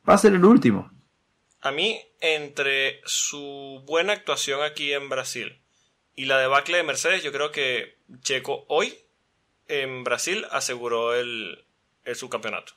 va 0.08 0.14
a 0.14 0.18
ser 0.18 0.34
el 0.34 0.44
último. 0.44 0.90
A 1.60 1.70
mí, 1.70 2.00
entre 2.20 3.00
su 3.04 3.82
buena 3.86 4.14
actuación 4.14 4.62
aquí 4.62 4.92
en 4.92 5.08
Brasil 5.08 5.60
y 6.18 6.26
la 6.26 6.38
debacle 6.38 6.76
de 6.78 6.82
Mercedes, 6.82 7.22
yo 7.22 7.32
creo 7.32 7.50
que 7.52 7.96
Checo 8.22 8.64
hoy 8.68 8.92
en 9.68 10.04
Brasil 10.04 10.44
aseguró 10.50 11.14
el, 11.14 11.64
el 12.04 12.16
subcampeonato. 12.16 12.72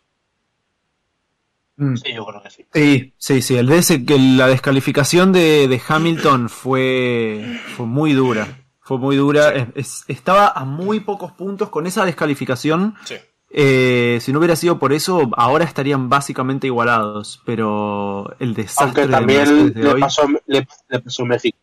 Mm. 1.77 1.95
Sí, 1.95 2.13
yo 2.13 2.26
creo 2.26 2.43
que 2.43 2.49
sí. 2.49 2.65
Sí, 2.73 3.13
sí, 3.18 3.41
sí. 3.41 3.57
El 3.57 3.68
de 3.68 3.77
ese, 3.77 4.05
que 4.05 4.18
la 4.19 4.47
descalificación 4.47 5.31
de, 5.31 5.68
de 5.68 5.81
Hamilton 5.88 6.49
fue, 6.49 7.59
fue 7.76 7.85
muy 7.85 8.13
dura. 8.13 8.47
Fue 8.81 8.97
muy 8.97 9.15
dura. 9.15 9.49
Es- 9.55 9.68
es- 9.76 10.03
estaba 10.07 10.47
a 10.49 10.65
muy 10.65 10.99
pocos 10.99 11.31
puntos 11.31 11.69
con 11.69 11.88
esa 11.88 12.05
descalificación. 12.05 12.95
Sí. 13.05 13.15
Eh, 13.53 14.19
si 14.22 14.31
no 14.31 14.39
hubiera 14.39 14.55
sido 14.55 14.80
por 14.80 14.93
eso, 14.93 15.30
ahora 15.35 15.65
estarían 15.65 16.09
básicamente 16.09 16.68
igualados. 16.68 17.41
Pero 17.45 18.35
el 18.39 18.53
desastre 18.53 18.85
Aunque 18.85 19.01
de 19.01 19.07
también 19.07 19.73
de 19.73 19.84
le 19.84 19.89
hoy. 19.93 20.01
pasó, 20.01 20.23
le, 20.45 20.68
le 20.89 20.99
pasó 20.99 21.26
México. 21.26 21.57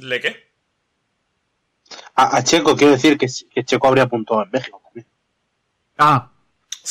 ¿Le 0.00 0.20
qué? 0.20 0.48
A, 2.14 2.36
a 2.36 2.44
Checo 2.44 2.76
quiero 2.76 2.92
decir 2.92 3.16
que, 3.16 3.26
que 3.54 3.64
Checo 3.64 3.88
habría 3.88 4.06
puntuado 4.06 4.44
en 4.44 4.50
México 4.50 4.80
también. 4.84 5.06
Ah, 5.96 6.30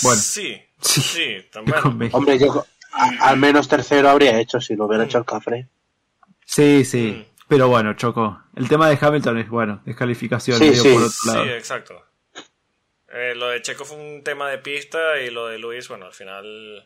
Bueno. 0.04 0.22
Sí, 0.22 0.62
Sí. 0.82 1.02
sí, 1.02 1.36
también. 1.52 1.78
Hombre, 2.14 2.38
yo 2.40 2.66
a- 2.94 3.30
al 3.30 3.38
menos 3.38 3.68
tercero 3.68 4.10
habría 4.10 4.40
hecho 4.40 4.60
si 4.62 4.76
lo 4.76 4.86
hubiera 4.86 5.04
hecho 5.06 5.18
el 5.20 5.26
café. 5.26 5.68
Sí, 6.46 6.84
sí. 6.86 7.12
Mm. 7.28 7.38
Pero 7.48 7.68
bueno, 7.70 7.94
Choco. 7.94 8.42
El 8.56 8.68
tema 8.68 8.90
de 8.90 8.98
Hamilton 9.00 9.38
es, 9.38 9.50
bueno, 9.50 9.82
descalificación. 9.86 10.58
Sí, 10.60 10.76
sí. 10.76 10.90
por 10.94 11.04
otro 11.04 11.10
Sí, 11.10 11.28
lado. 11.28 11.46
exacto. 11.46 12.04
Eh, 13.10 13.34
lo 13.36 13.48
de 13.50 13.62
Checo 13.62 13.86
fue 13.86 13.98
un 13.98 14.22
tema 14.24 14.50
de 14.50 14.58
pista 14.58 15.20
y 15.22 15.30
lo 15.30 15.48
de 15.48 15.58
Luis, 15.60 15.88
bueno, 15.88 16.06
al 16.08 16.14
final. 16.14 16.86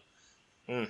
mm, 0.68 0.84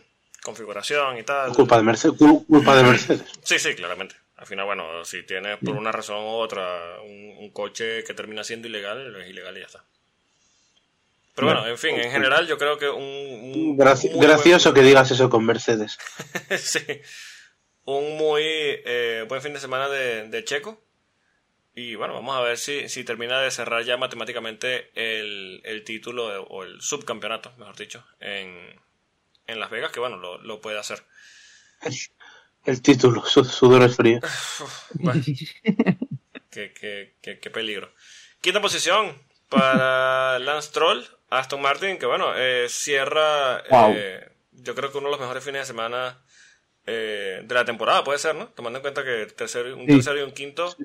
configuración 0.43 1.17
y 1.17 1.23
tal. 1.23 1.53
Culpa 1.53 1.77
de 1.77 1.83
Mercedes. 1.83 2.17
cul- 2.19 2.45
Culpa 2.47 2.75
de 2.75 2.83
Mercedes. 2.83 3.23
Sí, 3.43 3.57
sí, 3.59 3.73
claramente. 3.75 4.15
Al 4.41 4.47
final, 4.47 4.65
bueno, 4.65 5.05
si 5.05 5.23
tienes 5.23 5.57
por 5.59 5.75
una 5.75 5.91
razón 5.91 6.17
u 6.23 6.29
otra 6.29 6.99
un, 7.01 7.35
un 7.37 7.51
coche 7.51 8.03
que 8.03 8.13
termina 8.15 8.43
siendo 8.43 8.67
ilegal, 8.67 9.15
es 9.21 9.29
ilegal 9.29 9.55
y 9.55 9.59
ya 9.61 9.67
está. 9.67 9.85
Pero 11.35 11.47
bueno, 11.47 11.67
en 11.67 11.77
fin, 11.77 11.95
en 11.95 12.11
general 12.11 12.47
yo 12.47 12.57
creo 12.57 12.77
que 12.77 12.89
un... 12.89 13.03
un 13.03 13.77
Graci- 13.77 14.11
muy 14.11 14.25
gracioso 14.25 14.73
que 14.73 14.81
digas 14.81 15.11
eso 15.11 15.29
con 15.29 15.45
Mercedes. 15.45 15.97
sí. 16.57 16.81
Un 17.85 18.17
muy 18.17 18.43
eh, 18.43 19.25
buen 19.29 19.41
fin 19.41 19.53
de 19.53 19.59
semana 19.59 19.87
de, 19.89 20.27
de 20.27 20.43
Checo. 20.43 20.81
Y 21.73 21.95
bueno, 21.95 22.13
vamos 22.15 22.35
a 22.35 22.41
ver 22.41 22.57
si, 22.57 22.89
si 22.89 23.03
termina 23.05 23.39
de 23.41 23.49
cerrar 23.51 23.83
ya 23.83 23.95
matemáticamente 23.95 24.89
el, 24.95 25.61
el 25.63 25.83
título 25.85 26.29
de- 26.29 26.45
o 26.49 26.63
el 26.63 26.81
subcampeonato, 26.81 27.53
mejor 27.57 27.77
dicho, 27.77 28.05
en, 28.19 28.57
en 29.47 29.59
Las 29.59 29.69
Vegas, 29.69 29.91
que 29.91 29.99
bueno, 30.01 30.17
lo, 30.17 30.37
lo 30.39 30.59
puede 30.59 30.79
hacer. 30.79 31.03
El 32.65 32.81
título, 32.81 33.25
su- 33.25 33.43
sudores 33.45 33.95
fríos. 33.95 34.21
Bueno, 34.93 35.21
qué, 36.51 36.73
qué- 36.73 37.15
qué- 37.21 37.39
qué 37.39 37.49
peligro. 37.49 37.91
Quinta 38.41 38.61
posición 38.61 39.17
para 39.49 40.39
Lance 40.39 40.71
Troll, 40.71 41.03
Aston 41.29 41.61
Martin, 41.61 41.97
que 41.97 42.05
bueno, 42.05 42.33
eh, 42.35 42.67
cierra, 42.69 43.63
Wow. 43.69 43.93
eh, 43.95 44.29
yo 44.53 44.75
creo 44.75 44.91
que 44.91 44.97
uno 44.97 45.07
de 45.07 45.11
los 45.11 45.19
mejores 45.19 45.43
fines 45.43 45.61
de 45.61 45.65
semana 45.65 46.19
eh, 46.87 47.41
de 47.43 47.53
la 47.55 47.63
temporada, 47.65 48.03
puede 48.03 48.17
ser, 48.19 48.35
¿no? 48.35 48.47
Tomando 48.49 48.79
en 48.79 48.81
cuenta 48.81 49.03
que 49.03 49.27
tercero, 49.27 49.75
un 49.75 49.85
Sí. 49.85 49.93
tercero 49.93 50.19
y 50.19 50.23
un 50.23 50.31
quinto 50.31 50.75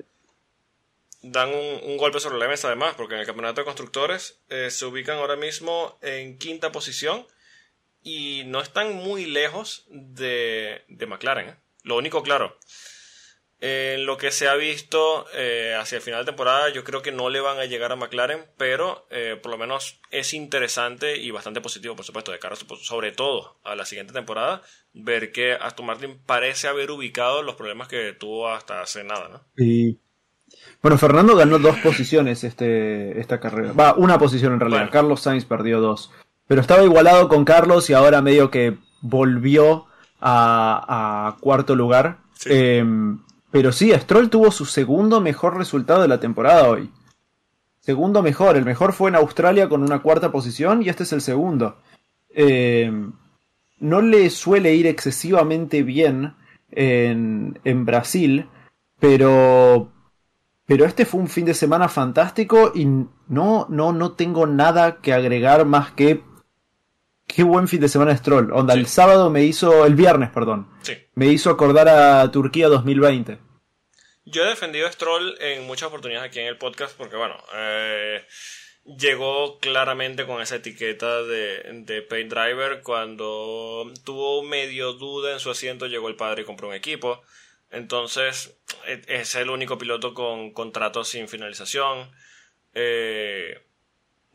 dan 1.23 1.49
un, 1.49 1.79
un 1.83 1.97
golpe 1.97 2.19
sobre 2.19 2.37
la 2.37 2.47
mesa 2.47 2.67
además, 2.67 2.93
porque 2.95 3.15
en 3.15 3.21
el 3.21 3.25
campeonato 3.25 3.61
de 3.61 3.65
constructores 3.65 4.39
eh, 4.49 4.69
se 4.69 4.85
ubican 4.85 5.17
ahora 5.17 5.35
mismo 5.35 5.97
en 6.01 6.37
quinta 6.37 6.71
posición 6.71 7.25
y 8.03 8.43
no 8.45 8.61
están 8.61 8.93
muy 8.93 9.25
lejos 9.25 9.85
de, 9.89 10.83
de 10.87 11.05
McLaren. 11.07 11.49
¿eh? 11.49 11.55
Lo 11.87 11.95
único 11.97 12.21
claro, 12.21 12.57
en 13.59 14.05
lo 14.05 14.17
que 14.17 14.29
se 14.31 14.47
ha 14.47 14.53
visto 14.55 15.25
eh, 15.33 15.75
hacia 15.79 15.95
el 15.95 16.01
final 16.03 16.19
de 16.21 16.31
temporada, 16.31 16.69
yo 16.69 16.83
creo 16.83 17.01
que 17.01 17.11
no 17.11 17.29
le 17.29 17.39
van 17.39 17.57
a 17.57 17.65
llegar 17.65 17.91
a 17.91 17.95
McLaren, 17.95 18.45
pero 18.57 19.07
eh, 19.09 19.39
por 19.41 19.51
lo 19.51 19.57
menos 19.57 19.99
es 20.11 20.33
interesante 20.35 21.17
y 21.17 21.31
bastante 21.31 21.59
positivo, 21.61 21.95
por 21.95 22.05
supuesto, 22.05 22.31
de 22.31 22.37
cara 22.39 22.55
sobre 22.55 23.11
todo 23.13 23.57
a 23.63 23.75
la 23.75 23.85
siguiente 23.85 24.13
temporada, 24.13 24.61
ver 24.93 25.31
que 25.31 25.53
Aston 25.53 25.87
Martin 25.87 26.19
parece 26.23 26.67
haber 26.67 26.91
ubicado 26.91 27.41
los 27.41 27.55
problemas 27.55 27.87
que 27.87 28.13
tuvo 28.13 28.49
hasta 28.49 28.81
hace 28.81 29.03
nada, 29.03 29.29
¿no? 29.29 29.41
Y- 29.63 29.97
Bueno, 30.81 30.97
Fernando 30.99 31.35
ganó 31.35 31.57
dos 31.57 31.77
posiciones 31.77 32.43
este, 32.43 33.19
esta 33.19 33.39
carrera. 33.39 33.73
Va, 33.73 33.95
una 33.95 34.19
posición 34.19 34.53
en 34.53 34.59
realidad. 34.59 34.81
Bueno. 34.81 34.91
Carlos 34.91 35.21
Sainz 35.21 35.45
perdió 35.45 35.81
dos. 35.81 36.11
Pero 36.47 36.61
estaba 36.61 36.83
igualado 36.83 37.27
con 37.27 37.43
Carlos 37.43 37.89
y 37.89 37.93
ahora 37.93 38.21
medio 38.21 38.51
que 38.51 38.77
volvió 39.01 39.87
a, 40.19 41.27
a 41.27 41.37
cuarto 41.39 41.75
lugar. 41.75 42.19
Sí. 42.33 42.49
Em, 42.51 43.19
pero 43.51 43.71
sí, 43.71 43.91
Stroll 43.91 44.29
tuvo 44.29 44.51
su 44.51 44.65
segundo 44.65 45.21
mejor 45.21 45.57
resultado 45.57 46.01
de 46.01 46.07
la 46.07 46.19
temporada 46.19 46.69
hoy. 46.69 46.91
Segundo 47.79 48.21
mejor. 48.21 48.57
El 48.57 48.65
mejor 48.65 48.93
fue 48.93 49.09
en 49.09 49.15
Australia 49.15 49.69
con 49.69 49.81
una 49.81 49.99
cuarta 49.99 50.31
posición 50.31 50.83
y 50.83 50.89
este 50.89 51.03
es 51.03 51.13
el 51.13 51.21
segundo. 51.21 51.77
Em, 52.29 53.13
no 53.79 54.01
le 54.01 54.29
suele 54.29 54.75
ir 54.75 54.87
excesivamente 54.87 55.83
bien 55.83 56.33
en, 56.71 57.59
en 57.63 57.85
Brasil, 57.85 58.47
pero, 58.99 59.91
pero 60.65 60.85
este 60.85 61.05
fue 61.05 61.21
un 61.21 61.27
fin 61.27 61.45
de 61.45 61.53
semana 61.53 61.87
fantástico 61.87 62.71
y 62.75 62.85
no, 62.85 63.67
no, 63.69 63.93
no 63.93 64.11
tengo 64.11 64.45
nada 64.47 64.97
que 64.97 65.13
agregar 65.13 65.65
más 65.65 65.91
que 65.91 66.21
qué 67.27 67.43
buen 67.43 67.67
fin 67.67 67.79
de 67.81 67.89
semana 67.89 68.11
de 68.11 68.17
Stroll. 68.17 68.51
Onda, 68.53 68.73
Sí. 68.73 68.79
el 68.79 68.87
sábado 68.87 69.29
me 69.29 69.43
hizo, 69.43 69.85
el 69.85 69.95
viernes, 69.95 70.29
perdón, 70.31 70.69
Sí. 70.81 70.93
me 71.15 71.27
hizo 71.27 71.49
acordar 71.49 71.87
a 71.89 72.31
Turquía 72.31 72.67
2020. 72.69 73.37
Yo 74.25 74.43
he 74.43 74.47
defendido 74.49 74.87
a 74.87 74.91
Stroll 74.91 75.35
en 75.39 75.65
muchas 75.67 75.87
oportunidades 75.89 76.29
aquí 76.29 76.39
en 76.39 76.47
el 76.47 76.57
podcast 76.57 76.97
porque, 76.97 77.15
bueno, 77.15 77.37
eh, 77.53 78.25
llegó 78.85 79.59
claramente 79.59 80.25
con 80.25 80.41
esa 80.41 80.55
etiqueta 80.57 81.23
de, 81.23 81.63
de 81.85 82.01
driver. 82.25 82.81
Cuando 82.83 83.85
tuvo 84.03 84.43
medio 84.43 84.93
duda 84.93 85.33
en 85.33 85.39
su 85.39 85.49
asiento, 85.49 85.87
llegó 85.87 86.07
el 86.09 86.15
padre 86.15 86.41
y 86.41 86.45
compró 86.45 86.67
un 86.69 86.73
equipo. 86.73 87.21
Entonces, 87.69 88.57
e- 88.85 89.01
es 89.07 89.35
el 89.35 89.49
único 89.49 89.77
piloto 89.77 90.13
con 90.13 90.51
contrato 90.51 91.03
sin 91.03 91.27
finalización. 91.27 92.11
Eh, 92.73 93.61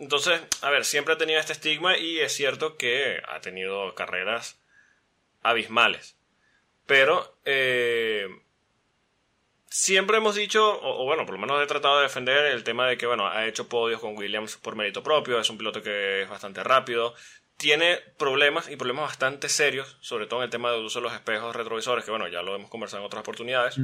entonces, 0.03 0.41
a 0.63 0.71
ver, 0.71 0.85
siempre 0.85 1.15
ha 1.15 1.17
tenido 1.17 1.39
este 1.39 1.53
estigma 1.53 1.97
y 1.97 2.19
es 2.19 2.33
cierto 2.33 2.77
que 2.77 3.23
ha 3.29 3.41
tenido 3.41 3.95
carreras 3.95 4.61
abismales. 5.43 6.17
Pero, 6.87 7.39
eh, 7.45 8.27
siempre 9.69 10.17
hemos 10.17 10.35
dicho, 10.35 10.81
o, 10.83 11.05
bueno, 11.05 11.25
por 11.25 11.37
lo 11.37 11.41
menos 11.41 11.63
he 11.63 11.69
tratado 11.69 11.99
de 11.99 12.03
defender 12.03 12.47
el 12.47 12.65
tema 12.65 12.89
de 12.89 12.99
que, 12.99 13.07
bueno, 13.07 13.29
ha 13.29 13.47
hecho 13.47 13.69
podios 13.69 14.01
con 14.01 14.17
Williams 14.17 14.57
por 14.57 14.75
mérito 14.75 15.05
propio, 15.05 15.39
es 15.39 15.49
un 15.51 15.59
piloto 15.59 15.85
que 15.85 16.23
es 16.23 16.29
bastante 16.29 16.65
rápido, 16.65 17.15
tiene 17.57 17.99
problemas 18.19 18.69
y 18.69 18.75
problemas 18.75 19.05
bastante 19.05 19.49
serios, 19.49 19.99
sobre 20.01 20.27
todo 20.27 20.41
en 20.41 20.47
el 20.47 20.51
tema 20.51 20.73
del 20.73 20.85
uso 20.85 20.99
de 20.99 21.05
los 21.05 21.15
espejos 21.15 21.55
retrovisores, 21.55 22.05
que 22.05 22.11
bueno, 22.11 22.27
ya 22.27 22.43
lo 22.43 22.57
hemos 22.57 22.71
conversado 22.71 23.03
en 23.03 23.07
otras 23.07 23.21
oportunidades. 23.21 23.79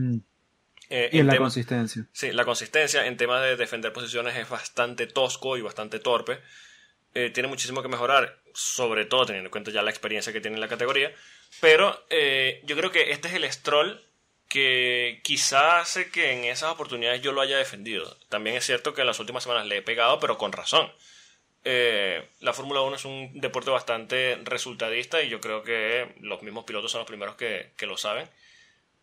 Eh, 0.91 1.11
Y 1.13 1.19
en 1.21 1.27
la 1.27 1.35
tema- 1.35 1.45
consistencia. 1.45 2.05
Sí, 2.13 2.33
la 2.33 2.45
consistencia 2.45 3.07
en 3.07 3.17
temas 3.17 3.43
de 3.43 3.57
defender 3.57 3.93
posiciones 3.93 4.37
es 4.37 4.49
bastante 4.49 5.07
tosco 5.07 5.57
y 5.57 5.61
bastante 5.61 5.99
torpe. 5.99 6.39
Eh, 7.15 7.31
tiene 7.31 7.49
muchísimo 7.49 7.83
que 7.83 7.89
mejorar, 7.89 8.39
sobre 8.55 9.05
todo 9.05 9.27
teniendo 9.27 9.49
en 9.49 9.51
cuenta 9.51 9.71
ya 9.71 9.83
la 9.83 9.91
experiencia 9.91 10.33
que 10.33 10.41
tiene 10.41 10.57
en 10.57 10.61
la 10.61 10.69
categoría. 10.69 11.13
Pero 11.61 12.05
eh, 12.11 12.61
yo 12.65 12.77
creo 12.77 12.91
que 12.91 13.11
este 13.13 13.29
es 13.29 13.35
el 13.35 13.51
Stroll 13.53 14.01
que 14.49 15.21
quizá 15.25 15.81
hace 15.81 16.11
que 16.11 16.33
en 16.33 16.45
esas 16.45 16.71
oportunidades 16.73 17.21
yo 17.21 17.33
lo 17.33 17.41
haya 17.43 17.59
defendido. 17.59 18.17
También 18.31 18.57
es 18.57 18.65
cierto 18.65 18.95
que 18.95 19.03
en 19.03 19.07
las 19.07 19.21
últimas 19.21 19.43
semanas 19.43 19.67
le 19.67 19.79
he 19.79 19.83
pegado, 19.83 20.19
pero 20.21 20.39
con 20.39 20.53
razón. 20.53 20.91
Eh, 21.65 22.27
la 22.41 22.53
Fórmula 22.55 22.81
1 22.81 22.97
es 22.97 23.05
un 23.05 23.41
deporte 23.41 23.71
bastante 23.71 24.39
resultadista 24.45 25.23
y 25.23 25.29
yo 25.29 25.41
creo 25.41 25.63
que 25.63 26.15
los 26.21 26.43
mismos 26.43 26.65
pilotos 26.65 26.91
son 26.91 27.01
los 27.01 27.09
primeros 27.09 27.37
que, 27.37 27.73
que 27.77 27.87
lo 27.87 27.97
saben. 27.99 28.29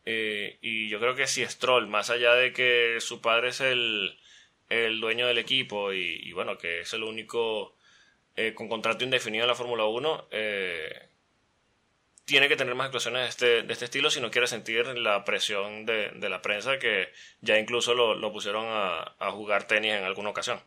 Eh, 0.05 0.57
y 0.61 0.89
yo 0.89 0.99
creo 0.99 1.15
que 1.15 1.27
si 1.27 1.45
Stroll, 1.45 1.87
más 1.87 2.09
allá 2.09 2.35
de 2.35 2.53
que 2.53 2.97
su 3.01 3.21
padre 3.21 3.49
es 3.49 3.61
el, 3.61 4.17
el 4.69 4.99
dueño 5.01 5.27
del 5.27 5.37
equipo 5.39 5.93
y, 5.93 6.19
y 6.23 6.31
bueno, 6.33 6.57
que 6.57 6.81
es 6.81 6.93
el 6.93 7.03
único 7.03 7.75
eh, 8.35 8.53
con 8.55 8.69
contrato 8.69 9.03
indefinido 9.05 9.43
en 9.45 9.49
la 9.49 9.55
Fórmula 9.55 9.85
1, 9.85 10.27
eh, 10.31 11.09
tiene 12.25 12.47
que 12.47 12.55
tener 12.55 12.75
más 12.75 12.85
actuaciones 12.87 13.21
de 13.23 13.29
este, 13.29 13.63
de 13.67 13.73
este 13.73 13.85
estilo 13.85 14.09
si 14.11 14.19
no 14.21 14.29
quiere 14.31 14.47
sentir 14.47 14.85
la 14.97 15.23
presión 15.25 15.85
de, 15.85 16.09
de 16.11 16.29
la 16.29 16.41
prensa 16.41 16.77
que 16.79 17.09
ya 17.41 17.57
incluso 17.59 17.93
lo, 17.95 18.15
lo 18.15 18.31
pusieron 18.31 18.65
a, 18.67 19.15
a 19.19 19.31
jugar 19.31 19.65
tenis 19.67 19.93
en 19.93 20.03
alguna 20.03 20.29
ocasión. 20.31 20.59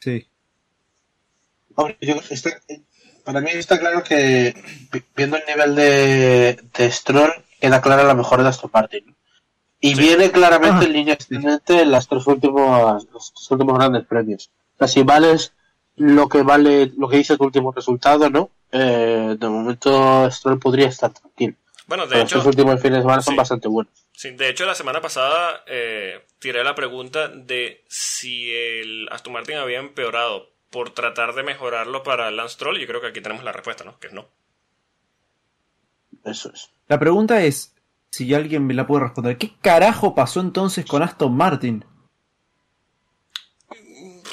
Sí. 0.00 0.28
Hombre, 1.76 1.96
yo- 2.02 2.20
está- 2.30 2.60
para 3.28 3.42
mí 3.42 3.50
está 3.52 3.78
claro 3.78 4.02
que 4.02 4.54
vi- 4.90 5.02
viendo 5.14 5.36
el 5.36 5.42
nivel 5.46 5.74
de, 5.74 6.58
de 6.78 6.90
Stroll 6.90 7.30
queda 7.60 7.82
clara 7.82 8.02
la 8.04 8.14
mejora 8.14 8.42
de 8.42 8.48
Aston 8.48 8.70
Martin. 8.72 9.14
Y 9.80 9.94
Sí. 9.94 10.00
viene 10.00 10.30
claramente 10.30 10.86
Ah, 10.86 10.88
en 10.88 10.92
línea 10.94 11.14
ascendente 11.14 11.82
en 11.82 11.90
las 11.90 12.08
tres 12.08 12.26
últimos, 12.26 13.06
los 13.12 13.34
tres 13.34 13.50
últimos 13.50 13.76
grandes 13.78 14.06
premios. 14.06 14.50
O 14.76 14.78
sea, 14.78 14.88
si 14.88 15.02
vales 15.02 15.52
lo 15.96 16.26
que 16.26 16.42
vale, 16.42 16.90
lo 16.96 17.06
que 17.06 17.18
dice 17.18 17.36
tu 17.36 17.44
último 17.44 17.70
resultado, 17.70 18.30
¿no? 18.30 18.48
Eh, 18.72 19.36
de 19.38 19.48
momento 19.48 20.30
Stroll 20.30 20.58
podría 20.58 20.86
estar 20.88 21.12
tranquilo. 21.12 21.52
Bueno, 21.86 22.06
de 22.06 22.14
Los 22.16 22.24
hecho, 22.24 22.36
tres 22.36 22.46
últimos 22.46 22.80
fines 22.80 22.96
de 22.98 23.02
semana 23.02 23.20
son 23.20 23.34
sí. 23.34 23.38
bastante 23.38 23.68
buenos. 23.68 23.92
Sí, 24.14 24.30
de 24.30 24.48
hecho, 24.48 24.64
la 24.64 24.74
semana 24.74 25.02
pasada 25.02 25.62
eh, 25.66 26.24
tiré 26.38 26.64
la 26.64 26.74
pregunta 26.74 27.28
de 27.28 27.84
si 27.88 28.50
el 28.52 29.06
Aston 29.12 29.34
Martin 29.34 29.56
había 29.58 29.80
empeorado 29.80 30.48
por 30.70 30.90
tratar 30.90 31.34
de 31.34 31.42
mejorarlo 31.42 32.02
para 32.02 32.30
Lance 32.30 32.54
Stroll. 32.54 32.76
Y 32.78 32.80
yo 32.82 32.86
creo 32.86 33.00
que 33.00 33.06
aquí 33.08 33.20
tenemos 33.20 33.44
la 33.44 33.52
respuesta, 33.52 33.84
¿no? 33.84 33.98
Que 33.98 34.08
no. 34.10 34.26
Eso 36.24 36.50
es. 36.52 36.70
La 36.88 36.98
pregunta 36.98 37.42
es, 37.42 37.74
si 38.10 38.32
alguien 38.34 38.66
me 38.66 38.74
la 38.74 38.86
puede 38.86 39.04
responder, 39.04 39.38
¿qué 39.38 39.52
carajo 39.60 40.14
pasó 40.14 40.40
entonces 40.40 40.84
con 40.84 41.02
Aston 41.02 41.34
Martin? 41.36 41.84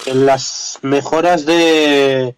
En 0.05 0.25
las 0.25 0.79
mejoras 0.81 1.45
de. 1.45 2.35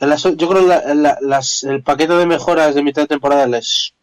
en 0.00 0.08
las- 0.08 0.22
yo 0.22 0.48
creo 0.48 0.62
que 0.62 0.68
la- 0.68 0.94
la- 0.94 1.18
las, 1.20 1.64
el 1.64 1.82
paquete 1.82 2.14
de 2.14 2.26
mejoras 2.26 2.74
de 2.74 2.82
mitad 2.84 3.02
de 3.02 3.08
temporada 3.08 3.46
les, 3.48 3.94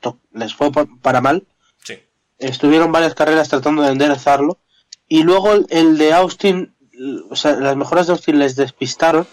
to- 0.00 0.18
les 0.32 0.54
fue 0.54 0.70
pa- 0.70 0.86
para 1.02 1.20
mal. 1.20 1.44
Sí. 1.82 1.98
Estuvieron 2.38 2.92
varias 2.92 3.14
carreras 3.14 3.48
tratando 3.48 3.82
de 3.82 3.90
enderezarlo. 3.90 4.58
Y 5.08 5.24
luego 5.24 5.52
el, 5.52 5.66
el 5.70 5.98
de 5.98 6.12
Austin, 6.14 6.71
o 7.30 7.36
sea, 7.36 7.52
las 7.56 7.76
mejoras 7.76 8.06
de 8.06 8.12
Austin 8.12 8.38
les 8.38 8.56
despistaron 8.56 9.26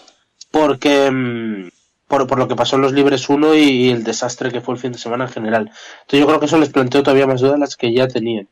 porque. 0.50 1.10
mm, 1.10 1.68
por, 2.10 2.26
por 2.26 2.38
lo 2.38 2.48
que 2.48 2.56
pasó 2.56 2.74
en 2.74 2.82
los 2.82 2.92
libres 2.92 3.28
1 3.28 3.54
y, 3.54 3.60
y 3.60 3.90
el 3.90 4.02
desastre 4.02 4.50
que 4.50 4.60
fue 4.60 4.74
el 4.74 4.80
fin 4.80 4.90
de 4.90 4.98
semana 4.98 5.26
en 5.26 5.30
general. 5.30 5.70
Entonces 6.00 6.18
yo 6.18 6.26
creo 6.26 6.40
que 6.40 6.46
eso 6.46 6.58
les 6.58 6.70
planteó 6.70 7.04
todavía 7.04 7.28
más 7.28 7.40
dudas 7.40 7.56
las 7.56 7.76
que 7.76 7.92
ya 7.94 8.08
tenían. 8.08 8.48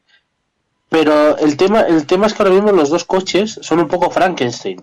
Pero 0.88 1.36
el 1.36 1.56
tema, 1.56 1.80
el 1.82 2.06
tema 2.06 2.26
es 2.26 2.34
que 2.34 2.42
ahora 2.42 2.54
mismo 2.54 2.72
los 2.72 2.88
dos 2.88 3.04
coches 3.04 3.58
son 3.62 3.80
un 3.80 3.88
poco 3.88 4.10
Frankenstein. 4.10 4.80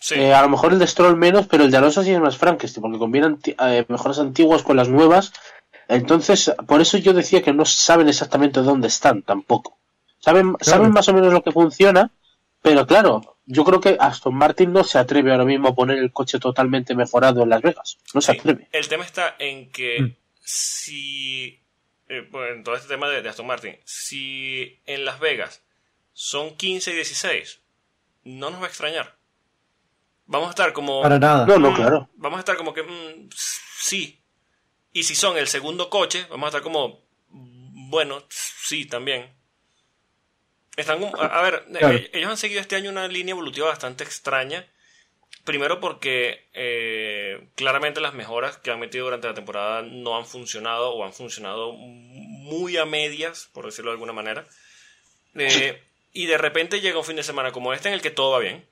Sí. 0.00 0.14
Eh, 0.14 0.34
a 0.34 0.42
lo 0.42 0.48
mejor 0.48 0.72
el 0.72 0.78
de 0.78 0.86
Stroll 0.86 1.16
menos, 1.16 1.46
pero 1.46 1.64
el 1.64 1.70
de 1.70 1.76
Alonso 1.76 2.02
sí 2.02 2.10
es 2.10 2.20
más 2.20 2.36
Frankenstein, 2.36 2.82
porque 2.82 2.98
combinan 2.98 3.38
eh, 3.44 3.84
mejoras 3.88 4.18
antiguas 4.18 4.62
con 4.62 4.76
las 4.76 4.88
nuevas. 4.88 5.32
Entonces, 5.86 6.52
por 6.66 6.80
eso 6.80 6.98
yo 6.98 7.12
decía 7.12 7.42
que 7.42 7.52
no 7.52 7.64
saben 7.64 8.08
exactamente 8.08 8.60
dónde 8.60 8.88
están 8.88 9.22
tampoco. 9.22 9.78
Saben, 10.18 10.56
saben 10.60 10.92
más 10.92 11.08
o 11.08 11.14
menos 11.14 11.32
lo 11.32 11.42
que 11.42 11.52
funciona, 11.52 12.10
pero 12.62 12.86
claro, 12.86 13.38
yo 13.46 13.64
creo 13.64 13.80
que 13.80 13.96
Aston 13.98 14.34
Martin 14.34 14.72
no 14.72 14.84
se 14.84 14.98
atreve 14.98 15.30
ahora 15.32 15.44
mismo 15.44 15.68
a 15.68 15.74
poner 15.74 15.98
el 15.98 16.12
coche 16.12 16.38
totalmente 16.38 16.94
mejorado 16.94 17.42
en 17.42 17.48
Las 17.50 17.62
Vegas. 17.62 17.98
No 18.14 18.20
se 18.20 18.32
Sí, 18.32 18.38
atreve. 18.38 18.68
El 18.72 18.88
tema 18.88 19.04
está 19.04 19.36
en 19.38 19.70
que 19.70 20.00
Mm. 20.02 20.16
si. 20.42 21.60
eh, 22.10 22.22
pues, 22.30 22.52
en 22.56 22.64
todo 22.64 22.74
este 22.74 22.88
tema 22.88 23.08
de, 23.08 23.20
de 23.22 23.28
Aston 23.28 23.46
Martin, 23.46 23.76
si 23.84 24.80
en 24.86 25.04
Las 25.04 25.20
Vegas 25.20 25.62
son 26.14 26.56
15 26.56 26.90
y 26.92 26.94
16, 26.94 27.60
no 28.24 28.50
nos 28.50 28.60
va 28.60 28.64
a 28.64 28.68
extrañar. 28.68 29.16
Vamos 30.26 30.48
a 30.48 30.50
estar 30.50 30.72
como. 30.72 31.02
Para 31.02 31.18
nada. 31.18 31.46
No, 31.46 31.58
no, 31.58 31.70
mm, 31.70 31.74
claro. 31.74 32.08
Vamos 32.16 32.38
a 32.38 32.40
estar 32.40 32.56
como 32.56 32.74
que. 32.74 32.82
mm, 32.82 33.28
sí. 33.32 34.20
Y 34.92 35.02
si 35.04 35.14
son 35.14 35.36
el 35.38 35.48
segundo 35.48 35.88
coche, 35.90 36.26
vamos 36.30 36.46
a 36.46 36.48
estar 36.48 36.62
como. 36.62 37.00
mm, 37.30 37.90
Bueno, 37.90 38.22
sí, 38.28 38.84
también. 38.86 39.30
Están 40.78 41.04
a, 41.18 41.42
ver, 41.42 41.64
Claro. 41.72 41.96
eh, 41.96 42.10
ellos 42.12 42.30
han 42.30 42.36
seguido 42.36 42.60
este 42.60 42.76
año 42.76 42.90
una 42.90 43.08
línea 43.08 43.32
evolutiva 43.32 43.66
bastante 43.68 44.04
extraña. 44.04 44.66
Primero 45.44 45.80
porque 45.80 46.46
eh, 46.54 47.48
claramente 47.54 48.00
las 48.00 48.14
mejoras 48.14 48.58
que 48.58 48.70
han 48.70 48.78
metido 48.80 49.06
durante 49.06 49.28
la 49.28 49.34
temporada 49.34 49.82
no 49.82 50.16
han 50.16 50.26
funcionado 50.26 50.90
o 50.90 51.04
han 51.04 51.12
funcionado 51.12 51.72
muy 51.72 52.76
a 52.76 52.84
medias, 52.84 53.48
por 53.52 53.64
decirlo 53.66 53.90
de 53.90 53.94
alguna 53.94 54.12
manera. 54.12 54.46
Eh, 55.34 55.82
y 56.12 56.26
de 56.26 56.38
repente 56.38 56.80
llega 56.80 56.98
un 56.98 57.04
fin 57.04 57.16
de 57.16 57.22
semana 57.22 57.52
como 57.52 57.72
este 57.72 57.88
en 57.88 57.94
el 57.94 58.02
que 58.02 58.10
todo 58.10 58.32
va 58.32 58.38
bien. 58.38 58.64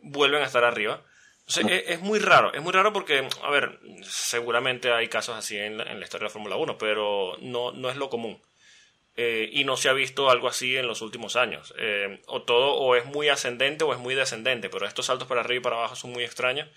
Vuelven 0.00 0.42
a 0.42 0.46
estar 0.46 0.64
arriba. 0.64 1.02
Entonces, 1.46 1.66
es, 1.70 1.90
es 1.96 2.00
muy 2.00 2.18
raro, 2.18 2.52
es 2.52 2.62
muy 2.62 2.72
raro 2.72 2.92
porque, 2.92 3.28
a 3.42 3.50
ver, 3.50 3.78
seguramente 4.02 4.92
hay 4.92 5.08
casos 5.08 5.36
así 5.36 5.56
en 5.56 5.78
la, 5.78 5.84
en 5.84 5.98
la 5.98 6.04
historia 6.04 6.24
de 6.24 6.28
la 6.30 6.32
Fórmula 6.32 6.56
1, 6.56 6.78
pero 6.78 7.36
no, 7.40 7.72
no 7.72 7.90
es 7.90 7.96
lo 7.96 8.08
común. 8.10 8.40
Eh, 9.14 9.50
y 9.52 9.64
no 9.64 9.76
se 9.76 9.90
ha 9.90 9.92
visto 9.92 10.30
algo 10.30 10.48
así 10.48 10.76
en 10.76 10.86
los 10.86 11.02
últimos 11.02 11.36
años. 11.36 11.74
Eh, 11.78 12.20
o 12.26 12.42
todo 12.42 12.74
o 12.74 12.96
es 12.96 13.04
muy 13.04 13.28
ascendente 13.28 13.84
o 13.84 13.92
es 13.92 13.98
muy 13.98 14.14
descendente, 14.14 14.70
pero 14.70 14.86
estos 14.86 15.06
saltos 15.06 15.28
para 15.28 15.42
arriba 15.42 15.60
y 15.60 15.62
para 15.62 15.76
abajo 15.76 15.96
son 15.96 16.12
muy 16.12 16.24
extraños. 16.24 16.68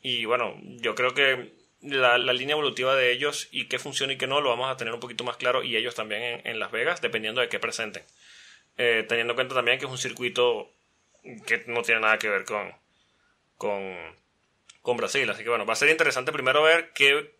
Y 0.00 0.24
bueno, 0.26 0.54
yo 0.62 0.94
creo 0.94 1.14
que 1.14 1.52
la, 1.80 2.18
línea 2.18 2.54
evolutiva 2.54 2.94
de 2.94 3.12
ellos 3.12 3.48
y 3.50 3.68
qué 3.68 3.78
funciona 3.78 4.12
y 4.12 4.18
qué 4.18 4.26
no 4.26 4.40
lo 4.40 4.50
vamos 4.50 4.70
a 4.70 4.76
tener 4.76 4.92
un 4.92 5.00
poquito 5.00 5.24
más 5.24 5.36
claro 5.36 5.62
y 5.62 5.76
ellos 5.76 5.94
también 5.94 6.22
en, 6.22 6.46
en 6.46 6.58
Las 6.58 6.70
Vegas, 6.70 7.00
dependiendo 7.00 7.40
de 7.40 7.48
qué 7.48 7.58
presenten. 7.58 8.04
Eh, 8.76 9.04
teniendo 9.08 9.32
en 9.32 9.36
cuenta 9.36 9.54
también 9.54 9.78
que 9.78 9.86
es 9.86 9.90
un 9.90 9.98
circuito 9.98 10.70
que 11.46 11.64
no 11.66 11.82
tiene 11.82 12.00
nada 12.00 12.18
que 12.18 12.28
ver 12.28 12.44
con, 12.44 12.72
con, 13.56 13.96
con 14.82 14.96
Brasil. 14.96 15.28
Así 15.30 15.42
que 15.42 15.48
bueno, 15.48 15.66
va 15.66 15.72
a 15.72 15.76
ser 15.76 15.88
interesante 15.88 16.32
primero 16.32 16.62
ver 16.62 16.92
qué, 16.94 17.34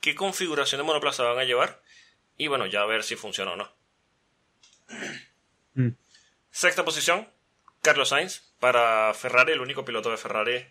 qué 0.00 0.14
configuración 0.14 0.80
de 0.80 0.84
monoplaza 0.84 1.22
van 1.24 1.38
a 1.38 1.44
llevar 1.44 1.82
y 2.36 2.48
bueno, 2.48 2.66
ya 2.66 2.84
ver 2.84 3.04
si 3.04 3.16
funciona 3.16 3.52
o 3.52 3.56
no. 3.56 3.81
Mm. 5.74 5.88
Sexta 6.50 6.84
posición, 6.84 7.28
Carlos 7.80 8.10
Sainz 8.10 8.52
para 8.60 9.12
Ferrari, 9.14 9.52
el 9.52 9.60
único 9.60 9.84
piloto 9.84 10.10
de 10.10 10.16
Ferrari 10.16 10.66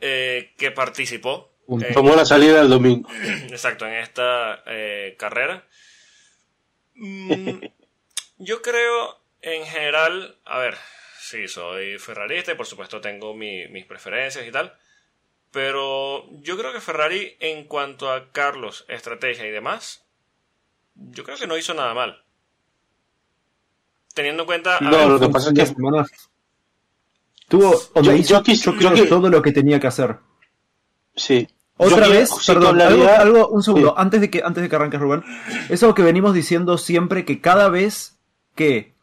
eh, 0.00 0.54
que 0.56 0.70
participó. 0.70 1.52
Tomó 1.94 2.16
la 2.16 2.24
salida 2.24 2.60
el 2.60 2.68
domingo. 2.68 3.08
Exacto, 3.50 3.86
en 3.86 3.94
esta 3.94 4.62
eh, 4.66 5.14
carrera. 5.18 5.66
Mm, 6.94 7.60
yo 8.38 8.62
creo, 8.62 9.20
en 9.40 9.64
general, 9.66 10.38
a 10.44 10.58
ver, 10.58 10.76
sí, 11.20 11.46
soy 11.48 11.98
ferrarista 11.98 12.52
y 12.52 12.56
por 12.56 12.66
supuesto 12.66 13.00
tengo 13.00 13.34
mi- 13.34 13.68
mis 13.68 13.86
preferencias 13.86 14.46
y 14.46 14.50
tal. 14.50 14.76
Pero 15.50 16.26
yo 16.40 16.56
creo 16.56 16.72
que 16.72 16.80
Ferrari, 16.80 17.36
en 17.38 17.64
cuanto 17.64 18.10
a 18.10 18.32
Carlos, 18.32 18.86
estrategia 18.88 19.46
y 19.46 19.50
demás, 19.50 20.04
yo 20.94 21.24
creo 21.24 21.36
que 21.36 21.46
no 21.46 21.56
hizo 21.58 21.74
nada 21.74 21.92
mal. 21.94 22.21
Teniendo 24.14 24.42
en 24.42 24.46
cuenta. 24.46 24.78
No, 24.80 24.90
ver, 24.90 25.08
lo 25.08 25.20
que 25.20 25.28
pasa 25.28 25.48
es 25.48 25.54
que- 25.54 25.66
semana- 25.66 26.04
Tuvo, 27.48 27.70
o 27.94 28.02
Yo- 28.02 28.12
me 28.12 28.18
hizo, 28.18 28.34
yo 28.34 28.42
quis- 28.42 28.62
yo 28.62 28.72
yo 28.72 28.78
creo 28.78 28.94
que- 28.94 29.06
todo 29.10 29.28
lo 29.28 29.42
que 29.42 29.52
tenía 29.52 29.78
que 29.78 29.86
hacer. 29.86 30.16
Sí. 31.14 31.46
Otra 31.76 32.06
Yo 32.06 32.12
vez, 32.12 32.30
quiero- 32.30 32.60
perdón, 32.60 32.80
algo, 32.80 33.08
algo- 33.08 33.48
un 33.48 33.62
segundo, 33.62 33.88
Sí. 33.88 33.94
antes 33.98 34.20
de 34.20 34.30
que 34.30 34.42
antes 34.44 34.62
de 34.62 34.68
que 34.70 34.76
arranques 34.76 35.00
Rubén, 35.00 35.22
es 35.68 35.82
algo 35.82 35.94
que 35.94 36.02
venimos 36.02 36.32
diciendo 36.32 36.78
siempre 36.78 37.24
que 37.24 37.40
cada 37.40 37.68
vez 37.68 38.16
que 38.54 38.94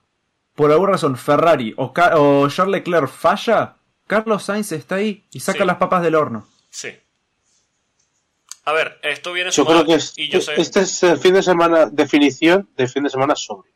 por 0.55 0.71
alguna 0.71 0.93
razón 0.93 1.15
Ferrari 1.17 1.73
o, 1.77 1.91
o 2.15 2.49
Charles 2.49 2.71
Leclerc 2.79 3.07
falla, 3.09 3.75
Carlos 4.07 4.43
Sainz 4.43 4.71
está 4.71 4.95
ahí 4.95 5.25
y 5.31 5.39
saca 5.41 5.59
Sí. 5.59 5.65
las 5.65 5.77
papas 5.77 6.01
del 6.01 6.15
horno. 6.15 6.47
Sí. 6.69 6.89
A 8.65 8.71
ver, 8.73 8.99
esto 9.03 9.33
viene 9.33 9.51
Yo 9.51 9.65
creo 9.65 9.85
que 9.85 9.95
es- 9.95 10.13
y 10.17 10.29
yo 10.29 10.41
sé- 10.41 10.59
este 10.59 10.81
es 10.81 11.03
el 11.03 11.17
fin 11.17 11.33
de 11.33 11.43
semana, 11.43 11.85
definición 11.87 12.67
de 12.77 12.87
fin 12.87 13.03
de 13.03 13.09
semana 13.09 13.35
sobre. 13.35 13.69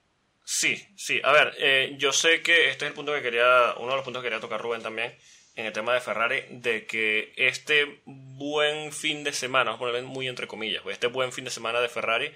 Sí, 0.44 0.86
sí. 0.96 1.22
A 1.24 1.32
ver, 1.32 1.54
eh, 1.58 1.96
yo 1.98 2.12
sé 2.12 2.42
que 2.42 2.70
este 2.70 2.86
es 2.86 2.90
el 2.90 2.96
punto 2.96 3.14
que 3.14 3.22
quería, 3.22 3.76
uno 3.78 3.90
de 3.92 3.96
los 3.96 4.04
puntos 4.04 4.22
que 4.22 4.28
quería 4.28 4.42
tocar 4.42 4.62
Rubén 4.62 4.82
también 4.82 5.16
en 5.56 5.66
el 5.66 5.74
tema 5.74 5.94
de 5.94 6.02
Ferrari, 6.02 6.44
de 6.50 6.86
que 6.86 7.32
este 7.38 8.02
buen 8.06 8.92
fin 8.92 9.24
de 9.24 9.32
semana, 9.34 9.72
vamos 9.72 9.78
a 9.78 9.80
ponerlo 9.80 10.08
muy 10.10 10.28
entre 10.28 10.48
comillas, 10.48 10.82
pues, 10.82 10.96
este 10.96 11.08
buen 11.08 11.32
fin 11.32 11.46
de 11.46 11.52
semana 11.52 11.80
de 11.80 11.90
Ferrari 11.90 12.32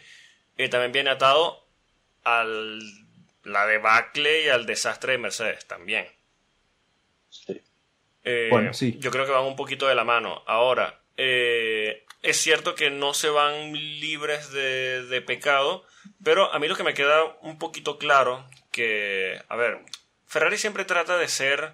eh, 0.57 0.69
también 0.69 0.91
viene 0.91 1.09
atado 1.09 1.63
al 2.23 2.79
la 3.43 3.65
debacle 3.65 4.43
y 4.43 4.49
al 4.49 4.65
desastre 4.65 5.13
de 5.13 5.17
Mercedes 5.19 5.65
también. 5.65 6.05
Sí. 7.29 7.61
Eh, 8.23 8.47
Bueno, 8.51 8.73
sí. 8.73 8.97
Yo 8.99 9.09
creo 9.09 9.25
que 9.25 9.31
van 9.31 9.45
un 9.45 9.55
poquito 9.55 9.88
de 9.88 9.95
la 9.95 10.03
mano. 10.03 10.43
Ahora, 10.45 10.99
eh, 11.15 12.03
es 12.22 12.38
cierto 12.38 12.76
que 12.76 12.89
no 12.89 13.14
se 13.14 13.30
van 13.30 13.73
libres 13.73 14.52
de, 14.52 15.03
de 15.03 15.22
pecado, 15.22 15.85
pero 16.23 16.53
a 16.53 16.60
mí 16.60 16.68
lo 16.68 16.76
que 16.76 16.84
me 16.84 16.94
queda 16.94 17.23
un 17.41 17.57
poquito 17.57 17.98
claro 17.98 18.48
que, 18.72 19.41
a 19.49 19.56
ver, 19.56 19.80
Ferrari 20.27 20.57
siempre 20.57 20.85
trata 20.85 21.18
de 21.18 21.27
ser 21.27 21.73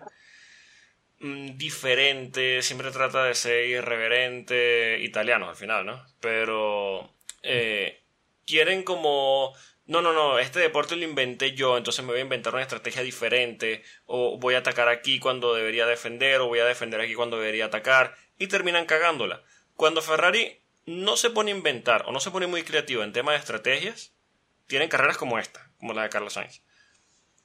mm, 1.19 1.57
diferente, 1.57 2.61
siempre 2.61 2.91
trata 2.91 3.25
de 3.25 3.35
ser 3.35 3.65
irreverente, 3.65 4.99
italiano 5.01 5.49
al 5.49 5.55
final, 5.55 5.85
¿no? 5.85 6.05
Pero 6.19 7.13
eh, 7.41 8.01
quieren 8.45 8.83
como... 8.83 9.53
No, 9.85 10.01
no, 10.01 10.13
no, 10.13 10.39
este 10.39 10.59
deporte 10.59 10.95
lo 10.95 11.03
inventé 11.03 11.55
yo, 11.55 11.77
entonces 11.77 12.05
me 12.05 12.11
voy 12.11 12.19
a 12.19 12.23
inventar 12.23 12.53
una 12.53 12.61
estrategia 12.61 13.01
diferente, 13.01 13.83
o 14.05 14.37
voy 14.37 14.55
a 14.55 14.59
atacar 14.59 14.87
aquí 14.87 15.19
cuando 15.19 15.53
debería 15.53 15.85
defender, 15.85 16.39
o 16.39 16.47
voy 16.47 16.59
a 16.59 16.65
defender 16.65 17.01
aquí 17.01 17.15
cuando 17.15 17.37
debería 17.37 17.65
atacar, 17.65 18.15
y 18.39 18.47
terminan 18.47 18.85
cagándola. 18.85 19.43
Cuando 19.75 20.01
Ferrari 20.01 20.59
no 20.85 21.17
se 21.17 21.29
pone 21.29 21.51
a 21.51 21.55
inventar, 21.55 22.03
o 22.07 22.11
no 22.11 22.19
se 22.19 22.31
pone 22.31 22.47
muy 22.47 22.63
creativo 22.63 23.03
en 23.03 23.13
tema 23.13 23.31
de 23.31 23.39
estrategias, 23.39 24.13
tienen 24.67 24.89
carreras 24.89 25.17
como 25.17 25.39
esta, 25.39 25.69
como 25.77 25.93
la 25.93 26.03
de 26.03 26.09
Carlos 26.09 26.33
Sainz. 26.33 26.61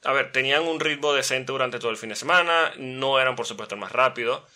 A 0.05 0.12
ver, 0.12 0.30
tenían 0.32 0.62
un 0.62 0.80
ritmo 0.80 1.12
decente 1.12 1.52
durante 1.52 1.78
todo 1.78 1.90
el 1.90 1.96
fin 1.96 2.10
de 2.10 2.16
semana, 2.16 2.72
no 2.76 3.18
eran 3.18 3.36
por 3.36 3.46
supuesto 3.46 3.74
el 3.74 3.80
más 3.80 3.92
rápido, 3.92 4.46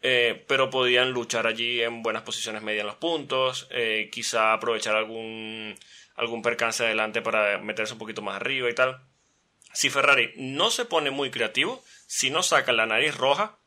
eh, 0.00 0.44
pero 0.48 0.70
podían 0.70 1.10
luchar 1.10 1.46
allí 1.46 1.82
en 1.82 2.02
buenas 2.02 2.22
posiciones 2.22 2.62
media 2.62 2.82
en 2.82 2.86
los 2.86 2.96
puntos, 2.96 3.68
eh, 3.70 4.10
quizá 4.12 4.52
aprovechar 4.52 4.96
algún, 4.96 5.76
algún 6.14 6.42
percance 6.42 6.84
adelante 6.84 7.22
para 7.22 7.58
meterse 7.58 7.94
un 7.94 7.98
poquito 7.98 8.22
más 8.22 8.36
arriba 8.36 8.68
y 8.70 8.74
tal. 8.74 9.02
Si 9.72 9.90
Ferrari 9.90 10.32
no 10.36 10.70
se 10.70 10.84
pone 10.84 11.10
muy 11.10 11.30
creativo, 11.30 11.82
si 12.06 12.30
no 12.30 12.42
sacan 12.42 12.76
la 12.76 12.86
nariz 12.86 13.16
roja, 13.16 13.58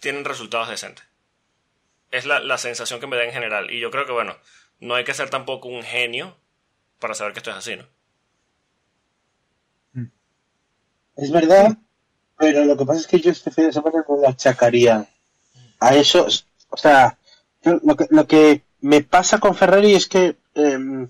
tienen 0.00 0.24
resultados 0.24 0.68
decentes. 0.68 1.04
Es 2.16 2.26
la, 2.26 2.40
la 2.40 2.58
sensación 2.58 3.00
que 3.00 3.06
me 3.06 3.16
da 3.16 3.24
en 3.24 3.32
general. 3.32 3.70
Y 3.70 3.80
yo 3.80 3.90
creo 3.90 4.06
que, 4.06 4.12
bueno, 4.12 4.36
no 4.80 4.94
hay 4.94 5.04
que 5.04 5.14
ser 5.14 5.30
tampoco 5.30 5.68
un 5.68 5.82
genio 5.82 6.36
para 7.00 7.14
saber 7.14 7.32
que 7.32 7.40
esto 7.40 7.50
es 7.50 7.56
así, 7.56 7.76
¿no? 7.76 7.86
Es 11.16 11.30
verdad, 11.32 11.76
pero 12.38 12.64
lo 12.64 12.76
que 12.76 12.84
pasa 12.84 13.00
es 13.00 13.06
que 13.06 13.20
yo 13.20 13.30
este 13.30 13.50
fin 13.50 13.66
de 13.66 13.72
semana 13.72 14.04
no 14.08 14.16
lo 14.16 14.28
achacaría 14.28 15.06
a 15.80 15.96
eso. 15.96 16.26
O 16.70 16.76
sea, 16.76 17.18
yo 17.62 17.80
lo 17.84 17.96
que, 17.96 18.06
lo 18.10 18.26
que 18.26 18.62
me 18.80 19.02
pasa 19.02 19.38
con 19.40 19.54
Ferrari 19.56 19.94
es 19.94 20.08
que 20.08 20.36
em, 20.54 21.08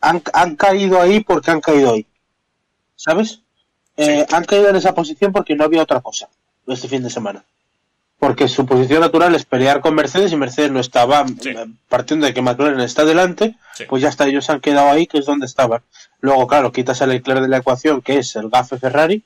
han, 0.00 0.22
han 0.32 0.56
caído 0.56 1.00
ahí 1.00 1.20
porque 1.20 1.50
han 1.50 1.60
caído 1.60 1.92
ahí. 1.94 2.06
¿Sabes? 2.96 3.42
Eh, 3.96 4.26
Han 4.32 4.44
caído 4.44 4.70
en 4.70 4.76
esa 4.76 4.94
posición 4.94 5.32
porque 5.32 5.56
no 5.56 5.64
había 5.64 5.82
otra 5.82 6.00
cosa 6.00 6.28
este 6.66 6.88
fin 6.88 7.02
de 7.02 7.10
semana. 7.10 7.44
Porque 8.18 8.48
su 8.48 8.64
posición 8.64 9.00
natural 9.00 9.34
es 9.34 9.44
pelear 9.44 9.80
con 9.80 9.94
Mercedes 9.94 10.32
y 10.32 10.36
Mercedes 10.36 10.70
no 10.70 10.80
estaba, 10.80 11.26
Sí. 11.40 11.50
eh, 11.50 11.66
partiendo 11.88 12.26
de 12.26 12.32
que 12.32 12.40
McLaren 12.40 12.80
está 12.80 13.04
delante, 13.04 13.56
Sí. 13.74 13.84
pues 13.88 14.00
ya 14.02 14.08
está, 14.08 14.26
ellos 14.26 14.48
han 14.48 14.60
quedado 14.60 14.90
ahí, 14.90 15.06
que 15.06 15.18
es 15.18 15.26
donde 15.26 15.44
estaban. 15.46 15.82
Luego, 16.20 16.46
claro, 16.46 16.72
quitas 16.72 17.02
a 17.02 17.06
Leclerc 17.06 17.42
de 17.42 17.48
la 17.48 17.58
ecuación, 17.58 18.00
que 18.00 18.18
es 18.18 18.34
el 18.36 18.48
gafe 18.48 18.78
Ferrari, 18.78 19.22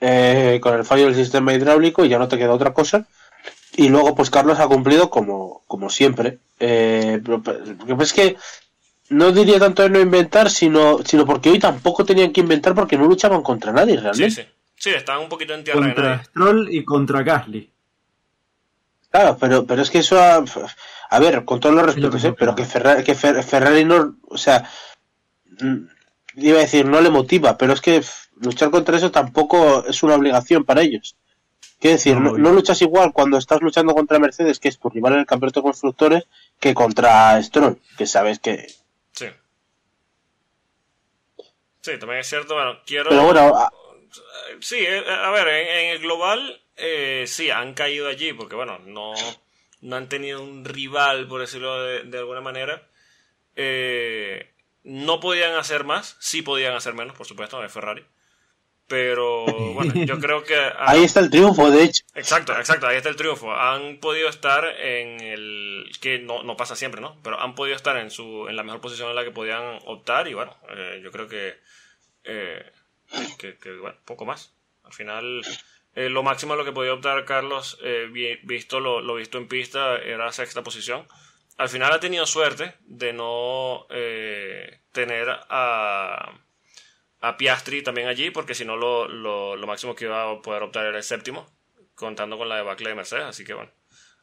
eh, 0.00 0.58
con 0.60 0.74
el 0.74 0.84
fallo 0.84 1.04
del 1.06 1.14
sistema 1.14 1.54
hidráulico 1.54 2.04
y 2.04 2.08
ya 2.08 2.18
no 2.18 2.26
te 2.28 2.36
queda 2.36 2.52
otra 2.52 2.74
cosa. 2.74 3.06
Y 3.76 3.88
luego, 3.88 4.14
pues 4.14 4.30
Carlos 4.30 4.58
ha 4.58 4.66
cumplido 4.66 5.10
como, 5.10 5.62
como 5.68 5.88
siempre. 5.88 6.38
Eh, 6.60 7.20
pero- 7.24 7.42
pero 7.42 8.02
es 8.02 8.12
que 8.12 8.36
no 9.10 9.30
diría 9.32 9.58
tanto 9.60 9.82
de 9.82 9.90
no 9.90 10.00
inventar, 10.00 10.50
sino, 10.50 10.98
sino 11.04 11.24
porque 11.24 11.50
hoy 11.50 11.58
tampoco 11.58 12.04
tenían 12.04 12.32
que 12.32 12.40
inventar 12.40 12.74
porque 12.74 12.96
no 12.98 13.04
luchaban 13.06 13.42
contra 13.42 13.72
nadie 13.72 13.96
realmente. 13.96 14.42
sí. 14.42 14.48
Sí, 14.76 14.90
estaban 14.90 15.22
un 15.22 15.28
poquito 15.28 15.54
en 15.54 15.62
tierra 15.64 15.80
de 15.80 15.86
Contra 15.86 16.08
nadie. 16.10 16.24
Stroll 16.24 16.68
y 16.74 16.84
contra 16.84 17.22
Gasly. 17.22 17.70
Claro, 19.14 19.36
pero, 19.38 19.64
pero 19.64 19.80
es 19.80 19.90
que 19.92 19.98
eso 19.98 20.18
a, 20.20 20.42
A 21.10 21.20
ver, 21.20 21.44
con 21.44 21.60
todos 21.60 21.72
los 21.72 21.86
respetos, 21.86 22.14
mismo 22.14 22.30
¿eh? 22.30 22.36
pero 22.36 22.56
que 22.56 22.64
Ferrari, 22.64 23.04
que 23.04 23.14
Fer- 23.14 23.44
Ferrari 23.44 23.84
no, 23.84 24.16
o 24.28 24.36
sea, 24.36 24.68
mm, 25.60 25.76
iba 26.38 26.58
a 26.58 26.62
decir, 26.62 26.84
no 26.84 27.00
le 27.00 27.10
motiva, 27.10 27.56
pero 27.56 27.74
es 27.74 27.80
que 27.80 28.02
luchar 28.40 28.70
contra 28.72 28.96
eso 28.96 29.12
tampoco 29.12 29.84
es 29.86 30.02
una 30.02 30.16
obligación 30.16 30.64
para 30.64 30.82
ellos. 30.82 31.14
Quiero 31.78 31.94
decir, 31.96 32.16
No, 32.16 32.32
no, 32.32 32.38
y- 32.38 32.40
no 32.40 32.50
luchas 32.52 32.82
igual 32.82 33.12
cuando 33.12 33.38
estás 33.38 33.60
luchando 33.62 33.94
contra 33.94 34.18
Mercedes, 34.18 34.58
que 34.58 34.66
es 34.68 34.80
tu 34.80 34.90
rival 34.90 35.12
en 35.12 35.20
el 35.20 35.26
campeonato 35.26 35.60
de 35.60 35.64
constructores, 35.64 36.24
que 36.58 36.74
contra 36.74 37.40
Stroll, 37.40 37.78
que 37.96 38.06
sabes 38.08 38.40
que... 38.40 38.66
Sí. 39.12 39.26
Sí, 41.82 41.98
también 42.00 42.18
es 42.18 42.26
cierto. 42.28 42.54
Bueno, 42.54 42.78
quiero. 42.84 43.10
Pero 43.10 43.22
bueno, 43.26 43.40
a- 43.56 43.72
Sí, 44.60 44.76
eh, 44.78 45.04
a 45.08 45.30
ver, 45.30 45.46
en, 45.46 45.68
en 45.68 45.90
el 45.92 45.98
global 46.00 46.60
eh, 46.76 47.24
sí, 47.26 47.50
han 47.50 47.74
caído 47.74 48.08
allí 48.08 48.32
porque, 48.32 48.56
bueno, 48.56 48.78
no, 48.80 49.14
no 49.80 49.96
han 49.96 50.08
tenido 50.08 50.42
un 50.42 50.64
rival, 50.64 51.28
por 51.28 51.40
decirlo 51.40 51.82
de, 51.82 52.04
de 52.04 52.18
alguna 52.18 52.40
manera. 52.40 52.88
Eh, 53.56 54.50
no 54.84 55.20
podían 55.20 55.54
hacer 55.54 55.84
más, 55.84 56.16
sí 56.20 56.42
podían 56.42 56.74
hacer 56.74 56.94
menos, 56.94 57.16
por 57.16 57.26
supuesto, 57.26 57.60
de 57.60 57.68
Ferrari. 57.70 58.04
Pero 58.88 59.46
bueno, 59.74 59.94
yo 60.04 60.18
creo 60.20 60.44
que... 60.44 60.56
han- 60.56 60.72
ahí 60.86 61.04
está 61.04 61.20
el 61.20 61.30
triunfo, 61.30 61.70
de 61.70 61.84
hecho. 61.84 62.04
Exacto, 62.14 62.56
exacto, 62.58 62.86
ahí 62.86 62.96
está 62.96 63.08
el 63.08 63.16
triunfo. 63.16 63.52
Han 63.54 63.98
podido 63.98 64.28
estar 64.28 64.64
en 64.80 65.20
el... 65.20 65.90
que 66.00 66.18
no, 66.18 66.42
no 66.42 66.56
pasa 66.56 66.76
siempre, 66.76 67.00
¿no? 67.00 67.20
Pero 67.22 67.40
han 67.40 67.54
podido 67.54 67.76
estar 67.76 67.96
en 67.96 68.10
su 68.10 68.48
en 68.48 68.56
la 68.56 68.62
mejor 68.62 68.80
posición 68.80 69.10
en 69.10 69.16
la 69.16 69.24
que 69.24 69.30
podían 69.32 69.78
optar 69.86 70.28
y 70.28 70.34
bueno, 70.34 70.56
eh, 70.70 71.00
yo 71.02 71.10
creo 71.12 71.28
que, 71.28 71.56
eh, 72.24 72.72
que, 73.38 73.58
que, 73.58 73.76
bueno, 73.78 73.96
poco 74.04 74.24
más. 74.26 74.54
Al 74.84 74.92
final, 74.92 75.42
eh, 75.94 76.08
lo 76.08 76.22
máximo 76.22 76.54
a 76.54 76.56
lo 76.56 76.64
que 76.64 76.72
podía 76.72 76.92
optar 76.94 77.24
Carlos, 77.24 77.78
eh, 77.82 78.08
vi- 78.10 78.38
visto 78.42 78.80
lo, 78.80 79.14
visto 79.14 79.38
en 79.38 79.48
pista, 79.48 79.96
era 79.98 80.30
sexta 80.32 80.62
posición. 80.62 81.06
Al 81.56 81.68
final 81.68 81.92
ha 81.92 82.00
tenido 82.00 82.26
suerte 82.26 82.74
de 82.80 83.12
no 83.12 83.86
eh, 83.90 84.80
tener 84.92 85.28
a, 85.30 86.32
Piastri 87.38 87.82
también 87.82 88.08
allí, 88.08 88.30
porque 88.30 88.54
si 88.54 88.64
no 88.64 88.76
lo, 88.76 89.08
lo, 89.08 89.56
lo 89.56 89.66
máximo 89.66 89.94
que 89.94 90.04
iba 90.04 90.30
a 90.30 90.42
poder 90.42 90.62
optar 90.62 90.86
era 90.86 90.96
el 90.98 91.02
séptimo, 91.02 91.46
contando 91.94 92.36
con 92.36 92.48
la 92.48 92.56
debacle 92.56 92.88
de 92.90 92.94
Mercedes, 92.94 93.24
así 93.24 93.44
que 93.44 93.54
bueno. 93.54 93.70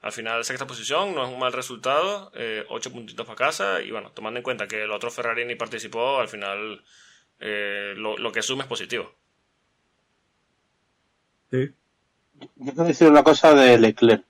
Al 0.02 0.12
final, 0.12 0.44
sexta 0.44 0.66
posición, 0.68 1.14
no 1.14 1.24
es 1.24 1.30
un 1.30 1.40
mal 1.40 1.54
resultado, 1.54 2.32
eh, 2.36 2.66
ocho 2.70 2.92
puntitos 2.92 3.26
para 3.26 3.36
casa, 3.38 3.82
y 3.82 3.92
bueno, 3.92 4.12
tomando 4.12 4.40
en 4.40 4.44
cuenta 4.44 4.68
que 4.68 4.84
el 4.84 4.92
otro 4.92 5.12
Ferrari 5.12 5.46
ni 5.46 5.56
participó, 5.56 6.20
al 6.20 6.28
final 6.28 6.84
lo, 7.40 8.18
lo 8.18 8.32
que 8.32 8.42
suma 8.44 8.64
es 8.64 8.70
positivo. 8.70 9.16
Sí. 11.52 11.72
Yo 12.56 12.74
quiero 12.74 12.84
decir 12.86 13.08
una 13.08 13.24
cosa 13.24 13.54
de 13.54 13.78
Leclerc. 13.78 14.26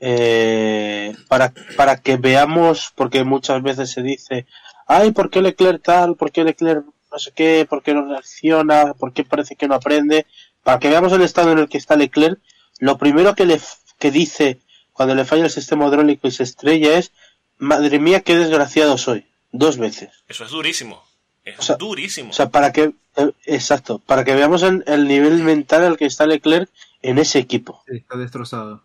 Eh, 0.00 1.14
para, 1.28 1.52
para 1.76 2.00
que 2.00 2.16
veamos, 2.16 2.92
porque 2.94 3.24
muchas 3.24 3.62
veces 3.62 3.90
se 3.90 4.02
dice, 4.02 4.46
ay, 4.86 5.12
¿por 5.12 5.30
qué 5.30 5.42
Leclerc 5.42 5.82
tal? 5.82 6.16
¿Por 6.16 6.30
qué 6.30 6.44
Leclerc 6.44 6.84
no 7.10 7.18
sé 7.18 7.32
qué? 7.32 7.66
¿Por 7.68 7.82
qué 7.82 7.94
no 7.94 8.08
reacciona? 8.08 8.94
¿Por 8.94 9.12
qué 9.12 9.24
parece 9.24 9.56
que 9.56 9.68
no 9.68 9.74
aprende? 9.74 10.26
Para 10.62 10.78
que 10.78 10.88
veamos 10.88 11.12
el 11.12 11.22
estado 11.22 11.52
en 11.52 11.58
el 11.58 11.68
que 11.68 11.78
está 11.78 11.96
Leclerc, 11.96 12.40
lo 12.80 12.98
primero 12.98 13.34
que 13.34 13.46
le 13.46 13.60
que 13.98 14.10
dice 14.10 14.60
cuando 14.92 15.14
le 15.14 15.24
falla 15.24 15.44
el 15.44 15.50
sistema 15.50 15.86
hidráulico 15.86 16.26
y 16.28 16.30
se 16.30 16.42
estrella 16.42 16.98
es, 16.98 17.12
madre 17.58 17.98
mía, 17.98 18.20
qué 18.22 18.36
desgraciado 18.36 18.98
soy. 18.98 19.26
Dos 19.52 19.78
veces. 19.78 20.10
Eso 20.26 20.44
es 20.44 20.50
durísimo. 20.50 21.03
Es 21.44 21.58
O 21.58 21.62
sea, 21.62 21.76
durísimo. 21.76 22.30
O 22.30 22.32
sea, 22.32 22.48
para 22.48 22.72
que, 22.72 22.92
eh, 23.16 23.32
exacto, 23.46 23.98
para 23.98 24.24
que 24.24 24.34
veamos 24.34 24.62
el, 24.62 24.82
el 24.86 25.06
nivel 25.06 25.42
mental 25.42 25.84
al 25.84 25.96
que 25.96 26.06
está 26.06 26.26
Leclerc 26.26 26.70
en 27.02 27.18
ese 27.18 27.38
equipo. 27.38 27.82
Está 27.86 28.16
destrozado. 28.16 28.82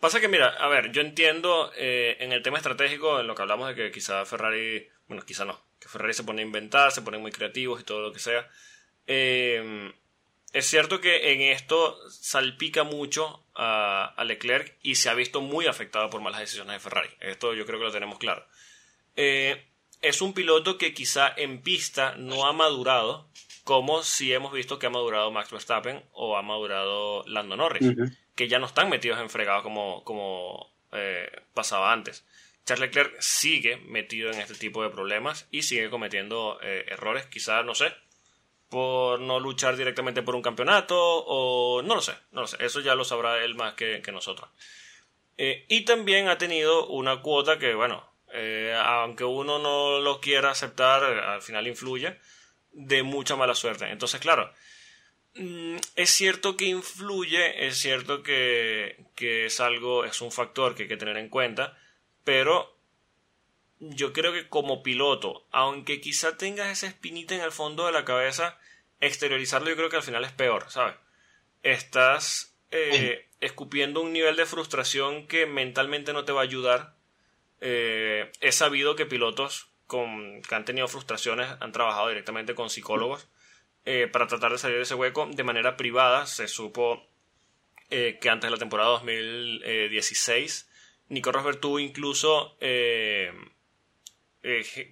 Pasa 0.00 0.20
que, 0.20 0.28
mira, 0.28 0.48
a 0.48 0.68
ver, 0.68 0.92
yo 0.92 1.00
entiendo 1.00 1.70
eh, 1.76 2.16
en 2.20 2.32
el 2.32 2.42
tema 2.42 2.58
estratégico, 2.58 3.20
en 3.20 3.26
lo 3.26 3.34
que 3.34 3.42
hablamos 3.42 3.68
de 3.68 3.74
que 3.74 3.92
quizá 3.92 4.24
Ferrari, 4.26 4.88
bueno, 5.06 5.24
quizá 5.24 5.44
no, 5.44 5.60
que 5.78 5.88
Ferrari 5.88 6.12
se 6.12 6.24
pone 6.24 6.42
a 6.42 6.44
inventar, 6.44 6.92
se 6.92 7.02
ponen 7.02 7.22
muy 7.22 7.30
creativos 7.30 7.80
y 7.80 7.84
todo 7.84 8.00
lo 8.00 8.12
que 8.12 8.18
sea. 8.18 8.48
Eh, 9.06 9.92
es 10.52 10.66
cierto 10.66 11.00
que 11.00 11.32
en 11.32 11.40
esto 11.40 11.96
salpica 12.10 12.82
mucho 12.82 13.44
a, 13.54 14.12
a 14.16 14.24
Leclerc 14.24 14.76
y 14.82 14.96
se 14.96 15.08
ha 15.08 15.14
visto 15.14 15.40
muy 15.40 15.66
afectado 15.66 16.10
por 16.10 16.20
malas 16.20 16.40
decisiones 16.40 16.74
de 16.74 16.80
Ferrari. 16.80 17.08
Esto 17.20 17.54
yo 17.54 17.64
creo 17.64 17.78
que 17.78 17.86
lo 17.86 17.92
tenemos 17.92 18.18
claro. 18.18 18.44
Eh, 19.16 19.64
es 20.02 20.20
un 20.20 20.34
piloto 20.34 20.78
que 20.78 20.94
quizá 20.94 21.32
en 21.36 21.62
pista 21.62 22.14
no 22.16 22.46
ha 22.46 22.52
madurado 22.52 23.28
como 23.64 24.02
si 24.02 24.32
hemos 24.32 24.52
visto 24.52 24.78
que 24.78 24.86
ha 24.86 24.90
madurado 24.90 25.30
Max 25.30 25.50
Verstappen 25.50 26.02
o 26.12 26.36
ha 26.36 26.42
madurado 26.42 27.24
Lando 27.26 27.56
Norris 27.56 27.94
que 28.34 28.48
ya 28.48 28.58
no 28.58 28.66
están 28.66 28.88
metidos 28.88 29.20
en 29.20 29.30
fregado 29.30 29.62
como, 29.62 30.04
como 30.04 30.72
eh, 30.92 31.30
pasaba 31.54 31.92
antes. 31.92 32.24
Charles 32.64 32.88
Leclerc 32.88 33.20
sigue 33.20 33.76
metido 33.78 34.30
en 34.30 34.40
este 34.40 34.54
tipo 34.54 34.82
de 34.82 34.90
problemas 34.90 35.48
y 35.50 35.62
sigue 35.62 35.90
cometiendo 35.90 36.58
eh, 36.62 36.86
errores, 36.88 37.26
quizás, 37.26 37.64
no 37.64 37.74
sé, 37.74 37.92
por 38.68 39.20
no 39.20 39.40
luchar 39.40 39.76
directamente 39.76 40.22
por 40.22 40.36
un 40.36 40.42
campeonato 40.42 40.96
o 40.98 41.82
no 41.82 41.96
lo 41.96 42.00
sé, 42.00 42.14
no 42.30 42.42
lo 42.42 42.46
sé, 42.46 42.64
eso 42.64 42.80
ya 42.80 42.94
lo 42.94 43.04
sabrá 43.04 43.44
él 43.44 43.54
más 43.56 43.74
que, 43.74 44.00
que 44.00 44.12
nosotros. 44.12 44.48
Eh, 45.38 45.66
y 45.68 45.84
también 45.84 46.28
ha 46.28 46.38
tenido 46.38 46.86
una 46.86 47.20
cuota 47.20 47.58
que, 47.58 47.74
bueno, 47.74 48.11
eh, 48.32 48.74
aunque 48.84 49.24
uno 49.24 49.58
no 49.58 50.00
lo 50.00 50.20
quiera 50.20 50.50
aceptar, 50.50 51.02
eh, 51.02 51.20
al 51.20 51.42
final 51.42 51.66
influye, 51.66 52.18
de 52.72 53.02
mucha 53.02 53.36
mala 53.36 53.54
suerte. 53.54 53.90
Entonces, 53.90 54.20
claro, 54.20 54.52
Mm, 55.34 55.76
es 55.96 56.10
cierto 56.10 56.56
que 56.56 56.66
influye, 56.66 57.66
es 57.66 57.78
cierto 57.78 58.22
que, 58.22 59.06
que 59.14 59.46
es 59.46 59.60
algo, 59.60 60.04
es 60.04 60.20
un 60.20 60.30
factor 60.30 60.74
que 60.74 60.82
hay 60.82 60.88
que 60.88 60.96
tener 60.98 61.16
en 61.16 61.30
cuenta, 61.30 61.78
pero 62.24 62.76
yo 63.80 64.12
creo 64.12 64.32
que 64.32 64.48
como 64.48 64.82
piloto, 64.82 65.46
aunque 65.50 66.00
quizá 66.00 66.36
tengas 66.36 66.68
esa 66.68 66.86
espinita 66.86 67.34
en 67.34 67.40
el 67.40 67.52
fondo 67.52 67.86
de 67.86 67.92
la 67.92 68.04
cabeza, 68.04 68.58
exteriorizarlo 69.00 69.70
yo 69.70 69.76
creo 69.76 69.88
que 69.90 69.96
al 69.96 70.02
final 70.02 70.24
es 70.24 70.32
peor, 70.32 70.70
¿sabes? 70.70 70.96
Estás 71.62 72.54
eh, 72.70 73.28
escupiendo 73.40 74.00
un 74.02 74.12
nivel 74.12 74.36
de 74.36 74.46
frustración 74.46 75.26
que 75.26 75.46
mentalmente 75.46 76.12
no 76.12 76.24
te 76.24 76.32
va 76.32 76.42
a 76.42 76.44
ayudar. 76.44 76.94
Eh, 77.64 78.28
he 78.40 78.50
sabido 78.50 78.96
que 78.96 79.06
pilotos 79.06 79.68
que 79.88 80.54
han 80.54 80.64
tenido 80.64 80.88
frustraciones 80.88 81.48
han 81.60 81.70
trabajado 81.70 82.08
directamente 82.08 82.56
con 82.56 82.70
psicólogos 82.70 83.28
eh, 83.84 84.08
para 84.10 84.26
tratar 84.26 84.50
de 84.50 84.58
salir 84.58 84.78
de 84.78 84.82
ese 84.82 84.96
hueco 84.96 85.28
de 85.30 85.44
manera 85.44 85.76
privada. 85.76 86.26
Se 86.26 86.48
supo 86.48 87.06
eh, 87.90 88.18
que 88.20 88.30
antes 88.30 88.48
de 88.48 88.50
la 88.50 88.58
temporada 88.58 88.90
2016, 88.90 90.68
Nico 91.08 91.30
Rosberg 91.30 91.60
tuvo 91.60 91.78
incluso 91.78 92.56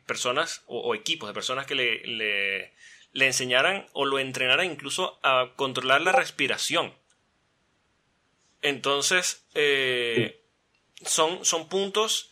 personas 0.06 0.62
o, 0.66 0.94
equipos 0.94 1.28
de 1.28 1.34
personas 1.34 1.66
que 1.66 1.74
le, 1.74 2.72
le, 3.12 3.26
enseñaran 3.26 3.86
o 3.94 4.04
lo 4.04 4.20
entrenaran 4.20 4.70
incluso 4.70 5.18
a 5.24 5.54
controlar 5.56 6.02
la 6.02 6.12
respiración. 6.12 6.94
Entonces, 8.62 9.44
son, 11.04 11.44
son 11.44 11.68
puntos 11.68 12.30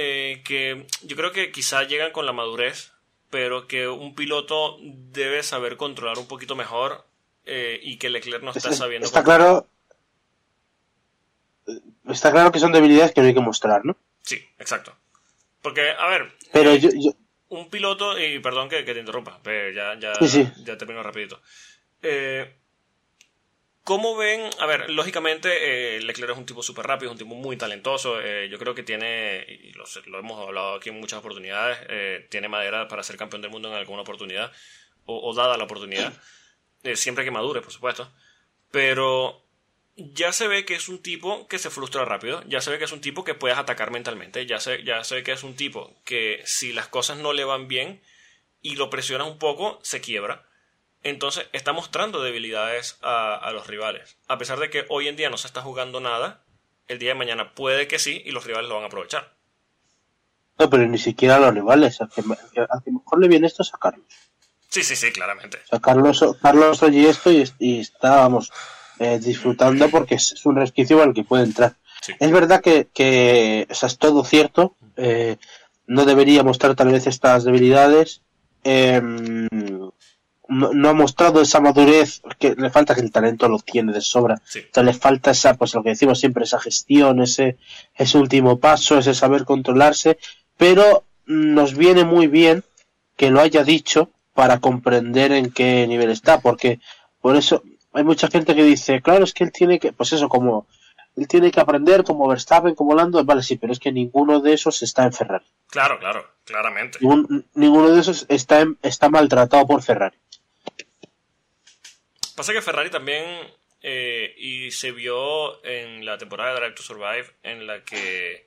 eh, 0.00 0.42
que 0.44 0.86
yo 1.02 1.16
creo 1.16 1.32
que 1.32 1.50
quizá 1.50 1.82
llegan 1.82 2.12
con 2.12 2.24
la 2.26 2.32
madurez, 2.32 2.92
pero 3.30 3.66
que 3.66 3.88
un 3.88 4.14
piloto 4.14 4.78
debe 4.82 5.42
saber 5.42 5.76
controlar 5.76 6.18
un 6.18 6.28
poquito 6.28 6.54
mejor 6.56 7.04
eh, 7.44 7.80
y 7.82 7.96
que 7.98 8.08
Leclerc 8.10 8.42
no 8.44 8.52
está 8.52 8.68
Es- 8.70 8.76
sabiendo 8.78 9.06
está 9.06 9.24
controlar. 9.24 9.66
claro 9.66 9.68
está 12.08 12.30
claro 12.30 12.52
que 12.52 12.58
son 12.58 12.72
debilidades 12.72 13.12
que 13.12 13.20
no 13.20 13.26
hay 13.26 13.34
que 13.34 13.40
mostrar, 13.40 13.84
¿no? 13.84 13.96
Sí, 14.22 14.42
exacto. 14.58 14.94
Porque, 15.62 15.90
a 15.90 16.06
ver, 16.08 16.32
Pero 16.52 16.72
eh, 16.72 16.78
yo, 16.80 16.90
yo- 16.94 17.12
un 17.50 17.68
piloto, 17.70 18.18
y 18.18 18.38
perdón 18.40 18.68
que, 18.68 18.84
que 18.84 18.94
te 18.94 19.00
interrumpa, 19.00 19.40
pero 19.42 19.70
ya, 19.70 19.98
ya, 19.98 20.14
Sí, 20.26 20.28
sí. 20.28 20.48
ya 20.64 20.76
termino 20.78 21.02
rapidito. 21.02 21.40
Eh, 22.02 22.54
¿Cómo 23.88 24.16
ven? 24.16 24.50
A 24.58 24.66
ver, 24.66 24.90
lógicamente 24.90 25.96
eh, 25.96 26.00
Leclerc 26.02 26.32
es 26.32 26.36
un 26.36 26.44
tipo 26.44 26.62
súper 26.62 26.86
rápido, 26.86 27.10
es 27.10 27.12
un 27.12 27.18
tipo 27.26 27.34
muy 27.34 27.56
talentoso. 27.56 28.20
eh, 28.20 28.46
yo 28.50 28.58
creo 28.58 28.74
que 28.74 28.82
tiene, 28.82 29.46
y 29.48 29.72
lo, 29.72 30.18
hemos 30.18 30.46
hablado 30.46 30.74
aquí 30.74 30.90
en 30.90 31.00
muchas 31.00 31.20
oportunidades, 31.20 31.78
eh, 31.88 32.26
tiene 32.28 32.48
madera 32.48 32.86
para 32.86 33.02
ser 33.02 33.16
campeón 33.16 33.40
del 33.40 33.50
mundo 33.50 33.70
en 33.70 33.74
alguna 33.76 34.02
oportunidad, 34.02 34.52
o, 35.06 35.30
o 35.30 35.34
dada 35.34 35.56
la 35.56 35.64
oportunidad, 35.64 36.12
eh, 36.82 36.96
siempre 36.96 37.24
que 37.24 37.30
madure, 37.30 37.62
por 37.62 37.72
supuesto. 37.72 38.12
Pero 38.70 39.42
ya 39.96 40.32
se 40.32 40.48
ve 40.48 40.66
que 40.66 40.74
es 40.74 40.90
un 40.90 41.00
tipo 41.00 41.48
que 41.48 41.58
se 41.58 41.70
frustra 41.70 42.04
rápido, 42.04 42.44
ya 42.46 42.60
se 42.60 42.70
ve 42.70 42.76
que 42.76 42.84
es 42.84 42.92
un 42.92 43.00
tipo 43.00 43.24
que 43.24 43.32
puedes 43.32 43.56
atacar 43.56 43.90
mentalmente, 43.90 44.44
ya 44.44 44.60
se, 44.60 44.84
ya 44.84 45.02
se 45.02 45.14
ve 45.14 45.22
que 45.22 45.32
es 45.32 45.44
un 45.44 45.56
tipo 45.56 45.98
que 46.04 46.42
si 46.44 46.74
las 46.74 46.88
cosas 46.88 47.16
no 47.16 47.32
le 47.32 47.44
van 47.44 47.68
bien 47.68 48.02
y 48.60 48.76
lo 48.76 48.90
presionas 48.90 49.28
un 49.28 49.38
poco, 49.38 49.78
se 49.82 50.02
quiebra. 50.02 50.46
Entonces 51.02 51.46
está 51.52 51.72
mostrando 51.72 52.22
debilidades 52.22 52.98
a, 53.02 53.34
a 53.36 53.50
los 53.52 53.66
rivales. 53.66 54.16
A 54.26 54.36
pesar 54.38 54.58
de 54.58 54.68
que 54.70 54.84
hoy 54.88 55.08
en 55.08 55.16
día 55.16 55.30
no 55.30 55.36
se 55.36 55.46
está 55.46 55.62
jugando 55.62 56.00
nada, 56.00 56.42
el 56.88 56.98
día 56.98 57.10
de 57.10 57.14
mañana 57.14 57.54
puede 57.54 57.86
que 57.86 57.98
sí 57.98 58.22
y 58.24 58.30
los 58.32 58.44
rivales 58.44 58.68
lo 58.68 58.74
van 58.76 58.84
a 58.84 58.88
aprovechar. 58.88 59.32
no, 60.58 60.68
pero 60.68 60.86
ni 60.86 60.98
siquiera 60.98 61.36
a 61.36 61.40
los 61.40 61.54
rivales. 61.54 61.98
Que, 62.14 62.22
que 62.22 62.90
mejor 62.90 63.20
le 63.20 63.28
viene 63.28 63.46
esto 63.46 63.62
es 63.62 63.72
a 63.72 63.78
Carlos. 63.78 64.06
Sí, 64.68 64.82
sí, 64.82 64.96
sí, 64.96 65.12
claramente. 65.12 65.58
O 65.64 65.66
sea, 65.68 65.78
Carlos, 65.80 66.24
Carlos 66.42 66.82
oye 66.82 67.08
esto 67.08 67.30
y, 67.30 67.48
y 67.58 67.80
está, 67.80 68.16
vamos, 68.16 68.52
eh, 68.98 69.18
disfrutando 69.18 69.88
porque 69.88 70.16
es, 70.16 70.32
es 70.32 70.44
un 70.46 70.56
resquicio 70.56 71.02
al 71.02 71.14
que 71.14 71.24
puede 71.24 71.44
entrar. 71.44 71.76
Sí. 72.02 72.12
Es 72.18 72.30
verdad 72.32 72.60
que, 72.60 72.88
que 72.92 73.66
o 73.70 73.74
sea, 73.74 73.86
es 73.86 73.98
todo 73.98 74.24
cierto. 74.24 74.74
eh, 74.96 75.36
no 75.86 76.04
debería 76.04 76.42
mostrar 76.42 76.74
tal 76.74 76.88
vez 76.88 77.06
estas 77.06 77.44
debilidades. 77.44 78.20
eh, 78.64 79.00
no, 80.48 80.72
no 80.72 80.88
ha 80.88 80.92
mostrado 80.94 81.40
esa 81.40 81.60
madurez 81.60 82.22
que 82.38 82.54
le 82.56 82.70
falta 82.70 82.94
que 82.94 83.00
el 83.02 83.12
talento 83.12 83.48
lo 83.48 83.58
tiene 83.58 83.92
de 83.92 84.00
sobra. 84.00 84.40
Sí. 84.44 84.60
O 84.60 84.74
sea, 84.74 84.82
le 84.82 84.94
falta 84.94 85.30
esa, 85.30 85.54
pues 85.54 85.74
lo 85.74 85.82
que 85.82 85.90
decimos 85.90 86.18
siempre, 86.20 86.44
esa 86.44 86.58
gestión, 86.58 87.20
ese, 87.22 87.56
ese 87.94 88.18
último 88.18 88.58
paso, 88.58 88.98
ese 88.98 89.14
saber 89.14 89.44
controlarse, 89.44 90.18
pero 90.56 91.04
nos 91.26 91.74
viene 91.76 92.04
muy 92.04 92.26
bien 92.26 92.64
que 93.16 93.30
lo 93.30 93.40
haya 93.40 93.62
dicho 93.64 94.10
para 94.34 94.58
comprender 94.60 95.32
en 95.32 95.50
qué 95.50 95.86
nivel 95.86 96.10
está, 96.10 96.40
porque 96.40 96.80
por 97.20 97.36
eso 97.36 97.62
hay 97.92 98.04
mucha 98.04 98.28
gente 98.28 98.54
que 98.54 98.62
dice, 98.64 99.02
claro, 99.02 99.24
es 99.24 99.34
que 99.34 99.44
él 99.44 99.52
tiene 99.52 99.78
que, 99.78 99.92
pues 99.92 100.12
eso, 100.12 100.28
como 100.28 100.66
él 101.16 101.26
tiene 101.26 101.50
que 101.50 101.60
aprender 101.60 102.04
como 102.04 102.28
Verstappen, 102.28 102.74
como 102.76 102.94
Lando, 102.94 103.22
vale, 103.24 103.42
sí, 103.42 103.56
pero 103.56 103.72
es 103.72 103.80
que 103.80 103.90
ninguno 103.90 104.40
de 104.40 104.52
esos 104.54 104.82
está 104.84 105.04
en 105.04 105.12
Ferrari. 105.12 105.44
Claro, 105.68 105.98
claro, 105.98 106.24
claramente. 106.44 106.98
Ningún- 107.00 107.44
ninguno 107.54 107.90
de 107.90 108.00
esos 108.00 108.24
está, 108.28 108.60
en- 108.60 108.78
está 108.82 109.08
maltratado 109.08 109.66
por 109.66 109.82
Ferrari. 109.82 110.16
Pasa 112.38 112.52
que 112.52 112.62
Ferrari 112.62 112.88
también, 112.88 113.24
eh, 113.82 114.32
y 114.38 114.70
se 114.70 114.92
vio 114.92 115.62
en 115.64 116.04
la 116.06 116.18
temporada 116.18 116.54
de 116.54 116.60
Drive 116.60 116.74
to 116.76 116.82
Survive, 116.84 117.26
en 117.42 117.66
la 117.66 117.82
que 117.84 118.46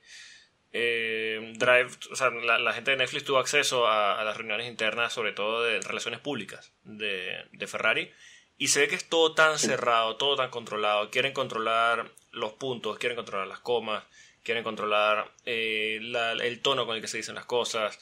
eh, 0.72 1.52
Drive, 1.56 1.90
o 2.10 2.16
sea, 2.16 2.30
la, 2.30 2.58
la 2.58 2.72
gente 2.72 2.92
de 2.92 2.96
Netflix 2.96 3.24
tuvo 3.24 3.38
acceso 3.38 3.86
a, 3.86 4.18
a 4.18 4.24
las 4.24 4.36
reuniones 4.36 4.66
internas, 4.66 5.12
sobre 5.12 5.32
todo 5.32 5.62
de 5.62 5.80
relaciones 5.82 6.20
públicas 6.20 6.72
de, 6.84 7.44
de 7.52 7.66
Ferrari, 7.66 8.10
y 8.56 8.68
se 8.68 8.80
ve 8.80 8.88
que 8.88 8.94
es 8.94 9.08
todo 9.08 9.34
tan 9.34 9.58
cerrado, 9.58 10.16
todo 10.16 10.36
tan 10.36 10.48
controlado. 10.50 11.10
Quieren 11.10 11.32
controlar 11.34 12.10
los 12.30 12.52
puntos, 12.54 12.98
quieren 12.98 13.16
controlar 13.16 13.46
las 13.46 13.60
comas, 13.60 14.04
quieren 14.42 14.64
controlar 14.64 15.30
eh, 15.44 15.98
la- 16.00 16.32
el 16.32 16.62
tono 16.62 16.86
con 16.86 16.96
el 16.96 17.02
que 17.02 17.08
se 17.08 17.18
dicen 17.18 17.34
las 17.34 17.44
cosas, 17.44 17.98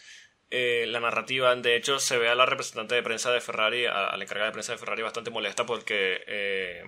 eh, 0.50 0.84
la 0.88 1.00
narrativa. 1.00 1.54
De 1.56 1.76
hecho, 1.76 1.98
se 1.98 2.18
ve 2.18 2.28
a 2.28 2.34
la 2.34 2.46
representante 2.46 2.94
de 2.94 3.02
prensa 3.02 3.32
de 3.32 3.40
Ferrari, 3.40 3.86
a, 3.86 4.06
a 4.08 4.16
la 4.16 4.24
encargada 4.24 4.50
de 4.50 4.54
prensa 4.54 4.72
de 4.72 4.78
Ferrari, 4.78 5.02
bastante 5.02 5.30
molesta 5.30 5.66
porque 5.66 6.22
eh, 6.26 6.84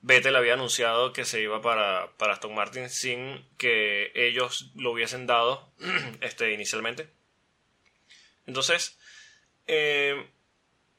Vettel 0.00 0.36
había 0.36 0.54
anunciado 0.54 1.12
que 1.12 1.24
se 1.24 1.40
iba 1.40 1.60
para, 1.60 2.12
para 2.16 2.34
Aston 2.34 2.54
Martin 2.54 2.88
sin 2.88 3.44
que 3.56 4.12
ellos 4.14 4.70
lo 4.74 4.92
hubiesen 4.92 5.26
dado 5.26 5.72
este, 6.20 6.52
inicialmente. 6.52 7.08
Entonces, 8.46 8.98
eh, 9.66 10.26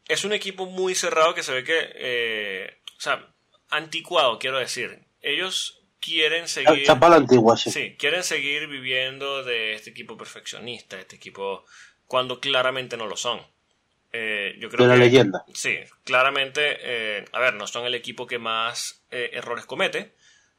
es 0.07 0.23
un 0.23 0.33
equipo 0.33 0.65
muy 0.65 0.95
cerrado 0.95 1.33
que 1.33 1.43
se 1.43 1.53
ve 1.53 1.63
que, 1.63 1.91
eh, 1.95 2.77
o 2.97 3.01
sea, 3.01 3.33
anticuado, 3.69 4.37
quiero 4.37 4.59
decir. 4.59 4.99
Ellos 5.21 5.78
quieren 5.99 6.47
seguir... 6.47 6.83
Chapala 6.85 7.17
antigua, 7.17 7.57
sí. 7.57 7.71
Sí, 7.71 7.95
quieren 7.97 8.23
seguir 8.23 8.67
viviendo 8.67 9.43
de 9.43 9.73
este 9.73 9.89
equipo 9.89 10.17
perfeccionista, 10.17 10.99
este 10.99 11.15
equipo 11.17 11.65
cuando 12.07 12.39
claramente 12.39 12.97
no 12.97 13.05
lo 13.07 13.15
son. 13.17 13.41
Eh, 14.11 14.55
yo 14.59 14.69
creo 14.69 14.87
De 14.87 14.93
la 14.93 14.99
que- 14.99 15.05
leyenda. 15.09 15.43
Sí, 15.53 15.77
claramente, 16.03 16.77
eh, 16.81 17.25
a 17.31 17.39
ver, 17.39 17.53
no 17.53 17.67
son 17.67 17.85
el 17.85 17.93
equipo 17.95 18.25
que 18.27 18.39
más 18.39 19.03
eh, 19.11 19.29
errores 19.33 19.65
comete, 19.65 20.13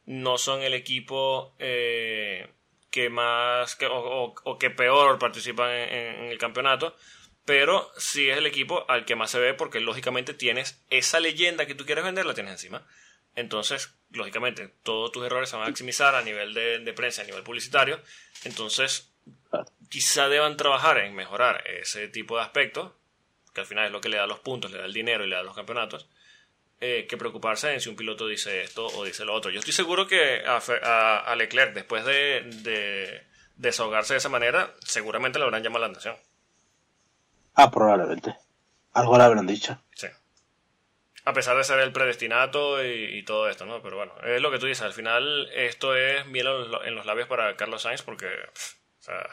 no 0.07 0.39
son 0.39 0.63
el 0.63 0.75
equipo 0.75 1.55
que 1.59 3.09
más 3.11 3.77
que, 3.77 3.87
o, 3.87 3.95
o- 3.97 4.35
o 4.45 4.59
que 4.59 4.71
peor 4.71 5.19
participa 5.19 5.73
en, 5.77 5.89
en- 5.95 6.15
en 6.25 6.31
el 6.31 6.39
campeonato, 6.39 6.97
pero 7.45 7.91
sí 7.97 8.29
es 8.29 8.37
el 8.39 8.47
equipo 8.47 8.85
al 8.89 9.05
que 9.05 9.17
más 9.17 9.31
se 9.31 9.39
ve 9.41 9.55
porque 9.55 9.81
lógicamente 9.81 10.35
tienes 10.35 10.81
esa 10.91 11.19
leyenda 11.21 11.67
que 11.67 11.75
tú 11.75 11.85
quieres 11.87 12.05
vender, 12.05 12.27
la 12.27 12.35
tienes 12.35 12.53
encima. 12.53 12.87
Entonces, 13.37 13.95
lógicamente, 14.13 14.73
todos 14.83 15.13
tus 15.13 15.25
errores 15.25 15.49
se 15.51 15.57
van 15.57 15.65
a 15.67 15.69
maximizar 15.69 16.15
a 16.15 16.23
nivel 16.23 16.53
de, 16.55 16.79
de 16.81 16.93
prensa, 16.93 17.23
a 17.23 17.25
nivel 17.25 17.43
publicitario. 17.43 18.01
Entonces, 18.45 19.11
quizá 19.89 20.29
deban 20.29 20.57
trabajar 20.57 20.99
en 20.99 21.15
mejorar 21.15 21.65
ese 21.69 22.09
tipo 22.09 22.37
de 22.37 22.43
aspectos, 22.43 22.93
que 23.55 23.61
al 23.61 23.67
final 23.67 23.87
es 23.87 23.93
lo 23.93 24.01
que 24.01 24.09
le 24.09 24.17
da 24.17 24.27
los 24.27 24.39
puntos, 24.41 24.71
le 24.71 24.79
da 24.79 24.85
el 24.87 24.93
dinero 24.93 25.25
y 25.25 25.29
le 25.29 25.37
da 25.37 25.43
los 25.43 25.55
campeonatos, 25.55 26.09
eh, 26.81 27.07
que 27.09 27.17
preocuparse 27.19 27.73
en 27.75 27.81
si 27.81 27.89
un 27.89 27.97
piloto 27.97 28.27
dice 28.27 28.63
esto 28.63 28.87
o 28.87 29.05
dice 29.05 29.25
lo 29.25 29.35
otro. 29.35 29.51
Yo 29.51 29.59
estoy 29.59 29.75
seguro 29.75 30.07
que 30.07 30.43
a, 30.47 30.57
a- 30.83 31.19
a 31.21 31.37
Leclerc, 31.37 31.75
después 31.75 32.05
de, 32.05 32.43
de 32.63 33.27
desahogarse 33.57 34.15
de 34.15 34.19
esa 34.19 34.29
manera, 34.31 34.75
seguramente 34.87 35.39
le 35.39 35.45
habrán 35.45 35.63
llamado 35.63 35.85
a 35.85 35.89
la 35.89 35.95
nación. 35.95 36.17
Ah, 37.55 37.71
probablemente. 37.71 38.35
Algo 38.95 39.19
le 39.19 39.25
habrán 39.25 39.47
dicho. 39.47 39.79
Sí. 39.95 40.07
A 41.25 41.33
pesar 41.33 41.57
de 41.57 41.65
ser 41.65 41.79
el 41.81 41.93
predestinato 41.93 42.83
y, 42.85 43.19
y 43.19 43.23
todo 43.25 43.49
esto, 43.49 43.67
¿no? 43.67 43.83
Pero 43.83 43.97
bueno, 43.97 44.13
es 44.25 44.41
lo 44.41 44.51
que 44.51 44.59
tú 44.59 44.67
dices. 44.67 44.83
Al 44.83 44.93
final, 44.93 45.49
esto 45.55 45.95
es 45.95 46.27
miel 46.27 46.47
en 46.85 46.95
los, 46.95 47.07
labios 47.07 47.29
para 47.29 47.57
Carlos 47.57 47.83
Sainz 47.83 48.03
porque, 48.03 48.27
pff, 48.53 48.75
o 49.01 49.03
sea, 49.03 49.27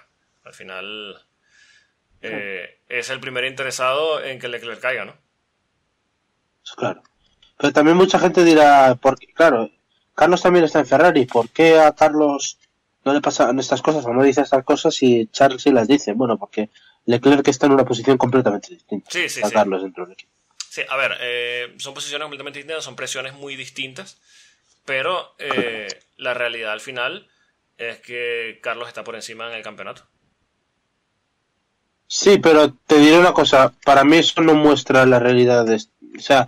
al 0.44 0.54
final 0.54 1.26
eh, 2.22 2.80
es 2.90 3.10
el 3.10 3.20
primer 3.20 3.46
interesado 3.46 4.24
en 4.24 4.40
que 4.40 4.48
Leclerc 4.48 4.80
caiga, 4.80 5.06
¿no? 5.06 5.16
Claro. 6.76 7.02
Pero 7.58 7.74
también 7.74 7.98
mucha 7.98 8.20
gente 8.20 8.44
dirá, 8.44 8.96
porque, 9.02 9.28
claro, 9.34 9.72
Carlos 10.14 10.42
también 10.42 10.66
está 10.66 10.80
en 10.80 10.86
Ferrari, 10.86 11.26
¿por 11.26 11.50
qué 11.50 11.80
a 11.80 11.94
Carlos 11.94 12.60
no 13.04 13.14
le 13.14 13.22
pasan 13.22 13.58
estas 13.60 13.82
cosas 13.82 14.06
o 14.06 14.14
no 14.14 14.24
dice 14.24 14.42
estas 14.42 14.64
cosas 14.64 15.02
y 15.02 15.28
Charles 15.28 15.62
sí 15.62 15.72
las 15.72 15.88
dice? 15.88 16.14
Bueno, 16.14 16.38
porque 16.38 16.70
Leclerc 17.06 17.48
está 17.48 17.66
en 17.68 17.74
una 17.74 17.86
posición 17.86 18.18
completamente 18.18 18.70
distinta 18.70 19.10
Sí, 19.10 19.30
sí, 19.30 19.42
a. 19.44 19.50
Carlos 19.50 19.82
dentro 19.82 20.06
del 20.06 20.14
equipo. 20.14 20.32
Sí, 20.70 20.82
a 20.88 20.96
ver, 20.96 21.18
eh, 21.22 21.76
son 21.78 21.94
posiciones 21.94 22.24
completamente 22.24 22.60
distintas, 22.60 22.84
son 22.84 22.96
presiones 22.96 23.34
muy 23.34 23.56
distintas, 23.56 24.20
pero 24.86 25.36
eh, 25.40 25.88
la 26.18 26.34
realidad 26.34 26.72
al 26.72 26.82
final 26.82 27.28
es 27.78 28.00
que 28.00 28.60
Carlos 28.62 28.88
está 28.88 29.04
por 29.04 29.16
encima 29.16 29.48
en 29.48 29.54
el 29.54 29.64
campeonato. 29.64 30.04
Sí, 32.08 32.38
pero 32.38 32.74
te 32.74 33.00
diré 33.00 33.20
una 33.20 33.34
cosa, 33.34 33.74
para 33.84 34.04
mí 34.04 34.18
eso 34.18 34.42
no 34.42 34.54
muestra 34.54 35.06
la 35.06 35.20
realidad 35.20 35.66
de... 35.66 35.76
O 35.76 36.22
sea, 36.22 36.48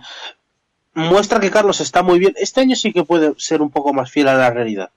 muestra 0.94 1.38
que 1.38 1.50
Carlos 1.50 1.80
está 1.80 2.02
muy 2.02 2.18
bien. 2.18 2.34
Este 2.36 2.60
año 2.60 2.76
sí 2.76 2.92
que 2.92 3.04
puede 3.04 3.34
ser 3.38 3.62
un 3.62 3.70
poco 3.70 3.92
más 3.92 4.10
fiel 4.10 4.28
a 4.28 4.34
la 4.34 4.50
realidad. 4.50 4.90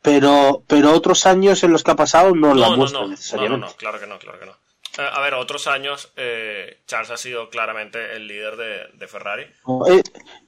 Pero, 0.00 0.64
pero 0.66 0.92
otros 0.92 1.26
años 1.26 1.62
en 1.62 1.72
los 1.72 1.84
que 1.84 1.92
ha 1.92 1.96
pasado 1.96 2.34
no, 2.34 2.54
la 2.54 2.70
no, 2.70 2.76
muestra 2.76 3.00
no, 3.00 3.04
no, 3.04 3.08
no, 3.08 3.16
necesariamente. 3.16 3.66
no, 3.66 3.72
claro 3.76 4.00
que 4.00 4.06
no, 4.06 4.18
claro 4.18 4.40
que 4.40 4.46
no. 4.46 4.56
Eh, 4.98 5.08
a 5.10 5.20
ver, 5.20 5.34
otros 5.34 5.66
años 5.66 6.12
eh, 6.16 6.80
Charles 6.86 7.10
ha 7.10 7.16
sido 7.16 7.48
claramente 7.50 8.14
el 8.14 8.26
líder 8.26 8.56
de, 8.56 8.88
de 8.94 9.08
Ferrari. 9.08 9.44
Eh, 9.90 10.02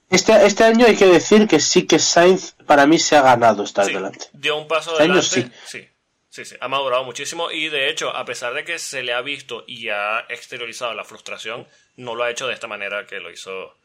Este, 0.09 0.45
este 0.45 0.63
año 0.63 0.85
hay 0.85 0.95
que 0.95 1.07
decir 1.07 1.47
que 1.47 1.59
sí 1.59 1.87
que 1.87 1.97
Sainz 1.99 2.53
para 2.67 2.85
mí 2.85 2.99
se 2.99 3.15
ha 3.15 3.21
ganado 3.21 3.63
estar 3.63 3.85
Sí, 3.85 3.93
delante. 3.93 4.27
dio 4.33 4.55
un 4.57 4.67
paso 4.67 4.91
Este 4.91 5.03
año 5.03 5.13
adelante. 5.13 5.51
Sí. 5.65 5.89
sí, 6.29 6.45
sí, 6.45 6.55
ha 6.59 6.67
madurado 6.67 7.03
muchísimo 7.03 7.49
y 7.49 7.69
de 7.69 7.89
hecho, 7.89 8.15
a 8.15 8.23
pesar 8.23 8.53
de 8.53 8.63
que 8.63 8.77
se 8.77 9.01
le 9.01 9.13
ha 9.13 9.21
visto 9.21 9.63
y 9.67 9.89
ha 9.89 10.19
exteriorizado 10.29 10.93
la 10.93 11.05
frustración, 11.05 11.67
no 11.95 12.13
lo 12.13 12.23
ha 12.23 12.29
hecho 12.29 12.45
de 12.47 12.53
esta 12.53 12.67
manera 12.67 13.07
que 13.07 13.19
lo 13.19 13.31
hizo 13.31 13.75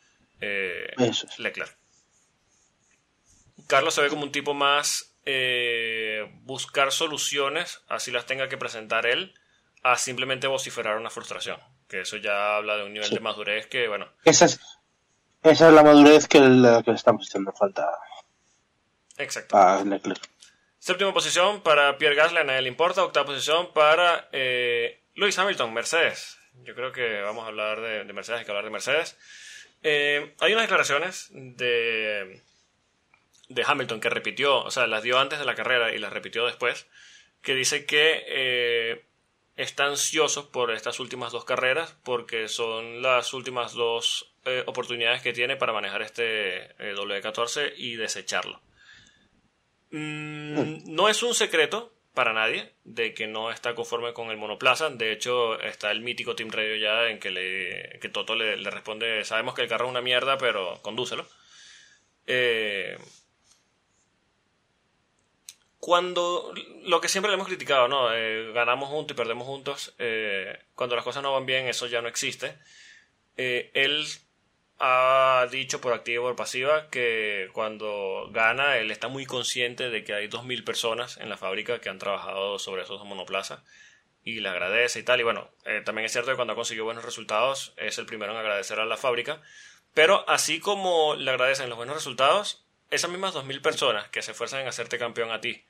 eh, 0.42 0.92
es. 0.98 1.26
Leclerc. 1.38 1.74
Carlos 3.66 3.94
se 3.94 4.02
ve 4.02 4.08
como 4.08 4.22
un 4.24 4.32
tipo 4.32 4.52
más 4.52 5.14
eh, 5.26 6.28
buscar 6.42 6.92
soluciones, 6.92 7.80
así 7.88 8.10
las 8.10 8.26
tenga 8.26 8.48
que 8.48 8.58
presentar 8.58 9.06
él, 9.06 9.34
a 9.82 9.96
simplemente 9.96 10.46
vociferar 10.46 10.96
una 10.98 11.10
frustración. 11.10 11.58
Que 11.88 12.02
eso 12.02 12.16
ya 12.18 12.56
habla 12.56 12.76
de 12.76 12.84
un 12.84 12.92
nivel 12.92 13.08
Sí. 13.08 13.14
de 13.14 13.20
madurez 13.20 13.66
que, 13.66 13.88
bueno, 13.88 14.08
Esa 14.24 14.44
es, 14.44 14.60
esa 15.42 15.68
es 15.68 15.74
la 15.74 15.82
madurez 15.82 16.28
que, 16.28 16.38
le- 16.40 16.82
que 16.84 16.90
le 16.90 16.96
estamos 16.96 17.26
echando 17.28 17.52
falta 17.52 17.88
exacto. 19.18 19.56
a 19.56 19.82
Leclerc. 19.84 20.20
Séptima 20.78 21.12
posición 21.12 21.62
para 21.62 21.98
Pierre 21.98 22.14
Gasly, 22.16 22.38
a 22.38 22.44
nadie 22.44 22.62
le 22.62 22.68
importa. 22.68 23.04
Octava 23.04 23.26
posición 23.26 23.72
para 23.74 24.28
eh, 24.32 25.02
Lewis 25.14 25.38
Hamilton, 25.38 25.74
Mercedes. 25.74 26.38
Yo 26.62 26.74
creo 26.74 26.92
que 26.92 27.20
vamos 27.22 27.44
a 27.44 27.48
hablar 27.48 27.80
de, 27.80 28.04
de 28.04 28.12
Mercedes, 28.12 28.40
hay 28.40 28.44
que 28.46 28.50
hablar 28.50 28.64
de 28.64 28.70
Mercedes. 28.70 29.16
Eh, 29.82 30.34
hay 30.40 30.52
unas 30.52 30.64
declaraciones 30.64 31.28
de, 31.32 32.40
de 33.48 33.64
Hamilton 33.66 34.00
que 34.00 34.10
repitió, 34.10 34.58
o 34.58 34.70
sea, 34.70 34.86
las 34.86 35.02
dio 35.02 35.18
antes 35.18 35.38
de 35.38 35.44
la 35.44 35.54
carrera 35.54 35.92
y 35.94 35.98
las 35.98 36.12
repitió 36.12 36.44
después, 36.46 36.86
que 37.42 37.54
dice 37.54 37.84
que 37.86 38.24
eh, 38.26 39.04
está 39.62 39.84
ansioso 39.84 40.50
por 40.50 40.70
estas 40.70 41.00
últimas 41.00 41.32
dos 41.32 41.44
carreras 41.44 41.96
porque 42.02 42.48
son 42.48 43.02
las 43.02 43.34
últimas 43.34 43.74
dos 43.74 44.32
eh, 44.44 44.64
oportunidades 44.66 45.20
que 45.20 45.34
tiene 45.34 45.56
para 45.56 45.72
manejar 45.72 46.02
este 46.02 46.72
eh, 46.78 46.94
W14 46.94 47.74
y 47.76 47.96
desecharlo. 47.96 48.60
Mm, 49.90 50.94
no 50.94 51.08
es 51.08 51.22
un 51.22 51.34
secreto 51.34 51.92
para 52.14 52.32
nadie 52.32 52.72
de 52.84 53.12
que 53.12 53.26
no 53.26 53.50
está 53.50 53.74
conforme 53.74 54.14
con 54.14 54.30
el 54.30 54.38
monoplaza. 54.38 54.88
De 54.88 55.12
hecho, 55.12 55.60
está 55.60 55.90
el 55.90 56.00
mítico 56.00 56.34
Team 56.34 56.50
Radio 56.50 56.76
ya 56.76 57.08
en 57.08 57.18
que, 57.18 57.30
le, 57.30 57.98
que 58.00 58.08
Toto 58.08 58.34
le, 58.34 58.56
le 58.56 58.70
responde, 58.70 59.24
sabemos 59.24 59.54
que 59.54 59.62
el 59.62 59.68
carro 59.68 59.86
es 59.86 59.90
una 59.90 60.00
mierda, 60.00 60.38
pero 60.38 60.80
condúcelo. 60.82 61.26
Eh, 62.26 62.96
cuando 65.80 66.52
lo 66.84 67.00
que 67.00 67.08
siempre 67.08 67.30
le 67.30 67.34
hemos 67.34 67.48
criticado, 67.48 67.88
¿no? 67.88 68.14
Eh, 68.14 68.52
ganamos 68.52 68.90
juntos 68.90 69.14
y 69.14 69.18
perdemos 69.18 69.46
juntos. 69.46 69.94
eh, 69.98 70.58
cuando 70.74 70.94
las 70.94 71.04
cosas 71.04 71.22
no 71.22 71.32
van 71.32 71.46
bien, 71.46 71.66
eso 71.66 71.86
ya 71.86 72.02
no 72.02 72.08
existe. 72.08 72.56
Eh, 73.36 73.70
él 73.74 74.06
ha 74.78 75.46
dicho 75.50 75.80
por 75.80 75.92
activa 75.92 76.22
y 76.22 76.26
por 76.26 76.36
pasiva 76.36 76.88
que 76.90 77.50
cuando 77.52 78.28
gana 78.32 78.78
él 78.78 78.90
está 78.90 79.08
muy 79.08 79.26
consciente 79.26 79.90
de 79.90 80.04
que 80.04 80.14
hay 80.14 80.28
2.000 80.28 80.64
personas 80.64 81.18
en 81.18 81.28
la 81.28 81.36
fábrica 81.36 81.80
que 81.80 81.90
han 81.90 81.98
trabajado 81.98 82.58
sobre 82.58 82.82
esos 82.82 83.04
monoplazas 83.04 83.60
y 84.24 84.40
le 84.40 84.48
agradece 84.48 85.00
y 85.00 85.02
tal. 85.02 85.20
Y 85.20 85.22
bueno, 85.22 85.50
eh, 85.64 85.82
también 85.84 86.06
es 86.06 86.12
cierto 86.12 86.30
que 86.30 86.36
cuando 86.36 86.52
ha 86.52 86.56
conseguido 86.56 86.84
buenos 86.84 87.04
resultados 87.04 87.72
es 87.76 87.98
el 87.98 88.06
primero 88.06 88.32
en 88.32 88.38
agradecer 88.38 88.80
a 88.80 88.86
la 88.86 88.96
fábrica. 88.96 89.40
Pero 89.94 90.28
así 90.28 90.60
como 90.60 91.14
le 91.16 91.30
agradecen 91.30 91.68
los 91.68 91.76
buenos 91.76 91.96
resultados, 91.96 92.64
esas 92.90 93.10
mismas 93.10 93.34
2.000 93.34 93.62
personas 93.62 94.08
que 94.08 94.22
se 94.22 94.32
esfuerzan 94.32 94.60
en 94.60 94.68
hacerte 94.68 94.98
campeón 94.98 95.30
a 95.30 95.40
ti, 95.40 95.64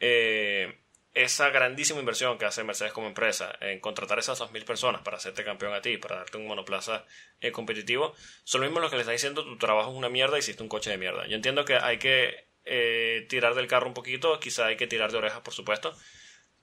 eh, 0.00 0.78
esa 1.14 1.50
grandísima 1.50 1.98
inversión 1.98 2.38
que 2.38 2.44
hace 2.44 2.62
Mercedes 2.62 2.92
como 2.92 3.08
empresa 3.08 3.52
en 3.60 3.80
contratar 3.80 4.18
esas 4.18 4.40
2.000 4.40 4.64
personas 4.64 5.02
para 5.02 5.16
hacerte 5.16 5.44
campeón 5.44 5.74
a 5.74 5.80
ti, 5.80 5.96
para 5.96 6.16
darte 6.16 6.36
un 6.36 6.46
monoplaza 6.46 7.04
eh, 7.40 7.50
competitivo, 7.50 8.14
son 8.44 8.60
los 8.60 8.70
mismos 8.70 8.82
los 8.82 8.90
que 8.90 8.96
le 8.96 9.02
están 9.02 9.16
diciendo 9.16 9.44
tu 9.44 9.58
trabajo 9.58 9.90
es 9.90 9.96
una 9.96 10.08
mierda, 10.08 10.38
hiciste 10.38 10.62
un 10.62 10.68
coche 10.68 10.90
de 10.90 10.98
mierda. 10.98 11.26
Yo 11.26 11.34
entiendo 11.34 11.64
que 11.64 11.76
hay 11.76 11.98
que 11.98 12.46
eh, 12.64 13.26
tirar 13.28 13.54
del 13.54 13.66
carro 13.66 13.88
un 13.88 13.94
poquito, 13.94 14.38
quizá 14.38 14.66
hay 14.66 14.76
que 14.76 14.86
tirar 14.86 15.10
de 15.10 15.18
orejas, 15.18 15.40
por 15.40 15.54
supuesto, 15.54 15.92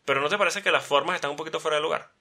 pero 0.05 0.21
¿no 0.21 0.29
te 0.29 0.37
parece 0.37 0.61
que 0.61 0.71
las 0.71 0.85
formas 0.85 1.15
están 1.15 1.31
un 1.31 1.37
poquito 1.37 1.59
fuera 1.59 1.77
de 1.77 1.83
lugar? 1.83 2.11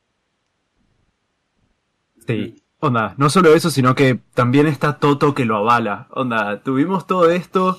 Sí. 2.27 2.61
Onda, 2.81 3.15
no 3.17 3.31
solo 3.31 3.55
eso, 3.55 3.71
sino 3.71 3.95
que 3.95 4.19
también 4.35 4.67
está 4.67 4.99
Toto 4.99 5.35
que 5.35 5.47
lo 5.47 5.57
avala. 5.57 6.09
Onda, 6.11 6.63
tuvimos 6.63 7.07
todo 7.07 7.31
esto 7.31 7.79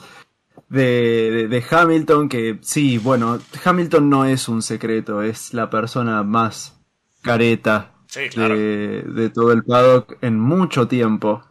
de, 0.76 1.48
de, 1.48 1.64
Hamilton, 1.70 2.28
que 2.28 2.60
sí, 2.62 2.98
bueno, 2.98 3.40
Hamilton 3.64 4.10
no 4.10 4.26
es 4.26 4.50
un 4.50 4.62
secreto, 4.62 5.22
es 5.22 5.54
la 5.54 5.70
persona 5.70 6.22
más 6.24 6.78
careta 7.22 7.94
de, 8.14 9.04
de 9.08 9.30
todo 9.30 9.54
el 9.54 9.64
paddock 9.64 10.18
en 10.22 10.40
mucho 10.40 10.88
tiempo. 10.88 11.44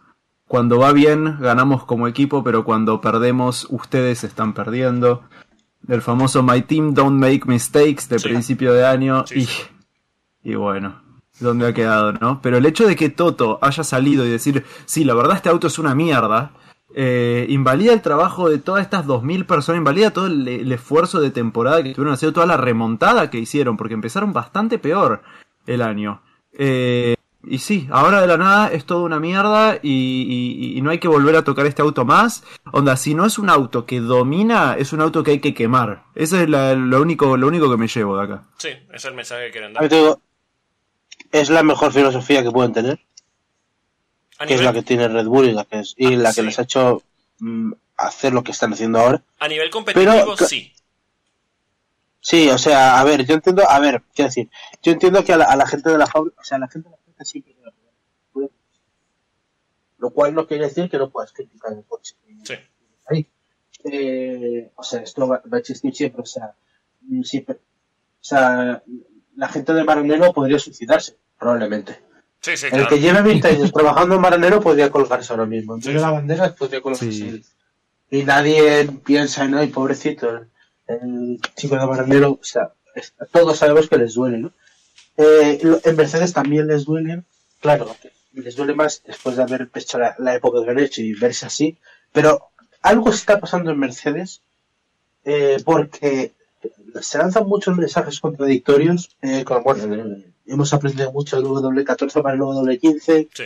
Cuando 0.47 0.79
va 0.79 0.93
bien, 0.93 1.39
ganamos 1.41 1.85
como 1.85 2.07
equipo, 2.07 2.45
pero 2.45 2.65
cuando 2.65 3.01
perdemos, 3.01 3.67
ustedes 3.71 4.25
están 4.25 4.53
perdiendo. 4.53 5.25
El 5.89 6.03
famoso 6.03 6.43
My 6.43 6.63
Team 6.63 6.95
Don't 6.95 7.19
Make 7.19 7.43
Mistakes 7.47 8.05
de 8.09 8.21
principio 8.21 8.75
de 8.75 8.87
año. 8.87 9.25
y, 9.35 9.49
y 10.43 10.55
bueno, 10.55 11.03
¿dónde 11.41 11.67
ha 11.67 11.73
quedado, 11.73 12.13
no? 12.13 12.41
Pero 12.43 12.59
el 12.59 12.67
hecho 12.67 12.87
de 12.87 12.95
que 12.95 13.09
Toto 13.09 13.59
haya 13.63 13.85
salido 13.85 14.27
y 14.27 14.31
decir, 14.31 14.65
sí, 14.85 15.05
la 15.05 15.15
verdad 15.15 15.37
este 15.37 15.49
auto 15.49 15.67
es 15.67 15.79
una 15.79 15.95
mierda, 15.95 16.53
eh, 16.97 17.47
invalida 17.49 17.93
el 17.93 18.03
trabajo 18.03 18.49
de 18.49 18.59
todas 18.59 18.83
estas 18.83 19.05
2.000 19.05 19.47
personas, 19.47 19.79
invalida 19.79 20.13
todo 20.13 20.27
el, 20.27 20.71
esfuerzo 20.71 21.21
de 21.21 21.31
temporada 21.31 21.83
que 21.83 21.91
estuvieron 21.91 22.15
haciendo, 22.15 22.35
toda 22.35 22.47
la 22.47 22.57
remontada 22.57 23.31
que 23.31 23.39
hicieron, 23.39 23.77
porque 23.77 23.95
empezaron 23.95 24.33
bastante 24.33 24.79
peor 24.79 25.23
el 25.67 25.83
año. 25.83 26.23
Eh, 26.53 27.17
y 27.43 27.59
sí, 27.59 27.89
ahora 27.91 28.21
de 28.21 28.29
la 28.29 28.37
nada 28.37 28.69
es 28.69 28.85
toda 28.85 29.03
una 29.03 29.19
mierda 29.19 29.79
y, 29.83 30.79
no 30.83 30.91
hay 30.91 30.99
que 30.99 31.09
volver 31.09 31.35
a 31.35 31.43
tocar 31.43 31.67
este 31.67 31.83
auto 31.83 32.05
más. 32.05 32.45
Onda, 32.73 32.97
si 32.97 33.15
no 33.15 33.27
es 33.27 33.39
un 33.39 33.51
auto 33.51 33.87
que 33.87 34.01
domina, 34.01 34.77
es 34.79 34.93
un 34.93 35.01
auto 35.01 35.25
que 35.25 35.33
hay 35.33 35.41
que 35.41 35.53
quemar. 35.53 36.05
Ese 36.15 36.45
es 36.45 36.49
lo, 36.49 37.03
único, 37.03 37.37
lo 37.37 37.49
único 37.49 37.69
que 37.71 37.77
me 37.77 37.89
llevo 37.89 38.17
de 38.17 38.25
acá. 38.25 38.45
Sí, 38.59 38.69
ese 38.69 38.95
es 38.95 39.05
el 39.07 39.15
mensaje 39.15 39.47
que 39.47 39.51
quieren 39.51 39.73
dar. 39.73 39.91
Es 41.33 41.51
la 41.51 41.65
mejor 41.65 41.93
filosofía 41.93 42.45
que 42.45 42.53
pueden 42.53 42.73
tener 42.73 43.01
que 44.39 44.55
es 44.55 44.63
la 44.63 44.73
que 44.73 44.83
tiene 44.83 45.09
Red 45.09 45.27
Bull 45.27 45.49
y 45.49 45.53
la 45.53 45.65
que, 45.65 45.81
es, 45.81 45.95
y 45.97 46.15
ah, 46.15 46.19
la 46.19 46.33
que 46.33 46.43
les 46.43 46.59
ha 46.59 46.63
hecho 46.63 47.03
mm, 47.39 47.73
hacer 47.97 48.33
lo 48.33 48.43
que 48.43 48.53
están 48.53 48.73
haciendo 48.73 48.99
ahora. 48.99 49.23
A 49.39 49.49
nivel 49.49 49.71
competitivo, 49.71 50.37
sí. 50.37 50.73
Sí, 52.21 52.49
o 52.49 52.57
sea, 52.57 52.99
a 52.99 53.05
ver, 53.05 53.27
yo 53.27 53.35
entiendo, 53.35 53.69
a 53.69 53.79
ver, 53.79 54.03
quiero 54.15 54.29
decir, 54.29 54.49
yo 54.83 54.93
entiendo 54.93 55.23
que 55.23 55.35
a 55.35 55.37
la, 55.37 55.67
gente 55.67 55.91
de 55.91 55.99
la 55.99 56.07
fábrica, 56.07 56.41
o 56.41 56.45
sea, 56.45 56.57
a 56.57 56.61
la 56.61 56.69
gente 56.69 56.89
de 56.89 56.93
la 56.93 56.97
fábrica 56.97 57.25
siempre 57.25 57.55
lo 59.99 60.11
cual 60.11 60.35
no 60.35 60.47
quiere 60.47 60.65
decir 60.65 60.91
que 60.91 60.99
no 60.99 61.09
puedas 61.09 61.33
criticar 61.33 61.73
el 61.73 61.83
coche. 61.85 62.15
Sí. 62.43 62.55
Ahí. 63.07 63.27
Eh, 63.85 64.71
o 64.77 64.83
sea, 64.83 65.01
esto 65.01 65.27
va, 65.27 65.43
a 65.51 65.59
existir 65.59 65.95
siempre, 65.95 66.21
o 66.21 66.27
sea, 66.27 66.55
siempre, 67.23 67.55
o 67.55 68.25
sea, 68.25 68.83
la 69.35 69.49
gente 69.49 69.73
de 69.73 69.83
Maranello 69.83 70.31
podría 70.33 70.59
suicidarse, 70.59 71.17
probablemente 71.39 72.03
el 72.47 72.89
que 72.89 73.01
lleve 73.01 73.23
20 73.23 73.49
años 73.49 73.73
trabajando 73.73 74.17
en 74.17 74.21
Maranero 74.21 74.61
podría 74.61 74.91
colgarse 74.91 75.33
ahora 75.33 75.47
mismo. 75.47 75.77
En 75.77 76.01
la 76.01 76.11
bandera 76.11 76.55
podría 76.55 76.81
colgarse. 76.81 77.43
Y 78.11 78.23
nadie 78.23 78.89
piensa 79.05 79.45
en, 79.45 79.55
ay, 79.55 79.69
pobrecito, 79.69 80.47
el, 80.87 81.41
chico 81.57 81.77
de 81.77 81.87
Maranero. 81.87 82.33
O 82.33 82.45
sea, 82.45 82.73
todos 83.33 83.59
sabemos 83.59 83.89
que 83.89 83.99
les 83.99 84.15
duele, 84.15 84.39
¿no? 84.39 84.53
Eh, 85.17 85.61
en 85.85 85.97
Mercedes 85.97 86.33
también 86.33 86.67
les 86.67 86.85
duele, 86.85 87.23
claro, 87.61 87.95
les 88.33 88.57
duele 88.57 88.75
más 88.75 89.03
después 89.07 89.37
de 89.37 89.43
haber 89.45 89.71
hecho 89.75 89.99
la, 89.99 90.35
época 90.35 90.61
de 90.61 90.67
derecho 90.67 91.03
y 91.03 91.15
verse 91.15 91.47
así, 91.47 91.79
pero 92.13 92.51
algo 92.83 93.11
está 93.11 93.39
pasando 93.39 93.71
en 93.71 93.79
Mercedes 93.79 94.43
eh, 95.25 95.59
porque 95.65 96.33
se 97.01 97.19
lanzan 97.19 97.47
muchos 97.47 97.77
mensajes 97.77 98.19
contradictorios 98.19 99.17
eh, 99.23 99.45
con, 99.45 99.63
bueno, 99.63 100.17
hemos 100.47 100.73
aprendido 100.73 101.13
mucho 101.13 101.37
del 101.37 101.47
W14 101.47 102.23
para 102.23 102.35
el 102.35 102.41
W15. 102.41 103.29
Sí. 103.33 103.45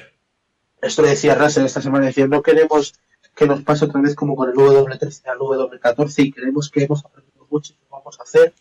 Esto 0.81 1.03
le 1.03 1.11
decía 1.11 1.35
Russell 1.35 1.67
esta 1.67 1.81
semana, 1.81 2.07
decía, 2.07 2.27
no 2.27 2.43
queremos 2.43 2.95
que 3.35 3.47
nos 3.47 3.63
pase 3.63 3.85
otra 3.85 4.01
vez 4.01 4.15
como 4.15 4.37
con 4.37 4.51
el 4.51 4.57
W13 4.57 5.27
al 5.27 5.39
W14 5.39 6.25
y 6.25 6.33
queremos 6.33 6.71
que 6.71 6.85
hemos 6.85 7.05
aprendido 7.05 7.47
mucho 7.51 7.73
y 7.73 7.77
lo 7.83 7.97
vamos 7.97 8.19
a 8.19 8.23
hacer. 8.23 8.53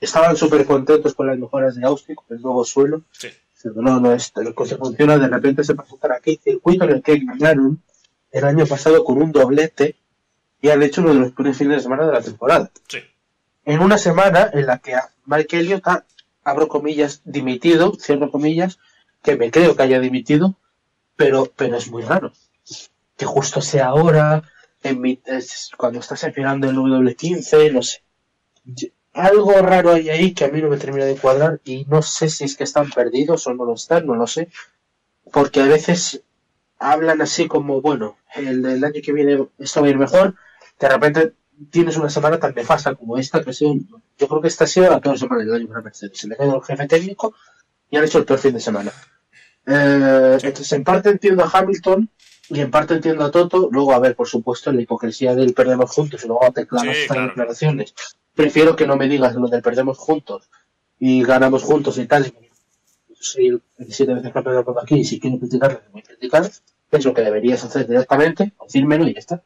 Estaban 0.00 0.36
súper 0.36 0.66
contentos 0.66 1.14
con 1.14 1.26
las 1.26 1.38
mejoras 1.38 1.76
de 1.76 1.84
Austin, 1.84 2.14
con 2.14 2.26
el 2.36 2.42
nuevo 2.42 2.64
suelo. 2.64 3.02
Sí. 3.12 3.28
no, 3.74 4.00
no, 4.00 4.12
esto, 4.12 4.40
el 4.40 4.54
coche 4.54 4.76
funciona, 4.76 5.18
de 5.18 5.28
repente 5.28 5.64
se 5.64 5.74
presentan 5.74 6.12
aquí 6.12 6.38
circuito 6.42 6.84
en 6.84 6.90
el 6.90 7.02
que 7.02 7.18
ganaron 7.18 7.82
el 8.30 8.44
año 8.44 8.66
pasado 8.66 9.04
con 9.04 9.22
un 9.22 9.32
doblete 9.32 9.96
y 10.60 10.70
han 10.70 10.82
hecho 10.82 11.02
uno 11.02 11.14
de 11.14 11.20
los 11.20 11.32
primeros 11.32 11.58
fines 11.58 11.76
de 11.76 11.82
semana 11.82 12.06
de 12.06 12.12
la 12.12 12.22
temporada. 12.22 12.70
Sí. 12.88 12.98
En 13.64 13.80
una 13.80 13.96
semana 13.96 14.50
en 14.52 14.66
la 14.66 14.78
que 14.78 14.94
Mike 15.26 15.58
Elliott 15.58 15.86
ha 15.86 16.04
abro 16.44 16.68
comillas, 16.68 17.22
dimitido, 17.24 17.94
cierro 17.98 18.30
comillas, 18.30 18.78
que 19.22 19.36
me 19.36 19.50
creo 19.50 19.74
que 19.74 19.82
haya 19.82 20.00
dimitido, 20.00 20.56
pero, 21.16 21.50
pero 21.56 21.76
es 21.76 21.90
muy 21.90 22.02
raro. 22.02 22.32
Que 23.16 23.24
justo 23.24 23.60
sea 23.60 23.86
ahora, 23.86 24.42
en 24.82 25.20
cuando 25.76 26.00
estás 26.00 26.22
enfilando 26.24 26.68
el 26.68 26.76
W15, 26.76 27.72
no 27.72 27.82
sé. 27.82 28.02
Algo 29.12 29.52
raro 29.62 29.92
hay 29.92 30.10
ahí 30.10 30.34
que 30.34 30.44
a 30.44 30.48
mí 30.48 30.60
no 30.60 30.68
me 30.68 30.76
termina 30.76 31.04
de 31.04 31.16
cuadrar 31.16 31.60
y 31.64 31.84
no 31.86 32.02
sé 32.02 32.28
si 32.28 32.44
es 32.44 32.56
que 32.56 32.64
están 32.64 32.90
perdidos 32.90 33.46
o 33.46 33.54
no 33.54 33.64
lo 33.64 33.74
están, 33.74 34.06
no 34.06 34.14
lo 34.14 34.26
sé. 34.26 34.48
Porque 35.32 35.60
a 35.60 35.66
veces 35.66 36.22
hablan 36.78 37.22
así 37.22 37.46
como, 37.46 37.80
bueno, 37.80 38.18
el, 38.34 38.64
el 38.66 38.84
año 38.84 39.00
que 39.02 39.12
viene 39.12 39.48
esto 39.58 39.80
va 39.80 39.86
a 39.86 39.90
ir 39.90 39.98
mejor, 39.98 40.34
de 40.78 40.88
repente 40.88 41.32
tienes 41.70 41.96
una 41.96 42.10
semana 42.10 42.38
tan 42.38 42.54
nefasta 42.54 42.94
como 42.94 43.18
esta, 43.18 43.42
que 43.42 43.50
ha 43.50 43.52
sido, 43.52 43.74
yo 44.18 44.28
creo 44.28 44.40
que 44.40 44.48
esta 44.48 44.64
ha 44.64 44.66
sido 44.66 44.90
la 44.90 45.00
peor 45.00 45.18
semana 45.18 45.44
del 45.44 45.54
año 45.54 45.68
para 45.68 45.82
Mercedes. 45.82 46.18
Se 46.18 46.28
le 46.28 46.36
ha 46.38 46.44
el 46.44 46.62
jefe 46.62 46.86
técnico 46.86 47.34
y 47.90 47.96
han 47.96 48.04
hecho 48.04 48.18
el 48.18 48.24
peor 48.24 48.38
fin 48.38 48.54
de 48.54 48.60
semana. 48.60 48.92
Eh, 49.66 50.38
entonces, 50.42 50.72
en 50.72 50.84
parte 50.84 51.10
entiendo 51.10 51.44
a 51.44 51.50
Hamilton 51.52 52.10
y 52.50 52.60
en 52.60 52.70
parte 52.70 52.94
entiendo 52.94 53.24
a 53.24 53.30
Toto. 53.30 53.68
Luego, 53.70 53.92
a 53.92 53.98
ver, 53.98 54.14
por 54.14 54.28
supuesto, 54.28 54.72
la 54.72 54.80
hipocresía 54.80 55.34
del 55.34 55.54
perdemos 55.54 55.90
juntos 55.90 56.24
y 56.24 56.28
luego 56.28 56.52
te 56.52 56.66
clavas 56.66 56.96
estas 56.96 57.28
declaraciones. 57.28 57.94
Prefiero 58.34 58.76
que 58.76 58.86
no 58.86 58.96
me 58.96 59.08
digas 59.08 59.34
lo 59.36 59.48
del 59.48 59.62
perdemos 59.62 59.98
juntos 59.98 60.50
y 60.98 61.22
ganamos 61.22 61.62
juntos 61.62 61.98
y 61.98 62.06
tal. 62.06 62.32
Soy 63.20 63.48
el 63.78 63.92
siete 63.92 64.14
veces 64.14 64.32
campeón 64.32 64.64
por 64.64 64.78
aquí 64.82 64.96
y 64.96 65.04
si 65.04 65.18
quiero 65.18 65.38
criticar, 65.38 65.84
voy 65.92 66.02
a 66.02 66.04
criticar. 66.04 66.50
Es 66.90 67.04
lo 67.04 67.14
que 67.14 67.22
deberías 67.22 67.64
hacer 67.64 67.88
directamente, 67.88 68.52
decírmelo 68.62 69.08
y 69.08 69.14
ya 69.14 69.18
está. 69.18 69.42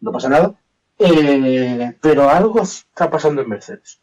No 0.00 0.12
pasa 0.12 0.28
nada. 0.28 0.54
Eh, 1.02 1.96
pero 2.02 2.28
algo 2.28 2.62
está 2.62 3.10
pasando 3.10 3.40
en 3.40 3.48
Mercedes. 3.48 4.00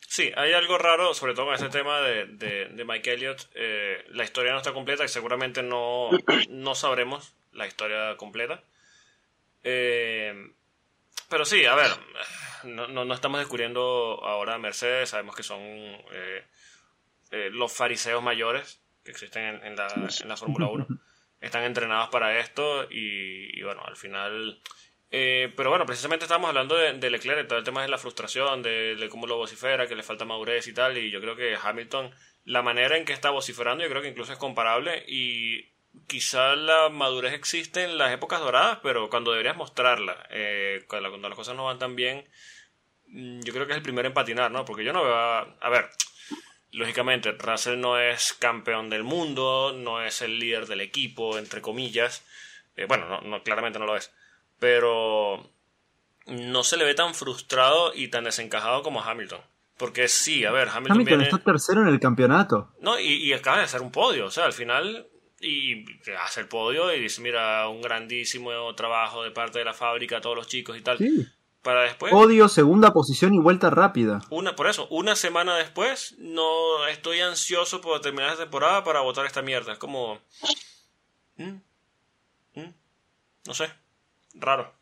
Sí, 0.00 0.32
hay 0.36 0.52
algo 0.52 0.76
raro, 0.78 1.14
sobre 1.14 1.34
todo 1.34 1.46
con 1.46 1.54
ese 1.54 1.68
tema 1.68 2.00
de, 2.00 2.26
de, 2.26 2.84
Mike 2.84 3.12
Elliott. 3.12 3.48
Eh, 3.54 4.04
la 4.08 4.24
historia 4.24 4.50
no 4.50 4.58
está 4.58 4.72
completa 4.72 5.04
y 5.04 5.08
seguramente 5.08 5.62
no, 5.62 6.10
no 6.48 6.74
sabremos 6.74 7.36
la 7.52 7.68
historia 7.68 8.16
completa. 8.16 8.64
Eh, 9.62 10.34
pero 11.28 11.44
sí, 11.44 11.64
a 11.64 11.76
ver, 11.76 11.90
no, 12.64 12.88
no, 12.88 13.14
estamos 13.14 13.38
descubriendo 13.38 14.20
ahora 14.24 14.58
Mercedes, 14.58 15.10
sabemos 15.10 15.36
que 15.36 15.44
son 15.44 15.62
los 17.52 17.72
fariseos 17.72 18.20
mayores 18.20 18.80
que 19.04 19.12
existen 19.12 19.62
en, 19.62 19.76
la, 19.76 19.86
en 19.86 20.28
la 20.28 20.36
Fórmula 20.36 20.66
1. 20.66 20.88
Están 21.40 21.62
entrenados 21.62 22.08
para 22.08 22.40
esto 22.40 22.88
y 22.90 23.62
bueno, 23.62 23.82
al 23.84 23.96
final 23.96 24.60
eh, 25.10 25.52
pero 25.56 25.70
bueno, 25.70 25.86
precisamente 25.86 26.24
estamos 26.24 26.48
hablando 26.48 26.76
de, 26.76 27.10
Leclerc, 27.10 27.48
todo 27.48 27.58
el 27.58 27.64
tema 27.64 27.82
de 27.82 27.88
la 27.88 27.98
frustración, 27.98 28.62
de, 28.62 29.08
cómo 29.10 29.26
lo 29.26 29.36
vocifera, 29.36 29.86
que 29.86 29.96
le 29.96 30.02
falta 30.02 30.24
madurez 30.24 30.66
y 30.68 30.72
tal, 30.72 30.96
y 30.98 31.10
yo 31.10 31.20
creo 31.20 31.36
que 31.36 31.56
Hamilton, 31.60 32.14
la 32.44 32.62
manera 32.62 32.96
en 32.96 33.04
que 33.04 33.12
está 33.12 33.30
vociferando, 33.30 33.82
yo 33.82 33.90
creo 33.90 34.02
que 34.02 34.08
incluso 34.08 34.32
es 34.32 34.38
comparable, 34.38 35.04
y 35.08 35.68
quizá 36.06 36.54
la 36.54 36.88
madurez 36.88 37.32
existe 37.32 37.84
en 37.84 37.98
las 37.98 38.12
épocas 38.12 38.40
doradas, 38.40 38.78
pero 38.82 39.10
cuando 39.10 39.32
deberías 39.32 39.56
mostrarla, 39.56 40.26
eh, 40.30 40.84
cuando, 40.86 41.28
las 41.28 41.36
cosas 41.36 41.56
no 41.56 41.64
van 41.64 41.78
tan 41.78 41.96
bien, 41.96 42.28
mm, 43.08 43.40
yo 43.40 43.52
creo 43.52 43.66
que 43.66 43.72
es 43.72 43.78
el 43.78 43.82
primero 43.82 44.06
en 44.08 44.14
patinar, 44.14 44.50
¿no? 44.50 44.64
Porque 44.64 44.84
yo 44.84 44.92
no 44.92 45.02
veo 45.04 45.16
a... 45.16 45.40
A 45.60 45.68
ver, 45.70 45.90
Lógicamente, 46.72 47.32
Russell 47.32 47.80
no 47.80 47.98
es 47.98 48.32
campeón 48.32 48.90
del 48.90 49.02
mundo, 49.02 49.72
no 49.76 50.02
es 50.04 50.22
el 50.22 50.38
líder 50.38 50.66
del 50.66 50.80
equipo, 50.80 51.36
entre 51.36 51.60
comillas. 51.60 52.24
Eh, 52.76 52.84
bueno, 52.86 53.08
no, 53.08 53.20
no, 53.22 53.42
claramente 53.42 53.80
no 53.80 53.86
lo 53.86 53.96
es. 53.96 54.12
Pero 54.60 55.50
no 56.26 56.62
se 56.62 56.76
le 56.76 56.84
ve 56.84 56.94
tan 56.94 57.14
frustrado 57.14 57.92
y 57.92 58.08
tan 58.08 58.22
desencajado 58.22 58.84
como 58.84 59.02
Hamilton. 59.02 59.40
Porque 59.76 60.06
sí, 60.06 60.44
a 60.44 60.52
ver, 60.52 60.68
Hamilton, 60.68 60.92
Hamilton 60.92 61.18
viene... 61.18 61.24
está 61.24 61.38
tercero 61.38 61.82
en 61.82 61.88
el 61.88 61.98
campeonato. 61.98 62.72
No, 62.80 63.00
y, 63.00 63.14
y 63.14 63.32
acaba 63.32 63.58
de 63.58 63.64
hacer 63.64 63.80
un 63.80 63.90
podio. 63.90 64.26
O 64.26 64.30
sea, 64.30 64.44
al 64.44 64.52
final 64.52 65.08
y 65.40 65.84
hace 66.22 66.40
el 66.42 66.48
podio 66.48 66.94
y 66.94 67.00
dice, 67.00 67.22
mira, 67.22 67.66
un 67.68 67.80
grandísimo 67.80 68.74
trabajo 68.74 69.22
de 69.22 69.30
parte 69.30 69.58
de 69.58 69.64
la 69.64 69.72
fábrica, 69.72 70.20
todos 70.20 70.36
los 70.36 70.46
chicos 70.46 70.76
y 70.76 70.82
tal. 70.82 70.98
Sí. 70.98 71.26
Para 71.62 71.82
después, 71.82 72.10
Podio, 72.10 72.48
segunda 72.48 72.92
posición 72.92 73.34
y 73.34 73.38
vuelta 73.38 73.68
rápida. 73.68 74.20
una, 74.30 74.56
por 74.56 74.66
eso, 74.66 74.88
una 74.88 75.14
semana 75.14 75.56
después, 75.56 76.14
no 76.18 76.86
estoy 76.86 77.20
ansioso 77.20 77.82
por 77.82 78.00
terminar 78.00 78.30
la 78.30 78.36
temporada 78.36 78.82
para 78.82 79.00
votar 79.02 79.26
esta 79.26 79.42
mierda. 79.42 79.74
Es 79.74 79.78
como... 79.78 80.20
¿Mm? 81.36 81.60
¿Mm? 82.54 82.74
No 83.46 83.54
sé, 83.54 83.70
raro. 84.34 84.72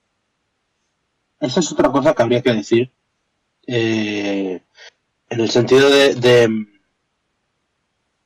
Esa 1.40 1.60
es 1.60 1.72
otra 1.72 1.90
cosa 1.90 2.14
que 2.14 2.22
habría 2.22 2.42
que 2.42 2.52
decir. 2.52 2.90
eh, 3.66 4.60
en 5.30 5.40
el 5.40 5.50
sentido 5.50 5.90
de, 5.90 6.14
de, 6.14 6.66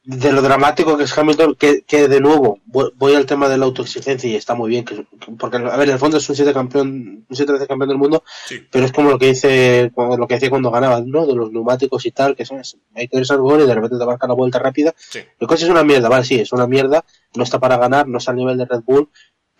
de 0.04 0.32
lo 0.32 0.40
dramático 0.42 0.96
que 0.96 1.04
es 1.04 1.18
Hamilton, 1.18 1.56
que, 1.56 1.82
que 1.82 2.06
de 2.08 2.20
nuevo 2.20 2.58
voy, 2.66 2.90
voy 2.96 3.14
al 3.14 3.26
tema 3.26 3.48
de 3.48 3.56
la 3.58 3.64
autoexigencia 3.66 4.30
y 4.30 4.36
está 4.36 4.54
muy 4.54 4.70
bien, 4.70 4.84
que, 4.84 5.04
porque 5.38 5.56
a 5.58 5.76
ver, 5.76 5.88
en 5.88 5.94
el 5.94 5.98
fondo 5.98 6.16
es 6.18 6.28
un 6.28 6.36
siete 6.36 6.52
campeón, 6.52 7.24
un 7.28 7.36
siete 7.36 7.52
veces 7.52 7.66
campeón 7.68 7.88
del 7.88 7.98
mundo, 7.98 8.22
Sí. 8.46 8.66
pero 8.70 8.84
es 8.84 8.92
como 8.92 9.10
lo 9.10 9.18
que 9.18 9.26
dice, 9.26 9.90
como 9.94 10.16
lo 10.16 10.26
que 10.28 10.34
decía 10.34 10.48
cuando 10.50 10.70
ganaban, 10.70 11.08
¿no? 11.08 11.26
De 11.26 11.34
los 11.34 11.50
neumáticos 11.52 12.06
y 12.06 12.12
tal, 12.12 12.34
que 12.36 12.44
son, 12.46 12.60
hay 12.94 13.08
que 13.08 13.24
ser 13.24 13.38
bueno 13.38 13.64
y 13.64 13.66
de 13.66 13.74
repente 13.74 13.98
te 13.98 14.06
marcan 14.06 14.28
la 14.28 14.34
vuelta 14.34 14.58
rápida. 14.60 14.94
Sí. 14.96 15.20
El 15.40 15.46
coche 15.48 15.64
es 15.64 15.70
una 15.70 15.82
mierda, 15.84 16.08
vale, 16.08 16.24
sí, 16.24 16.36
es 16.40 16.52
una 16.52 16.66
mierda, 16.68 17.04
no 17.34 17.42
está 17.44 17.58
para 17.58 17.76
ganar, 17.78 18.06
no 18.08 18.18
está 18.18 18.30
al 18.32 18.36
nivel 18.38 18.58
de 18.58 18.66
Red 18.66 18.82
Bull, 18.84 19.08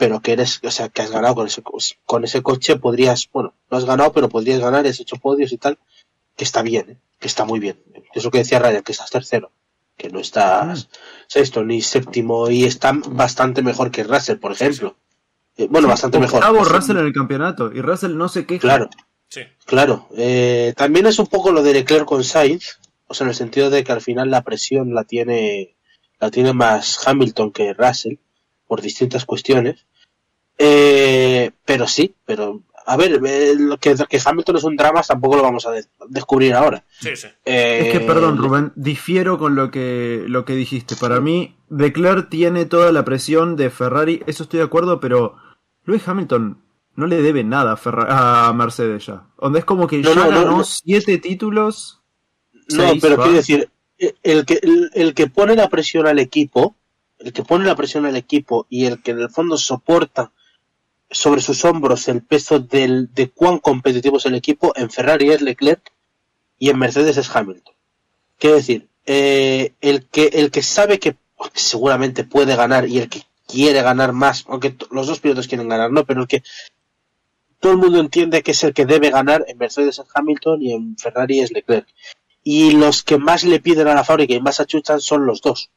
pero 0.02 0.18
que 0.20 0.32
eres, 0.32 0.58
o 0.64 0.70
sea, 0.72 0.88
que 0.88 1.00
has 1.00 1.12
ganado 1.12 1.36
con 1.36 1.46
ese, 1.46 1.62
co- 1.62 1.78
con 2.06 2.24
ese 2.24 2.42
coche, 2.42 2.74
podrías, 2.76 3.28
bueno, 3.32 3.54
no 3.70 3.76
has 3.78 3.84
ganado, 3.84 4.10
pero 4.12 4.28
podrías 4.28 4.58
ganar, 4.58 4.84
has 4.84 4.98
hecho 4.98 5.14
podios 5.16 5.52
y 5.52 5.58
tal, 5.58 5.78
que 6.36 6.42
está 6.42 6.60
bien, 6.62 6.90
¿eh? 6.90 6.96
que 7.20 7.28
está 7.28 7.44
muy 7.44 7.60
bien. 7.60 7.80
Es 8.12 8.24
lo 8.24 8.32
que 8.32 8.38
decía 8.38 8.58
Ryan, 8.58 8.82
que 8.82 8.90
estás 8.90 9.10
tercero, 9.10 9.52
que 9.96 10.08
no 10.08 10.18
estás 10.18 10.88
sexto 11.28 11.62
ni 11.62 11.82
séptimo 11.82 12.50
y 12.50 12.64
está 12.64 12.90
bastante 13.10 13.62
mejor 13.62 13.92
que 13.92 14.02
Russell, 14.02 14.38
por 14.38 14.50
ejemplo. 14.50 14.96
Eh, 15.56 15.68
bueno, 15.70 15.86
bastante 15.86 16.18
mejor. 16.18 16.42
Ojo, 16.44 16.64
Russell 16.64 16.96
en 16.98 17.06
el 17.06 17.12
campeonato. 17.12 17.70
Y 17.72 17.80
Russell 17.80 18.16
no 18.16 18.28
se 18.28 18.44
queja. 18.44 18.60
Claro, 18.60 18.90
Sí, 19.28 19.42
Claro, 19.66 20.08
eh, 20.16 20.74
también 20.76 21.06
es 21.06 21.20
un 21.20 21.28
poco 21.28 21.52
lo 21.52 21.62
de 21.62 21.74
Leclerc 21.74 22.06
con 22.06 22.24
Sainz, 22.24 22.80
o 23.06 23.14
sea, 23.14 23.24
en 23.24 23.28
el 23.28 23.36
sentido 23.36 23.70
de 23.70 23.84
que 23.84 23.92
al 23.92 24.00
final 24.00 24.32
la 24.32 24.42
presión 24.42 24.94
la 24.94 25.04
tiene, 25.04 25.76
la 26.18 26.28
tiene 26.32 26.52
más 26.54 27.06
Hamilton 27.06 27.52
que 27.52 27.72
Russell, 27.72 28.16
por 28.66 28.80
distintas 28.82 29.24
cuestiones. 29.26 29.86
Eh, 30.64 31.50
pero 31.64 31.88
sí, 31.88 32.14
pero, 32.24 32.60
a 32.86 32.96
ver, 32.96 33.20
eh, 33.26 33.54
lo 33.58 33.78
que, 33.78 33.96
que 34.08 34.20
Hamilton 34.24 34.56
es 34.56 34.64
un 34.64 34.76
drama 34.76 35.02
tampoco 35.02 35.34
lo 35.36 35.42
vamos 35.42 35.66
a 35.66 35.72
de- 35.72 35.86
descubrir 36.08 36.54
ahora. 36.54 36.84
sí, 37.00 37.16
sí. 37.16 37.26
Eh, 37.44 37.80
Es 37.86 37.92
que, 37.92 38.00
perdón, 38.06 38.38
Rubén, 38.38 38.72
difiero 38.76 39.38
con 39.38 39.56
lo 39.56 39.72
que, 39.72 40.22
lo 40.28 40.44
que 40.44 40.54
dijiste. 40.54 40.94
Para 40.94 41.20
mí, 41.20 41.56
Leclerc 41.68 42.28
tiene 42.28 42.64
toda 42.64 42.92
la 42.92 43.04
presión 43.04 43.56
de 43.56 43.70
Ferrari, 43.70 44.22
eso 44.26 44.44
estoy 44.44 44.58
de 44.58 44.64
acuerdo, 44.66 45.00
pero 45.00 45.34
Lewis 45.84 46.06
Hamilton 46.06 46.62
no 46.94 47.06
le 47.06 47.22
debe 47.22 47.42
nada 47.42 47.72
a, 47.72 47.76
Ferra- 47.76 48.46
a 48.48 48.52
Mercedes 48.52 49.06
ya. 49.06 49.24
Donde 49.40 49.58
es 49.60 49.64
como 49.64 49.88
que 49.88 49.98
No, 49.98 50.10
ya 50.10 50.14
no, 50.14 50.28
ganó 50.28 50.56
no. 50.58 50.64
siete 50.64 51.18
títulos. 51.18 52.00
No, 52.68 52.88
seis, 52.88 53.02
pero 53.02 53.16
¿va? 53.16 53.24
quiero 53.24 53.36
decir, 53.38 53.68
el 54.22 54.46
que, 54.46 54.60
el, 54.62 54.90
el 54.94 55.14
que 55.14 55.26
pone 55.26 55.56
la 55.56 55.68
presión 55.68 56.06
al 56.06 56.20
equipo, 56.20 56.76
el 57.18 57.32
que 57.32 57.42
pone 57.42 57.64
la 57.64 57.74
presión 57.74 58.06
al 58.06 58.14
equipo 58.16 58.66
y 58.68 58.84
el 58.86 59.02
que 59.02 59.10
en 59.12 59.18
el 59.20 59.30
fondo 59.30 59.56
soporta 59.56 60.30
sobre 61.12 61.40
sus 61.40 61.64
hombros 61.64 62.08
el 62.08 62.22
peso 62.22 62.58
del, 62.58 63.12
de 63.14 63.30
cuán 63.30 63.58
competitivo 63.58 64.16
es 64.16 64.26
el 64.26 64.34
equipo, 64.34 64.72
en 64.76 64.90
Ferrari 64.90 65.30
es 65.30 65.42
Leclerc 65.42 65.92
y 66.58 66.70
en 66.70 66.78
Mercedes 66.78 67.16
es 67.16 67.34
Hamilton. 67.34 67.74
Quiero 68.38 68.56
decir, 68.56 68.88
eh, 69.06 69.74
el, 69.80 70.06
que, 70.06 70.26
el 70.32 70.50
que 70.50 70.62
sabe 70.62 70.98
que 70.98 71.16
seguramente 71.54 72.24
puede 72.24 72.56
ganar 72.56 72.88
y 72.88 72.98
el 72.98 73.08
que 73.08 73.22
quiere 73.46 73.82
ganar 73.82 74.12
más, 74.12 74.44
aunque 74.48 74.74
los 74.90 75.06
dos 75.06 75.20
pilotos 75.20 75.48
quieren 75.48 75.68
ganar, 75.68 75.90
¿no? 75.90 76.04
Pero 76.04 76.22
el 76.22 76.28
que 76.28 76.42
todo 77.60 77.72
el 77.72 77.78
mundo 77.78 78.00
entiende 78.00 78.42
que 78.42 78.52
es 78.52 78.64
el 78.64 78.74
que 78.74 78.86
debe 78.86 79.10
ganar 79.10 79.44
en 79.46 79.58
Mercedes 79.58 79.98
es 79.98 80.06
Hamilton 80.12 80.62
y 80.62 80.72
en 80.72 80.96
Ferrari 80.96 81.40
es 81.40 81.52
Leclerc 81.52 81.86
y 82.44 82.72
los 82.72 83.02
que 83.02 83.18
más 83.18 83.44
le 83.44 83.60
piden 83.60 83.88
a 83.88 83.94
la 83.94 84.04
fábrica 84.04 84.34
y 84.34 84.40
más 84.40 84.60
achuchan 84.60 85.00
son 85.00 85.26
los 85.26 85.40
dos. 85.40 85.70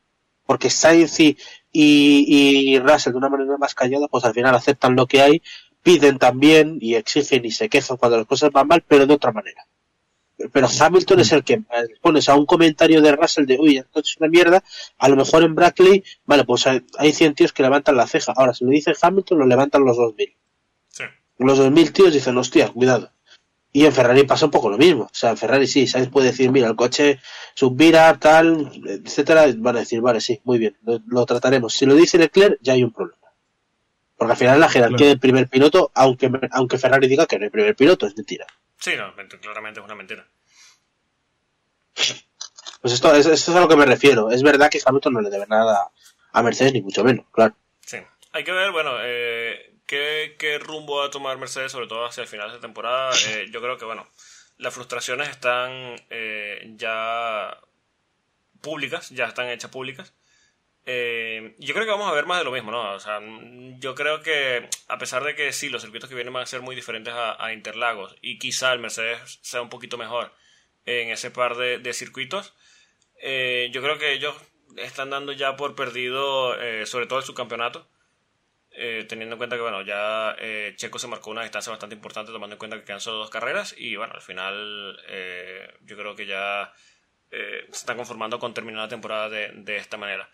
Porque 0.46 0.70
Sainz 0.70 1.20
y, 1.20 1.38
y, 1.72 2.74
y 2.76 2.80
Russell 2.80 3.12
de 3.12 3.18
una 3.18 3.30
manera 3.30 3.58
más 3.58 3.74
callada, 3.76 4.08
pues 4.08 4.24
al 4.26 4.34
final 4.34 4.56
aceptan 4.56 4.96
lo 4.96 5.08
que 5.08 5.22
hay, 5.22 5.42
piden 5.82 6.18
también 6.18 6.78
y 6.82 6.96
exigen 6.96 7.46
y 7.46 7.52
se 7.52 7.70
quejan 7.70 7.98
cuando 7.98 8.18
las 8.18 8.28
cosas 8.28 8.52
van 8.52 8.68
mal, 8.68 8.84
pero 8.88 9.06
de 9.06 9.14
otra 9.14 9.32
manera. 9.32 9.66
Pero 10.52 10.68
Hamilton 10.68 11.20
es 11.22 11.32
el 11.32 11.44
que 11.44 11.62
pones 12.02 12.28
a 12.28 12.36
un 12.36 12.46
comentario 12.46 13.02
de 13.02 13.14
Russell 13.14 13.46
de, 13.46 13.58
uy, 13.58 13.78
esto 13.78 14.02
es 14.02 14.18
una 14.18 14.30
mierda, 14.30 14.64
a 14.98 15.08
lo 15.08 15.16
mejor 15.16 15.44
en 15.44 15.56
Brackley, 15.56 16.04
vale, 16.26 16.44
pues 16.44 16.68
hay, 16.68 16.82
hay 16.98 17.14
100 17.14 17.36
tíos 17.36 17.54
que 17.54 17.64
levantan 17.64 17.96
la 17.96 18.06
ceja. 18.06 18.34
Ahora, 18.36 18.54
si 18.54 18.66
lo 18.66 18.72
dice 18.72 18.94
Hamilton, 19.00 19.40
lo 19.40 19.46
levantan 19.46 19.86
los 19.86 19.96
2000 19.98 20.36
Sí. 20.90 21.04
los 21.38 21.58
2000 21.58 21.94
tíos 21.94 22.14
dicen, 22.14 22.38
hostia, 22.38 22.70
cuidado. 22.70 23.12
Y 23.76 23.86
en 23.86 23.92
Ferrari 23.92 24.24
pasa 24.24 24.46
un 24.46 24.52
poco 24.52 24.70
lo 24.70 24.78
mismo. 24.78 25.04
O 25.04 25.10
sea, 25.12 25.32
en 25.32 25.38
Ferrari 25.38 25.68
sí, 25.68 25.86
Sainz 25.86 26.08
puede 26.08 26.28
decir, 26.28 26.50
mira, 26.50 26.70
el 26.70 26.78
coche 26.78 27.20
subvira, 27.56 28.18
tal, 28.18 28.72
etcétera. 28.88 29.48
Van 29.58 29.76
a 29.76 29.80
decir, 29.80 30.00
vale, 30.00 30.22
sí, 30.22 30.40
muy 30.46 30.58
bien, 30.60 30.78
lo, 30.86 31.02
lo 31.06 31.26
trataremos. 31.26 31.74
Si 31.74 31.86
lo 31.86 31.94
dice 31.94 32.18
Leclerc, 32.18 32.58
ya 32.62 32.72
hay 32.72 32.84
un 32.86 32.94
problema. 32.94 33.20
Porque 34.16 34.32
al 34.32 34.38
final 34.38 34.60
la 34.62 34.70
jerarquía 34.70 34.96
Claro. 34.98 35.10
del 35.10 35.20
primer 35.20 35.50
piloto, 35.50 35.92
aunque, 35.94 36.32
aunque 36.52 36.78
Ferrari 36.78 37.10
diga 37.10 37.26
que 37.26 37.38
no 37.38 37.44
hay 37.44 37.50
primer 37.50 37.76
piloto, 37.76 38.08
es 38.08 38.16
mentira. 38.16 38.46
Sí, 38.80 38.92
no, 38.96 39.14
ment- 39.14 39.38
claramente 39.42 39.82
es 39.82 39.86
una 39.86 39.96
mentira. 39.96 40.26
Pues 42.82 42.94
esto, 42.94 43.14
es- 43.14 43.26
esto 43.26 43.52
es 43.52 43.58
a 43.58 43.60
lo 43.60 43.68
que 43.68 43.76
me 43.76 43.86
refiero. 43.86 44.32
Es 44.32 44.42
verdad 44.42 44.70
que 44.70 44.80
Hamilton 44.86 45.14
no 45.16 45.22
le 45.22 45.30
debe 45.30 45.48
nada 45.48 45.90
a 46.32 46.44
Mercedes, 46.44 46.72
ni 46.72 46.82
mucho 46.82 47.04
menos, 47.04 47.26
claro. 47.32 47.56
Sí. 47.82 47.98
Hay 48.32 48.46
que 48.46 48.54
ver, 48.54 48.72
bueno, 48.72 48.92
eh, 49.02 49.75
qué, 49.86 50.36
qué 50.40 50.60
rumbo 50.60 50.98
va 50.98 51.06
a 51.06 51.10
tomar 51.10 51.38
Mercedes, 51.38 51.72
sobre 51.72 51.88
todo 51.88 52.06
hacia 52.06 52.22
el 52.22 52.28
final 52.28 52.52
de 52.52 52.60
temporada. 52.60 53.12
Eh, 53.28 53.48
yo 53.52 53.62
creo 53.62 53.78
que, 53.78 53.86
bueno, 53.86 54.08
las 54.58 54.74
frustraciones 54.74 55.30
están 55.30 55.96
eh, 56.10 56.74
ya 56.76 57.60
públicas, 58.62 59.10
ya 59.10 59.26
están 59.26 59.50
hechas 59.50 59.72
públicas. 59.72 60.14
Eh, 60.86 61.56
yo 61.58 61.74
creo 61.74 61.86
que 61.86 61.92
vamos 61.92 62.08
a 62.08 62.14
ver 62.14 62.28
más 62.28 62.38
de 62.38 62.46
lo 62.46 62.52
mismo, 62.52 62.72
¿no? 62.72 62.94
O 62.94 63.00
sea, 63.00 63.20
yo 63.80 63.96
creo 63.96 64.22
que 64.22 64.70
a 64.88 64.98
pesar 65.00 65.24
de 65.24 65.36
que 65.36 65.52
sí, 65.52 65.70
los 65.70 65.82
circuitos 65.82 66.10
que 66.10 66.16
vienen 66.16 66.34
van 66.34 66.44
a 66.44 66.46
ser 66.46 66.62
muy 66.62 66.76
diferentes 66.76 67.14
a, 67.14 67.44
a 67.44 67.54
Interlagos 67.54 68.16
y 68.22 68.38
quizá 68.38 68.72
el 68.74 68.80
Mercedes 68.80 69.40
sea 69.42 69.62
un 69.62 69.70
poquito 69.70 69.98
mejor 69.98 70.32
en 70.86 71.10
ese 71.10 71.32
par 71.32 71.56
de, 71.56 71.80
de 71.80 71.94
circuitos, 71.94 72.54
eh, 73.22 73.70
yo 73.72 73.82
creo 73.82 73.98
que 73.98 74.14
ellos 74.14 74.36
están 74.78 75.10
dando 75.10 75.32
ya 75.32 75.56
por 75.56 75.76
perdido, 75.76 76.60
eh, 76.62 76.86
sobre 76.86 77.08
todo 77.08 77.20
el 77.20 77.26
subcampeonato, 77.26 77.88
eh, 78.78 79.06
teniendo 79.08 79.36
en 79.36 79.38
cuenta 79.38 79.56
que, 79.56 79.62
bueno, 79.62 79.82
ya 79.82 80.36
eh, 80.40 80.74
Checo 80.76 81.00
se 81.00 81.08
marcó 81.08 81.32
una 81.32 81.44
distancia 81.44 81.72
bastante 81.72 81.96
importante, 81.96 82.32
tomando 82.32 82.56
en 82.56 82.60
cuenta 82.60 82.78
que 82.78 82.84
quedan 82.84 83.02
solo 83.02 83.18
dos 83.18 83.30
carreras, 83.30 83.76
y 83.78 83.96
bueno, 83.96 84.14
al 84.14 84.22
final 84.22 85.00
eh, 85.08 85.74
yo 85.82 85.98
creo 85.98 86.16
que 86.16 86.26
ya 86.26 86.74
eh, 87.32 87.66
se 87.72 87.80
están 87.80 87.98
conformando 87.98 88.40
con 88.40 88.54
terminar 88.54 88.84
la 88.84 88.88
temporada 88.90 89.30
de, 89.30 89.52
de 89.54 89.78
esta 89.78 89.98
manera. 89.98 90.30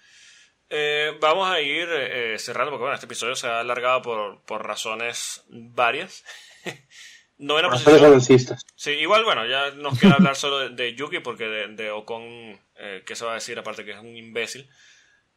Eh, 0.69 1.17
vamos 1.19 1.49
a 1.49 1.59
ir 1.61 1.87
eh, 1.91 2.37
cerrando, 2.39 2.71
porque 2.71 2.81
bueno, 2.81 2.95
este 2.95 3.05
episodio 3.05 3.35
se 3.35 3.47
ha 3.47 3.59
alargado 3.59 4.01
por, 4.01 4.41
por 4.43 4.65
razones 4.65 5.43
varias. 5.49 6.23
Novena 7.37 7.69
Razones 7.69 8.01
posición. 8.27 8.57
Sí, 8.75 8.91
igual, 8.91 9.23
bueno, 9.23 9.47
ya 9.47 9.71
nos 9.71 9.99
queda 9.99 10.13
hablar 10.13 10.35
solo 10.35 10.59
de, 10.59 10.69
de 10.69 10.93
Yuki, 10.93 11.19
porque 11.19 11.45
de, 11.45 11.67
de 11.69 11.89
Ocon, 11.89 12.59
¿qué 13.05 13.15
se 13.15 13.25
va 13.25 13.31
a 13.31 13.35
decir? 13.35 13.57
Aparte 13.57 13.83
que 13.83 13.91
es 13.91 13.97
un 13.97 14.15
imbécil. 14.15 14.69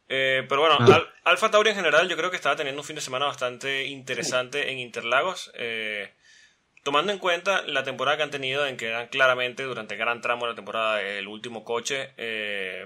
Eh, 0.09 0.45
pero 0.49 0.61
bueno, 0.61 0.77
Ah. 0.81 0.95
Al- 0.97 1.15
Alfa 1.25 1.51
Tauri 1.51 1.71
en 1.71 1.77
general 1.77 2.09
yo 2.09 2.17
creo 2.17 2.31
que 2.31 2.37
estaba 2.37 2.57
teniendo 2.57 2.81
un 2.83 2.87
fin 2.87 2.97
de 2.97 3.03
semana 3.03 3.25
bastante 3.27 3.85
interesante 3.85 4.71
en 4.71 4.79
Interlagos. 4.79 5.51
eh, 5.55 6.13
tomando 6.83 7.13
en 7.13 7.19
cuenta 7.19 7.63
la 7.63 7.83
temporada 7.83 8.19
que 8.19 8.23
han 8.25 8.31
tenido, 8.31 8.67
en 8.67 8.77
que 8.77 8.89
eran 8.89 9.09
claramente 9.09 9.63
durante 9.63 9.97
gran 9.97 10.21
tramo 10.21 10.45
de 10.45 10.51
la 10.53 10.55
temporada 10.57 11.01
el 11.01 11.27
último 11.29 11.65
coche, 11.65 12.13
eh, 12.19 12.85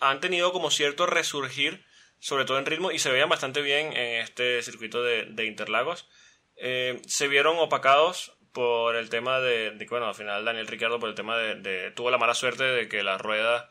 han 0.00 0.20
tenido 0.20 0.52
como 0.52 0.70
cierto 0.70 1.06
resurgir, 1.06 1.82
sobre 2.18 2.44
todo 2.44 2.58
en 2.58 2.66
ritmo, 2.66 2.90
y 2.90 2.98
se 2.98 3.10
veían 3.10 3.28
bastante 3.30 3.62
bien 3.62 3.96
en 3.96 4.20
este 4.20 4.62
circuito 4.62 5.02
de, 5.02 5.24
de 5.24 5.46
Interlagos. 5.46 6.08
Eh, 6.56 7.00
se 7.06 7.26
vieron 7.28 7.56
opacados 7.58 8.34
por 8.52 8.96
el 8.96 9.08
tema 9.08 9.40
de, 9.40 9.72
bueno, 9.88 10.06
al 10.08 10.14
final 10.14 10.44
Daniel 10.44 10.66
Ricciardo 10.66 10.98
por 11.00 11.08
el 11.08 11.14
tema 11.14 11.36
de, 11.38 11.54
de- 11.54 11.90
tuvo 11.92 12.10
la 12.10 12.18
mala 12.18 12.34
suerte 12.34 12.64
de 12.64 12.88
que 12.88 13.02
la 13.02 13.16
rueda 13.18 13.70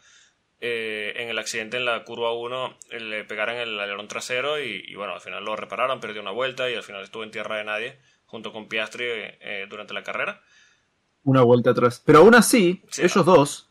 eh, 0.59 1.13
en 1.17 1.29
el 1.29 1.37
accidente 1.39 1.77
en 1.77 1.85
la 1.85 2.03
curva 2.03 2.33
1 2.33 2.77
eh, 2.91 2.99
le 2.99 3.23
pegaran 3.23 3.57
el 3.57 3.79
alerón 3.79 4.07
trasero 4.07 4.59
y, 4.61 4.83
y, 4.87 4.95
bueno, 4.95 5.13
al 5.13 5.21
final 5.21 5.43
lo 5.45 5.55
repararon, 5.55 5.99
perdió 5.99 6.21
una 6.21 6.31
vuelta 6.31 6.69
y 6.69 6.75
al 6.75 6.83
final 6.83 7.03
estuvo 7.03 7.23
en 7.23 7.31
tierra 7.31 7.57
de 7.57 7.63
nadie 7.63 7.97
junto 8.25 8.51
con 8.51 8.67
Piastri 8.67 9.05
eh, 9.07 9.67
durante 9.69 9.93
la 9.93 10.03
carrera. 10.03 10.41
Una 11.23 11.41
vuelta 11.41 11.71
atrás. 11.71 12.01
Pero 12.05 12.19
aún 12.19 12.35
así, 12.35 12.83
Sí. 12.89 13.03
ellos 13.03 13.25
dos 13.25 13.63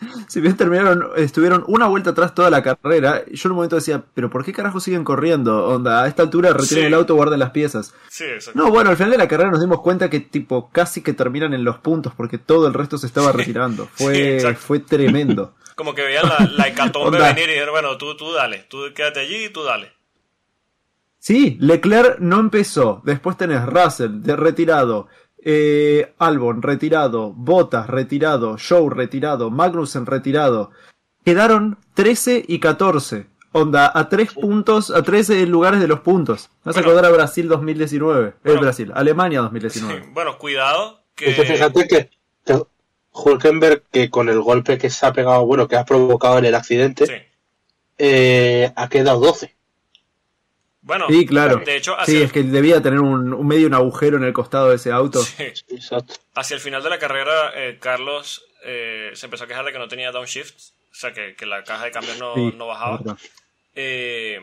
si 0.28 0.40
bien 0.40 0.56
terminaron, 0.56 1.10
estuvieron 1.16 1.62
una 1.68 1.86
vuelta 1.86 2.10
atrás 2.10 2.34
toda 2.34 2.50
la 2.50 2.60
carrera, 2.62 3.24
yo 3.30 3.46
en 3.48 3.52
un 3.52 3.56
momento 3.56 3.76
decía, 3.76 4.02
pero 4.14 4.30
¿por 4.30 4.44
qué 4.44 4.52
carajo 4.52 4.80
siguen 4.80 5.04
corriendo? 5.04 5.68
Onda, 5.68 6.02
a 6.02 6.08
esta 6.08 6.22
altura 6.24 6.52
retiren 6.52 6.82
Sí. 6.84 6.86
el 6.86 6.94
auto, 6.94 7.14
guarden 7.14 7.38
las 7.38 7.50
piezas. 7.50 7.94
Sí. 8.08 8.24
No, 8.54 8.70
bueno, 8.70 8.90
al 8.90 8.96
final 8.96 9.12
de 9.12 9.18
la 9.18 9.28
carrera 9.28 9.50
nos 9.52 9.60
dimos 9.60 9.80
cuenta 9.80 10.10
que 10.10 10.18
tipo 10.18 10.70
casi 10.72 11.02
que 11.02 11.12
terminan 11.12 11.54
en 11.54 11.62
los 11.64 11.78
puntos 11.78 12.14
porque 12.16 12.38
todo 12.38 12.66
el 12.66 12.74
resto 12.74 12.98
se 12.98 13.06
estaba 13.06 13.30
retirando. 13.30 13.86
Fue, 13.94 14.56
fue 14.56 14.80
tremendo. 14.80 15.54
Como 15.82 15.96
que 15.96 16.02
veían 16.02 16.28
la, 16.28 16.48
la 16.56 16.68
hecatombe 16.68 17.18
venir 17.18 17.48
y 17.48 17.52
dijeron, 17.54 17.72
bueno, 17.72 17.98
tú, 17.98 18.16
tú 18.16 18.32
dale, 18.32 18.66
tú 18.68 18.84
quédate 18.94 19.18
allí 19.18 19.46
y 19.46 19.48
tú 19.48 19.64
dale. 19.64 19.90
Sí, 21.18 21.56
Leclerc 21.58 22.20
no 22.20 22.38
empezó. 22.38 23.02
Después 23.04 23.36
tenés 23.36 23.66
Russell 23.66 24.22
de 24.22 24.36
retirado, 24.36 25.08
eh, 25.44 26.14
Albon 26.18 26.62
retirado, 26.62 27.32
Bottas 27.32 27.88
retirado, 27.88 28.58
Show 28.58 28.90
retirado, 28.90 29.50
Magnussen 29.50 30.06
retirado. 30.06 30.70
Quedaron 31.24 31.78
13 31.94 32.44
y 32.46 32.60
14. 32.60 33.26
Onda, 33.50 33.90
a 33.92 34.08
3 34.08 34.34
puntos, 34.34 34.92
a 34.92 35.02
13 35.02 35.46
lugares 35.48 35.80
de 35.80 35.88
los 35.88 35.98
puntos. 35.98 36.48
Vas 36.62 36.76
a 36.76 36.80
acordar 36.80 37.06
a 37.06 37.10
Brasil 37.10 37.48
2019. 37.48 38.28
Eh, 38.28 38.34
Bueno. 38.44 38.60
Brasil, 38.60 38.92
Alemania 38.94 39.40
Sí, 39.40 39.42
2019. 39.42 40.10
Bueno, 40.12 40.38
cuidado, 40.38 41.02
que... 41.16 41.30
Es 41.30 41.34
que 41.34 41.44
fíjate 41.44 41.88
que 41.88 42.21
Hulkenberg, 43.12 43.82
que 43.92 44.10
con 44.10 44.28
el 44.28 44.40
golpe 44.40 44.78
que 44.78 44.90
se 44.90 45.04
ha 45.06 45.12
pegado, 45.12 45.44
bueno, 45.46 45.68
que 45.68 45.76
ha 45.76 45.84
provocado 45.84 46.38
en 46.38 46.46
el 46.46 46.54
accidente, 46.54 47.06
Sí. 47.06 47.12
eh, 47.98 48.72
ha 48.74 48.88
quedado 48.88 49.20
12. 49.20 49.54
Bueno, 50.80 51.06
Sí, 51.08 51.24
claro. 51.26 51.56
de 51.64 51.76
hecho, 51.76 51.92
hacia, 51.98 52.06
Sí, 52.12 52.16
el- 52.18 52.22
es 52.24 52.32
que 52.32 52.42
debía 52.42 52.82
tener 52.82 52.98
un, 53.00 53.32
un 53.32 53.46
medio 53.46 53.68
un 53.68 53.74
agujero 53.74 54.16
en 54.16 54.24
el 54.24 54.32
costado 54.32 54.70
de 54.70 54.76
ese 54.76 54.90
auto. 54.90 55.22
sí, 55.22 55.44
Exacto. 55.68 56.14
hacia 56.34 56.54
el 56.56 56.60
final 56.60 56.82
de 56.82 56.90
la 56.90 56.98
carrera, 56.98 57.52
eh, 57.54 57.78
Carlos 57.80 58.44
eh, 58.64 59.10
se 59.14 59.26
empezó 59.26 59.44
a 59.44 59.46
quejar 59.46 59.64
de 59.64 59.72
que 59.72 59.78
no 59.78 59.88
tenía 59.88 60.10
downshift, 60.10 60.54
o 60.90 60.94
sea, 60.94 61.12
que, 61.12 61.34
que 61.36 61.46
la 61.46 61.62
caja 61.64 61.84
de 61.84 61.90
cambios 61.92 62.18
no, 62.18 62.34
Sí, 62.34 62.54
no 62.56 62.66
bajaba. 62.66 63.16
Eh, 63.74 64.40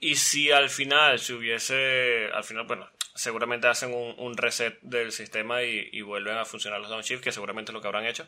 y 0.00 0.16
si 0.16 0.50
al 0.50 0.68
final 0.68 1.18
se 1.18 1.32
hubiese, 1.34 2.28
al 2.32 2.44
final, 2.44 2.66
bueno, 2.66 2.86
seguramente 3.14 3.66
hacen 3.68 3.92
un, 3.94 4.14
un 4.18 4.36
reset 4.36 4.78
del 4.82 5.12
sistema 5.12 5.62
y, 5.62 5.88
y 5.92 6.02
vuelven 6.02 6.36
a 6.36 6.44
funcionar 6.44 6.80
los 6.80 6.90
downshift, 6.90 7.22
que 7.22 7.32
seguramente 7.32 7.70
es 7.70 7.74
lo 7.74 7.80
que 7.80 7.86
habrán 7.88 8.06
hecho. 8.06 8.26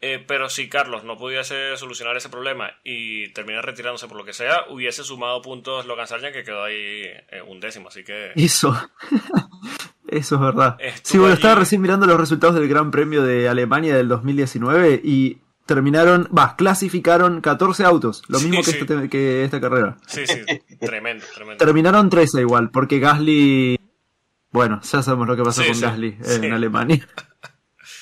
Eh, 0.00 0.22
pero 0.26 0.50
si 0.50 0.68
Carlos 0.68 1.04
no 1.04 1.16
pudiese 1.16 1.76
solucionar 1.76 2.16
ese 2.16 2.28
problema 2.28 2.72
y 2.84 3.28
termina 3.32 3.62
retirándose 3.62 4.06
por 4.08 4.16
lo 4.18 4.24
que 4.24 4.32
sea, 4.34 4.64
hubiese 4.68 5.02
sumado 5.04 5.40
puntos 5.40 5.86
Logan 5.86 6.06
Sargent, 6.08 6.34
que 6.34 6.42
quedó 6.44 6.64
ahí 6.64 6.74
eh, 7.30 7.42
un 7.46 7.60
décimo. 7.60 7.88
Así 7.88 8.04
que 8.04 8.32
Eso. 8.34 8.76
Eso 10.08 10.34
es 10.34 10.40
verdad. 10.40 10.76
Estuvo 10.78 11.00
sí, 11.04 11.18
bueno, 11.18 11.32
allí- 11.32 11.40
estaba 11.40 11.54
recién 11.54 11.80
mirando 11.80 12.06
los 12.06 12.18
resultados 12.20 12.54
del 12.56 12.68
Gran 12.68 12.90
Premio 12.90 13.22
de 13.22 13.48
Alemania 13.48 13.96
del 13.96 14.08
2019 14.08 15.00
y 15.02 15.38
terminaron, 15.66 16.28
va, 16.36 16.56
clasificaron 16.56 17.40
14 17.40 17.84
autos, 17.84 18.22
lo 18.28 18.38
Sí, 18.38 18.46
mismo 18.48 18.62
que, 18.62 18.70
sí. 18.72 18.78
este- 18.80 19.08
que 19.08 19.44
esta 19.44 19.60
carrera. 19.60 19.96
sí, 20.06 20.26
sí, 20.26 20.40
tremendo, 20.80 21.24
tremendo. 21.34 21.64
Terminaron 21.64 22.10
13 22.10 22.42
igual, 22.42 22.70
porque 22.70 22.98
Gasly, 22.98 23.80
bueno, 24.54 24.80
ya 24.82 25.02
sabemos 25.02 25.26
lo 25.26 25.36
que 25.36 25.42
pasó 25.42 25.62
Sí, 25.62 25.66
con 25.66 25.74
sí, 25.74 25.82
Gasly 25.82 26.16
en 26.22 26.42
sí. 26.42 26.50
Alemania. 26.52 27.06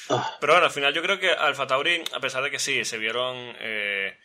Pero 0.40 0.52
bueno, 0.52 0.66
al 0.66 0.72
final 0.72 0.92
yo 0.92 1.02
creo 1.02 1.18
que 1.18 1.30
Alfa 1.30 1.66
Tauri, 1.66 2.02
a 2.12 2.20
pesar 2.20 2.42
de 2.42 2.50
que 2.50 2.58
sí, 2.58 2.84
se 2.84 2.98
vieron 2.98 3.36
eh, 3.60 4.18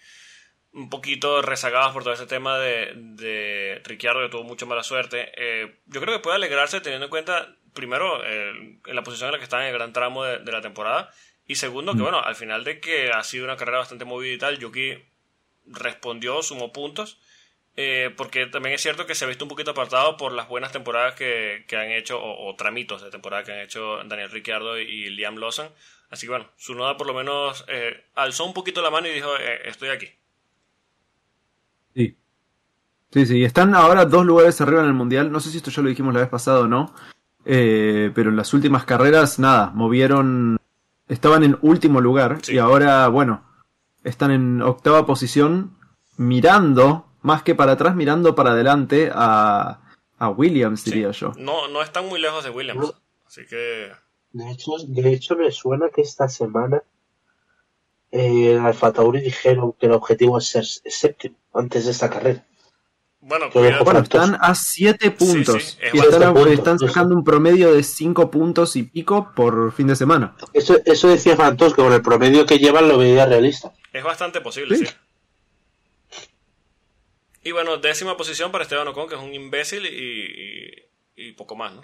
un 0.74 0.90
poquito 0.90 1.42
rezagados 1.42 1.94
por 1.94 2.04
todo 2.04 2.14
ese 2.14 2.28
tema 2.28 2.58
de, 2.60 2.94
de 2.96 3.82
Ricciardo, 3.86 4.22
que 4.22 4.30
tuvo 4.30 4.44
mucha 4.44 4.66
mala 4.66 4.84
suerte, 4.84 5.32
eh, 5.38 5.80
yo 5.86 6.02
creo 6.02 6.16
que 6.16 6.24
puede 6.24 6.38
alegrarse 6.38 6.82
teniendo 6.82 7.06
en 7.06 7.10
cuenta, 7.12 7.56
primero, 7.74 8.24
eh, 8.26 8.80
en 8.86 8.96
la 8.96 9.04
posición 9.04 9.30
en 9.30 9.34
la 9.34 9.38
que 9.40 9.46
está 9.46 9.62
en 9.62 9.68
el 9.68 9.74
gran 9.74 9.94
tramo 9.94 10.24
de, 10.24 10.40
de 10.40 10.52
la 10.52 10.62
temporada, 10.62 11.12
y 11.48 11.56
segundo, 11.56 11.96
que 11.96 12.02
bueno, 12.04 12.22
al 12.22 12.36
final 12.36 12.64
de 12.64 12.80
que 12.82 13.12
ha 13.12 13.24
sido 13.24 13.46
una 13.46 13.58
carrera 13.58 13.80
bastante 13.80 14.06
movida 14.06 14.34
y 14.34 14.38
tal, 14.38 14.60
Yuki 14.60 14.98
respondió, 15.66 16.42
sumó 16.44 16.72
puntos. 16.74 17.20
Eh, 17.78 18.14
porque 18.18 18.48
también 18.48 18.76
es 18.76 18.82
cierto 18.82 19.06
que 19.06 19.16
se 19.16 19.24
ha 19.24 19.28
visto 19.30 19.46
un 19.46 19.50
poquito 19.50 19.72
apartado 19.72 20.18
por 20.18 20.34
las 20.34 20.50
buenas 20.50 20.72
temporadas 20.74 21.16
que, 21.16 21.64
que 21.68 21.78
han 21.78 21.92
hecho, 21.92 22.20
o, 22.20 22.50
o 22.50 22.56
tramitos 22.56 23.02
de 23.02 23.10
temporada 23.12 23.44
que 23.44 23.54
han 23.54 23.60
hecho 23.60 23.98
Daniel 24.06 24.32
Ricciardo 24.32 24.78
y 24.80 25.10
Liam 25.12 25.38
Lawson. 25.38 25.70
Así 26.10 26.26
que 26.26 26.32
bueno, 26.32 26.48
su 26.58 26.74
noda 26.76 26.98
por 26.98 27.08
lo 27.08 27.14
menos 27.14 27.64
eh, 27.68 28.06
alzó 28.16 28.46
un 28.46 28.54
poquito 28.54 28.82
la 28.82 28.90
mano 28.90 29.08
y 29.08 29.12
dijo, 29.14 29.30
eh, 29.38 29.62
estoy 29.66 29.90
aquí. 29.90 30.08
Sí. 31.96 32.18
Sí, 33.12 33.26
sí, 33.26 33.44
están 33.44 33.74
ahora 33.76 34.06
dos 34.06 34.26
lugares 34.26 34.60
arriba 34.62 34.82
en 34.82 34.88
el 34.88 34.94
Mundial. 34.94 35.32
No 35.32 35.40
sé 35.40 35.50
si 35.50 35.58
esto 35.58 35.72
ya 35.72 35.82
lo 35.82 35.90
dijimos 35.90 36.14
la 36.14 36.20
vez 36.22 36.30
pasada 36.30 36.60
o 36.62 36.68
no. 36.68 36.94
eh, 37.46 38.12
pero 38.14 38.30
en 38.30 38.36
las 38.36 38.54
últimas 38.54 38.84
carreras, 38.86 39.40
nada, 39.40 39.72
movieron. 39.74 40.58
Estaban 41.08 41.44
en 41.46 41.58
último 41.62 42.02
lugar 42.02 42.40
Sí. 42.42 42.56
y 42.56 42.58
ahora, 42.58 43.08
bueno, 43.08 43.46
están 44.04 44.32
en 44.32 44.62
octava 44.62 45.06
posición, 45.06 45.78
mirando, 46.18 47.07
más 47.22 47.44
que 47.44 47.56
para 47.56 47.74
atrás, 47.74 47.96
mirando 47.96 48.36
para 48.36 48.52
adelante 48.52 49.12
a, 49.14 49.80
a 50.18 50.30
Williams, 50.30 50.82
Sí. 50.82 50.92
diría 50.92 51.12
yo. 51.12 51.32
No, 51.38 51.68
no 51.68 51.82
están 51.82 52.08
muy 52.08 52.20
lejos 52.20 52.44
de 52.44 52.50
Williams. 52.50 52.94
Así 53.28 53.46
que... 53.46 53.92
De 54.34 54.52
hecho, 54.52 54.72
de 54.88 55.14
hecho, 55.14 55.36
me 55.36 55.52
suena 55.52 55.90
que 55.90 56.02
esta 56.02 56.28
semana 56.30 56.84
eh, 58.12 58.58
Alfa 58.62 58.92
Tauri 58.94 59.20
dijeron 59.22 59.74
que 59.74 59.88
el 59.88 59.94
objetivo 59.94 60.38
es 60.38 60.48
ser 60.50 60.66
séptimo 60.66 61.36
antes 61.54 61.86
de 61.86 61.92
esta 61.92 62.10
carrera. 62.10 62.46
Bueno. 63.20 63.48
Bueno, 63.54 64.00
están 64.00 64.38
a 64.40 64.54
7 64.54 65.12
puntos. 65.12 65.64
sí, 65.64 65.78
es 65.82 65.94
y 65.94 65.98
están, 66.00 66.38
están 66.48 66.80
sacando 66.80 67.16
un 67.16 67.24
promedio 67.24 67.74
de 67.74 67.84
5 67.84 68.30
puntos 68.32 68.76
y 68.76 68.84
pico 68.84 69.32
por 69.36 69.72
fin 69.74 69.88
de 69.88 69.96
semana. 69.96 70.36
Eso, 70.54 70.78
eso 70.86 71.08
decía 71.10 71.36
Fantos, 71.36 71.74
que 71.74 71.82
con 71.82 71.92
el 71.92 72.02
promedio 72.02 72.46
que 72.46 72.60
llevan 72.60 72.88
lo 72.88 72.98
veía 72.98 73.26
realista. 73.26 73.74
Es 73.92 74.04
bastante 74.04 74.40
posible, 74.40 74.78
Sí. 74.78 74.86
Y 77.48 77.52
bueno, 77.54 77.78
décima 77.78 78.18
posición 78.18 78.52
para 78.52 78.64
Esteban 78.64 78.90
Ocon, 78.90 79.08
que 79.08 79.16
es 79.16 79.22
un 79.22 79.34
imbécil 79.34 79.86
y, 79.86 79.90
y, 81.16 81.28
y 81.30 81.32
poco 81.32 81.56
más, 81.56 81.74
¿no? 81.76 81.82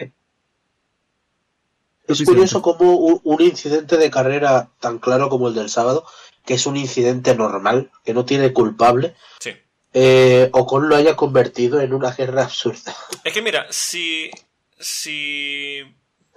Es 2.05 2.21
curioso 2.23 2.57
sí. 2.57 2.61
cómo 2.61 2.97
un, 2.97 3.21
un 3.23 3.41
incidente 3.41 3.95
de 3.95 4.11
carrera 4.11 4.69
tan 4.81 4.99
claro 4.99 5.29
como 5.29 5.47
el 5.47 5.53
del 5.55 5.69
sábado, 5.69 6.05
que 6.45 6.55
es 6.55 6.65
un 6.65 6.75
incidente 6.75 7.33
normal, 7.33 7.91
que 8.03 8.13
no 8.13 8.25
tiene 8.25 8.51
culpable, 8.51 9.15
Sí. 9.39 9.51
eh, 9.93 10.49
Ocon 10.51 10.89
lo 10.89 10.97
haya 10.97 11.15
convertido 11.15 11.79
en 11.79 11.93
una 11.93 12.11
guerra 12.11 12.43
absurda. 12.43 12.93
Es 13.23 13.31
que 13.31 13.41
mira, 13.41 13.67
si, 13.69 14.29
si 14.77 15.81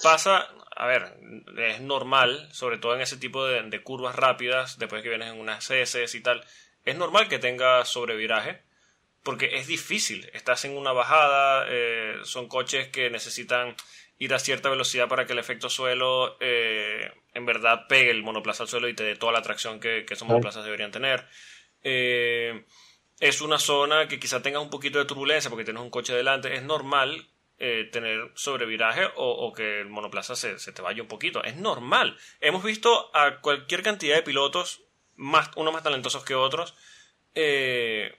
pasa, 0.01 0.47
a 0.77 0.87
ver, 0.87 1.19
es 1.59 1.81
normal, 1.81 2.49
sobre 2.53 2.79
todo 2.79 2.95
en 2.95 3.01
ese 3.01 3.17
tipo 3.17 3.45
de, 3.45 3.61
de 3.63 3.83
curvas 3.83 4.15
rápidas, 4.15 4.79
después 4.79 5.03
que 5.03 5.09
vienes 5.09 5.33
en 5.33 5.41
unas 5.41 5.69
heces 5.69 6.15
y 6.15 6.23
tal, 6.23 6.45
es 6.85 6.97
normal 6.97 7.29
que 7.29 7.41
tengas 7.41 7.89
sobreviraje, 7.89 8.63
porque 9.27 9.57
es 9.57 9.67
difícil, 9.67 10.31
estás 10.35 10.65
en 10.67 10.77
una 10.77 10.93
bajada, 10.93 11.67
eh, 11.69 12.15
son 12.23 12.47
coches 12.47 12.87
que 12.91 13.11
necesitan 13.11 13.75
ir 14.21 14.33
a 14.33 14.39
cierta 14.39 14.71
velocidad 14.71 15.09
para 15.09 15.27
que 15.27 15.33
el 15.33 15.41
efecto 15.41 15.69
suelo 15.69 16.37
eh, 16.39 17.11
en 17.35 17.45
verdad 17.45 17.89
pegue 17.89 18.13
el 18.13 18.23
monoplaza 18.23 18.63
al 18.63 18.69
suelo 18.69 18.89
y 18.89 18.95
te 18.95 19.03
dé 19.03 19.17
toda 19.17 19.33
la 19.33 19.43
tracción 19.43 19.81
que, 19.81 20.05
que 20.07 20.15
esos 20.15 20.29
monoplazas 20.29 20.65
deberían 20.65 20.93
tener. 20.93 21.27
Eh, 21.83 22.65
es 23.19 23.41
una 23.41 23.59
zona 23.59 24.07
que 24.07 24.21
quizá 24.21 24.43
tengas 24.43 24.63
un 24.63 24.71
poquito 24.71 25.01
de 25.01 25.07
turbulencia 25.07 25.51
porque 25.51 25.65
tienes 25.65 25.83
un 25.83 25.91
coche 25.91 26.15
delante. 26.15 26.55
Es 26.55 26.63
normal 26.63 27.27
eh, 27.59 27.89
tener 27.91 28.31
sobreviraje 28.37 29.07
o, 29.17 29.29
o 29.29 29.53
que 29.53 29.81
el 29.81 29.89
monoplaza 29.89 30.37
se, 30.37 30.61
se 30.61 30.71
te 30.71 30.83
vaya 30.83 31.03
un 31.03 31.09
poquito. 31.09 31.43
Es 31.43 31.57
normal. 31.57 32.17
Hemos 32.41 32.63
visto 32.63 33.11
a 33.13 33.41
cualquier 33.41 33.83
cantidad 33.83 34.15
de 34.15 34.23
pilotos, 34.23 34.85
más, 35.17 35.51
unos 35.57 35.73
más 35.73 35.83
talentosos 35.83 36.25
que 36.25 36.37
otros, 36.37 36.77
eh, 37.35 38.15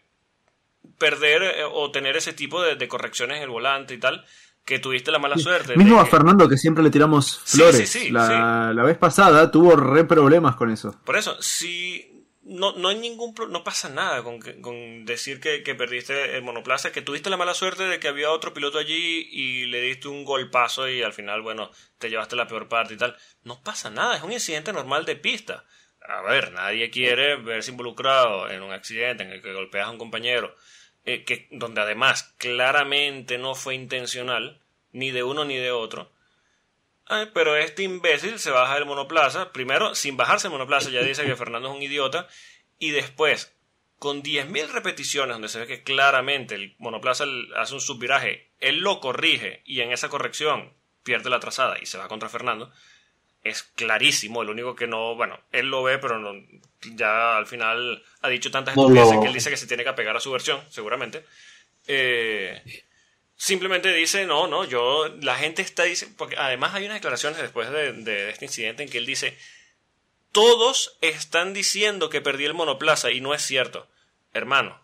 perder 0.98 1.44
eh, 1.44 1.64
o 1.70 1.92
tener 1.92 2.16
ese 2.18 2.34
tipo 2.34 2.62
de, 2.62 2.76
de 2.76 2.88
correcciones 2.88 3.38
en 3.38 3.44
el 3.44 3.50
volante 3.50 3.94
y 3.94 4.00
tal, 4.00 4.26
que 4.66 4.80
tuviste 4.80 5.12
la 5.12 5.20
mala 5.20 5.38
suerte. 5.38 5.78
Mismo 5.78 6.00
a 6.00 6.04
que- 6.06 6.12
Fernando, 6.12 6.50
que 6.50 6.58
siempre 6.58 6.84
le 6.84 6.90
tiramos 6.90 7.40
flores. 7.46 7.90
sí, 7.90 8.00
sí, 8.06 8.10
la, 8.12 8.72
la 8.74 8.84
vez 8.84 8.98
pasada 8.98 9.50
tuvo 9.52 9.76
re 9.76 10.04
problemas 10.04 10.56
con 10.56 10.70
eso. 10.72 11.00
Por 11.06 11.16
eso, 11.18 11.42
si 11.42 12.26
no, 12.44 12.74
no 12.78 12.88
hay 12.90 12.98
ningún 12.98 13.34
no 13.50 13.64
pasa 13.64 13.88
nada 13.90 14.24
con, 14.24 14.42
que- 14.42 14.60
con 14.62 15.06
decir 15.06 15.40
que, 15.40 15.64
que 15.64 15.76
perdiste 15.76 16.36
el 16.36 16.44
monoplaza, 16.44 16.92
que 16.92 17.02
tuviste 17.02 17.30
la 17.30 17.38
mala 17.38 17.54
suerte 17.54 17.84
de 17.84 18.00
que 18.00 18.08
había 18.10 18.32
otro 18.32 18.54
piloto 18.54 18.78
allí 18.78 19.28
y 19.32 19.66
le 19.68 19.82
diste 19.82 20.08
un 20.10 20.26
golpazo 20.26 20.90
y 20.90 21.02
al 21.02 21.14
final, 21.14 21.42
bueno, 21.42 21.72
te 21.98 22.10
llevaste 22.10 22.36
la 22.36 22.48
peor 22.48 22.68
parte 22.68 22.94
y 22.94 22.98
tal. 22.98 23.16
No 23.44 23.62
pasa 23.64 23.90
nada, 23.90 24.18
es 24.18 24.24
un 24.24 24.32
incidente 24.34 24.74
normal 24.74 25.06
de 25.06 25.16
pista. 25.16 25.64
A 26.10 26.22
ver, 26.22 26.52
nadie 26.54 26.90
quiere 26.90 27.36
verse 27.36 27.72
involucrado 27.72 28.50
en 28.50 28.62
un 28.62 28.72
accidente 28.72 29.24
en 29.24 29.32
el 29.32 29.42
que 29.42 29.52
golpeas 29.54 29.88
a 29.88 29.92
un 29.92 29.98
compañero, 29.98 30.56
eh, 31.08 31.24
que, 31.24 31.48
donde 31.52 31.80
además 31.80 32.36
claramente 32.38 33.38
no 33.38 33.56
fue 33.56 33.76
intencional, 33.76 34.60
ni 34.92 35.12
de 35.12 35.24
uno 35.24 35.46
ni 35.46 35.56
de 35.56 35.72
otro. 35.72 36.12
Ay, 37.06 37.30
pero 37.34 37.56
este 37.56 37.84
imbécil 37.84 38.40
se 38.40 38.52
baja 38.52 38.76
del 38.76 38.86
monoplaza. 38.86 39.54
Primero, 39.54 39.96
sin 39.96 40.18
bajarse 40.18 40.50
del 40.50 40.58
monoplaza, 40.58 40.90
ya 40.90 41.02
dice 41.02 41.24
que 41.24 41.38
Fernando 41.38 41.70
es 41.70 41.76
un 41.78 41.82
idiota. 41.82 42.28
Y 42.78 42.92
después, 42.92 43.56
con 44.00 44.22
10.000 44.22 44.68
repeticiones, 44.68 45.34
donde 45.34 45.48
se 45.48 45.60
ve 45.60 45.68
que 45.68 45.84
claramente 45.84 46.56
el 46.56 46.76
monoplaza 46.78 47.24
hace 47.56 47.74
un 47.74 47.80
subviraje, 47.80 48.52
él 48.60 48.80
lo 48.80 49.00
corrige 49.00 49.62
y 49.64 49.80
en 49.80 49.94
esa 49.94 50.10
corrección 50.10 50.74
pierde 51.04 51.30
la 51.30 51.40
trazada 51.40 51.80
y 51.82 51.86
se 51.86 51.98
va 51.98 52.10
contra 52.10 52.28
Fernando. 52.28 52.70
Es 53.50 53.64
clarísimo. 53.64 54.42
El 54.42 54.50
único 54.50 54.76
que 54.76 54.88
no, 54.88 55.16
bueno, 55.16 55.40
él 55.52 55.68
lo 55.70 55.84
ve, 55.84 55.98
pero 55.98 56.20
no, 56.20 56.34
ya 56.96 57.38
al 57.38 57.48
final 57.48 58.04
ha 58.22 58.30
dicho 58.30 58.52
tantas 58.52 58.76
No 58.76 58.84
estupideces 58.84 59.16
lo- 59.16 59.22
que 59.22 59.28
él 59.28 59.34
dice 59.34 59.50
que 59.50 59.58
se 59.58 59.68
tiene 59.68 59.84
que 59.84 59.90
apegar 59.90 60.16
a 60.16 60.20
su 60.20 60.32
versión, 60.32 60.62
seguramente. 60.70 61.26
Eh, 61.88 62.84
simplemente 63.36 63.94
dice, 63.94 64.26
no, 64.26 64.48
no, 64.48 64.66
yo, 64.66 65.08
la 65.22 65.36
gente 65.36 65.62
está 65.62 65.84
diciendo, 65.84 66.16
porque 66.18 66.36
además 66.38 66.74
hay 66.74 66.86
unas 66.86 66.96
declaraciones 66.98 67.40
después 67.42 67.70
de, 67.70 67.94
de 67.94 68.30
este 68.30 68.46
incidente 68.46 68.84
en 68.84 68.90
que 68.90 68.98
él 68.98 69.06
dice, 69.06 69.38
todos 70.32 70.98
están 71.02 71.54
diciendo 71.54 72.10
que 72.10 72.22
perdí 72.22 72.46
el 72.46 72.54
monoplaza 72.54 73.12
y 73.12 73.22
no 73.22 73.34
es 73.34 73.42
cierto. 73.42 73.88
Hermano, 74.34 74.80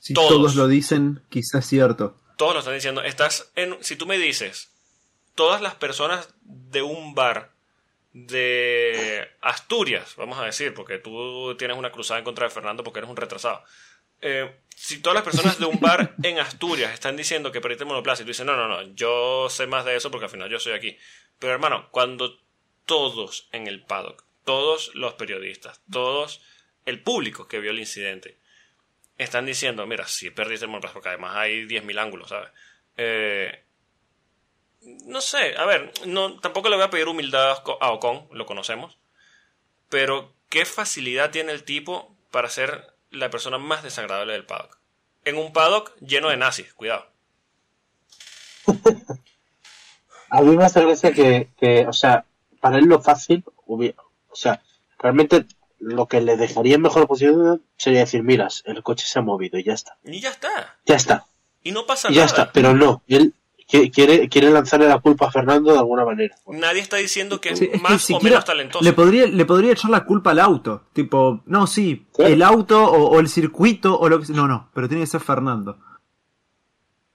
Si 0.00 0.14
Todos. 0.14 0.30
todos. 0.30 0.54
lo 0.56 0.66
dicen, 0.66 1.22
quizás 1.28 1.64
es 1.64 1.68
cierto. 1.68 2.16
todos 2.38 2.54
lo 2.54 2.58
están 2.60 2.74
diciendo. 2.74 3.02
Estás 3.02 3.50
en, 3.54 3.76
si 3.82 3.96
tú 3.96 4.06
me 4.06 4.16
dices, 4.18 4.69
todas 5.40 5.62
las 5.62 5.74
personas 5.74 6.34
de 6.42 6.82
un 6.82 7.14
bar 7.14 7.50
de 8.12 9.26
Asturias, 9.40 10.14
vamos 10.16 10.38
a 10.38 10.44
decir, 10.44 10.74
porque 10.74 10.98
tú 10.98 11.56
tienes 11.56 11.78
una 11.78 11.90
cruzada 11.90 12.18
en 12.18 12.24
contra 12.24 12.46
de 12.46 12.52
Fernando 12.52 12.84
porque 12.84 12.98
eres 12.98 13.08
un 13.08 13.16
retrasado. 13.16 13.64
Eh, 14.20 14.54
si 14.76 15.00
todas 15.00 15.14
las 15.14 15.24
personas 15.24 15.58
de 15.58 15.64
un 15.64 15.80
bar 15.80 16.14
en 16.22 16.40
Asturias 16.40 16.92
están 16.92 17.16
diciendo 17.16 17.52
que 17.52 17.62
perdiste 17.62 17.84
el 17.84 17.88
monoplaza 17.88 18.20
y 18.20 18.26
tú 18.26 18.32
dices, 18.32 18.44
no, 18.44 18.54
no, 18.54 18.68
no, 18.68 18.94
yo 18.94 19.48
sé 19.48 19.66
más 19.66 19.86
de 19.86 19.96
eso 19.96 20.10
porque 20.10 20.26
al 20.26 20.30
final 20.30 20.50
yo 20.50 20.60
soy 20.60 20.74
aquí. 20.74 20.98
Pero 21.38 21.54
hermano, 21.54 21.88
cuando 21.90 22.38
todos 22.84 23.48
en 23.52 23.66
el 23.66 23.82
paddock, 23.82 24.22
todos 24.44 24.94
los 24.94 25.14
periodistas, 25.14 25.80
todos 25.90 26.42
el 26.84 27.02
público 27.02 27.48
que 27.48 27.60
vio 27.60 27.70
el 27.70 27.78
incidente, 27.78 28.36
están 29.16 29.46
diciendo, 29.46 29.86
mira, 29.86 30.06
si 30.06 30.28
perdiste 30.28 30.66
el 30.66 30.70
monoplaza, 30.70 30.92
porque 30.92 31.08
además 31.08 31.34
hay 31.34 31.66
10.000 31.66 31.98
ángulos, 31.98 32.28
¿sabes? 32.28 32.50
Eh, 32.98 33.64
no 34.82 35.20
sé, 35.20 35.56
a 35.56 35.64
ver, 35.66 35.92
no, 36.06 36.38
tampoco 36.40 36.68
le 36.68 36.76
voy 36.76 36.84
a 36.84 36.90
pedir 36.90 37.08
humildad 37.08 37.50
a 37.50 37.92
Ocon- 37.92 38.28
lo 38.32 38.46
conocemos, 38.46 38.96
pero 39.88 40.32
qué 40.48 40.64
facilidad 40.64 41.30
tiene 41.30 41.52
el 41.52 41.64
tipo 41.64 42.14
para 42.30 42.48
ser 42.48 42.94
la 43.10 43.30
persona 43.30 43.58
más 43.58 43.82
desagradable 43.82 44.32
del 44.34 44.46
paddock. 44.46 44.78
En 45.24 45.36
un 45.36 45.52
paddock 45.52 45.94
lleno 46.00 46.28
de 46.30 46.36
nazis, 46.36 46.72
cuidado. 46.74 47.06
A 50.30 50.42
mí 50.42 50.56
me 50.56 50.64
hace 50.64 50.80
gracia 50.84 51.12
que, 51.12 51.48
que, 51.58 51.86
o 51.86 51.92
sea, 51.92 52.24
para 52.60 52.78
él 52.78 52.84
lo 52.84 53.00
fácil, 53.02 53.44
o 53.66 53.80
sea, 54.32 54.62
realmente 54.98 55.44
lo 55.80 56.06
que 56.06 56.20
le 56.20 56.36
dejaría 56.36 56.76
en 56.76 56.82
mejor 56.82 57.08
posición 57.08 57.64
sería 57.76 58.00
decir, 58.00 58.22
miras, 58.22 58.62
el 58.66 58.82
coche 58.82 59.06
se 59.06 59.18
ha 59.18 59.22
movido 59.22 59.58
y 59.58 59.64
ya 59.64 59.72
está. 59.72 59.96
Y 60.04 60.20
ya 60.20 60.30
está. 60.30 60.78
Ya 60.86 60.94
está. 60.94 61.26
Y 61.64 61.72
no 61.72 61.84
pasa 61.86 62.10
Y 62.10 62.14
ya 62.14 62.20
nada. 62.26 62.26
está. 62.26 62.52
Pero 62.52 62.74
no, 62.74 63.02
él 63.08 63.34
quiere, 63.92 64.28
quiere 64.28 64.50
lanzarle 64.50 64.88
la 64.88 64.98
culpa 64.98 65.26
a 65.28 65.30
Fernando 65.30 65.72
de 65.72 65.78
alguna 65.78 66.04
manera. 66.04 66.34
Nadie 66.46 66.80
está 66.80 66.96
diciendo 66.96 67.40
que 67.40 67.50
es 67.50 67.58
Sí, 67.58 67.66
es 67.66 67.70
que 67.72 67.78
más 67.78 68.10
o 68.10 68.20
menos 68.20 68.44
talentoso. 68.44 68.84
Le 68.84 68.92
podría, 68.92 69.26
le 69.26 69.44
podría 69.44 69.72
echar 69.72 69.90
la 69.90 70.04
culpa 70.04 70.32
al 70.32 70.40
auto. 70.40 70.86
Tipo, 70.92 71.42
no, 71.46 71.66
sí, 71.66 72.06
el 72.18 72.42
auto 72.42 72.82
o, 72.84 73.10
o 73.10 73.20
el 73.20 73.28
circuito 73.28 73.98
o 73.98 74.08
lo 74.08 74.18
que 74.18 74.26
sea. 74.26 74.34
No, 74.36 74.48
no, 74.48 74.70
pero 74.74 74.88
tiene 74.88 75.02
que 75.04 75.06
ser 75.10 75.20
Fernando. 75.20 75.78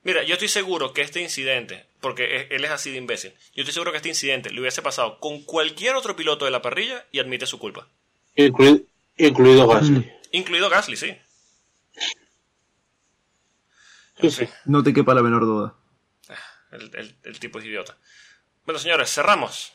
Mira, 0.03 0.23
yo 0.23 0.33
estoy 0.33 0.47
seguro 0.49 0.93
que 0.93 1.01
este 1.01 1.19
incidente, 1.21 1.87
porque 1.99 2.23
e- 2.25 2.47
él 2.55 2.63
es 2.63 2.69
así 2.71 2.91
de 2.91 2.97
imbécil, 2.97 3.31
yo 3.55 3.63
estoy 3.63 3.73
seguro 3.73 3.91
que 3.91 3.97
este 3.97 4.09
incidente 4.09 4.51
le 4.51 4.61
hubiese 4.61 4.83
pasado 4.83 5.19
con 5.19 5.41
cualquier 5.43 5.95
otro 5.95 6.15
piloto 6.15 6.45
de 6.45 6.51
la 6.51 6.61
parrilla 6.61 7.05
y 7.11 7.19
admite 7.19 7.47
su 7.47 7.57
culpa. 7.57 7.87
Incluido, 8.35 8.81
incluido 9.17 9.67
Gasly. 9.67 9.97
Mm. 9.99 10.05
Incluido 10.31 10.69
Gasly, 10.69 10.95
sí. 10.95 11.15
Sí, 14.19 14.27
En 14.27 14.31
sí. 14.31 14.37
fin, 14.45 14.49
No 14.65 14.83
te 14.83 14.93
quepa 14.93 15.13
la 15.13 15.23
menor 15.23 15.41
duda. 15.45 15.73
El, 16.75 16.91
el- 16.95 17.15
el 17.23 17.39
tipo 17.39 17.59
es 17.59 17.65
idiota. 17.65 17.97
Bueno, 18.65 18.79
señores, 18.79 19.13
cerramos. 19.13 19.73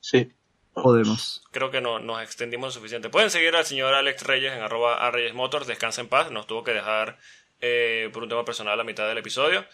Sí. 0.00 0.32
Podemos. 0.74 1.42
Creo 1.52 1.70
que 1.70 1.80
no, 1.80 2.00
nos 2.00 2.20
extendimos 2.22 2.68
lo 2.68 2.72
suficiente. 2.80 3.08
Pueden 3.08 3.30
seguir 3.30 3.54
al 3.54 3.64
señor 3.64 3.94
Alex 3.94 4.22
Reyes 4.24 4.52
en 4.52 4.60
arroba 4.60 5.06
a 5.06 5.10
Reyes 5.10 5.32
Motors. 5.34 5.66
Descansa 5.68 6.00
en 6.00 6.08
paz. 6.08 6.30
Nos 6.32 6.46
tuvo 6.48 6.64
que 6.64 6.72
dejar 6.72 7.18
eh, 7.60 8.10
por 8.12 8.24
un 8.24 8.28
tema 8.28 8.44
personal 8.44 8.78
a 8.80 8.84
mitad 8.84 9.06
del 9.06 9.18
episodio. 9.18 9.64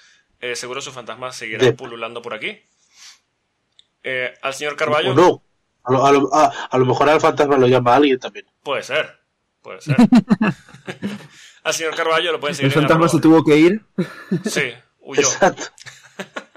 Eh, 0.40 0.56
seguro 0.56 0.80
su 0.82 0.92
fantasma 0.92 1.32
seguirá 1.32 1.64
De- 1.64 1.72
pululando 1.72 2.20
por 2.20 2.34
aquí. 2.34 2.60
Eh, 4.02 4.34
al 4.42 4.52
señor 4.54 4.76
Carballo. 4.76 5.14
No. 5.14 5.42
A 5.84 5.92
lo, 5.92 6.04
a, 6.06 6.12
lo, 6.12 6.34
a- 6.34 6.68
a 6.70 6.78
lo 6.78 6.84
mejor 6.84 7.08
al 7.08 7.20
fantasma 7.20 7.56
lo 7.56 7.66
llama 7.66 7.94
alguien 7.94 8.18
también. 8.18 8.44
Puede 8.62 8.82
ser. 8.82 9.20
Puede 9.62 9.80
ser. 9.80 9.96
al 11.64 11.72
señor 11.74 11.94
Carballo 11.96 12.32
lo 12.32 12.40
pueden 12.40 12.54
seguir 12.56 12.72
El 12.72 12.78
fantasma 12.78 13.08
se 13.08 13.20
tuvo 13.20 13.42
que 13.42 13.56
ir. 13.56 13.82
Sí, 14.44 14.72
huyó. 15.00 15.22
Exacto. 15.22 15.64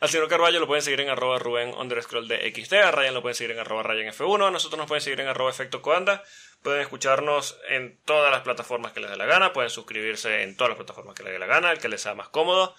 Al 0.00 0.08
señor 0.08 0.28
Carballo 0.28 0.60
lo 0.60 0.66
pueden 0.66 0.82
seguir 0.82 1.02
en 1.02 1.10
arroba 1.10 1.38
Rubén 1.38 1.74
underscroll 1.74 2.26
de 2.26 2.50
XT, 2.50 2.72
a 2.72 2.90
Ryan 2.90 3.12
lo 3.12 3.20
pueden 3.20 3.34
seguir 3.34 3.50
en 3.50 3.58
arroba 3.58 3.82
Ryan 3.82 4.14
F1, 4.14 4.48
a 4.48 4.50
nosotros 4.50 4.78
nos 4.78 4.88
pueden 4.88 5.02
seguir 5.02 5.20
en 5.20 5.28
arroba 5.28 5.50
Efecto 5.50 5.82
Coanda, 5.82 6.24
pueden 6.62 6.80
escucharnos 6.80 7.58
en 7.68 7.98
todas 8.06 8.32
las 8.32 8.40
plataformas 8.40 8.92
que 8.92 9.00
les 9.00 9.10
dé 9.10 9.18
la 9.18 9.26
gana, 9.26 9.52
pueden 9.52 9.68
suscribirse 9.68 10.42
en 10.42 10.56
todas 10.56 10.70
las 10.70 10.78
plataformas 10.78 11.14
que 11.14 11.22
les 11.22 11.34
dé 11.34 11.38
la 11.38 11.44
gana, 11.44 11.70
el 11.70 11.78
que 11.78 11.90
les 11.90 12.00
sea 12.00 12.14
más 12.14 12.30
cómodo. 12.30 12.74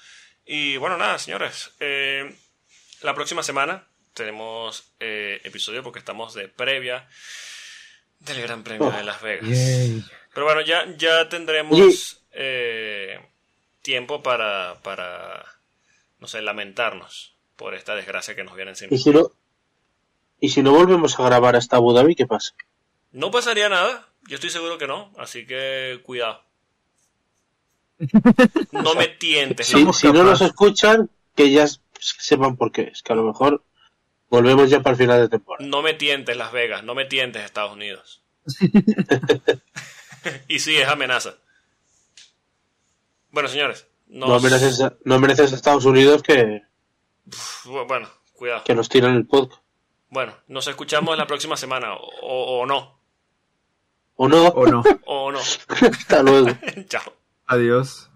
Y 0.45 0.77
bueno, 0.77 0.97
nada, 0.97 1.19
señores, 1.19 1.75
eh, 1.79 2.35
la 3.01 3.13
próxima 3.13 3.43
semana 3.43 3.87
tenemos 4.15 4.95
eh, 4.99 5.41
episodio 5.43 5.83
porque 5.83 5.99
estamos 5.99 6.33
de 6.33 6.47
previa 6.47 7.07
del 8.17 8.41
Gran 8.41 8.63
Premio 8.63 8.87
Oh, 8.87 8.91
de 8.91 9.03
Las 9.03 9.21
Vegas. 9.21 9.47
Pero 10.33 10.45
bueno, 10.45 10.61
ya, 10.61 10.85
ya 10.97 11.29
tendremos 11.29 12.23
eh, 12.31 13.19
tiempo 13.81 14.23
para, 14.23 14.79
para, 14.83 15.45
no 16.19 16.27
sé, 16.27 16.41
lamentarnos 16.41 17.35
por 17.55 17.73
esta 17.73 17.95
desgracia 17.95 18.35
que 18.35 18.43
nos 18.43 18.55
viene 18.55 18.71
encima. 18.71 18.93
Y 18.93 18.97
si 18.97 19.11
no, 19.11 19.31
y 20.39 20.49
si 20.49 20.63
no 20.63 20.71
volvemos 20.71 21.19
a 21.19 21.23
grabar 21.23 21.55
hasta 21.55 21.77
Abu 21.77 21.93
Dhabi, 21.93 22.15
¿qué 22.15 22.25
pasa? 22.25 22.53
No 23.11 23.31
pasaría 23.31 23.69
nada, 23.69 24.07
yo 24.27 24.35
estoy 24.35 24.49
seguro 24.49 24.77
que 24.77 24.87
no, 24.87 25.11
así 25.17 25.45
que 25.45 25.99
cuidado. 26.03 26.43
No 28.71 28.95
me 28.95 29.07
tientes. 29.07 29.67
Si, 29.67 29.73
Somos 29.73 29.97
si 29.97 30.11
no 30.11 30.23
nos 30.23 30.41
escuchan, 30.41 31.09
que 31.35 31.51
ya 31.51 31.67
sepan 31.99 32.57
por 32.57 32.71
qué. 32.71 32.89
Es 32.91 33.03
que 33.03 33.13
a 33.13 33.15
lo 33.15 33.23
mejor 33.23 33.63
volvemos 34.29 34.69
ya 34.71 34.81
para 34.81 34.93
el 34.93 34.97
final 34.97 35.21
de 35.21 35.29
temporada. 35.29 35.67
No 35.67 35.83
me 35.83 35.93
tientes 35.93 36.35
Las 36.35 36.51
Vegas, 36.51 36.83
no 36.83 36.95
me 36.95 37.05
tientes 37.05 37.43
Estados 37.43 37.73
Unidos. 37.73 38.23
y 40.47 40.59
sí, 40.59 40.77
es 40.77 40.87
amenaza. 40.87 41.35
Bueno, 43.31 43.49
señores, 43.49 43.87
nos- 44.07 44.29
No 44.29 44.39
mereces, 44.39 44.81
a- 44.81 44.93
no 45.05 45.19
mereces 45.19 45.51
a 45.51 45.55
Estados 45.55 45.85
Unidos 45.85 46.21
que, 46.23 46.61
bueno, 47.87 48.07
cuidado. 48.33 48.63
que 48.65 48.75
nos 48.75 48.89
tiran 48.89 49.15
el 49.15 49.25
podcast. 49.25 49.61
Bueno, 50.09 50.33
nos 50.47 50.67
escuchamos 50.67 51.17
la 51.17 51.25
próxima 51.27 51.55
semana, 51.55 51.93
o, 51.95 51.99
o- 52.21 52.59
o 52.61 52.65
no, 52.65 52.99
¿O 54.15 54.27
no? 54.27 54.47
¿O 54.49 54.67
no? 54.67 54.83
o 55.05 55.31
no. 55.31 55.39
Hasta 55.69 56.21
luego. 56.21 56.49
Chao. 56.89 57.01
Adiós. 57.47 58.10